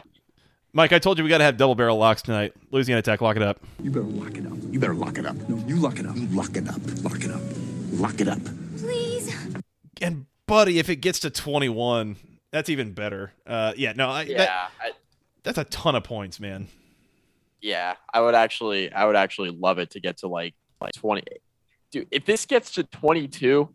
Mike, 0.76 0.92
I 0.92 0.98
told 0.98 1.18
you 1.18 1.24
we 1.24 1.30
got 1.30 1.38
to 1.38 1.44
have 1.44 1.56
double 1.56 1.76
barrel 1.76 1.96
locks 1.96 2.20
tonight. 2.20 2.52
Louisiana 2.72 3.00
Tech, 3.00 3.20
lock 3.20 3.36
it 3.36 3.42
up. 3.42 3.60
You 3.80 3.90
better 3.90 4.04
lock 4.06 4.36
it 4.36 4.44
up. 4.44 4.52
You 4.70 4.80
better 4.80 4.94
lock 4.94 5.18
it 5.18 5.24
up. 5.26 5.36
No, 5.48 5.56
you 5.68 5.76
lock 5.76 6.00
it 6.00 6.06
up. 6.06 6.16
You 6.16 6.26
lock 6.26 6.56
it 6.56 6.68
up. 6.68 6.80
Lock 7.04 7.22
it 7.24 7.30
up. 7.30 7.40
Lock 7.92 8.20
it 8.20 8.26
up. 8.28 8.40
Please. 8.78 9.32
And 10.02 10.26
buddy, 10.48 10.80
if 10.80 10.88
it 10.88 10.96
gets 10.96 11.20
to 11.20 11.30
21, 11.30 12.16
that's 12.50 12.68
even 12.68 12.92
better. 12.92 13.32
Uh, 13.46 13.72
yeah, 13.76 13.92
no, 13.92 14.08
I, 14.10 14.22
Yeah. 14.22 14.38
that, 14.38 14.70
I, 14.80 14.90
that's 15.44 15.58
a 15.58 15.64
ton 15.64 15.94
of 15.94 16.02
points, 16.02 16.40
man. 16.40 16.66
yeah. 17.60 17.94
I 18.12 18.20
would 18.20 18.34
actually, 18.34 18.92
I 18.92 19.04
would 19.04 19.16
actually 19.16 19.50
love 19.50 19.78
it 19.78 19.90
to 19.90 20.00
get 20.00 20.16
to 20.18 20.28
like 20.28 20.54
like 20.80 20.92
20. 20.94 21.22
Dude, 21.92 22.08
if 22.10 22.24
this 22.26 22.46
gets 22.46 22.72
to 22.72 22.82
22, 22.82 23.68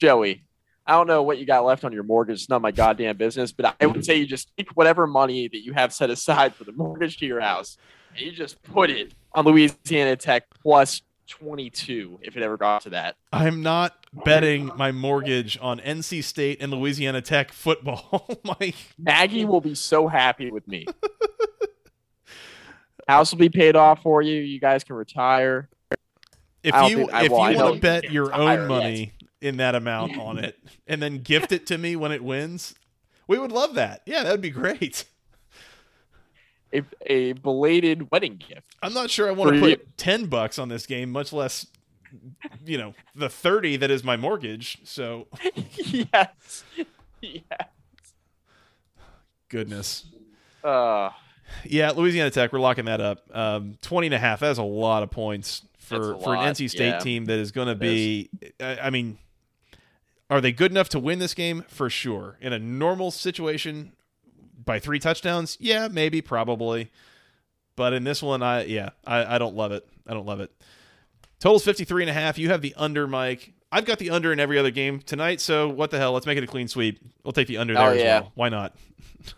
Joey, 0.00 0.44
I 0.86 0.92
don't 0.92 1.06
know 1.06 1.22
what 1.22 1.38
you 1.38 1.46
got 1.46 1.64
left 1.64 1.84
on 1.84 1.92
your 1.92 2.02
mortgage. 2.02 2.40
It's 2.40 2.48
not 2.48 2.60
my 2.60 2.70
goddamn 2.70 3.16
business, 3.16 3.52
but 3.52 3.74
I 3.80 3.86
would 3.86 4.04
say 4.04 4.16
you 4.16 4.26
just 4.26 4.50
take 4.56 4.76
whatever 4.76 5.06
money 5.06 5.48
that 5.48 5.64
you 5.64 5.72
have 5.72 5.94
set 5.94 6.10
aside 6.10 6.54
for 6.54 6.64
the 6.64 6.72
mortgage 6.72 7.18
to 7.18 7.26
your 7.26 7.40
house 7.40 7.78
and 8.16 8.26
you 8.26 8.32
just 8.32 8.62
put 8.62 8.90
it 8.90 9.14
on 9.32 9.44
Louisiana 9.44 10.16
Tech 10.16 10.44
plus 10.62 11.02
22 11.28 12.20
if 12.22 12.36
it 12.36 12.42
ever 12.42 12.56
got 12.56 12.82
to 12.82 12.90
that. 12.90 13.16
I'm 13.32 13.62
not 13.62 14.06
betting 14.24 14.70
my 14.76 14.92
mortgage 14.92 15.58
on 15.60 15.80
NC 15.80 16.22
State 16.22 16.58
and 16.60 16.72
Louisiana 16.72 17.22
Tech 17.22 17.52
football, 17.52 18.08
oh 18.28 18.56
Mike. 18.60 18.76
Maggie 18.98 19.44
will 19.44 19.60
be 19.60 19.74
so 19.74 20.06
happy 20.06 20.50
with 20.50 20.68
me. 20.68 20.86
House 23.08 23.32
will 23.32 23.38
be 23.38 23.50
paid 23.50 23.76
off 23.76 24.02
for 24.02 24.22
you. 24.22 24.40
You 24.40 24.60
guys 24.60 24.84
can 24.84 24.96
retire. 24.96 25.68
If 26.62 26.74
you 26.88 26.96
think- 26.96 27.10
if 27.12 27.30
well, 27.30 27.52
you 27.52 27.58
want 27.58 27.74
to 27.74 27.80
bet 27.80 28.10
your 28.10 28.26
retire 28.26 28.60
own 28.60 28.68
money 28.68 29.12
in 29.44 29.58
that 29.58 29.74
amount 29.74 30.16
on 30.18 30.38
it 30.38 30.58
and 30.86 31.02
then 31.02 31.18
gift 31.18 31.52
it 31.52 31.66
to 31.66 31.78
me 31.78 31.94
when 31.96 32.10
it 32.12 32.24
wins, 32.24 32.74
we 33.26 33.38
would 33.38 33.52
love 33.52 33.74
that. 33.74 34.00
Yeah, 34.06 34.22
that 34.24 34.30
would 34.30 34.40
be 34.40 34.50
great. 34.50 35.04
A, 36.72 36.82
a 37.06 37.32
belated 37.34 38.10
wedding 38.10 38.36
gift. 38.36 38.74
I'm 38.82 38.94
not 38.94 39.10
sure 39.10 39.28
I 39.28 39.32
want 39.32 39.54
to 39.54 39.60
For 39.60 39.68
you- 39.68 39.76
put 39.76 39.96
10 39.96 40.26
bucks 40.26 40.58
on 40.58 40.68
this 40.68 40.86
game, 40.86 41.10
much 41.10 41.32
less 41.32 41.66
you 42.64 42.78
know, 42.78 42.94
the 43.14 43.28
30 43.28 43.76
that 43.78 43.90
is 43.90 44.04
my 44.04 44.16
mortgage. 44.16 44.78
So, 44.84 45.26
yes. 45.76 46.64
Yeah. 47.20 47.40
goodness. 49.48 50.06
Uh, 50.62 51.10
Yeah, 51.64 51.90
Louisiana 51.90 52.30
Tech, 52.30 52.52
we're 52.52 52.60
locking 52.60 52.84
that 52.86 53.00
up. 53.00 53.24
Um, 53.32 53.76
20 53.82 54.08
and 54.08 54.14
a 54.14 54.18
half, 54.18 54.40
that's 54.40 54.58
a 54.58 54.62
lot 54.62 55.02
of 55.02 55.10
points 55.10 55.62
for, 55.78 56.18
for 56.18 56.34
an 56.34 56.52
NC 56.52 56.70
State 56.70 56.88
yeah. 56.88 56.98
team 56.98 57.26
that 57.26 57.38
is 57.38 57.52
going 57.52 57.68
to 57.68 57.74
be. 57.74 58.30
I, 58.60 58.78
I 58.84 58.90
mean, 58.90 59.18
are 60.30 60.40
they 60.40 60.52
good 60.52 60.70
enough 60.70 60.88
to 60.90 60.98
win 60.98 61.18
this 61.18 61.34
game? 61.34 61.64
For 61.68 61.90
sure. 61.90 62.36
In 62.40 62.52
a 62.52 62.58
normal 62.58 63.10
situation, 63.10 63.92
by 64.64 64.78
three 64.78 64.98
touchdowns, 64.98 65.56
yeah, 65.60 65.88
maybe, 65.88 66.20
probably. 66.22 66.90
But 67.76 67.92
in 67.92 68.04
this 68.04 68.22
one, 68.22 68.42
I 68.42 68.64
yeah, 68.64 68.90
I, 69.06 69.34
I 69.34 69.38
don't 69.38 69.54
love 69.56 69.72
it. 69.72 69.86
I 70.06 70.14
don't 70.14 70.26
love 70.26 70.40
it. 70.40 70.52
Total's 71.40 71.64
53 71.64 72.04
and 72.04 72.10
a 72.10 72.14
half. 72.14 72.38
You 72.38 72.48
have 72.50 72.62
the 72.62 72.72
under, 72.76 73.06
Mike. 73.06 73.52
I've 73.70 73.84
got 73.84 73.98
the 73.98 74.10
under 74.10 74.32
in 74.32 74.38
every 74.38 74.58
other 74.58 74.70
game 74.70 75.00
tonight, 75.00 75.40
so 75.40 75.68
what 75.68 75.90
the 75.90 75.98
hell? 75.98 76.12
Let's 76.12 76.26
make 76.26 76.38
it 76.38 76.44
a 76.44 76.46
clean 76.46 76.68
sweep. 76.68 77.00
We'll 77.24 77.32
take 77.32 77.48
the 77.48 77.58
under 77.58 77.74
oh, 77.74 77.76
there 77.76 77.88
Oh, 77.88 77.92
as 77.94 78.00
yeah. 78.00 78.20
well. 78.20 78.32
Why 78.34 78.48
not? 78.48 78.74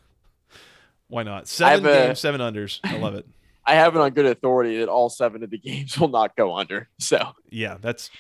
Why 1.09 1.23
not? 1.23 1.49
Seven 1.49 1.87
a- 1.87 1.93
games, 2.07 2.21
seven 2.21 2.41
unders. 2.41 2.81
I 2.85 2.99
love 2.99 3.15
it. 3.15 3.27
I 3.69 3.75
have 3.75 3.97
it 3.97 4.01
on 4.01 4.11
good 4.13 4.27
authority 4.27 4.79
that 4.79 4.89
all 4.89 5.09
seven 5.09 5.43
of 5.43 5.51
the 5.51 5.59
games 5.59 5.99
will 5.99 6.09
not 6.09 6.37
go 6.37 6.55
under. 6.55 6.89
So, 7.01 7.33
Yeah, 7.51 7.79
that's 7.81 8.11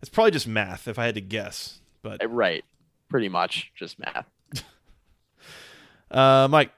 that's 0.00 0.08
probably 0.08 0.30
just 0.32 0.48
math 0.48 0.88
if 0.88 0.98
I 0.98 1.04
had 1.04 1.14
to 1.16 1.20
guess. 1.20 1.80
But 2.02 2.24
uh, 2.24 2.28
right. 2.28 2.64
Pretty 3.08 3.28
much 3.28 3.72
just 3.74 3.98
math. 3.98 4.26
uh, 6.10 6.48
Mike, 6.50 6.72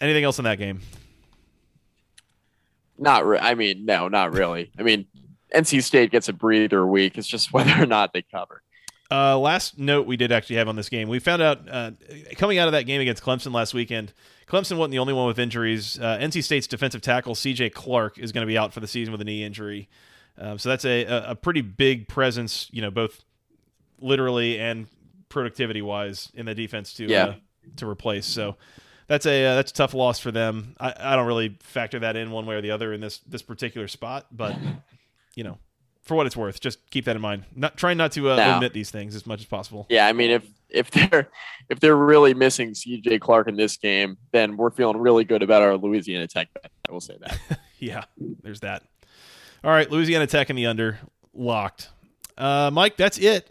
anything 0.00 0.24
else 0.24 0.38
in 0.38 0.44
that 0.44 0.58
game? 0.58 0.80
Not 2.98 3.26
re- 3.26 3.38
I 3.38 3.54
mean, 3.54 3.84
no, 3.84 4.08
not 4.08 4.32
really. 4.32 4.70
I 4.78 4.82
mean, 4.82 5.06
NC 5.54 5.82
State 5.82 6.10
gets 6.10 6.28
a 6.28 6.32
breather 6.32 6.86
week. 6.86 7.18
It's 7.18 7.28
just 7.28 7.52
whether 7.52 7.82
or 7.82 7.86
not 7.86 8.12
they 8.12 8.22
cover. 8.22 8.62
Uh, 9.10 9.38
last 9.38 9.78
note 9.78 10.06
we 10.06 10.16
did 10.16 10.32
actually 10.32 10.56
have 10.56 10.68
on 10.68 10.74
this 10.74 10.88
game, 10.88 11.08
we 11.08 11.20
found 11.20 11.40
out 11.40 11.60
uh, 11.70 11.92
coming 12.36 12.58
out 12.58 12.66
of 12.66 12.72
that 12.72 12.86
game 12.86 13.00
against 13.00 13.22
Clemson 13.22 13.52
last 13.52 13.72
weekend, 13.72 14.12
Clemson 14.48 14.76
wasn't 14.78 14.92
the 14.92 14.98
only 14.98 15.12
one 15.12 15.28
with 15.28 15.38
injuries. 15.38 15.98
Uh, 15.98 16.18
NC 16.20 16.42
State's 16.42 16.66
defensive 16.66 17.02
tackle 17.02 17.34
C.J. 17.34 17.70
Clark 17.70 18.18
is 18.18 18.32
going 18.32 18.42
to 18.42 18.48
be 18.48 18.58
out 18.58 18.72
for 18.72 18.80
the 18.80 18.88
season 18.88 19.12
with 19.12 19.20
a 19.20 19.24
knee 19.24 19.44
injury. 19.44 19.88
Um, 20.38 20.58
so 20.58 20.68
that's 20.68 20.84
a, 20.84 21.04
a, 21.04 21.30
a 21.30 21.34
pretty 21.34 21.62
big 21.62 22.08
presence, 22.08 22.68
you 22.72 22.82
know, 22.82 22.90
both 22.90 23.24
literally 24.00 24.58
and 24.58 24.86
productivity 25.28 25.82
wise 25.82 26.30
in 26.34 26.46
the 26.46 26.54
defense 26.54 26.92
to 26.94 27.04
Yeah. 27.06 27.24
uh, 27.24 27.34
to 27.76 27.88
replace. 27.88 28.26
So 28.26 28.56
that's 29.08 29.26
a 29.26 29.44
uh, 29.46 29.54
that's 29.56 29.70
a 29.70 29.74
tough 29.74 29.94
loss 29.94 30.18
for 30.18 30.30
them. 30.30 30.74
I, 30.80 30.94
I 30.98 31.16
don't 31.16 31.26
really 31.26 31.56
factor 31.60 31.98
that 32.00 32.16
in 32.16 32.30
one 32.30 32.46
way 32.46 32.54
or 32.56 32.60
the 32.60 32.70
other 32.70 32.92
in 32.92 33.00
this 33.00 33.18
this 33.20 33.42
particular 33.42 33.88
spot, 33.88 34.26
but 34.32 34.56
you 35.34 35.44
know, 35.44 35.58
for 36.02 36.14
what 36.14 36.26
it's 36.26 36.36
worth, 36.36 36.60
just 36.60 36.88
keep 36.90 37.04
that 37.06 37.16
in 37.16 37.22
mind. 37.22 37.44
Not 37.54 37.76
trying 37.76 37.96
not 37.98 38.12
to 38.12 38.30
uh, 38.30 38.36
No. 38.36 38.56
omit 38.56 38.72
these 38.72 38.90
things 38.90 39.14
as 39.14 39.26
much 39.26 39.40
as 39.40 39.46
possible. 39.46 39.86
Yeah, 39.88 40.06
I 40.06 40.12
mean, 40.12 40.30
if 40.30 40.46
if 40.70 40.90
they're 40.90 41.28
if 41.68 41.80
they're 41.80 41.96
really 41.96 42.34
missing 42.34 42.74
C.J. 42.74 43.18
Clark 43.18 43.48
in 43.48 43.56
this 43.56 43.76
game, 43.76 44.16
then 44.32 44.56
we're 44.56 44.70
feeling 44.70 44.96
really 44.98 45.24
good 45.24 45.42
about 45.42 45.62
our 45.62 45.76
Louisiana 45.76 46.26
Tech 46.28 46.48
bet. 46.54 46.70
I 46.88 46.92
will 46.92 47.00
say 47.00 47.16
that. 47.20 47.38
Yeah, 47.78 48.04
there's 48.42 48.60
that. 48.60 48.84
All 49.62 49.70
right, 49.70 49.90
Louisiana 49.90 50.26
Tech 50.26 50.48
in 50.48 50.56
the 50.56 50.64
under 50.64 50.98
locked. 51.34 51.90
Uh, 52.38 52.70
Mike, 52.72 52.96
that's 52.96 53.18
it 53.18 53.50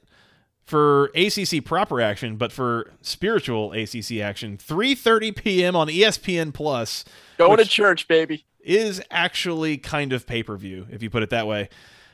for 0.65 1.11
ACC 1.15 1.63
proper 1.63 2.01
action, 2.01 2.37
but 2.37 2.51
for 2.51 2.91
spiritual 3.01 3.71
ACC 3.73 4.19
action, 4.19 4.57
3:30 4.57 5.35
p.m. 5.35 5.75
on 5.75 5.87
ESPN 5.87 6.53
Plus 6.53 7.05
Going 7.37 7.57
to 7.57 7.65
church, 7.65 8.07
baby. 8.07 8.45
is 8.61 9.01
actually 9.11 9.77
kind 9.77 10.11
of 10.13 10.25
pay-per-view 10.25 10.87
if 10.89 11.03
you 11.03 11.09
put 11.09 11.21
it 11.23 11.29
that 11.29 11.45
way. 11.47 11.69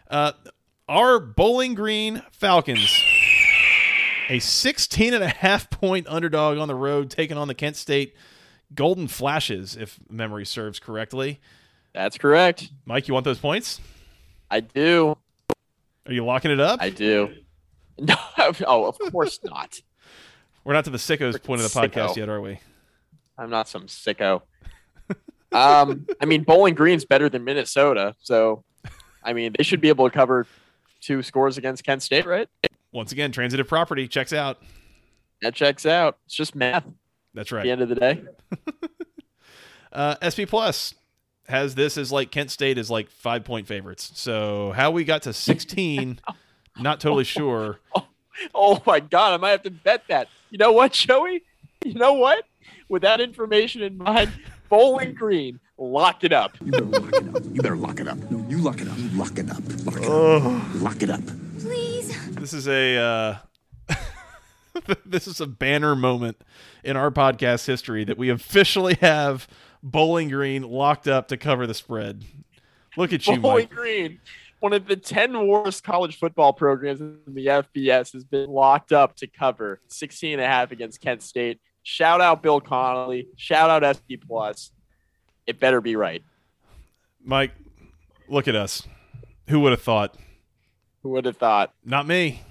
Uh, 0.10 0.34
our 0.89 1.20
Bowling 1.20 1.74
Green 1.74 2.22
Falcons, 2.32 2.91
a 4.30 4.39
16 4.39 5.14
and 5.14 5.24
a 5.24 5.30
half 5.30 5.70
point 5.70 6.06
underdog 6.10 6.58
on 6.58 6.68
the 6.68 6.76
road, 6.76 7.10
taking 7.10 7.38
on 7.38 7.47
the 7.47 7.56
Kent 7.56 7.78
State 7.78 8.14
Golden 8.76 9.08
Flashes, 9.08 9.78
if 9.78 9.99
memory 10.10 10.45
serves 10.45 10.80
correctly. 10.80 11.39
That's 11.93 12.18
correct. 12.18 12.70
Mike, 12.86 13.08
you 13.08 13.14
want 13.14 13.24
those 13.24 13.39
points? 13.39 13.80
I 14.49 14.60
do. 14.60 15.18
Are 16.06 16.14
you 16.14 16.26
locking 16.26 16.52
it 16.52 16.60
up? 16.60 16.82
I 16.82 16.89
do. 16.89 17.34
No, 18.08 18.16
oh, 18.68 18.86
of 18.86 18.97
course 19.12 19.39
not. 19.43 19.80
We're 20.64 20.74
not 20.74 20.86
to 20.86 20.89
the 20.89 20.97
sickos 20.97 21.34
Freaking 21.34 21.43
point 21.43 21.62
of 21.62 21.72
the 21.72 21.80
podcast 21.80 22.10
sicko. 22.10 22.18
yet, 22.18 22.30
are 22.30 22.41
we? 22.41 22.60
I'm 23.38 23.49
not 23.49 23.68
some 23.68 23.88
sicko. 23.88 24.41
Um, 25.52 26.08
I 26.22 26.26
mean, 26.26 26.43
Bowling 26.43 26.76
Green's 26.76 27.04
better 27.06 27.28
than 27.28 27.43
Minnesota, 27.43 28.16
so 28.22 28.64
I 29.24 29.34
mean, 29.34 29.54
they 29.58 29.64
should 29.64 29.82
be 29.82 29.89
able 29.89 30.10
to 30.10 30.14
cover 30.14 30.47
two 31.02 31.22
scores 31.22 31.58
against 31.58 31.84
Kent 31.84 32.04
State, 32.04 32.26
right? 32.26 32.47
Once 32.93 33.12
again, 33.12 33.32
transitive 33.32 33.68
property 33.68 34.08
checks 34.08 34.34
out. 34.34 34.62
That 35.41 35.54
checks 35.54 35.86
out. 35.86 36.18
It's 36.26 36.36
just 36.36 36.56
math 36.56 36.86
at 36.86 36.93
That's 37.34 37.49
the 37.49 37.58
right. 37.58 37.68
end 37.68 37.82
of 37.82 37.89
the 37.89 37.95
day. 37.95 38.22
Uh, 39.93 40.16
SP 40.24 40.47
Plus 40.47 40.95
has 41.49 41.76
this 41.76 41.97
as 41.97 42.14
like 42.14 42.32
Kent 42.32 42.49
State 42.49 42.78
is 42.78 42.89
like 42.89 43.10
five 43.10 43.43
point 43.43 43.68
favorites. 43.68 44.12
So 44.16 44.72
how 44.72 44.91
we 44.91 45.04
got 45.04 45.24
to 45.24 45.34
16, 45.34 46.18
not 46.80 47.00
totally 47.00 47.24
sure. 47.24 47.80
Oh 48.56 48.82
my 48.88 49.00
god, 49.00 49.34
I 49.34 49.38
might 49.38 49.50
have 49.52 49.64
to 49.64 49.70
bet 49.70 50.04
that. 50.08 50.28
You 50.50 50.58
know 50.58 50.72
what, 50.72 50.94
Joey? 50.94 51.44
You 51.86 51.94
know 51.94 52.14
what? 52.14 52.46
With 52.90 53.04
that 53.04 53.22
information 53.22 53.84
in 53.84 53.98
mind, 53.98 54.32
Bowling 54.68 55.14
Green, 55.14 55.60
lock 55.78 56.24
it 56.24 56.34
up. 56.34 56.54
You 56.64 56.72
better 56.72 56.86
lock 56.86 57.14
it 57.14 57.36
up. 57.36 57.44
You 57.44 57.62
better 57.62 57.76
lock 57.76 58.00
it 58.00 58.08
up. 58.08 58.18
No, 58.32 58.50
you 58.50 58.58
lock 58.58 58.82
it 58.82 58.88
up. 58.88 58.98
You 58.98 59.10
lock 59.10 59.38
it 59.38 59.50
up. 59.52 59.58
Lock 59.86 59.98
it 59.98 60.06
up. 60.06 60.82
Lock 60.82 61.04
it 61.04 61.10
up. 61.10 61.22
Please. 61.60 62.32
This 62.32 62.54
is 62.54 62.68
a 62.68 62.98
uh, 62.98 63.96
this 65.06 65.28
is 65.28 65.40
a 65.42 65.48
banner 65.48 65.96
moment 65.96 66.42
in 66.84 66.98
our 66.98 67.12
podcast 67.12 67.68
history 67.68 68.04
that 68.06 68.18
we 68.18 68.30
officially 68.30 68.96
have 69.02 69.48
Bowling 69.84 70.30
Green 70.30 70.64
locked 70.64 71.08
up 71.08 71.28
to 71.28 71.38
cover 71.38 71.68
the 71.68 71.74
spread. 71.74 72.24
Look 72.98 73.14
at 73.14 73.28
you, 73.28 73.38
Bowling 73.40 73.66
Mike. 73.66 73.70
Green, 73.70 74.20
one 74.62 74.74
of 74.74 74.88
the 74.88 74.95
10 74.95 75.47
worst 75.47 75.84
college 75.84 76.18
football 76.18 76.53
programs 76.53 77.01
in 77.01 77.18
the 77.28 77.47
FBS, 77.47 78.14
has 78.14 78.24
been 78.24 78.47
locked 78.49 78.93
up 78.93 79.16
to 79.18 79.28
cover 79.28 79.82
16 79.88 80.34
and 80.34 80.41
a 80.41 80.45
half 80.45 80.72
against 80.72 81.01
Kent 81.01 81.24
State. 81.24 81.59
Shout 81.84 82.22
out 82.22 82.43
Bill 82.43 82.62
Connolly. 82.62 83.28
Shout 83.36 83.70
out 83.84 83.97
SP 83.97 84.22
Plus. 84.26 84.72
It 85.47 85.59
better 85.59 85.82
be 85.82 85.95
right. 85.95 86.24
Mike, 87.24 87.51
look 88.30 88.47
at 88.47 88.55
us. 88.55 88.84
Who 89.49 89.59
would 89.62 89.72
have 89.72 89.82
thought? 89.82 90.16
Who 91.01 91.09
would 91.09 91.26
have 91.26 91.38
thought? 91.38 91.74
Not 91.84 92.05
me. 92.07 92.43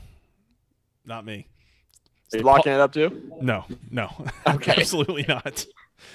Not 1.07 1.25
me. 1.25 1.47
Are 2.35 2.39
you 2.39 2.43
locking 2.43 2.73
it 2.73 2.81
up 2.81 2.93
too? 2.93 3.33
No, 3.41 3.65
no, 3.91 4.11
Okay. 4.49 4.75
absolutely 4.79 5.25
not. 5.29 5.65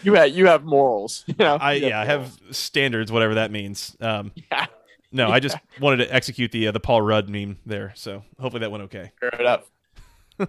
You 0.04 0.14
have 0.16 0.30
you 0.30 0.48
have 0.48 0.64
morals. 0.66 1.24
You 1.28 1.36
know? 1.40 1.56
I 1.60 1.74
You 1.74 1.88
yeah, 1.88 2.02
I 2.02 2.06
have 2.06 2.38
standards, 2.52 3.12
whatever 3.12 3.36
that 3.36 3.50
means. 3.52 3.96
Um, 4.02 4.32
Yeah. 4.52 4.66
No, 5.12 5.30
I 5.30 5.40
just 5.40 5.58
wanted 5.80 5.98
to 5.98 6.14
execute 6.14 6.52
the 6.52 6.68
uh, 6.68 6.72
the 6.72 6.80
Paul 6.80 7.02
Rudd 7.02 7.30
meme 7.30 7.58
there, 7.66 7.94
so 7.96 8.24
hopefully 8.40 8.62
that 8.62 8.72
went 8.72 8.84
okay. 8.86 9.12
Fair 9.20 9.30
enough. 9.40 9.70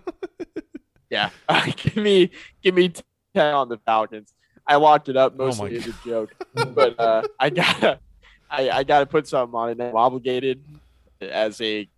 yeah. 1.10 1.30
give 1.76 1.96
me 1.96 2.30
give 2.62 2.74
me 2.74 2.92
ten 3.34 3.54
on 3.54 3.68
the 3.68 3.78
Falcons. 3.78 4.32
I 4.66 4.76
locked 4.76 5.08
it 5.08 5.16
up 5.16 5.34
Oh 5.38 5.46
mostly 5.46 5.70
my 5.70 5.76
as 5.76 5.86
a 5.86 5.94
joke, 6.04 6.34
but 6.74 6.98
uh, 6.98 7.22
I 7.38 7.50
gotta 7.50 8.00
I, 8.50 8.70
I 8.70 8.84
gotta 8.84 9.06
put 9.06 9.28
something 9.28 9.54
on 9.54 9.70
it. 9.70 9.80
I'm 9.80 9.96
obligated 9.96 10.62
as 11.20 11.60
a 11.60 11.88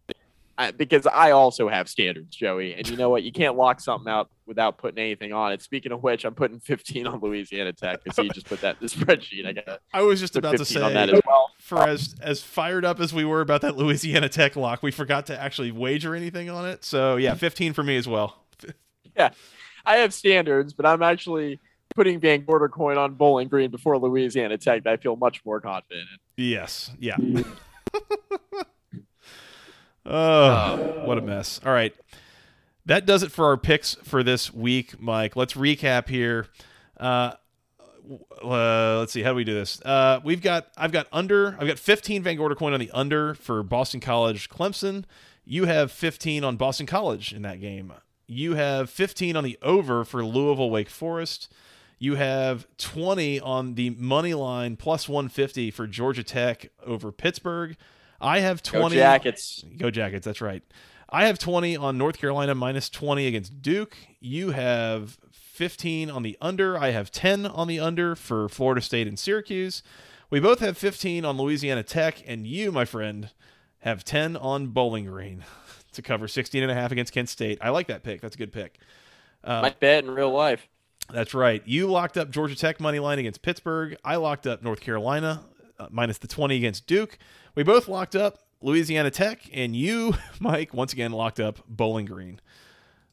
I, 0.58 0.72
because 0.72 1.06
I 1.06 1.30
also 1.30 1.68
have 1.68 1.88
standards, 1.88 2.34
Joey. 2.34 2.74
And 2.74 2.88
you 2.88 2.96
know 2.96 3.08
what? 3.10 3.22
You 3.22 3.30
can't 3.30 3.56
lock 3.56 3.80
something 3.80 4.10
out 4.10 4.28
without 4.44 4.76
putting 4.76 4.98
anything 4.98 5.32
on 5.32 5.52
it. 5.52 5.62
Speaking 5.62 5.92
of 5.92 6.02
which, 6.02 6.24
I'm 6.24 6.34
putting 6.34 6.58
15 6.58 7.06
on 7.06 7.20
Louisiana 7.20 7.72
Tech 7.72 8.02
because 8.02 8.16
he 8.16 8.28
just 8.30 8.46
put 8.46 8.60
that 8.62 8.76
in 8.80 8.88
the 8.88 8.92
spreadsheet. 8.94 9.46
I 9.46 9.52
gotta 9.52 9.78
I 9.94 10.02
was 10.02 10.18
just 10.18 10.34
about 10.34 10.56
to 10.56 10.64
say 10.64 10.82
on 10.82 10.94
that 10.94 11.10
as 11.10 11.20
well. 11.24 11.52
for 11.60 11.78
as 11.78 12.16
as 12.20 12.42
fired 12.42 12.84
up 12.84 12.98
as 12.98 13.14
we 13.14 13.24
were 13.24 13.40
about 13.40 13.60
that 13.60 13.76
Louisiana 13.76 14.28
Tech 14.28 14.56
lock, 14.56 14.82
we 14.82 14.90
forgot 14.90 15.26
to 15.26 15.40
actually 15.40 15.70
wager 15.70 16.16
anything 16.16 16.50
on 16.50 16.66
it. 16.68 16.84
So 16.84 17.16
yeah, 17.16 17.34
15 17.34 17.72
for 17.72 17.84
me 17.84 17.96
as 17.96 18.08
well. 18.08 18.44
Yeah, 19.16 19.30
I 19.84 19.96
have 19.96 20.14
standards, 20.14 20.74
but 20.74 20.86
I'm 20.86 21.02
actually 21.02 21.58
putting 21.96 22.20
Van 22.20 22.44
Gorder 22.44 22.68
coin 22.68 22.98
on 22.98 23.14
Bowling 23.14 23.48
Green 23.48 23.68
before 23.68 23.98
Louisiana 23.98 24.56
Tech. 24.56 24.86
I 24.86 24.96
feel 24.96 25.16
much 25.16 25.44
more 25.44 25.60
confident. 25.60 26.06
Yes, 26.36 26.92
yeah. 27.00 27.16
oh, 30.08 31.02
what 31.04 31.18
a 31.18 31.20
mess. 31.20 31.60
All 31.64 31.72
right. 31.72 31.94
That 32.86 33.04
does 33.04 33.22
it 33.22 33.30
for 33.30 33.44
our 33.44 33.56
picks 33.58 33.94
for 33.96 34.22
this 34.22 34.52
week, 34.52 35.00
Mike. 35.00 35.36
Let's 35.36 35.52
recap 35.54 36.08
here. 36.08 36.46
Uh, 36.98 37.32
uh, 38.42 38.98
let's 38.98 39.12
see. 39.12 39.22
How 39.22 39.30
do 39.30 39.36
we 39.36 39.44
do 39.44 39.54
this? 39.54 39.80
Uh, 39.82 40.20
we've 40.24 40.40
got 40.40 40.68
I've 40.76 40.92
got 40.92 41.06
under. 41.12 41.56
I've 41.60 41.66
got 41.66 41.78
15 41.78 42.22
Van 42.22 42.36
Gorder 42.36 42.54
coin 42.54 42.72
on 42.72 42.80
the 42.80 42.90
under 42.92 43.34
for 43.34 43.62
Boston 43.62 44.00
College 44.00 44.48
Clemson. 44.48 45.04
You 45.44 45.66
have 45.66 45.92
15 45.92 46.44
on 46.44 46.56
Boston 46.56 46.86
College 46.86 47.32
in 47.32 47.42
that 47.42 47.60
game. 47.60 47.92
You 48.26 48.54
have 48.54 48.90
15 48.90 49.36
on 49.36 49.44
the 49.44 49.58
over 49.62 50.04
for 50.04 50.24
Louisville 50.24 50.70
Wake 50.70 50.90
Forest. 50.90 51.52
You 51.98 52.14
have 52.14 52.66
20 52.76 53.40
on 53.40 53.74
the 53.74 53.90
money 53.90 54.34
line 54.34 54.76
plus 54.76 55.08
150 55.08 55.70
for 55.70 55.86
Georgia 55.86 56.22
Tech 56.22 56.70
over 56.86 57.10
Pittsburgh. 57.10 57.76
I 58.20 58.40
have 58.40 58.62
20 58.62 58.94
Go 58.94 59.00
Jackets. 59.00 59.64
Go 59.76 59.90
Jackets, 59.90 60.24
that's 60.24 60.40
right. 60.40 60.62
I 61.10 61.26
have 61.26 61.38
20 61.38 61.76
on 61.76 61.96
North 61.96 62.18
Carolina 62.18 62.54
minus 62.54 62.90
20 62.90 63.26
against 63.26 63.62
Duke. 63.62 63.96
You 64.20 64.50
have 64.50 65.18
15 65.32 66.10
on 66.10 66.22
the 66.22 66.36
under. 66.40 66.76
I 66.76 66.90
have 66.90 67.10
10 67.10 67.46
on 67.46 67.66
the 67.66 67.80
under 67.80 68.14
for 68.14 68.48
Florida 68.48 68.80
State 68.80 69.06
and 69.06 69.18
Syracuse. 69.18 69.82
We 70.30 70.40
both 70.40 70.60
have 70.60 70.76
15 70.76 71.24
on 71.24 71.38
Louisiana 71.38 71.82
Tech, 71.82 72.22
and 72.26 72.46
you, 72.46 72.70
my 72.70 72.84
friend, 72.84 73.30
have 73.78 74.04
10 74.04 74.36
on 74.36 74.68
Bowling 74.68 75.06
Green 75.06 75.44
to 75.92 76.02
cover 76.02 76.28
16 76.28 76.62
and 76.62 76.70
a 76.70 76.74
half 76.74 76.92
against 76.92 77.14
Kent 77.14 77.30
State. 77.30 77.58
I 77.62 77.70
like 77.70 77.86
that 77.86 78.02
pick. 78.02 78.20
That's 78.20 78.34
a 78.34 78.38
good 78.38 78.52
pick. 78.52 78.78
My 79.44 79.74
bet 79.80 80.04
in 80.04 80.10
real 80.10 80.30
life. 80.30 80.68
That's 81.10 81.32
right. 81.32 81.62
You 81.64 81.86
locked 81.86 82.18
up 82.18 82.30
Georgia 82.30 82.54
Tech 82.54 82.80
money 82.80 82.98
line 82.98 83.18
against 83.18 83.40
Pittsburgh. 83.40 83.96
I 84.04 84.16
locked 84.16 84.46
up 84.46 84.62
North 84.62 84.80
Carolina 84.80 85.40
uh, 85.40 85.57
minus 85.90 86.18
the 86.18 86.28
20 86.28 86.56
against 86.56 86.86
Duke. 86.86 87.18
We 87.54 87.62
both 87.62 87.88
locked 87.88 88.16
up 88.16 88.38
Louisiana 88.60 89.10
Tech, 89.10 89.48
and 89.52 89.74
you, 89.74 90.14
Mike, 90.40 90.74
once 90.74 90.92
again 90.92 91.12
locked 91.12 91.40
up 91.40 91.60
Bowling 91.68 92.06
Green. 92.06 92.40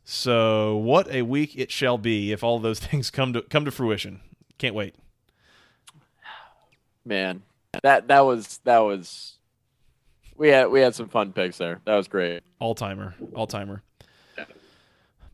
So 0.03 0.77
what 0.77 1.09
a 1.09 1.23
week 1.23 1.57
it 1.57 1.71
shall 1.71 1.97
be 1.97 2.31
if 2.31 2.43
all 2.43 2.59
those 2.59 2.79
things 2.81 3.09
come 3.09 3.33
to 3.33 3.41
come 3.41 3.65
to 3.65 3.71
fruition. 3.71 4.21
Can't 4.57 4.75
wait. 4.75 4.95
Man, 7.03 7.43
that 7.83 8.07
that 8.07 8.21
was 8.21 8.59
that 8.63 8.79
was. 8.79 9.33
We 10.37 10.49
had 10.49 10.69
we 10.69 10.81
had 10.81 10.93
some 10.93 11.07
fun 11.07 11.33
picks 11.33 11.57
there. 11.57 11.81
That 11.85 11.95
was 11.95 12.07
great. 12.07 12.43
All 12.59 12.75
timer, 12.75 13.15
all 13.33 13.47
timer. 13.47 13.83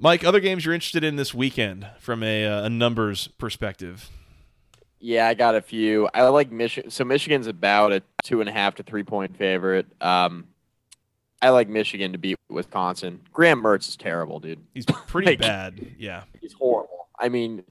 Mike, 0.03 0.23
other 0.23 0.39
games 0.39 0.65
you're 0.65 0.73
interested 0.73 1.03
in 1.03 1.15
this 1.15 1.31
weekend 1.31 1.87
from 1.99 2.23
a, 2.23 2.43
uh, 2.43 2.63
a 2.63 2.69
numbers 2.71 3.27
perspective? 3.37 4.09
Yeah, 5.01 5.27
I 5.27 5.33
got 5.33 5.55
a 5.55 5.61
few. 5.61 6.07
I 6.13 6.23
like 6.27 6.51
Michigan. 6.51 6.91
So 6.91 7.03
Michigan's 7.03 7.47
about 7.47 7.91
a 7.91 8.03
two 8.23 8.39
and 8.39 8.47
a 8.47 8.51
half 8.53 8.75
to 8.75 8.83
three 8.83 9.03
point 9.03 9.35
favorite. 9.35 9.87
Um, 9.99 10.47
I 11.41 11.49
like 11.49 11.67
Michigan 11.67 12.11
to 12.11 12.19
beat 12.19 12.37
Wisconsin. 12.49 13.19
Graham 13.33 13.63
Mertz 13.63 13.89
is 13.89 13.95
terrible, 13.97 14.39
dude. 14.39 14.59
He's 14.73 14.85
pretty 14.85 15.31
Like- 15.31 15.39
bad. 15.39 15.93
Yeah. 15.97 16.23
He's 16.39 16.53
horrible. 16.53 17.07
I 17.19 17.29
mean, 17.29 17.63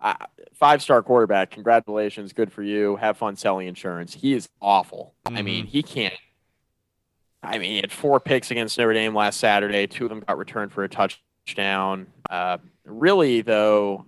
I, 0.00 0.16
five 0.54 0.80
star 0.82 1.02
quarterback. 1.02 1.50
Congratulations, 1.50 2.32
good 2.32 2.50
for 2.52 2.62
you. 2.62 2.96
Have 2.96 3.16
fun 3.18 3.36
selling 3.36 3.68
insurance. 3.68 4.14
He 4.14 4.32
is 4.32 4.48
awful. 4.60 5.14
I 5.26 5.42
mean, 5.42 5.66
he 5.66 5.82
can't. 5.82 6.14
I 7.42 7.58
mean, 7.58 7.70
he 7.72 7.76
had 7.76 7.92
four 7.92 8.20
picks 8.20 8.50
against 8.50 8.78
Notre 8.78 8.94
Dame 8.94 9.14
last 9.14 9.38
Saturday. 9.38 9.86
Two 9.86 10.04
of 10.06 10.08
them 10.10 10.20
got 10.20 10.38
returned 10.38 10.72
for 10.72 10.82
a 10.84 10.88
touchdown. 10.88 12.06
Uh, 12.30 12.56
really, 12.86 13.42
though, 13.42 14.06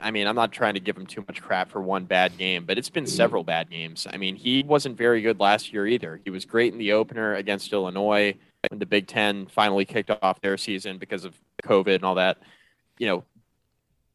I 0.00 0.10
mean, 0.10 0.26
I'm 0.26 0.36
not 0.36 0.52
trying 0.52 0.74
to 0.74 0.80
give 0.80 0.96
him 0.96 1.06
too 1.06 1.24
much 1.26 1.42
crap 1.42 1.70
for 1.70 1.80
one 1.80 2.04
bad 2.04 2.36
game, 2.38 2.64
but 2.64 2.78
it's 2.78 2.90
been 2.90 3.04
mm-hmm. 3.04 3.10
several 3.10 3.44
bad 3.44 3.70
games. 3.70 4.06
I 4.10 4.16
mean, 4.16 4.36
he 4.36 4.62
wasn't 4.62 4.96
very 4.96 5.22
good 5.22 5.40
last 5.40 5.72
year 5.72 5.86
either. 5.86 6.20
He 6.24 6.30
was 6.30 6.44
great 6.44 6.72
in 6.72 6.78
the 6.78 6.92
opener 6.92 7.34
against 7.34 7.72
Illinois 7.72 8.34
when 8.68 8.78
the 8.78 8.86
Big 8.86 9.06
Ten 9.06 9.46
finally 9.46 9.84
kicked 9.84 10.10
off 10.22 10.40
their 10.40 10.56
season 10.56 10.98
because 10.98 11.24
of 11.24 11.38
COVID 11.64 11.96
and 11.96 12.04
all 12.04 12.16
that. 12.16 12.38
You 12.98 13.06
know, 13.06 13.24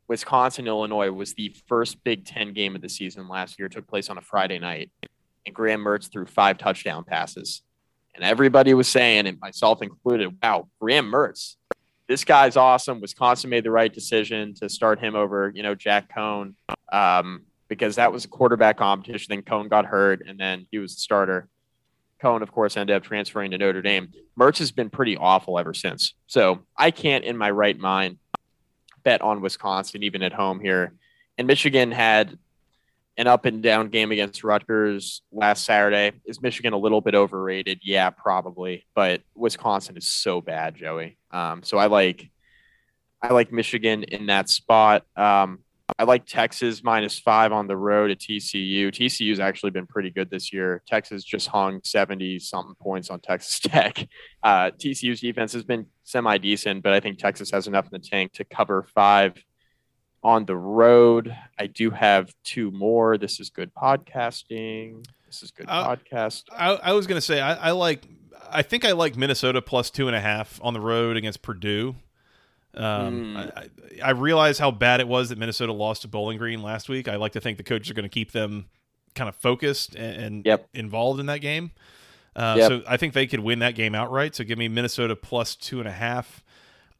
Wisconsin 0.07 0.67
Illinois 0.67 1.11
was 1.11 1.33
the 1.33 1.55
first 1.67 2.03
Big 2.03 2.25
Ten 2.25 2.53
game 2.53 2.75
of 2.75 2.81
the 2.81 2.89
season 2.89 3.27
last 3.27 3.59
year. 3.59 3.67
It 3.67 3.71
took 3.71 3.87
place 3.87 4.09
on 4.09 4.17
a 4.17 4.21
Friday 4.21 4.59
night, 4.59 4.91
and 5.45 5.55
Graham 5.55 5.83
Mertz 5.83 6.11
threw 6.11 6.25
five 6.25 6.57
touchdown 6.57 7.03
passes, 7.03 7.61
and 8.13 8.23
everybody 8.23 8.73
was 8.73 8.87
saying, 8.87 9.27
and 9.27 9.39
myself 9.39 9.81
included, 9.81 10.37
"Wow, 10.41 10.69
Graham 10.79 11.11
Mertz, 11.11 11.55
this 12.07 12.23
guy's 12.23 12.55
awesome." 12.57 13.01
Wisconsin 13.01 13.49
made 13.49 13.63
the 13.63 13.71
right 13.71 13.93
decision 13.93 14.53
to 14.55 14.69
start 14.69 14.99
him 14.99 15.15
over, 15.15 15.51
you 15.55 15.63
know, 15.63 15.75
Jack 15.75 16.13
Coan, 16.15 16.53
um, 16.91 17.43
because 17.67 17.95
that 17.95 18.11
was 18.11 18.25
a 18.25 18.27
quarterback 18.27 18.77
competition. 18.77 19.27
Then 19.29 19.41
Coan 19.41 19.69
got 19.69 19.85
hurt, 19.85 20.23
and 20.27 20.39
then 20.39 20.67
he 20.71 20.77
was 20.77 20.95
the 20.95 21.01
starter. 21.01 21.49
Coan, 22.21 22.41
of 22.41 22.51
course, 22.51 22.77
ended 22.77 22.95
up 22.95 23.03
transferring 23.03 23.51
to 23.51 23.57
Notre 23.57 23.81
Dame. 23.81 24.11
Mertz 24.39 24.59
has 24.59 24.71
been 24.71 24.89
pretty 24.89 25.17
awful 25.17 25.59
ever 25.59 25.73
since. 25.73 26.13
So 26.27 26.65
I 26.77 26.91
can't, 26.91 27.25
in 27.25 27.37
my 27.37 27.51
right 27.51 27.77
mind, 27.77 28.17
bet 29.03 29.21
on 29.21 29.41
Wisconsin 29.41 30.03
even 30.03 30.23
at 30.23 30.33
home 30.33 30.59
here. 30.59 30.93
And 31.37 31.47
Michigan 31.47 31.91
had 31.91 32.37
an 33.17 33.27
up 33.27 33.45
and 33.45 33.63
down 33.63 33.89
game 33.89 34.11
against 34.11 34.43
Rutgers 34.43 35.21
last 35.31 35.65
Saturday. 35.65 36.13
Is 36.25 36.41
Michigan 36.41 36.73
a 36.73 36.77
little 36.77 37.01
bit 37.01 37.15
overrated? 37.15 37.79
Yeah, 37.81 38.09
probably. 38.09 38.85
But 38.93 39.21
Wisconsin 39.35 39.97
is 39.97 40.07
so 40.07 40.41
bad, 40.41 40.75
Joey. 40.75 41.17
Um, 41.31 41.63
so 41.63 41.77
I 41.77 41.87
like 41.87 42.29
I 43.21 43.33
like 43.33 43.51
Michigan 43.51 44.03
in 44.03 44.27
that 44.27 44.49
spot. 44.49 45.03
Um, 45.15 45.59
I 45.97 46.03
like 46.03 46.25
Texas 46.25 46.83
minus 46.83 47.19
five 47.19 47.51
on 47.51 47.67
the 47.67 47.77
road 47.77 48.11
at 48.11 48.19
TCU. 48.19 48.87
TCU's 48.87 49.39
actually 49.39 49.71
been 49.71 49.85
pretty 49.85 50.09
good 50.09 50.29
this 50.29 50.51
year. 50.51 50.81
Texas 50.87 51.23
just 51.23 51.47
hung 51.47 51.79
70 51.83 52.39
something 52.39 52.75
points 52.81 53.09
on 53.09 53.19
Texas 53.19 53.59
Tech. 53.63 54.07
Uh, 54.43 54.71
TCU's 54.71 55.21
defense 55.21 55.53
has 55.53 55.63
been 55.63 55.85
semi 56.03 56.37
decent, 56.37 56.83
but 56.83 56.93
I 56.93 56.99
think 56.99 57.19
Texas 57.19 57.51
has 57.51 57.67
enough 57.67 57.85
in 57.85 57.91
the 57.91 57.99
tank 57.99 58.33
to 58.33 58.43
cover 58.43 58.83
five 58.93 59.35
on 60.25 60.43
the 60.45 60.57
road. 60.57 61.37
I 61.59 61.67
do 61.67 61.91
have 61.91 62.33
two 62.43 62.71
more. 62.71 63.15
This 63.17 63.39
is 63.39 63.51
good 63.51 63.71
podcasting. 63.75 65.05
This 65.27 65.43
is 65.43 65.51
good 65.51 65.67
Uh, 65.69 65.95
podcast. 65.95 66.43
I, 66.51 66.71
I 66.73 66.93
was 66.93 67.05
gonna 67.05 67.21
say 67.21 67.39
I, 67.39 67.67
I 67.67 67.71
like 67.71 68.03
I 68.49 68.63
think 68.63 68.85
I 68.85 68.93
like 68.93 69.15
Minnesota 69.15 69.61
plus 69.61 69.91
two 69.91 70.07
and 70.07 70.15
a 70.15 70.19
half 70.19 70.59
on 70.63 70.73
the 70.73 70.79
road 70.81 71.15
against 71.15 71.41
Purdue. 71.43 71.95
Um. 72.73 73.37
I, 73.37 73.43
I- 73.43 73.69
I 74.03 74.09
realize 74.09 74.59
how 74.59 74.71
bad 74.71 74.99
it 74.99 75.07
was 75.07 75.29
that 75.29 75.37
Minnesota 75.37 75.71
lost 75.71 76.01
to 76.01 76.09
Bowling 76.09 76.37
Green 76.37 76.61
last 76.61 76.89
week. 76.89 77.07
I 77.07 77.15
like 77.15 77.31
to 77.31 77.39
think 77.39 77.57
the 77.57 77.63
coaches 77.63 77.89
are 77.89 77.93
going 77.93 78.03
to 78.03 78.09
keep 78.09 78.33
them 78.33 78.65
kind 79.15 79.29
of 79.29 79.35
focused 79.37 79.95
and, 79.95 80.21
and 80.21 80.45
Yep. 80.45 80.67
involved 80.73 81.21
in 81.21 81.27
that 81.27 81.39
game. 81.39 81.71
Uh, 82.35 82.55
Yep. 82.57 82.67
So 82.67 82.81
I 82.85 82.97
think 82.97 83.13
they 83.13 83.25
could 83.25 83.39
win 83.39 83.59
that 83.59 83.75
game 83.75 83.95
outright. 83.95 84.35
So 84.35 84.43
give 84.43 84.57
me 84.57 84.67
Minnesota 84.67 85.15
plus 85.15 85.55
two 85.55 85.79
and 85.79 85.87
a 85.87 85.93
half. 85.93 86.43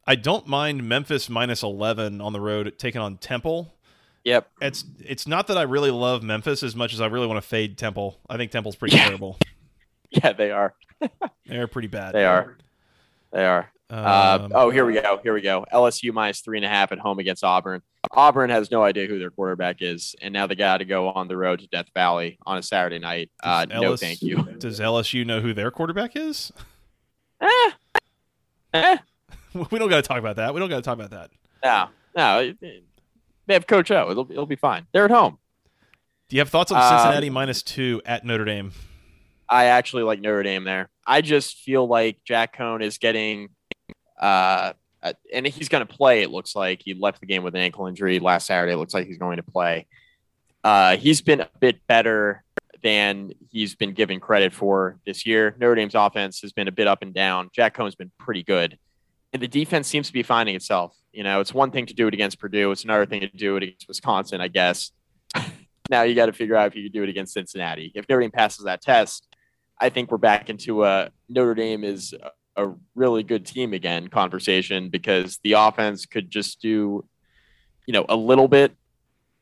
I 0.08 0.16
don't 0.16 0.48
mind 0.48 0.88
Memphis 0.88 1.30
minus 1.30 1.64
eleven 1.64 2.22
on 2.22 2.34
the 2.34 2.40
road 2.40 2.74
taking 2.78 3.02
on 3.02 3.18
Temple. 3.18 3.74
Yep. 4.24 4.50
It's 4.62 4.86
it's 5.04 5.28
not 5.28 5.48
that 5.48 5.58
I 5.58 5.64
really 5.64 5.92
love 5.92 6.24
Memphis 6.24 6.64
as 6.64 6.76
much 6.76 6.94
as 6.94 7.02
I 7.02 7.08
really 7.08 7.28
want 7.28 7.38
to 7.42 7.48
fade 7.48 7.78
Temple. 7.78 8.20
I 8.30 8.38
think 8.38 8.52
Temple's 8.52 8.76
pretty 8.76 8.96
Yeah. 8.96 9.06
terrible. 9.08 9.38
Yeah, 10.12 10.32
they 10.32 10.50
are. 10.52 10.74
They're 11.46 11.68
pretty 11.68 11.90
bad. 11.90 12.14
They 12.14 12.24
are. 12.26 12.56
They 13.34 13.44
are. 13.46 13.70
Uh, 13.90 14.40
Um, 14.44 14.52
oh, 14.56 14.70
here 14.70 14.86
we 14.86 14.94
go. 14.94 15.20
Here 15.22 15.34
we 15.34 15.42
go. 15.42 15.66
LSU 15.74 16.14
minus 16.14 16.40
three 16.40 16.58
and 16.58 16.64
a 16.66 16.70
half 16.70 16.94
at 16.94 17.00
home 17.00 17.20
against 17.20 17.44
Auburn. 17.44 17.82
Auburn 18.12 18.50
has 18.50 18.72
no 18.72 18.82
idea 18.82 19.08
who 19.08 19.20
their 19.20 19.30
quarterback 19.32 19.78
is, 19.82 20.16
and 20.22 20.32
now 20.34 20.48
they 20.48 20.56
got 20.56 20.78
to 20.78 20.86
go 20.86 21.10
on 21.10 21.28
the 21.28 21.36
road 21.36 21.60
to 21.60 21.68
Death 21.68 21.88
Valley 21.94 22.38
on 22.46 22.58
a 22.58 22.64
Saturday 22.64 23.00
night. 23.00 23.30
Uh, 23.44 23.66
Does 23.66 23.82
no, 23.82 23.98
thank 23.98 24.22
you. 24.22 24.42
Does 24.58 24.80
LSU 24.80 25.26
know 25.26 25.42
who 25.42 25.54
their 25.54 25.70
quarterback 25.72 26.16
is? 26.16 26.54
Eh, 27.42 27.72
eh, 28.74 28.98
we 29.72 29.80
don't 29.80 29.90
got 29.90 29.98
to 29.98 30.02
talk 30.08 30.20
about 30.20 30.36
that. 30.36 30.54
We 30.54 30.60
don't 30.60 30.70
got 30.70 30.78
to 30.78 30.82
talk 30.82 30.96
about 30.96 31.12
that. 31.12 31.32
no, 31.64 31.88
no. 32.16 32.54
They 33.48 33.54
have 33.54 33.68
Coach 33.68 33.92
O. 33.92 34.10
It'll 34.12 34.32
it'll 34.32 34.46
be 34.46 34.56
fine. 34.56 34.88
They're 34.92 35.06
at 35.06 35.12
home. 35.12 35.38
Do 36.30 36.36
you 36.36 36.42
have 36.42 36.50
thoughts 36.50 36.72
on 36.72 36.82
Um, 36.82 37.00
Cincinnati 37.00 37.30
minus 37.30 37.62
two 37.62 38.02
at 38.06 38.26
Notre 38.26 38.46
Dame? 38.46 38.72
I 39.48 39.66
actually 39.66 40.04
like 40.04 40.20
Notre 40.20 40.42
Dame 40.44 40.64
there. 40.64 40.90
I 41.06 41.22
just 41.22 41.60
feel 41.60 41.88
like 41.88 42.18
Jack 42.26 42.58
Coan 42.58 42.82
is 42.82 42.98
getting, 42.98 43.50
uh, 44.20 44.74
uh, 45.04 45.14
and 45.32 45.46
he's 45.46 45.70
going 45.70 45.86
to 45.86 45.94
play. 45.94 46.24
It 46.24 46.32
looks 46.32 46.56
like 46.56 46.82
he 46.84 46.96
left 46.96 47.20
the 47.20 47.28
game 47.28 47.44
with 47.44 47.54
an 47.54 47.62
ankle 47.62 47.86
injury 47.86 48.18
last 48.20 48.48
Saturday. 48.48 48.74
It 48.74 48.78
looks 48.78 48.96
like 48.96 49.06
he's 49.06 49.20
going 49.20 49.38
to 49.38 49.44
play. 49.44 49.86
Uh, 50.64 50.98
he's 50.98 51.22
been 51.22 51.42
a 51.42 51.50
bit 51.60 51.86
better 51.86 52.44
than 52.82 53.34
he's 53.52 53.76
been 53.76 53.94
given 53.94 54.20
credit 54.20 54.52
for 54.52 54.98
this 55.06 55.28
year. 55.28 55.56
Notre 55.60 55.76
Dame's 55.76 55.94
offense 55.94 56.42
has 56.42 56.52
been 56.52 56.68
a 56.68 56.72
bit 56.72 56.88
up 56.88 57.04
and 57.04 57.14
down. 57.14 57.52
Jack 57.54 57.76
Coan's 57.76 57.94
been 57.94 58.12
pretty 58.18 58.42
good, 58.42 58.80
and 59.36 59.42
the 59.42 59.50
defense 59.50 59.90
seems 59.90 60.08
to 60.08 60.14
be 60.14 60.24
finding 60.24 60.56
itself. 60.56 60.96
You 61.12 61.22
know, 61.22 61.42
it's 61.42 61.54
one 61.54 61.70
thing 61.70 61.88
to 61.88 61.94
do 61.94 62.08
it 62.08 62.14
against 62.14 62.40
Purdue. 62.40 62.72
It's 62.72 62.86
another 62.86 63.06
thing 63.06 63.20
to 63.20 63.28
do 63.28 63.58
it 63.58 63.64
against 63.64 63.86
Wisconsin, 63.86 64.40
I 64.40 64.48
guess. 64.48 64.94
now 65.90 66.04
you 66.04 66.16
got 66.16 66.28
to 66.28 66.32
figure 66.32 66.56
out 66.56 66.68
if 66.68 66.76
you 66.78 66.84
can 66.84 66.94
do 66.94 67.04
it 67.04 67.10
against 67.10 67.34
Cincinnati. 67.34 67.92
If 67.96 68.08
Notre 68.08 68.22
Dame 68.22 68.32
passes 68.32 68.64
that 68.64 68.82
test, 68.82 69.28
I 69.78 69.90
think 69.90 70.10
we're 70.10 70.20
back 70.20 70.50
into 70.50 70.86
a 70.86 71.10
Notre 71.28 71.54
Dame 71.54 71.84
is 71.84 72.16
a, 72.56 72.64
a 72.64 72.76
really 72.96 73.24
good 73.24 73.46
team 73.46 73.74
again 73.74 74.08
conversation 74.08 74.88
because 74.88 75.38
the 75.44 75.52
offense 75.52 76.06
could 76.06 76.32
just 76.32 76.62
do, 76.62 77.04
you 77.86 77.92
know, 77.92 78.06
a 78.08 78.16
little 78.16 78.48
bit, 78.48 78.74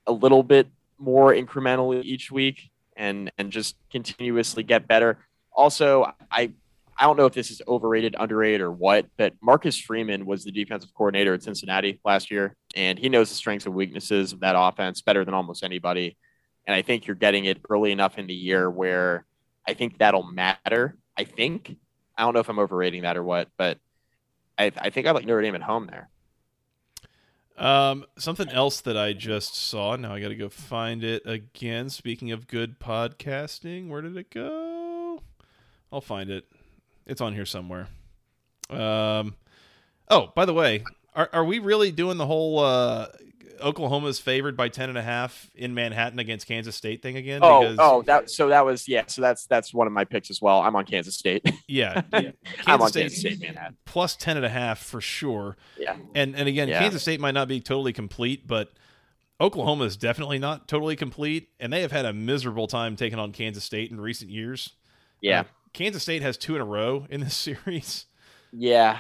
a 0.08 0.12
little 0.12 0.42
bit 0.42 0.70
more 0.98 1.36
incrementally 1.36 2.02
each 2.04 2.32
week 2.32 2.72
and 2.98 3.32
and 3.38 3.52
just 3.52 3.76
continuously 3.92 4.64
get 4.64 4.88
better. 4.88 5.20
Also, 5.56 6.12
I 6.32 6.54
I 6.98 7.06
don't 7.06 7.18
know 7.18 7.26
if 7.26 7.34
this 7.34 7.52
is 7.52 7.62
overrated, 7.68 8.16
underrated, 8.18 8.62
or 8.62 8.72
what, 8.72 9.08
but 9.18 9.34
Marcus 9.42 9.78
Freeman 9.78 10.26
was 10.26 10.44
the 10.44 10.52
defensive 10.52 10.94
coordinator 10.94 11.34
at 11.34 11.44
Cincinnati 11.44 12.00
last 12.06 12.32
year, 12.32 12.56
and 12.76 13.00
he 13.00 13.10
knows 13.10 13.30
the 13.30 13.36
strengths 13.36 13.66
and 13.66 13.76
weaknesses 13.76 14.34
of 14.34 14.40
that 14.42 14.56
offense 14.58 15.02
better 15.02 15.26
than 15.26 15.34
almost 15.34 15.64
anybody. 15.64 16.18
And 16.66 16.76
I 16.76 16.82
think 16.82 17.08
you're 17.08 17.16
getting 17.16 17.46
it 17.46 17.60
early 17.70 17.92
enough 17.92 18.18
in 18.18 18.28
the 18.28 18.34
year 18.34 18.70
where 18.70 19.26
I 19.68 19.74
think 19.74 19.98
that'll 19.98 20.24
matter. 20.24 20.98
I 21.18 21.24
think. 21.24 21.78
I 22.18 22.24
don't 22.24 22.34
know 22.34 22.40
if 22.40 22.50
I'm 22.50 22.60
overrating 22.60 23.02
that 23.04 23.18
or 23.18 23.24
what, 23.24 23.50
but 23.58 23.80
I, 24.58 24.72
I 24.78 24.90
think 24.92 25.08
I 25.08 25.12
like 25.12 25.26
Notre 25.26 25.42
Dame 25.42 25.56
at 25.56 25.64
home 25.64 25.88
there. 25.88 26.10
Um, 27.58 28.06
something 28.18 28.50
else 28.50 28.82
that 28.82 28.98
I 28.98 29.14
just 29.14 29.56
saw. 29.56 29.96
Now 29.96 30.14
I 30.14 30.20
got 30.20 30.30
to 30.30 30.36
go 30.36 30.50
find 30.50 31.04
it 31.04 31.24
again. 31.26 31.90
Speaking 31.90 32.32
of 32.32 32.48
good 32.48 32.80
podcasting, 32.80 33.90
where 33.90 34.02
did 34.02 34.18
it 34.18 34.32
go? 34.32 35.22
I'll 35.92 36.02
find 36.02 36.30
it. 36.30 36.46
It's 37.06 37.22
on 37.22 37.34
here 37.34 37.46
somewhere. 37.46 37.88
Um, 38.70 39.36
oh, 40.10 40.32
by 40.36 40.46
the 40.46 40.54
way, 40.54 40.84
are 41.16 41.30
are 41.34 41.44
we 41.46 41.60
really 41.60 41.92
doing 41.92 42.18
the 42.18 42.26
whole 42.26 42.60
uh, 42.60 43.08
Oklahoma's 43.62 44.20
favored 44.20 44.56
by 44.58 44.70
ten 44.70 44.90
and 44.90 44.98
a 44.98 45.02
half 45.02 45.50
in 45.54 45.74
Manhattan 45.74 46.20
against 46.20 46.48
Kansas 46.48 46.76
State 46.76 47.02
thing 47.02 47.18
again? 47.18 47.42
Oh, 47.44 47.60
Because, 47.62 47.78
oh, 47.80 48.02
that 48.04 48.30
so 48.30 48.48
that 48.50 48.66
was 48.66 48.88
yeah. 48.88 49.04
So 49.08 49.22
that's 49.22 49.46
that's 49.46 49.74
one 49.74 49.86
of 49.88 49.94
my 49.94 50.06
picks 50.06 50.30
as 50.32 50.42
well. 50.42 50.62
I'm 50.62 50.76
on 50.76 50.86
Kansas 50.86 51.16
State. 51.16 51.44
yeah, 51.68 52.02
I'm 52.66 52.82
on 52.82 52.90
State- 52.90 53.02
Kansas 53.02 53.20
State, 53.20 53.42
Manhattan. 53.42 53.78
plus 53.86 54.16
ten 54.16 54.38
and 54.38 54.46
a 54.46 54.50
half 54.50 54.80
for 54.80 55.02
sure. 55.02 55.58
Yeah, 55.78 55.98
And 56.16 56.36
and 56.36 56.48
again, 56.48 56.68
Yeah. 56.70 56.80
Kansas 56.80 57.02
State 57.02 57.20
might 57.20 57.34
not 57.34 57.48
be 57.48 57.60
totally 57.60 57.94
complete, 57.94 58.48
but 58.48 58.72
Oklahoma 59.42 59.84
is 59.86 59.98
definitely 59.98 60.40
not 60.40 60.68
totally 60.70 60.96
complete, 60.96 61.50
and 61.60 61.72
they 61.74 61.82
have 61.82 61.92
had 61.92 62.06
a 62.06 62.14
miserable 62.14 62.68
time 62.68 62.96
taking 62.96 63.20
on 63.20 63.34
Kansas 63.34 63.64
State 63.64 63.92
in 63.92 64.00
recent 64.00 64.32
years. 64.32 64.72
yeah, 65.22 65.42
Uh, 65.42 65.44
Kansas 65.74 66.04
State 66.04 66.22
has 66.22 66.38
two 66.38 66.56
in 66.56 66.62
a 66.62 66.66
row 66.66 67.06
in 67.10 67.22
this 67.22 67.36
series. 67.66 68.06
yeah, 68.52 69.00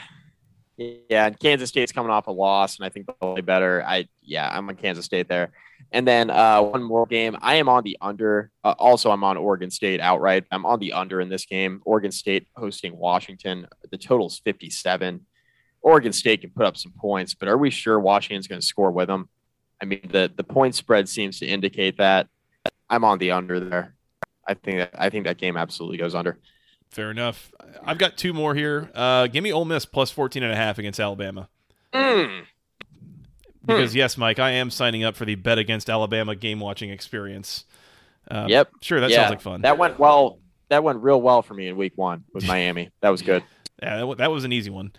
yeah. 0.77 1.27
And 1.27 1.39
Kansas 1.39 1.69
State's 1.69 1.91
coming 1.91 2.11
off 2.11 2.27
a 2.27 2.31
loss, 2.31 2.77
and 2.77 2.85
I 2.85 2.89
think 2.89 3.07
they'll 3.07 3.33
play 3.33 3.41
better. 3.41 3.83
I 3.85 4.07
yeah, 4.21 4.49
I'm 4.51 4.67
on 4.69 4.75
Kansas 4.75 5.05
State 5.05 5.27
there. 5.27 5.51
And 5.91 6.07
then 6.07 6.29
uh, 6.29 6.61
one 6.61 6.81
more 6.81 7.05
game. 7.05 7.37
I 7.41 7.55
am 7.55 7.69
on 7.69 7.83
the 7.83 7.97
under. 8.01 8.49
Uh, 8.63 8.73
also, 8.79 9.11
I'm 9.11 9.23
on 9.23 9.37
Oregon 9.37 9.69
State 9.69 9.99
outright. 9.99 10.45
I'm 10.49 10.65
on 10.65 10.79
the 10.79 10.93
under 10.93 11.21
in 11.21 11.29
this 11.29 11.45
game. 11.45 11.81
Oregon 11.85 12.11
State 12.11 12.47
hosting 12.55 12.97
Washington. 12.97 13.67
The 13.91 13.97
total's 13.97 14.39
57. 14.39 15.25
Oregon 15.81 16.13
State 16.13 16.41
can 16.41 16.49
put 16.51 16.65
up 16.65 16.77
some 16.77 16.93
points, 16.93 17.35
but 17.35 17.49
are 17.49 17.57
we 17.57 17.69
sure 17.69 17.99
Washington's 17.99 18.47
going 18.47 18.61
to 18.61 18.65
score 18.65 18.91
with 18.91 19.07
them? 19.07 19.29
I 19.81 19.85
mean, 19.85 20.07
the 20.09 20.31
the 20.33 20.43
point 20.43 20.75
spread 20.75 21.09
seems 21.09 21.39
to 21.39 21.45
indicate 21.45 21.97
that. 21.97 22.27
I'm 22.89 23.03
on 23.03 23.19
the 23.19 23.31
under 23.31 23.59
there. 23.59 23.95
I 24.47 24.53
think 24.53 24.77
that 24.77 24.91
I 24.97 25.09
think 25.09 25.25
that 25.25 25.37
game 25.37 25.57
absolutely 25.57 25.97
goes 25.97 26.15
under. 26.15 26.39
Fair 26.93 27.09
enough. 27.09 27.51
I've 27.83 27.97
got 27.97 28.17
two 28.17 28.33
more 28.33 28.53
here. 28.53 28.91
Uh, 28.93 29.25
give 29.25 29.43
me 29.43 29.51
Ole 29.51 29.65
Miss 29.65 29.83
plus 29.83 30.11
14 30.11 30.43
and 30.43 30.51
a 30.51 30.55
half 30.55 30.77
against 30.77 30.99
Alabama. 30.99 31.49
Mm. 31.91 32.43
Because 33.65 33.95
yes, 33.95 34.15
Mike, 34.15 34.37
I 34.37 34.51
am 34.51 34.69
signing 34.69 35.03
up 35.03 35.15
for 35.15 35.25
the 35.25 35.33
bet 35.33 35.57
against 35.57 35.89
Alabama 35.89 36.35
game 36.35 36.59
watching 36.59 36.91
experience. 36.91 37.65
Um, 38.29 38.47
Yep. 38.47 38.69
Sure, 38.81 38.99
that 38.99 39.09
Yeah, 39.09 39.21
sounds 39.21 39.29
like 39.31 39.41
fun. 39.41 39.61
That 39.61 39.79
went 39.79 39.97
well. 39.97 40.39
That 40.69 40.83
went 40.83 41.01
real 41.01 41.19
well 41.19 41.41
for 41.41 41.55
me 41.55 41.67
in 41.67 41.77
week 41.77 41.93
one 41.95 42.25
with 42.31 42.45
Miami. 42.45 42.91
That 43.01 43.09
was 43.09 43.23
good. 43.23 43.43
yeah, 43.81 44.05
that, 44.05 44.17
that 44.19 44.31
was 44.31 44.43
an 44.43 44.53
easy 44.53 44.69
one. 44.69 44.91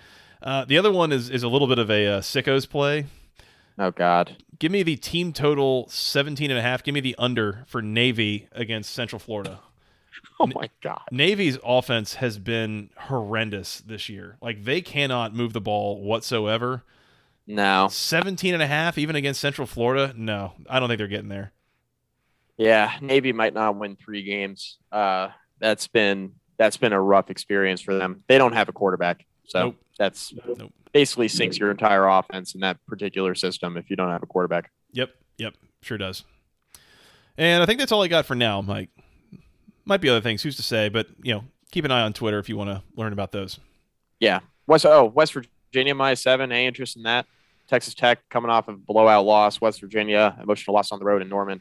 Uh, 0.43 0.65
the 0.65 0.79
other 0.79 0.91
one 0.91 1.13
is 1.13 1.31
is 1.31 1.45
a 1.45 1.49
little 1.49 1.69
bit 1.69 1.79
of 1.79 1.91
a 1.93 2.07
uh, 2.07 2.21
sickos 2.21 2.69
play. 2.69 3.07
Oh 3.79 3.93
God. 3.93 4.37
Give 4.59 4.73
me 4.73 4.83
the 4.83 4.97
team 4.97 5.33
total 5.33 5.89
17 5.91 6.51
and 6.51 6.59
a 6.59 6.63
half. 6.63 6.83
Give 6.83 6.93
me 6.95 7.01
the 7.01 7.15
under 7.19 7.65
for 7.69 7.81
Navy 7.83 8.49
against 8.53 8.93
Central 8.93 9.21
Florida. 9.21 9.61
Oh 10.41 10.47
my 10.49 10.69
God. 10.83 11.03
Navy's 11.13 11.59
offense 11.65 12.15
has 12.15 12.39
been 12.39 12.91
horrendous 12.97 13.81
this 13.81 14.09
year. 14.09 14.37
Like 14.43 14.65
they 14.65 14.81
cannot 14.81 15.35
move 15.35 15.53
the 15.53 15.61
ball 15.61 16.03
whatsoever. 16.03 16.83
No. 17.47 17.89
17 17.91 18.53
and 18.55 18.63
a 18.63 18.67
half 18.67 18.99
even 18.99 19.17
against 19.17 19.41
Central 19.41 19.67
Florida? 19.67 20.13
No. 20.17 20.53
I 20.69 20.81
don't 20.81 20.89
think 20.89 20.99
they're 20.99 21.07
getting 21.09 21.29
there. 21.29 21.53
Yeah, 22.57 22.93
Navy 23.01 23.33
might 23.33 23.53
not 23.55 23.77
win 23.77 23.97
three 23.97 24.23
games. 24.23 24.79
Uh, 24.93 25.29
that's 25.59 25.89
been 25.89 26.33
that's 26.57 26.77
been 26.77 26.93
a 26.93 27.01
rough 27.01 27.31
experience 27.31 27.81
for 27.81 27.95
them. 27.95 28.23
They 28.29 28.39
don't 28.39 28.53
have 28.53 28.69
a 28.69 28.73
quarterback, 28.73 29.27
so 29.47 29.59
Nope. 29.61 29.77
that's 29.99 30.33
Nope. 30.57 30.73
basically 30.93 31.27
sinks 31.27 31.59
your 31.59 31.73
entire 31.73 32.07
offense 32.07 32.55
in 32.55 32.61
that 32.61 32.79
particular 32.87 33.35
system 33.35 33.77
if 33.77 33.91
you 33.91 33.97
don't 33.97 34.11
have 34.11 34.23
a 34.23 34.27
quarterback. 34.27 34.71
Yep, 34.93 35.11
yep, 35.37 35.55
sure 35.83 35.99
does. 35.99 36.23
And 37.37 37.61
I 37.61 37.67
think 37.67 37.81
that's 37.81 37.91
all 37.91 38.05
I 38.05 38.09
got 38.09 38.25
for 38.25 38.37
now, 38.37 38.63
Mike. 38.63 38.91
Might 39.87 40.01
be 40.01 40.09
other 40.09 40.21
things, 40.21 40.43
who's 40.43 40.57
to 40.57 40.63
say, 40.63 40.89
but 40.89 41.09
you 41.23 41.35
know, 41.35 41.45
keep 41.71 41.85
an 41.85 41.91
eye 41.91 42.03
on 42.03 42.13
Twitter 42.13 42.39
if 42.39 42.49
you 42.49 42.57
want 42.57 42.71
to 42.71 42.83
learn 42.97 43.13
about 43.13 43.33
those. 43.33 43.59
Yeah. 44.21 44.41
West 44.67 44.87
oh 44.87 45.05
West 45.05 45.35
Virginia 45.35 45.95
minus 45.95 46.23
seven. 46.23 46.51
Any 46.53 46.67
interest 46.67 46.97
in 46.97 47.03
that? 47.03 47.27
Texas 47.67 47.95
Tech 47.95 48.29
coming 48.29 48.51
off 48.51 48.69
of 48.69 48.75
a 48.75 48.79
blowout 48.79 49.25
loss. 49.25 49.61
West 49.61 49.81
Virginia 49.81 50.37
emotional 50.43 50.75
loss 50.75 50.93
on 50.93 50.99
the 50.99 51.05
road 51.05 51.23
in 51.23 51.29
Norman. 51.29 51.61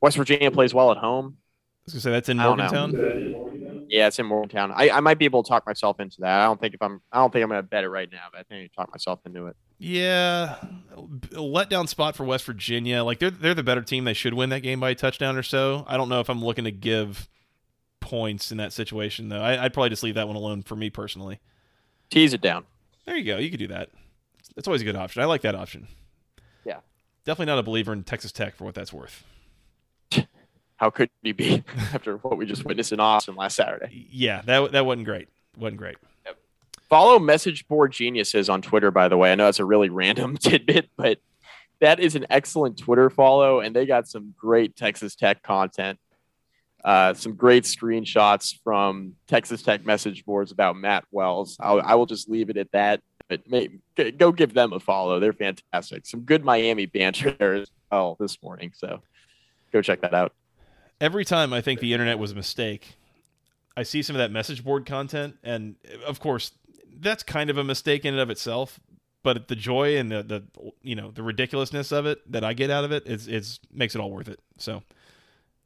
West 0.00 0.16
Virginia 0.16 0.50
plays 0.50 0.74
well 0.74 0.90
at 0.90 0.98
home. 0.98 1.36
I 1.36 1.84
was 1.86 1.94
gonna 1.94 2.00
say 2.02 2.10
that's 2.10 2.28
in 2.28 2.38
I 2.38 2.44
don't 2.44 2.58
know. 2.58 2.86
Morgantown. 2.86 3.86
Yeah, 3.88 4.06
it's 4.06 4.18
in 4.18 4.26
Morgantown. 4.26 4.72
I, 4.74 4.90
I 4.90 5.00
might 5.00 5.18
be 5.18 5.24
able 5.24 5.42
to 5.42 5.48
talk 5.48 5.66
myself 5.66 6.00
into 6.00 6.20
that. 6.20 6.40
I 6.40 6.44
don't 6.44 6.60
think 6.60 6.74
if 6.74 6.82
I'm 6.82 7.00
I 7.10 7.18
don't 7.18 7.32
think 7.32 7.42
I'm 7.42 7.48
gonna 7.48 7.62
bet 7.62 7.84
it 7.84 7.88
right 7.88 8.10
now, 8.10 8.26
but 8.30 8.40
I 8.40 8.42
think 8.44 8.60
I 8.60 8.68
can 8.68 8.74
talk 8.74 8.90
myself 8.94 9.20
into 9.26 9.46
it. 9.46 9.56
Yeah, 9.78 10.56
letdown 10.96 11.88
spot 11.88 12.14
for 12.14 12.24
West 12.24 12.44
Virginia. 12.44 13.02
Like 13.02 13.18
they're 13.18 13.30
they're 13.30 13.54
the 13.54 13.62
better 13.64 13.82
team. 13.82 14.04
They 14.04 14.14
should 14.14 14.34
win 14.34 14.50
that 14.50 14.60
game 14.60 14.80
by 14.80 14.90
a 14.90 14.94
touchdown 14.94 15.36
or 15.36 15.42
so. 15.42 15.84
I 15.88 15.96
don't 15.96 16.08
know 16.08 16.20
if 16.20 16.30
I'm 16.30 16.44
looking 16.44 16.64
to 16.64 16.70
give 16.70 17.28
points 18.02 18.52
in 18.52 18.58
that 18.58 18.72
situation 18.74 19.30
though. 19.30 19.40
I, 19.40 19.64
I'd 19.64 19.72
probably 19.72 19.88
just 19.90 20.02
leave 20.02 20.16
that 20.16 20.26
one 20.26 20.36
alone 20.36 20.62
for 20.62 20.76
me 20.76 20.90
personally. 20.90 21.40
Tease 22.10 22.34
it 22.34 22.42
down. 22.42 22.64
There 23.06 23.16
you 23.16 23.24
go. 23.24 23.38
You 23.38 23.48
could 23.50 23.58
do 23.58 23.68
that. 23.68 23.88
That's 24.54 24.68
always 24.68 24.82
a 24.82 24.84
good 24.84 24.96
option. 24.96 25.22
I 25.22 25.24
like 25.24 25.40
that 25.42 25.54
option. 25.54 25.88
Yeah. 26.64 26.80
Definitely 27.24 27.46
not 27.46 27.58
a 27.58 27.62
believer 27.62 27.92
in 27.92 28.04
Texas 28.04 28.32
Tech 28.32 28.54
for 28.54 28.64
what 28.64 28.74
that's 28.74 28.92
worth. 28.92 29.24
How 30.76 30.90
could 30.90 31.08
you 31.22 31.32
be 31.32 31.64
after 31.94 32.16
what 32.18 32.36
we 32.36 32.44
just 32.44 32.64
witnessed 32.64 32.92
in 32.92 33.00
Austin 33.00 33.34
last 33.34 33.56
Saturday? 33.56 34.06
Yeah, 34.10 34.42
that 34.42 34.72
that 34.72 34.84
wasn't 34.84 35.06
great. 35.06 35.28
wasn't 35.56 35.78
great. 35.78 35.96
Follow 36.88 37.18
Message 37.18 37.66
Board 37.68 37.90
Geniuses 37.92 38.50
on 38.50 38.60
Twitter, 38.60 38.90
by 38.90 39.08
the 39.08 39.16
way. 39.16 39.32
I 39.32 39.34
know 39.34 39.48
it's 39.48 39.60
a 39.60 39.64
really 39.64 39.88
random 39.88 40.36
tidbit, 40.40 40.90
but 40.94 41.18
that 41.80 42.00
is 42.00 42.16
an 42.16 42.26
excellent 42.28 42.76
Twitter 42.76 43.08
follow, 43.08 43.60
and 43.60 43.74
they 43.74 43.86
got 43.86 44.06
some 44.06 44.34
great 44.38 44.76
Texas 44.76 45.14
Tech 45.14 45.42
content. 45.42 45.98
Uh, 46.84 47.14
some 47.14 47.34
great 47.34 47.64
screenshots 47.64 48.54
from 48.64 49.14
Texas 49.28 49.62
Tech 49.62 49.86
message 49.86 50.24
boards 50.24 50.50
about 50.50 50.76
Matt 50.76 51.04
Wells. 51.12 51.56
I'll, 51.60 51.80
I 51.80 51.94
will 51.94 52.06
just 52.06 52.28
leave 52.28 52.50
it 52.50 52.56
at 52.56 52.72
that. 52.72 53.00
But 53.28 53.48
may, 53.48 53.68
go 54.18 54.32
give 54.32 54.52
them 54.52 54.72
a 54.72 54.80
follow. 54.80 55.20
They're 55.20 55.32
fantastic. 55.32 56.06
Some 56.06 56.20
good 56.20 56.44
Miami 56.44 56.86
banter 56.86 57.30
there 57.30 57.54
as 57.62 57.70
well 57.90 58.16
this 58.18 58.42
morning. 58.42 58.72
So 58.76 59.00
go 59.72 59.80
check 59.80 60.00
that 60.00 60.12
out. 60.12 60.34
Every 61.00 61.24
time 61.24 61.52
I 61.52 61.60
think 61.60 61.80
the 61.80 61.92
internet 61.92 62.18
was 62.18 62.32
a 62.32 62.34
mistake, 62.34 62.96
I 63.76 63.84
see 63.84 64.02
some 64.02 64.16
of 64.16 64.18
that 64.18 64.30
message 64.30 64.64
board 64.64 64.86
content, 64.86 65.36
and 65.42 65.76
of 66.06 66.20
course, 66.20 66.52
that's 67.00 67.22
kind 67.22 67.48
of 67.48 67.58
a 67.58 67.64
mistake 67.64 68.04
in 68.04 68.14
and 68.14 68.20
of 68.20 68.30
itself. 68.30 68.78
But 69.22 69.48
the 69.48 69.56
joy 69.56 69.96
and 69.96 70.10
the, 70.10 70.22
the 70.22 70.72
you 70.82 70.94
know 70.94 71.10
the 71.10 71.22
ridiculousness 71.22 71.92
of 71.92 72.06
it 72.06 72.30
that 72.30 72.44
I 72.44 72.54
get 72.54 72.70
out 72.70 72.84
of 72.84 72.92
it 72.92 73.06
is 73.06 73.28
is 73.28 73.60
makes 73.72 73.94
it 73.94 74.00
all 74.00 74.10
worth 74.10 74.28
it. 74.28 74.40
So 74.58 74.82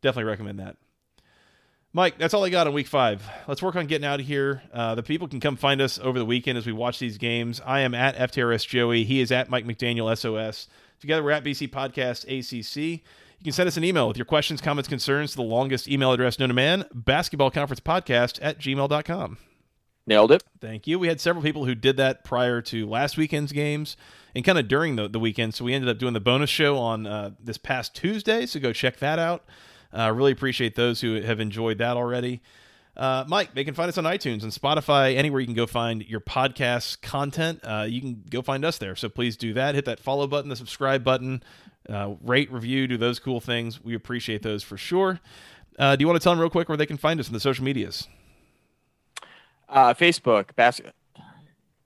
definitely 0.03 0.31
recommend 0.31 0.61
that. 0.61 0.77
Mike, 1.97 2.19
that's 2.19 2.35
all 2.35 2.45
I 2.45 2.51
got 2.51 2.67
on 2.67 2.75
week 2.75 2.89
five. 2.89 3.27
Let's 3.49 3.63
work 3.63 3.75
on 3.75 3.87
getting 3.87 4.05
out 4.05 4.21
of 4.21 4.27
here. 4.27 4.61
Uh, 4.71 4.95
the 4.95 5.03
people 5.03 5.29
can 5.29 5.41
come 5.41 5.57
find 5.57 5.81
us 5.81 5.99
over 5.99 6.19
the 6.19 6.27
weekend 6.27 6.59
as 6.59 6.67
we 6.67 6.73
watch 6.73 6.99
these 6.99 7.17
games. 7.17 7.59
I 7.65 7.81
am 7.81 7.95
at 7.95 8.15
FTRS 8.17 8.69
Joey. 8.69 9.05
He 9.05 9.23
is 9.23 9.33
at 9.33 9.49
Mike 9.49 9.65
McDaniel 9.65 10.15
SOS. 10.15 10.69
Together, 11.01 11.23
we're 11.23 11.31
at 11.31 11.43
BC 11.43 11.71
Podcast 11.71 12.25
ACC. 12.25 12.77
You 13.39 13.45
can 13.45 13.53
send 13.55 13.67
us 13.67 13.79
an 13.79 13.85
email 13.85 14.09
with 14.09 14.19
your 14.19 14.27
questions, 14.27 14.61
comments, 14.61 14.91
concerns 14.91 15.31
to 15.31 15.37
the 15.39 15.43
longest 15.43 15.89
email 15.89 16.13
address 16.13 16.39
known 16.39 16.51
to 16.51 16.55
man, 16.55 16.85
basketball 16.93 17.51
conference 17.51 17.81
podcast 17.81 18.41
at 18.43 18.59
gmail.com. 18.59 19.39
Nailed 20.07 20.33
it. 20.33 20.45
Thank 20.61 20.87
you. 20.87 20.99
We 20.99 21.09
had 21.09 21.19
several 21.19 21.43
people 21.43 21.65
who 21.65 21.75
did 21.75 21.97
that 21.97 22.25
prior 22.25 22.61
to 22.61 22.87
last 22.87 23.17
weekend's 23.17 23.53
games 23.53 23.97
and 24.35 24.45
kind 24.45 24.59
of 24.59 24.69
during 24.69 24.97
the, 24.97 25.09
the 25.09 25.19
weekend. 25.19 25.55
So 25.55 25.65
we 25.65 25.73
ended 25.73 25.89
up 25.89 25.97
doing 25.97 26.13
the 26.13 26.21
bonus 26.21 26.51
show 26.51 26.77
on 26.77 27.07
uh, 27.07 27.31
this 27.43 27.57
past 27.57 27.95
Tuesday. 27.95 28.45
So 28.45 28.61
go 28.61 28.75
check 28.75 28.99
that 28.99 29.19
out. 29.19 29.47
Uh, 29.93 30.13
really 30.15 30.33
appreciate 30.33 30.75
those 30.75 31.01
who 31.01 31.21
have 31.21 31.41
enjoyed 31.41 31.79
that 31.79 31.97
already. 31.97 32.41
Uh, 32.97 33.25
Mike, 33.29 33.55
they 33.55 33.63
can 33.63 33.75
find 33.75 33.89
us 33.89 33.99
on 33.99 34.05
iTunes 34.05 34.43
and 34.43 34.53
Spotify, 34.53 35.17
anywhere 35.17 35.41
you 35.41 35.47
can 35.47 35.55
go 35.55 35.67
find 35.67 36.03
your 36.09 36.21
podcast 36.21 37.03
content. 37.03 37.61
Uh, 37.63 37.85
you 37.87 38.01
can 38.01 38.25
go 38.31 38.41
find 38.41 38.65
us 38.65 38.79
there. 38.79 38.97
So 38.97 39.09
please 39.11 39.37
do 39.37 39.53
that. 39.53 39.75
Hit 39.75 39.85
that 39.85 40.01
follow 40.01 40.27
button, 40.27 40.49
the 40.49 40.57
subscribe 40.57 41.05
button, 41.05 41.43
uh, 41.91 42.15
rate, 42.23 42.51
review, 42.51 42.87
do 42.87 42.97
those 42.97 43.19
cool 43.19 43.41
things. 43.41 43.85
We 43.85 43.95
appreciate 43.95 44.43
those 44.43 44.63
for 44.63 44.79
sure. 44.79 45.21
Uh, 45.79 45.95
do 45.95 46.03
you 46.03 46.07
want 46.09 46.19
to 46.19 46.25
tell 46.25 46.33
them 46.33 46.41
real 46.41 46.49
quick 46.49 46.71
where 46.71 46.79
they 46.79 46.87
can 46.87 46.97
find 46.97 47.21
us 47.21 47.27
in 47.27 47.35
the 47.35 47.41
social 47.41 47.65
medias? 47.65 48.09
Uh, 49.69 49.93
Facebook, 49.93 50.55
bas- 50.57 50.81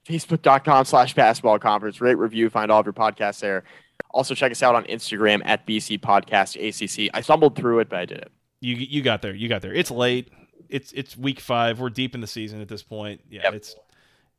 facebook.com 0.06 0.85
slash 0.85 1.14
basketball 1.14 1.59
conference. 1.59 2.01
Rate, 2.01 2.18
review, 2.18 2.51
find 2.51 2.70
all 2.70 2.81
of 2.81 2.86
your 2.86 2.93
podcasts 2.93 3.40
there. 3.40 3.64
Also, 4.12 4.35
check 4.35 4.51
us 4.53 4.62
out 4.62 4.74
on 4.74 4.85
Instagram 4.85 5.41
at 5.45 5.66
BC 5.66 6.01
Podcast 6.01 6.57
ACC. 6.57 7.11
I 7.15 7.20
stumbled 7.20 7.57
through 7.57 7.81
it, 7.81 7.89
but 7.89 7.99
I 8.01 8.05
did 8.07 8.19
it. 8.19 8.32
You 8.61 8.74
you 8.77 9.03
got 9.03 9.23
there. 9.23 9.35
You 9.35 9.49
got 9.49 9.62
there. 9.62 9.73
It's 9.73 9.91
late. 9.91 10.28
It's 10.69 10.93
it's 10.93 11.16
week 11.16 11.41
five. 11.41 11.81
We're 11.81 11.91
deep 11.91 12.15
in 12.15 12.20
the 12.20 12.27
season 12.27 12.61
at 12.61 12.69
this 12.69 12.82
point. 12.82 13.20
Yeah, 13.31 13.43
Yep. 13.45 13.55
it's 13.55 13.77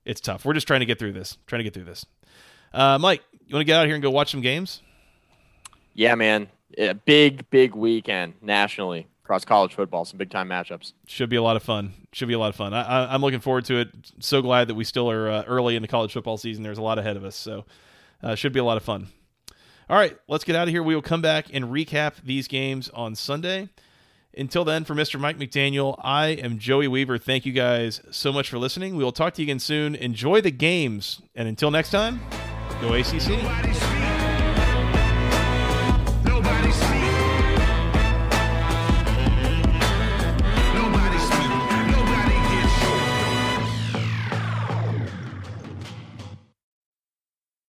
it's 0.05 0.21
tough. 0.21 0.45
We're 0.45 0.53
just 0.53 0.67
trying 0.67 0.81
to 0.81 0.85
get 0.85 0.99
through 0.99 1.13
this. 1.13 1.37
Trying 1.47 1.59
to 1.59 1.63
get 1.63 1.73
through 1.73 1.85
this. 1.85 2.05
Uh, 2.73 2.97
Mike, 2.99 3.21
you 3.45 3.53
want 3.53 3.61
to 3.61 3.65
get 3.65 3.77
out 3.77 3.85
here 3.85 3.95
and 3.95 4.01
go 4.03 4.09
watch 4.11 4.31
some 4.31 4.41
games? 4.41 4.81
Yeah, 5.93 6.15
man. 6.15 6.47
A 6.77 6.93
big, 6.93 7.49
big 7.49 7.75
weekend 7.75 8.33
nationally 8.41 9.07
across 9.23 9.43
college 9.43 9.73
football. 9.73 10.05
Some 10.05 10.17
big 10.17 10.29
time 10.29 10.47
matchups. 10.47 10.93
Should 11.07 11.29
be 11.29 11.35
a 11.35 11.41
lot 11.43 11.57
of 11.57 11.63
fun. 11.63 11.93
Should 12.13 12.29
be 12.29 12.33
a 12.33 12.39
lot 12.39 12.47
of 12.49 12.55
fun. 12.55 12.73
I, 12.73 12.81
I, 12.81 13.13
I'm 13.13 13.21
looking 13.21 13.41
forward 13.41 13.65
to 13.65 13.77
it. 13.79 13.89
So 14.19 14.41
glad 14.41 14.69
that 14.69 14.75
we 14.75 14.83
still 14.85 15.09
are 15.11 15.29
uh, 15.29 15.43
early 15.47 15.75
in 15.75 15.81
the 15.81 15.87
college 15.87 16.13
football 16.13 16.37
season. 16.37 16.63
There's 16.63 16.77
a 16.77 16.81
lot 16.81 16.97
ahead 16.97 17.17
of 17.17 17.25
us, 17.25 17.35
so 17.35 17.65
uh, 18.23 18.35
should 18.35 18.53
be 18.53 18.59
a 18.59 18.63
lot 18.63 18.77
of 18.77 18.83
fun. 18.83 19.07
All 19.91 19.97
right, 19.97 20.17
let's 20.29 20.45
get 20.45 20.55
out 20.55 20.69
of 20.69 20.73
here. 20.73 20.81
We 20.81 20.95
will 20.95 21.01
come 21.01 21.21
back 21.21 21.47
and 21.51 21.65
recap 21.65 22.13
these 22.23 22.47
games 22.47 22.89
on 22.93 23.13
Sunday. 23.13 23.67
Until 24.37 24.63
then, 24.63 24.85
for 24.85 24.95
Mr. 24.95 25.19
Mike 25.19 25.37
McDaniel, 25.37 25.99
I 26.01 26.27
am 26.27 26.59
Joey 26.59 26.87
Weaver. 26.87 27.17
Thank 27.17 27.45
you 27.45 27.51
guys 27.51 27.99
so 28.09 28.31
much 28.31 28.49
for 28.49 28.57
listening. 28.57 28.95
We 28.95 29.03
will 29.03 29.11
talk 29.11 29.33
to 29.33 29.41
you 29.41 29.47
again 29.47 29.59
soon. 29.59 29.95
Enjoy 29.95 30.39
the 30.39 30.49
games, 30.49 31.21
and 31.35 31.45
until 31.45 31.71
next 31.71 31.89
time, 31.89 32.21
go 32.79 32.93
ACC. 32.93 34.00